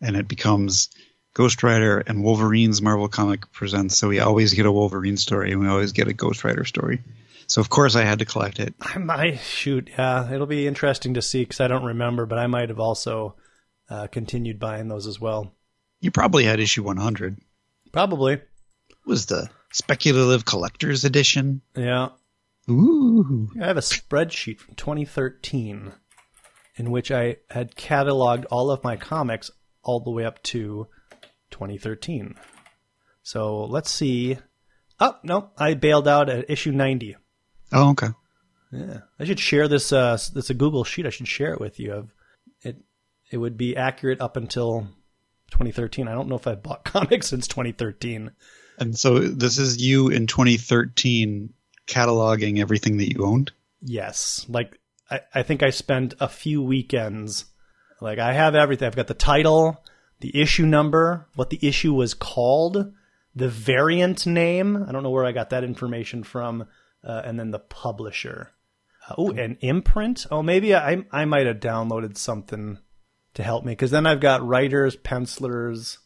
and 0.00 0.16
it 0.16 0.28
becomes 0.28 0.90
Ghost 1.34 1.62
Rider 1.62 1.98
and 1.98 2.22
Wolverine's 2.22 2.82
Marvel 2.82 3.08
Comic 3.08 3.50
Presents. 3.52 3.96
So 3.96 4.08
we 4.08 4.20
always 4.20 4.52
get 4.52 4.66
a 4.66 4.72
Wolverine 4.72 5.16
story 5.16 5.52
and 5.52 5.60
we 5.60 5.68
always 5.68 5.92
get 5.92 6.08
a 6.08 6.12
Ghost 6.12 6.44
Rider 6.44 6.64
story. 6.64 7.00
So 7.46 7.60
of 7.60 7.70
course 7.70 7.96
I 7.96 8.04
had 8.04 8.18
to 8.18 8.24
collect 8.24 8.60
it. 8.60 8.74
I 8.80 8.98
might 8.98 9.40
shoot. 9.40 9.90
Yeah, 9.96 10.32
it'll 10.32 10.46
be 10.46 10.66
interesting 10.66 11.14
to 11.14 11.22
see 11.22 11.42
because 11.42 11.60
I 11.60 11.68
don't 11.68 11.84
remember, 11.84 12.26
but 12.26 12.38
I 12.38 12.46
might 12.46 12.68
have 12.68 12.80
also 12.80 13.36
uh, 13.88 14.06
continued 14.08 14.58
buying 14.58 14.88
those 14.88 15.06
as 15.06 15.20
well. 15.20 15.54
You 16.00 16.10
probably 16.10 16.44
had 16.44 16.60
issue 16.60 16.82
100. 16.82 17.38
Probably. 17.92 18.34
It 18.34 18.42
was 19.06 19.26
the 19.26 19.48
speculative 19.72 20.44
collector's 20.44 21.04
edition. 21.04 21.62
Yeah. 21.76 22.10
Ooh. 22.70 23.50
I 23.60 23.66
have 23.66 23.76
a 23.76 23.80
spreadsheet 23.80 24.58
from 24.58 24.74
2013 24.74 25.92
in 26.76 26.90
which 26.90 27.10
I 27.10 27.36
had 27.50 27.74
cataloged 27.74 28.46
all 28.50 28.70
of 28.70 28.84
my 28.84 28.96
comics 28.96 29.50
all 29.82 30.00
the 30.00 30.10
way 30.10 30.24
up 30.24 30.42
to 30.44 30.86
2013. 31.52 32.34
So 33.22 33.64
let's 33.64 33.90
see. 33.90 34.38
Oh, 34.98 35.16
no, 35.22 35.50
I 35.56 35.74
bailed 35.74 36.08
out 36.08 36.28
at 36.28 36.50
issue 36.50 36.72
90. 36.72 37.16
Oh, 37.72 37.90
okay. 37.90 38.08
Yeah, 38.72 39.00
I 39.18 39.24
should 39.24 39.40
share 39.40 39.68
this. 39.68 39.92
Uh, 39.92 40.18
it's 40.34 40.50
a 40.50 40.54
Google 40.54 40.84
sheet. 40.84 41.06
I 41.06 41.10
should 41.10 41.28
share 41.28 41.52
it 41.52 41.60
with 41.60 41.78
you. 41.78 41.92
Of 41.92 42.14
it, 42.62 42.78
it 43.30 43.36
would 43.36 43.56
be 43.56 43.76
accurate 43.76 44.20
up 44.20 44.36
until 44.36 44.88
2013. 45.50 46.08
I 46.08 46.12
don't 46.14 46.28
know 46.28 46.36
if 46.36 46.46
I 46.46 46.54
bought 46.54 46.84
comics 46.84 47.28
since 47.28 47.46
2013. 47.46 48.32
And 48.78 48.98
so 48.98 49.18
this 49.18 49.58
is 49.58 49.82
you 49.82 50.08
in 50.08 50.26
2013 50.26 51.52
cataloging 51.86 52.60
everything 52.60 52.96
that 52.98 53.12
you 53.12 53.24
owned. 53.24 53.52
Yes, 53.82 54.46
like 54.48 54.78
I, 55.10 55.20
I 55.34 55.42
think 55.42 55.62
I 55.62 55.70
spent 55.70 56.14
a 56.20 56.28
few 56.28 56.62
weekends. 56.62 57.44
Like 58.00 58.18
I 58.18 58.32
have 58.32 58.54
everything. 58.54 58.86
I've 58.86 58.96
got 58.96 59.08
the 59.08 59.14
title, 59.14 59.82
the 60.22 60.40
issue 60.40 60.64
number, 60.64 61.28
what 61.34 61.50
the 61.50 61.58
issue 61.60 61.92
was 61.92 62.14
called, 62.14 62.92
the 63.34 63.48
variant 63.48 64.24
name. 64.24 64.84
I 64.88 64.92
don't 64.92 65.02
know 65.02 65.10
where 65.10 65.26
I 65.26 65.32
got 65.32 65.50
that 65.50 65.64
information 65.64 66.22
from, 66.22 66.66
uh, 67.04 67.22
and 67.24 67.38
then 67.38 67.50
the 67.50 67.58
publisher. 67.58 68.52
Uh, 69.08 69.14
oh, 69.18 69.30
an 69.32 69.58
imprint. 69.60 70.26
Oh, 70.30 70.42
maybe 70.42 70.74
I 70.74 71.04
I 71.10 71.24
might 71.24 71.46
have 71.46 71.58
downloaded 71.58 72.16
something 72.16 72.78
to 73.34 73.42
help 73.42 73.64
me 73.64 73.72
because 73.72 73.90
then 73.90 74.06
I've 74.06 74.20
got 74.20 74.46
writers, 74.46 74.94
pencilers, 74.94 75.98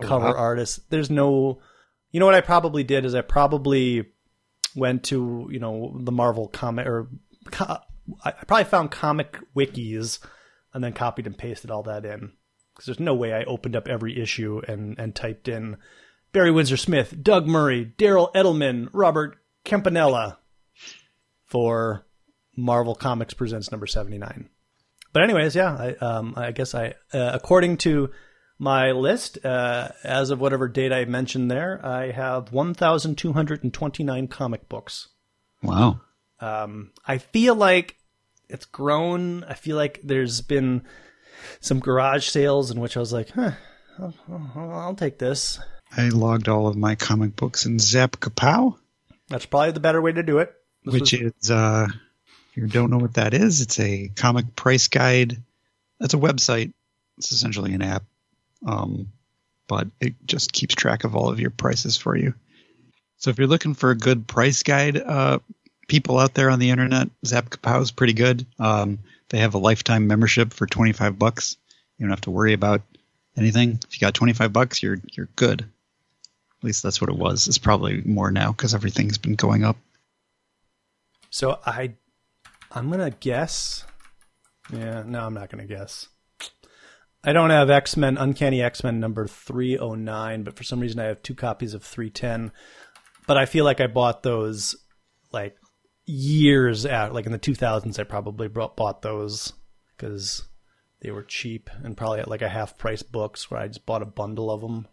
cover 0.00 0.28
wow. 0.28 0.34
artists. 0.34 0.80
There's 0.88 1.10
no. 1.10 1.60
You 2.10 2.20
know 2.20 2.26
what 2.26 2.34
I 2.34 2.40
probably 2.40 2.84
did 2.84 3.04
is 3.04 3.14
I 3.14 3.20
probably 3.20 4.06
went 4.74 5.04
to 5.04 5.48
you 5.50 5.60
know 5.60 5.94
the 6.00 6.12
Marvel 6.12 6.48
comic 6.48 6.86
or 6.86 7.10
co- 7.50 7.80
I 8.24 8.30
probably 8.30 8.64
found 8.64 8.90
comic 8.90 9.38
wikis 9.54 10.20
and 10.72 10.82
then 10.82 10.94
copied 10.94 11.26
and 11.26 11.36
pasted 11.36 11.70
all 11.70 11.82
that 11.82 12.06
in 12.06 12.32
because 12.78 12.86
there's 12.86 13.00
no 13.00 13.14
way 13.14 13.32
I 13.32 13.42
opened 13.42 13.74
up 13.74 13.88
every 13.88 14.16
issue 14.16 14.62
and 14.68 14.96
and 15.00 15.12
typed 15.12 15.48
in 15.48 15.78
Barry 16.32 16.52
Windsor 16.52 16.76
Smith, 16.76 17.16
Doug 17.20 17.48
Murray, 17.48 17.92
Daryl 17.98 18.32
Edelman, 18.34 18.88
Robert 18.92 19.36
Campanella 19.64 20.38
for 21.44 22.06
Marvel 22.56 22.94
Comics 22.94 23.34
Presents 23.34 23.72
number 23.72 23.88
79. 23.88 24.48
But 25.12 25.22
anyways, 25.24 25.56
yeah, 25.56 25.72
I, 25.72 25.94
um, 26.04 26.34
I 26.36 26.52
guess 26.52 26.74
I, 26.74 26.94
uh, 27.12 27.30
according 27.32 27.78
to 27.78 28.10
my 28.58 28.92
list, 28.92 29.44
uh, 29.44 29.88
as 30.04 30.30
of 30.30 30.40
whatever 30.40 30.68
date 30.68 30.92
I 30.92 31.06
mentioned 31.06 31.50
there, 31.50 31.84
I 31.84 32.12
have 32.12 32.52
1,229 32.52 34.28
comic 34.28 34.68
books. 34.68 35.08
Wow. 35.62 36.02
Um, 36.40 36.92
I 37.06 37.18
feel 37.18 37.54
like 37.54 37.96
it's 38.48 38.66
grown. 38.66 39.44
I 39.44 39.54
feel 39.54 39.76
like 39.76 40.00
there's 40.04 40.40
been 40.40 40.82
some 41.60 41.80
garage 41.80 42.28
sales 42.28 42.70
in 42.70 42.80
which 42.80 42.96
I 42.96 43.00
was 43.00 43.12
like, 43.12 43.30
huh, 43.30 43.52
I'll, 43.98 44.14
I'll, 44.54 44.70
I'll 44.72 44.94
take 44.94 45.18
this. 45.18 45.58
I 45.96 46.08
logged 46.10 46.48
all 46.48 46.66
of 46.66 46.76
my 46.76 46.94
comic 46.94 47.34
books 47.36 47.64
in 47.66 47.78
Zap 47.78 48.12
Kapow, 48.18 48.76
That's 49.28 49.46
probably 49.46 49.72
the 49.72 49.80
better 49.80 50.02
way 50.02 50.12
to 50.12 50.22
do 50.22 50.38
it. 50.38 50.52
This 50.84 50.92
which 50.94 51.12
was- 51.12 51.32
is, 51.42 51.50
uh, 51.50 51.88
if 52.50 52.56
you 52.56 52.66
don't 52.66 52.90
know 52.90 52.98
what 52.98 53.14
that 53.14 53.34
is, 53.34 53.60
it's 53.60 53.78
a 53.80 54.08
comic 54.14 54.54
price 54.56 54.88
guide. 54.88 55.42
That's 56.00 56.14
a 56.14 56.18
website. 56.18 56.72
It's 57.16 57.32
essentially 57.32 57.72
an 57.74 57.82
app. 57.82 58.04
Um, 58.66 59.12
but 59.66 59.88
it 60.00 60.14
just 60.24 60.52
keeps 60.52 60.74
track 60.74 61.04
of 61.04 61.14
all 61.14 61.28
of 61.30 61.40
your 61.40 61.50
prices 61.50 61.96
for 61.96 62.16
you. 62.16 62.34
So 63.18 63.30
if 63.30 63.38
you're 63.38 63.46
looking 63.48 63.74
for 63.74 63.90
a 63.90 63.96
good 63.96 64.26
price 64.26 64.62
guide, 64.62 64.96
uh, 64.96 65.38
people 65.88 66.18
out 66.18 66.34
there 66.34 66.50
on 66.50 66.58
the 66.58 66.70
internet, 66.70 67.08
Zap 67.26 67.50
Kapow 67.50 67.82
is 67.82 67.90
pretty 67.90 68.12
good. 68.14 68.46
Um, 68.58 68.98
they 69.28 69.38
have 69.38 69.54
a 69.54 69.58
lifetime 69.58 70.06
membership 70.06 70.52
for 70.52 70.66
25 70.66 71.18
bucks. 71.18 71.56
You 71.98 72.06
don't 72.06 72.10
have 72.10 72.20
to 72.22 72.30
worry 72.30 72.52
about 72.52 72.82
anything. 73.36 73.78
If 73.86 73.94
you 73.94 74.04
got 74.04 74.14
25 74.14 74.52
bucks, 74.52 74.82
you're 74.82 74.98
you're 75.12 75.28
good. 75.36 75.62
At 75.62 76.64
least 76.64 76.82
that's 76.82 77.00
what 77.00 77.10
it 77.10 77.16
was. 77.16 77.46
It's 77.46 77.58
probably 77.58 78.02
more 78.02 78.30
now 78.30 78.52
because 78.52 78.74
everything's 78.74 79.18
been 79.18 79.36
going 79.36 79.64
up. 79.64 79.76
So 81.30 81.58
I, 81.64 81.94
I'm 82.72 82.90
gonna 82.90 83.10
guess. 83.10 83.84
Yeah, 84.72 85.02
no, 85.06 85.20
I'm 85.20 85.34
not 85.34 85.50
gonna 85.50 85.66
guess. 85.66 86.08
I 87.22 87.32
don't 87.32 87.50
have 87.50 87.70
X 87.70 87.96
Men 87.96 88.16
Uncanny 88.16 88.62
X 88.62 88.82
Men 88.82 89.00
number 89.00 89.26
three 89.26 89.78
oh 89.78 89.94
nine, 89.94 90.42
but 90.42 90.56
for 90.56 90.64
some 90.64 90.80
reason 90.80 91.00
I 91.00 91.04
have 91.04 91.22
two 91.22 91.34
copies 91.34 91.74
of 91.74 91.84
three 91.84 92.10
ten. 92.10 92.52
But 93.26 93.36
I 93.36 93.44
feel 93.44 93.64
like 93.64 93.80
I 93.80 93.86
bought 93.86 94.22
those 94.22 94.74
like 95.32 95.56
years 96.08 96.86
out, 96.86 97.14
like 97.14 97.26
in 97.26 97.32
the 97.32 97.38
2000s, 97.38 97.98
I 97.98 98.04
probably 98.04 98.48
brought, 98.48 98.76
bought 98.76 99.02
those 99.02 99.52
because 99.96 100.48
they 101.00 101.10
were 101.10 101.22
cheap 101.22 101.70
and 101.82 101.96
probably 101.96 102.20
at 102.20 102.28
like 102.28 102.42
a 102.42 102.48
half 102.48 102.78
price 102.78 103.02
books 103.02 103.50
where 103.50 103.60
I 103.60 103.68
just 103.68 103.86
bought 103.86 104.02
a 104.02 104.06
bundle 104.06 104.50
of 104.50 104.60
them. 104.60 104.88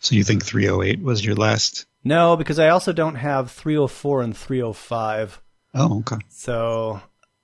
So 0.00 0.14
you 0.14 0.24
think 0.24 0.44
308 0.44 1.02
was 1.02 1.24
your 1.24 1.34
last? 1.34 1.86
No, 2.04 2.36
because 2.36 2.58
I 2.58 2.68
also 2.68 2.92
don't 2.92 3.16
have 3.16 3.50
304 3.50 4.22
and 4.22 4.36
305. 4.36 5.42
Oh, 5.74 5.98
okay. 6.00 6.16
So, 6.28 7.00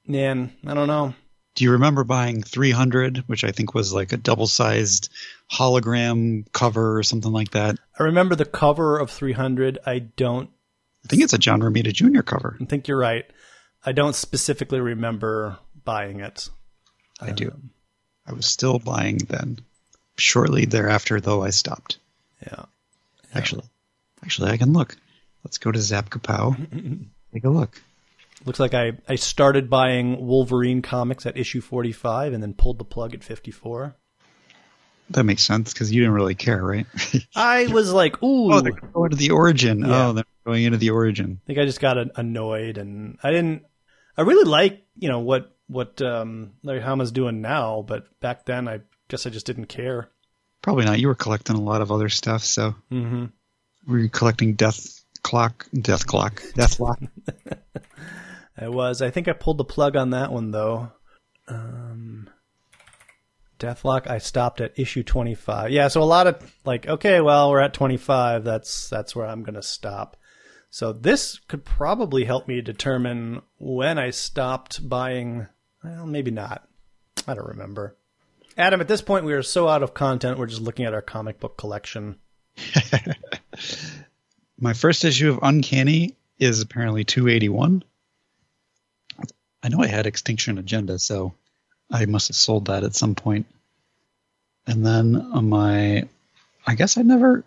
man, 0.06 0.52
I 0.66 0.74
don't 0.74 0.86
know. 0.86 1.14
Do 1.54 1.64
you 1.64 1.72
remember 1.72 2.04
buying 2.04 2.42
300, 2.42 3.18
which 3.26 3.44
I 3.44 3.52
think 3.52 3.74
was 3.74 3.92
like 3.92 4.12
a 4.12 4.16
double 4.16 4.46
sized 4.46 5.10
hologram 5.50 6.50
cover 6.52 6.98
or 6.98 7.02
something 7.02 7.32
like 7.32 7.52
that? 7.52 7.76
I 7.98 8.04
remember 8.04 8.34
the 8.34 8.44
cover 8.44 8.98
of 8.98 9.10
300. 9.10 9.78
I 9.86 10.00
don't 10.00 10.50
I 11.04 11.08
think 11.08 11.22
it's 11.22 11.32
a 11.32 11.38
John 11.38 11.60
Romita 11.60 11.92
Jr. 11.92 12.22
cover. 12.22 12.56
I 12.60 12.64
think 12.64 12.88
you're 12.88 12.98
right. 12.98 13.24
I 13.84 13.92
don't 13.92 14.14
specifically 14.14 14.80
remember 14.80 15.58
buying 15.84 16.20
it. 16.20 16.48
I 17.20 17.32
do. 17.32 17.52
I 18.26 18.32
was 18.32 18.46
still 18.46 18.78
buying 18.78 19.18
then. 19.18 19.58
Shortly 20.16 20.64
thereafter, 20.64 21.20
though, 21.20 21.42
I 21.42 21.50
stopped. 21.50 21.98
Yeah. 22.42 22.64
Actually, 23.34 23.64
actually, 24.22 24.50
I 24.50 24.56
can 24.56 24.72
look. 24.72 24.96
Let's 25.44 25.58
go 25.58 25.70
to 25.70 25.80
Zap 25.80 26.08
Kapow. 26.08 26.56
Take 27.32 27.44
a 27.44 27.50
look. 27.50 27.82
Looks 28.44 28.60
like 28.60 28.74
I, 28.74 28.92
I 29.08 29.16
started 29.16 29.68
buying 29.68 30.26
Wolverine 30.26 30.82
comics 30.82 31.26
at 31.26 31.36
issue 31.36 31.60
45 31.60 32.32
and 32.32 32.42
then 32.42 32.54
pulled 32.54 32.78
the 32.78 32.84
plug 32.84 33.14
at 33.14 33.24
54. 33.24 33.96
That 35.10 35.24
makes 35.24 35.42
sense 35.42 35.72
because 35.72 35.92
you 35.92 36.00
didn't 36.00 36.14
really 36.14 36.34
care, 36.34 36.62
right? 36.64 36.86
I 37.36 37.66
was 37.66 37.92
like, 37.92 38.22
ooh. 38.22 38.52
oh, 38.52 38.60
they're 38.60 38.72
going 38.72 39.10
to 39.10 39.16
the 39.16 39.30
origin. 39.30 39.80
Yeah. 39.80 40.06
Oh, 40.08 40.12
they're 40.14 40.24
going 40.46 40.64
into 40.64 40.78
the 40.78 40.90
origin. 40.90 41.40
I 41.44 41.46
think 41.46 41.58
I 41.58 41.64
just 41.66 41.80
got 41.80 41.96
annoyed 42.18 42.78
and 42.78 43.18
I 43.22 43.30
didn't. 43.30 43.64
I 44.16 44.22
really 44.22 44.48
like 44.48 44.84
you 44.98 45.08
know 45.08 45.18
what 45.20 45.54
what 45.66 46.00
um, 46.02 46.52
Larry 46.62 46.80
Hama's 46.80 47.12
doing 47.12 47.40
now, 47.42 47.84
but 47.86 48.06
back 48.20 48.44
then 48.46 48.66
I 48.68 48.80
guess 49.08 49.26
I 49.26 49.30
just 49.30 49.46
didn't 49.46 49.66
care. 49.66 50.08
Probably 50.62 50.84
not. 50.86 50.98
You 50.98 51.08
were 51.08 51.14
collecting 51.14 51.56
a 51.56 51.60
lot 51.60 51.82
of 51.82 51.92
other 51.92 52.08
stuff, 52.08 52.42
so 52.44 52.74
Mm-hmm. 52.90 53.26
were 53.86 53.98
you 53.98 54.08
collecting 54.08 54.54
Death 54.54 55.04
Clock, 55.22 55.66
Death 55.74 56.06
Clock, 56.06 56.42
Deathlok? 56.54 57.08
I 58.58 58.68
was. 58.68 59.02
I 59.02 59.10
think 59.10 59.28
I 59.28 59.32
pulled 59.32 59.58
the 59.58 59.64
plug 59.64 59.96
on 59.96 60.10
that 60.10 60.32
one 60.32 60.50
though. 60.50 60.92
Um, 61.48 62.30
Deathlok. 63.64 64.08
I 64.08 64.18
stopped 64.18 64.60
at 64.60 64.78
issue 64.78 65.02
twenty 65.02 65.34
five. 65.34 65.70
Yeah, 65.70 65.88
so 65.88 66.02
a 66.02 66.04
lot 66.04 66.26
of 66.26 66.54
like, 66.64 66.86
okay, 66.86 67.20
well, 67.20 67.50
we're 67.50 67.60
at 67.60 67.74
twenty 67.74 67.96
five. 67.96 68.44
That's 68.44 68.88
that's 68.88 69.16
where 69.16 69.26
I'm 69.26 69.42
gonna 69.42 69.62
stop. 69.62 70.16
So 70.70 70.92
this 70.92 71.38
could 71.46 71.64
probably 71.64 72.24
help 72.24 72.48
me 72.48 72.60
determine 72.60 73.42
when 73.58 73.98
I 73.98 74.10
stopped 74.10 74.88
buying. 74.88 75.46
Well, 75.82 76.06
maybe 76.06 76.30
not. 76.30 76.66
I 77.26 77.34
don't 77.34 77.48
remember. 77.48 77.96
Adam, 78.56 78.80
at 78.80 78.88
this 78.88 79.02
point, 79.02 79.24
we 79.24 79.32
are 79.32 79.42
so 79.42 79.68
out 79.68 79.82
of 79.82 79.94
content. 79.94 80.38
We're 80.38 80.46
just 80.46 80.62
looking 80.62 80.84
at 80.84 80.94
our 80.94 81.02
comic 81.02 81.40
book 81.40 81.56
collection. 81.56 82.18
My 84.58 84.72
first 84.72 85.04
issue 85.04 85.30
of 85.30 85.40
Uncanny 85.42 86.16
is 86.38 86.60
apparently 86.60 87.04
281. 87.04 87.82
I 89.62 89.68
know 89.68 89.80
I 89.80 89.86
had 89.86 90.06
Extinction 90.06 90.58
Agenda, 90.58 90.98
so 90.98 91.34
I 91.90 92.06
must 92.06 92.28
have 92.28 92.36
sold 92.36 92.66
that 92.66 92.84
at 92.84 92.94
some 92.94 93.14
point. 93.14 93.46
And 94.66 94.84
then 94.84 95.16
on 95.16 95.48
my, 95.48 96.08
I 96.66 96.74
guess 96.74 96.96
I 96.96 97.02
never, 97.02 97.44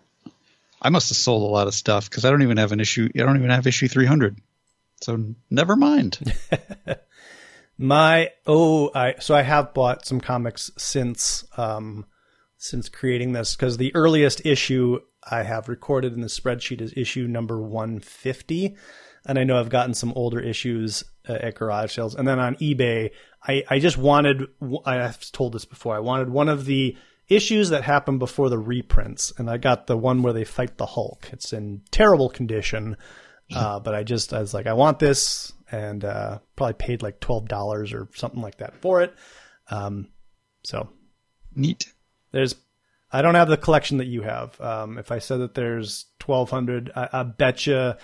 I 0.80 0.90
must 0.90 1.08
have 1.08 1.16
sold 1.16 1.42
a 1.42 1.52
lot 1.52 1.66
of 1.66 1.74
stuff 1.74 2.08
because 2.08 2.24
I 2.24 2.30
don't 2.30 2.42
even 2.42 2.58
have 2.58 2.72
an 2.72 2.80
issue. 2.80 3.08
I 3.14 3.18
don't 3.18 3.36
even 3.36 3.50
have 3.50 3.66
issue 3.66 3.88
300. 3.88 4.40
So 5.00 5.34
never 5.50 5.76
mind. 5.76 6.18
My 7.78 8.32
oh, 8.44 8.90
I 8.92 9.14
so 9.20 9.36
I 9.36 9.42
have 9.42 9.72
bought 9.72 10.04
some 10.04 10.20
comics 10.20 10.72
since 10.76 11.44
um 11.56 12.06
since 12.56 12.88
creating 12.88 13.32
this 13.32 13.54
because 13.54 13.76
the 13.76 13.94
earliest 13.94 14.44
issue 14.44 14.98
I 15.30 15.44
have 15.44 15.68
recorded 15.68 16.12
in 16.12 16.20
the 16.20 16.26
spreadsheet 16.26 16.80
is 16.80 16.92
issue 16.96 17.28
number 17.28 17.60
150, 17.60 18.76
and 19.26 19.38
I 19.38 19.44
know 19.44 19.60
I've 19.60 19.68
gotten 19.68 19.94
some 19.94 20.12
older 20.14 20.40
issues 20.40 21.04
uh, 21.28 21.34
at 21.34 21.54
garage 21.54 21.94
sales, 21.94 22.16
and 22.16 22.26
then 22.26 22.40
on 22.40 22.56
eBay, 22.56 23.12
I 23.46 23.62
I 23.70 23.78
just 23.78 23.96
wanted 23.96 24.48
I've 24.84 25.30
told 25.30 25.52
this 25.52 25.64
before 25.64 25.94
I 25.94 26.00
wanted 26.00 26.30
one 26.30 26.48
of 26.48 26.64
the 26.64 26.96
issues 27.28 27.70
that 27.70 27.84
happened 27.84 28.18
before 28.18 28.48
the 28.48 28.58
reprints, 28.58 29.32
and 29.38 29.50
I 29.50 29.56
got 29.58 29.86
the 29.86 29.96
one 29.96 30.22
where 30.22 30.32
they 30.32 30.44
fight 30.44 30.76
the 30.76 30.86
Hulk. 30.86 31.28
It's 31.32 31.52
in 31.52 31.82
terrible 31.90 32.28
condition. 32.28 32.96
Uh, 33.50 33.80
but 33.80 33.94
I 33.94 34.02
just, 34.02 34.34
I 34.34 34.40
was 34.40 34.52
like, 34.52 34.66
I 34.66 34.74
want 34.74 34.98
this, 34.98 35.54
and 35.72 36.04
uh, 36.04 36.40
probably 36.54 36.74
paid 36.74 37.02
like 37.02 37.18
twelve 37.18 37.48
dollars 37.48 37.94
or 37.94 38.06
something 38.14 38.42
like 38.42 38.58
that 38.58 38.76
for 38.76 39.00
it. 39.00 39.14
Um, 39.70 40.08
so 40.62 40.90
Neat. 41.54 41.90
there's, 42.30 42.56
I 43.10 43.22
don't 43.22 43.36
have 43.36 43.48
the 43.48 43.56
collection 43.56 43.96
that 43.98 44.06
you 44.06 44.20
have. 44.20 44.60
Um, 44.60 44.98
if 44.98 45.10
I 45.10 45.18
said 45.18 45.38
that 45.38 45.54
there's 45.54 46.04
twelve 46.18 46.50
hundred, 46.50 46.92
I, 46.94 47.08
I 47.10 47.22
bet 47.22 47.66
you 47.66 47.94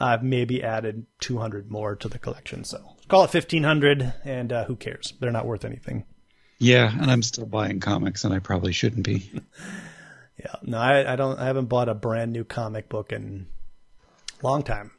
I've 0.00 0.24
maybe 0.24 0.60
added 0.60 1.06
two 1.20 1.38
hundred 1.38 1.70
more 1.70 1.94
to 1.94 2.08
the 2.08 2.18
collection. 2.18 2.64
So 2.64 2.80
call 3.06 3.22
it 3.22 3.30
fifteen 3.30 3.62
hundred, 3.62 4.12
and 4.24 4.52
uh, 4.52 4.64
who 4.64 4.74
cares? 4.74 5.14
They're 5.20 5.30
not 5.30 5.46
worth 5.46 5.64
anything. 5.64 6.04
Yeah, 6.60 6.92
and 6.92 7.10
I'm 7.10 7.22
still 7.22 7.46
buying 7.46 7.80
comics, 7.80 8.22
and 8.24 8.32
I 8.32 8.38
probably 8.38 8.72
shouldn't 8.72 9.04
be. 9.04 9.30
Yeah, 10.38 10.54
no, 10.62 10.78
I, 10.78 11.12
I 11.12 11.16
don't. 11.16 11.38
I 11.38 11.44
haven't 11.44 11.66
bought 11.66 11.90
a 11.90 11.94
brand 11.94 12.32
new 12.32 12.44
comic 12.44 12.88
book 12.88 13.12
in 13.12 13.46
a 14.42 14.46
long 14.46 14.62
time. 14.62 14.90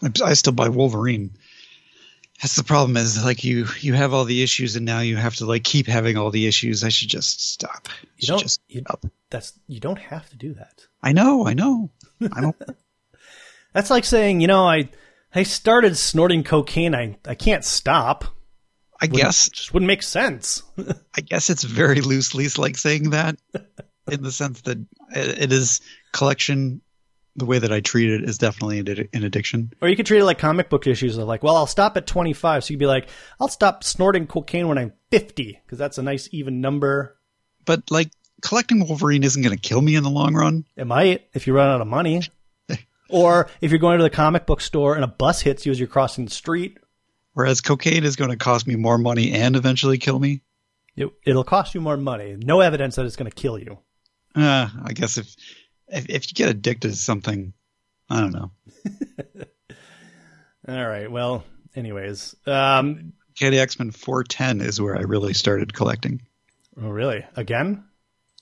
I 0.00 0.10
I 0.24 0.34
still 0.34 0.52
buy 0.52 0.68
Wolverine. 0.68 1.36
That's 2.40 2.54
the 2.54 2.62
problem 2.62 2.96
is 2.96 3.24
like 3.24 3.42
you 3.42 3.66
you 3.80 3.94
have 3.94 4.14
all 4.14 4.24
the 4.24 4.42
issues 4.44 4.76
and 4.76 4.86
now 4.86 5.00
you 5.00 5.16
have 5.16 5.34
to 5.36 5.46
like 5.46 5.64
keep 5.64 5.88
having 5.88 6.16
all 6.16 6.30
the 6.30 6.46
issues. 6.46 6.84
I 6.84 6.90
should 6.90 7.08
just 7.08 7.44
stop. 7.44 7.88
I 7.88 8.06
You 8.18 8.28
don't. 8.28 8.38
just 8.38 8.60
You, 8.68 8.82
stop. 8.82 9.04
that's 9.30 9.58
you 9.66 9.80
don't 9.80 9.98
have 9.98 10.28
to 10.30 10.36
do 10.36 10.54
that. 10.54 10.86
I 11.02 11.12
know, 11.12 11.44
I 11.44 11.54
know. 11.54 11.90
I 12.32 12.40
don't 12.40 12.56
That's 13.72 13.90
like 13.90 14.04
saying, 14.04 14.42
you 14.42 14.46
know, 14.46 14.64
I 14.68 14.90
I 15.34 15.42
started 15.42 15.96
snorting 15.96 16.44
cocaine. 16.44 16.94
I 16.94 17.16
I 17.26 17.34
can't 17.34 17.64
stop. 17.64 18.26
I 19.04 19.16
guess 19.16 19.46
It 19.46 19.52
just 19.52 19.74
wouldn't 19.74 19.86
make 19.86 20.02
sense. 20.02 20.62
I 21.16 21.20
guess 21.20 21.50
it's 21.50 21.64
very 21.64 22.00
loosely 22.00 22.48
like 22.58 22.76
saying 22.76 23.10
that 23.10 23.36
in 24.10 24.22
the 24.22 24.32
sense 24.32 24.62
that 24.62 24.78
it 25.14 25.52
is 25.52 25.80
collection 26.12 26.80
the 27.36 27.46
way 27.46 27.58
that 27.58 27.72
I 27.72 27.80
treat 27.80 28.10
it 28.10 28.24
is 28.24 28.38
definitely 28.38 28.78
an 28.78 29.08
an 29.12 29.24
addiction. 29.24 29.72
or 29.82 29.88
you 29.88 29.96
could 29.96 30.06
treat 30.06 30.20
it 30.20 30.24
like 30.24 30.38
comic 30.38 30.68
book 30.68 30.86
issues 30.86 31.16
of 31.16 31.26
like, 31.26 31.42
well, 31.42 31.56
I'll 31.56 31.66
stop 31.66 31.96
at 31.96 32.06
25. 32.06 32.64
So 32.64 32.70
you'd 32.70 32.78
be 32.78 32.86
like, 32.86 33.08
I'll 33.40 33.48
stop 33.48 33.82
snorting 33.82 34.26
cocaine 34.26 34.68
when 34.68 34.78
I'm 34.78 34.92
50 35.10 35.60
because 35.64 35.78
that's 35.78 35.98
a 35.98 36.02
nice 36.02 36.28
even 36.32 36.60
number. 36.60 37.16
But 37.64 37.90
like 37.90 38.10
collecting 38.40 38.86
Wolverine 38.86 39.24
isn't 39.24 39.42
going 39.42 39.56
to 39.56 39.60
kill 39.60 39.80
me 39.80 39.96
in 39.96 40.04
the 40.04 40.10
long 40.10 40.34
run. 40.34 40.64
It 40.76 40.86
might 40.86 41.28
if 41.32 41.46
you 41.46 41.54
run 41.54 41.70
out 41.70 41.80
of 41.80 41.88
money. 41.88 42.22
or 43.08 43.48
if 43.60 43.70
you're 43.70 43.80
going 43.80 43.98
to 43.98 44.04
the 44.04 44.10
comic 44.10 44.46
book 44.46 44.60
store 44.60 44.94
and 44.94 45.02
a 45.02 45.08
bus 45.08 45.40
hits 45.40 45.66
you 45.66 45.72
as 45.72 45.80
you're 45.80 45.88
crossing 45.88 46.26
the 46.26 46.30
street, 46.30 46.78
Whereas 47.34 47.60
cocaine 47.60 48.04
is 48.04 48.16
going 48.16 48.30
to 48.30 48.36
cost 48.36 48.66
me 48.66 48.76
more 48.76 48.96
money 48.98 49.32
and 49.32 49.56
eventually 49.56 49.98
kill 49.98 50.18
me. 50.18 50.42
it, 50.96 51.10
it'll 51.26 51.44
cost 51.44 51.74
you 51.74 51.80
more 51.80 51.96
money. 51.96 52.36
No 52.38 52.60
evidence 52.60 52.96
that 52.96 53.04
it's 53.06 53.16
going 53.16 53.30
to 53.30 53.34
kill 53.34 53.58
you. 53.58 53.78
Uh, 54.34 54.68
I 54.84 54.92
guess 54.92 55.18
if, 55.18 55.34
if 55.88 56.08
if 56.08 56.28
you 56.28 56.34
get 56.34 56.48
addicted 56.48 56.90
to 56.90 56.96
something, 56.96 57.52
I 58.08 58.20
don't 58.20 58.32
know. 58.32 58.50
All 60.68 60.86
right. 60.88 61.10
Well, 61.10 61.44
anyways. 61.76 62.34
Um, 62.46 63.12
Caddy 63.38 63.58
X 63.58 63.78
Men 63.78 63.90
410 63.90 64.60
is 64.60 64.80
where 64.80 64.96
I 64.96 65.02
really 65.02 65.34
started 65.34 65.74
collecting. 65.74 66.22
oh, 66.80 66.88
really? 66.88 67.24
Again? 67.36 67.84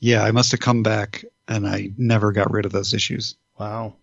Yeah, 0.00 0.22
I 0.22 0.30
must 0.32 0.50
have 0.50 0.60
come 0.60 0.82
back 0.82 1.24
and 1.48 1.66
I 1.66 1.90
never 1.96 2.32
got 2.32 2.50
rid 2.50 2.66
of 2.66 2.72
those 2.72 2.92
issues. 2.94 3.36
Wow. 3.58 3.96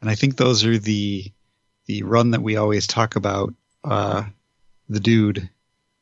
And 0.00 0.10
I 0.10 0.14
think 0.14 0.36
those 0.36 0.64
are 0.64 0.78
the 0.78 1.32
the 1.86 2.02
run 2.02 2.30
that 2.32 2.42
we 2.42 2.56
always 2.56 2.86
talk 2.86 3.16
about. 3.16 3.54
Uh, 3.84 4.24
the 4.88 5.00
dude, 5.00 5.50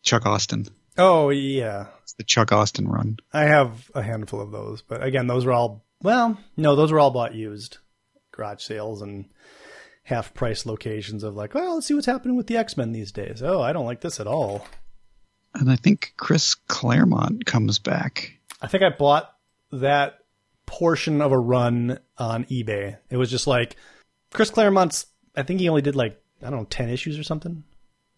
Chuck 0.02 0.26
Austin. 0.26 0.66
Oh, 0.98 1.30
yeah. 1.30 1.86
It's 2.02 2.14
the 2.14 2.24
Chuck 2.24 2.52
Austin 2.52 2.88
run. 2.88 3.18
I 3.32 3.44
have 3.44 3.90
a 3.94 4.02
handful 4.02 4.40
of 4.40 4.50
those, 4.50 4.82
but 4.82 5.02
again, 5.02 5.26
those 5.26 5.44
were 5.44 5.52
all 5.52 5.84
well, 6.02 6.36
no, 6.56 6.74
those 6.74 6.90
were 6.90 6.98
all 6.98 7.10
bought 7.10 7.34
used, 7.34 7.78
garage 8.32 8.62
sales 8.62 9.02
and 9.02 9.26
half 10.04 10.34
price 10.34 10.66
locations 10.66 11.22
of 11.22 11.36
like, 11.36 11.54
well, 11.54 11.74
let's 11.74 11.86
see 11.86 11.94
what's 11.94 12.06
happening 12.06 12.36
with 12.36 12.48
the 12.48 12.56
X 12.56 12.76
Men 12.76 12.92
these 12.92 13.12
days. 13.12 13.42
Oh, 13.42 13.60
I 13.62 13.72
don't 13.72 13.86
like 13.86 14.00
this 14.00 14.20
at 14.20 14.26
all. 14.26 14.66
And 15.54 15.70
I 15.70 15.76
think 15.76 16.14
Chris 16.16 16.54
Claremont 16.54 17.46
comes 17.46 17.78
back. 17.78 18.38
I 18.60 18.66
think 18.66 18.82
I 18.82 18.90
bought 18.90 19.32
that 19.70 20.18
portion 20.66 21.20
of 21.20 21.30
a 21.30 21.38
run 21.38 21.98
on 22.18 22.44
eBay. 22.46 22.96
It 23.10 23.16
was 23.16 23.30
just 23.30 23.46
like 23.46 23.76
Chris 24.32 24.50
Claremont's. 24.50 25.06
I 25.36 25.42
think 25.42 25.60
he 25.60 25.68
only 25.68 25.82
did 25.82 25.94
like 25.96 26.20
I 26.42 26.50
don't 26.50 26.60
know 26.60 26.66
ten 26.68 26.88
issues 26.88 27.18
or 27.18 27.22
something. 27.22 27.64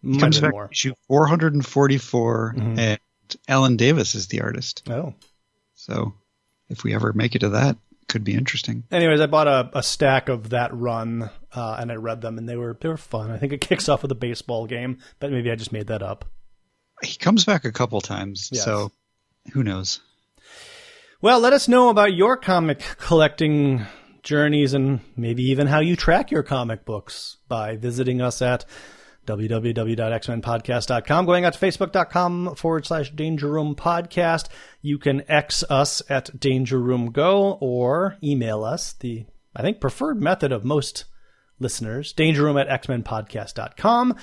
He 0.03 0.17
comes 0.19 0.39
back 0.39 0.51
more. 0.51 0.69
issue 0.71 0.93
444, 1.07 2.53
Mhm. 2.57 2.77
and 2.79 2.99
Alan 3.47 3.75
Davis 3.77 4.15
is 4.15 4.27
the 4.27 4.41
artist. 4.41 4.83
Oh, 4.89 5.13
So 5.73 6.13
if 6.69 6.83
we 6.83 6.93
ever 6.93 7.11
make 7.13 7.35
it 7.35 7.39
to 7.39 7.49
that, 7.49 7.77
could 8.07 8.23
be 8.23 8.33
interesting. 8.35 8.83
Anyways, 8.91 9.19
I 9.19 9.25
bought 9.25 9.47
a, 9.47 9.69
a 9.73 9.81
stack 9.81 10.29
of 10.29 10.49
that 10.51 10.71
run, 10.75 11.29
uh, 11.53 11.77
and 11.79 11.91
I 11.91 11.95
read 11.95 12.21
them, 12.21 12.37
and 12.37 12.47
they 12.47 12.55
were 12.55 12.77
they 12.79 12.87
were 12.89 12.97
fun. 12.97 13.31
I 13.31 13.37
think 13.37 13.51
it 13.53 13.61
kicks 13.67 13.89
off 13.89 14.03
with 14.03 14.11
a 14.11 14.15
baseball 14.15 14.67
game, 14.67 14.99
but 15.19 15.31
maybe 15.31 15.49
I 15.51 15.55
just 15.55 15.71
made 15.71 15.87
that 15.87 16.03
up. 16.03 16.25
He 17.03 17.17
comes 17.17 17.43
back 17.45 17.65
a 17.65 17.71
couple 17.71 17.99
times, 18.01 18.49
Yes. 18.53 18.63
so 18.63 18.91
who 19.53 19.63
knows? 19.63 19.99
Well, 21.21 21.39
let 21.39 21.53
us 21.53 21.67
know 21.67 21.89
about 21.89 22.13
your 22.13 22.37
comic 22.37 22.79
collecting 22.99 23.85
journeys 24.21 24.73
and 24.73 24.99
maybe 25.17 25.43
even 25.49 25.67
how 25.67 25.79
you 25.79 25.95
track 25.95 26.29
your 26.31 26.43
comic 26.43 26.85
books 26.85 27.37
by 27.47 27.75
visiting 27.75 28.21
us 28.21 28.41
at 28.41 28.65
www.xmenpodcast.com, 29.25 31.25
going 31.25 31.45
out 31.45 31.53
to 31.53 31.59
facebook.com 31.59 32.55
forward 32.55 32.85
slash 32.85 33.11
danger 33.11 33.49
room 33.49 33.75
podcast. 33.75 34.47
You 34.81 34.97
can 34.97 35.29
X 35.29 35.63
us 35.69 36.01
at 36.09 36.39
danger 36.39 36.79
room 36.79 37.11
go 37.11 37.57
or 37.61 38.17
email 38.23 38.63
us, 38.63 38.93
the, 38.93 39.25
I 39.55 39.61
think, 39.61 39.79
preferred 39.79 40.21
method 40.21 40.51
of 40.51 40.63
most 40.63 41.05
listeners, 41.59 42.13
dangerroom 42.13 42.59
at 42.59 42.83
xmenpodcast.com. 42.83 44.15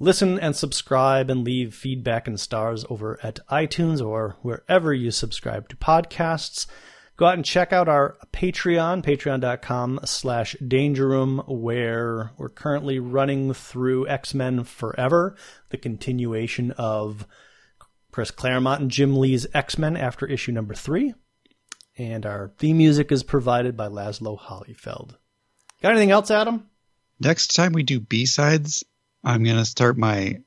Listen 0.00 0.38
and 0.38 0.54
subscribe 0.54 1.28
and 1.28 1.44
leave 1.44 1.74
feedback 1.74 2.28
and 2.28 2.38
stars 2.38 2.84
over 2.88 3.18
at 3.22 3.40
iTunes 3.50 4.04
or 4.04 4.36
wherever 4.42 4.94
you 4.94 5.10
subscribe 5.10 5.68
to 5.68 5.76
podcasts. 5.76 6.66
Go 7.18 7.26
out 7.26 7.34
and 7.34 7.44
check 7.44 7.72
out 7.72 7.88
our 7.88 8.16
Patreon, 8.32 9.02
patreon.com 9.02 10.00
slash 10.04 10.54
dangerroom, 10.62 11.44
where 11.48 12.30
we're 12.38 12.48
currently 12.48 13.00
running 13.00 13.52
through 13.52 14.06
X-Men 14.06 14.62
Forever, 14.62 15.34
the 15.70 15.78
continuation 15.78 16.70
of 16.78 17.26
Chris 18.12 18.30
Claremont 18.30 18.82
and 18.82 18.90
Jim 18.90 19.16
Lee's 19.16 19.48
X-Men 19.52 19.96
after 19.96 20.26
issue 20.26 20.52
number 20.52 20.74
three. 20.74 21.12
And 21.96 22.24
our 22.24 22.52
theme 22.56 22.78
music 22.78 23.10
is 23.10 23.24
provided 23.24 23.76
by 23.76 23.88
Lazlo 23.88 24.38
Hollyfeld. 24.38 25.16
Got 25.82 25.90
anything 25.90 26.12
else, 26.12 26.30
Adam? 26.30 26.70
Next 27.18 27.48
time 27.48 27.72
we 27.72 27.82
do 27.82 27.98
B 27.98 28.26
sides, 28.26 28.84
I'm 29.24 29.42
going 29.42 29.56
to 29.56 29.64
start 29.64 29.98
my 29.98 30.38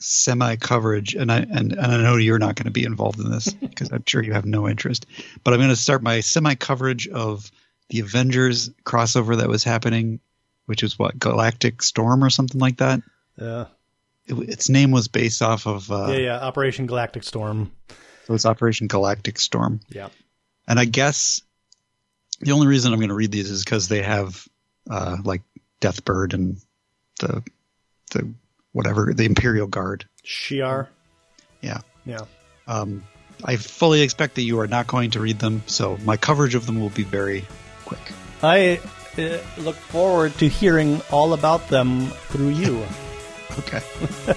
semi 0.00 0.56
coverage, 0.56 1.14
and 1.14 1.30
I 1.30 1.38
and, 1.38 1.72
and 1.72 1.80
I 1.80 2.02
know 2.02 2.16
you're 2.16 2.38
not 2.38 2.56
going 2.56 2.64
to 2.66 2.70
be 2.70 2.84
involved 2.84 3.20
in 3.20 3.30
this 3.30 3.52
because 3.52 3.92
I'm 3.92 4.04
sure 4.06 4.22
you 4.22 4.32
have 4.32 4.46
no 4.46 4.68
interest. 4.68 5.06
But 5.44 5.54
I'm 5.54 5.60
going 5.60 5.70
to 5.70 5.76
start 5.76 6.02
my 6.02 6.20
semi 6.20 6.54
coverage 6.54 7.08
of 7.08 7.50
the 7.88 8.00
Avengers 8.00 8.70
crossover 8.84 9.38
that 9.38 9.48
was 9.48 9.64
happening, 9.64 10.20
which 10.66 10.82
is 10.82 10.98
what 10.98 11.18
Galactic 11.18 11.82
Storm 11.82 12.22
or 12.22 12.30
something 12.30 12.60
like 12.60 12.78
that. 12.78 13.00
Yeah. 13.36 13.66
It, 14.26 14.34
its 14.48 14.68
name 14.68 14.90
was 14.90 15.08
based 15.08 15.42
off 15.42 15.66
of 15.66 15.90
uh, 15.90 16.06
Yeah, 16.10 16.18
yeah. 16.18 16.38
Operation 16.38 16.86
Galactic 16.86 17.24
Storm. 17.24 17.72
so 18.26 18.34
it's 18.34 18.46
Operation 18.46 18.86
Galactic 18.86 19.38
Storm. 19.40 19.80
Yeah. 19.88 20.08
And 20.68 20.78
I 20.78 20.84
guess 20.84 21.40
the 22.40 22.52
only 22.52 22.68
reason 22.68 22.92
I'm 22.92 23.00
going 23.00 23.08
to 23.08 23.14
read 23.14 23.32
these 23.32 23.50
is 23.50 23.64
because 23.64 23.88
they 23.88 24.02
have 24.02 24.46
uh, 24.88 25.16
like 25.24 25.42
Deathbird 25.80 26.32
and 26.34 26.58
the 27.18 27.42
the 28.12 28.32
whatever 28.72 29.12
the 29.14 29.24
Imperial 29.24 29.66
Guard. 29.66 30.04
Shi'ar. 30.24 30.88
Yeah. 31.60 31.78
Yeah. 32.04 32.20
Um, 32.66 33.04
I 33.44 33.56
fully 33.56 34.02
expect 34.02 34.34
that 34.36 34.42
you 34.42 34.60
are 34.60 34.66
not 34.66 34.86
going 34.86 35.10
to 35.12 35.20
read 35.20 35.38
them, 35.38 35.62
so 35.66 35.96
my 36.04 36.16
coverage 36.16 36.54
of 36.54 36.66
them 36.66 36.80
will 36.80 36.90
be 36.90 37.04
very 37.04 37.44
quick. 37.84 38.00
I 38.42 38.80
uh, 39.18 39.38
look 39.58 39.76
forward 39.76 40.34
to 40.38 40.48
hearing 40.48 41.00
all 41.10 41.32
about 41.32 41.68
them 41.68 42.06
through 42.28 42.50
you. 42.50 42.84
Okay. 43.58 43.82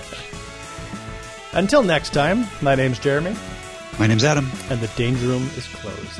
Until 1.53 1.84
next 1.84 2.14
time, 2.14 2.47
my 2.64 2.73
name's 2.73 2.97
Jeremy, 2.97 3.35
My 3.99 4.07
name's 4.07 4.23
Adam. 4.23 4.49
and 4.72 4.81
the 4.81 4.88
Danger 4.97 5.27
Room 5.27 5.43
is 5.55 5.68
closed. 5.68 6.19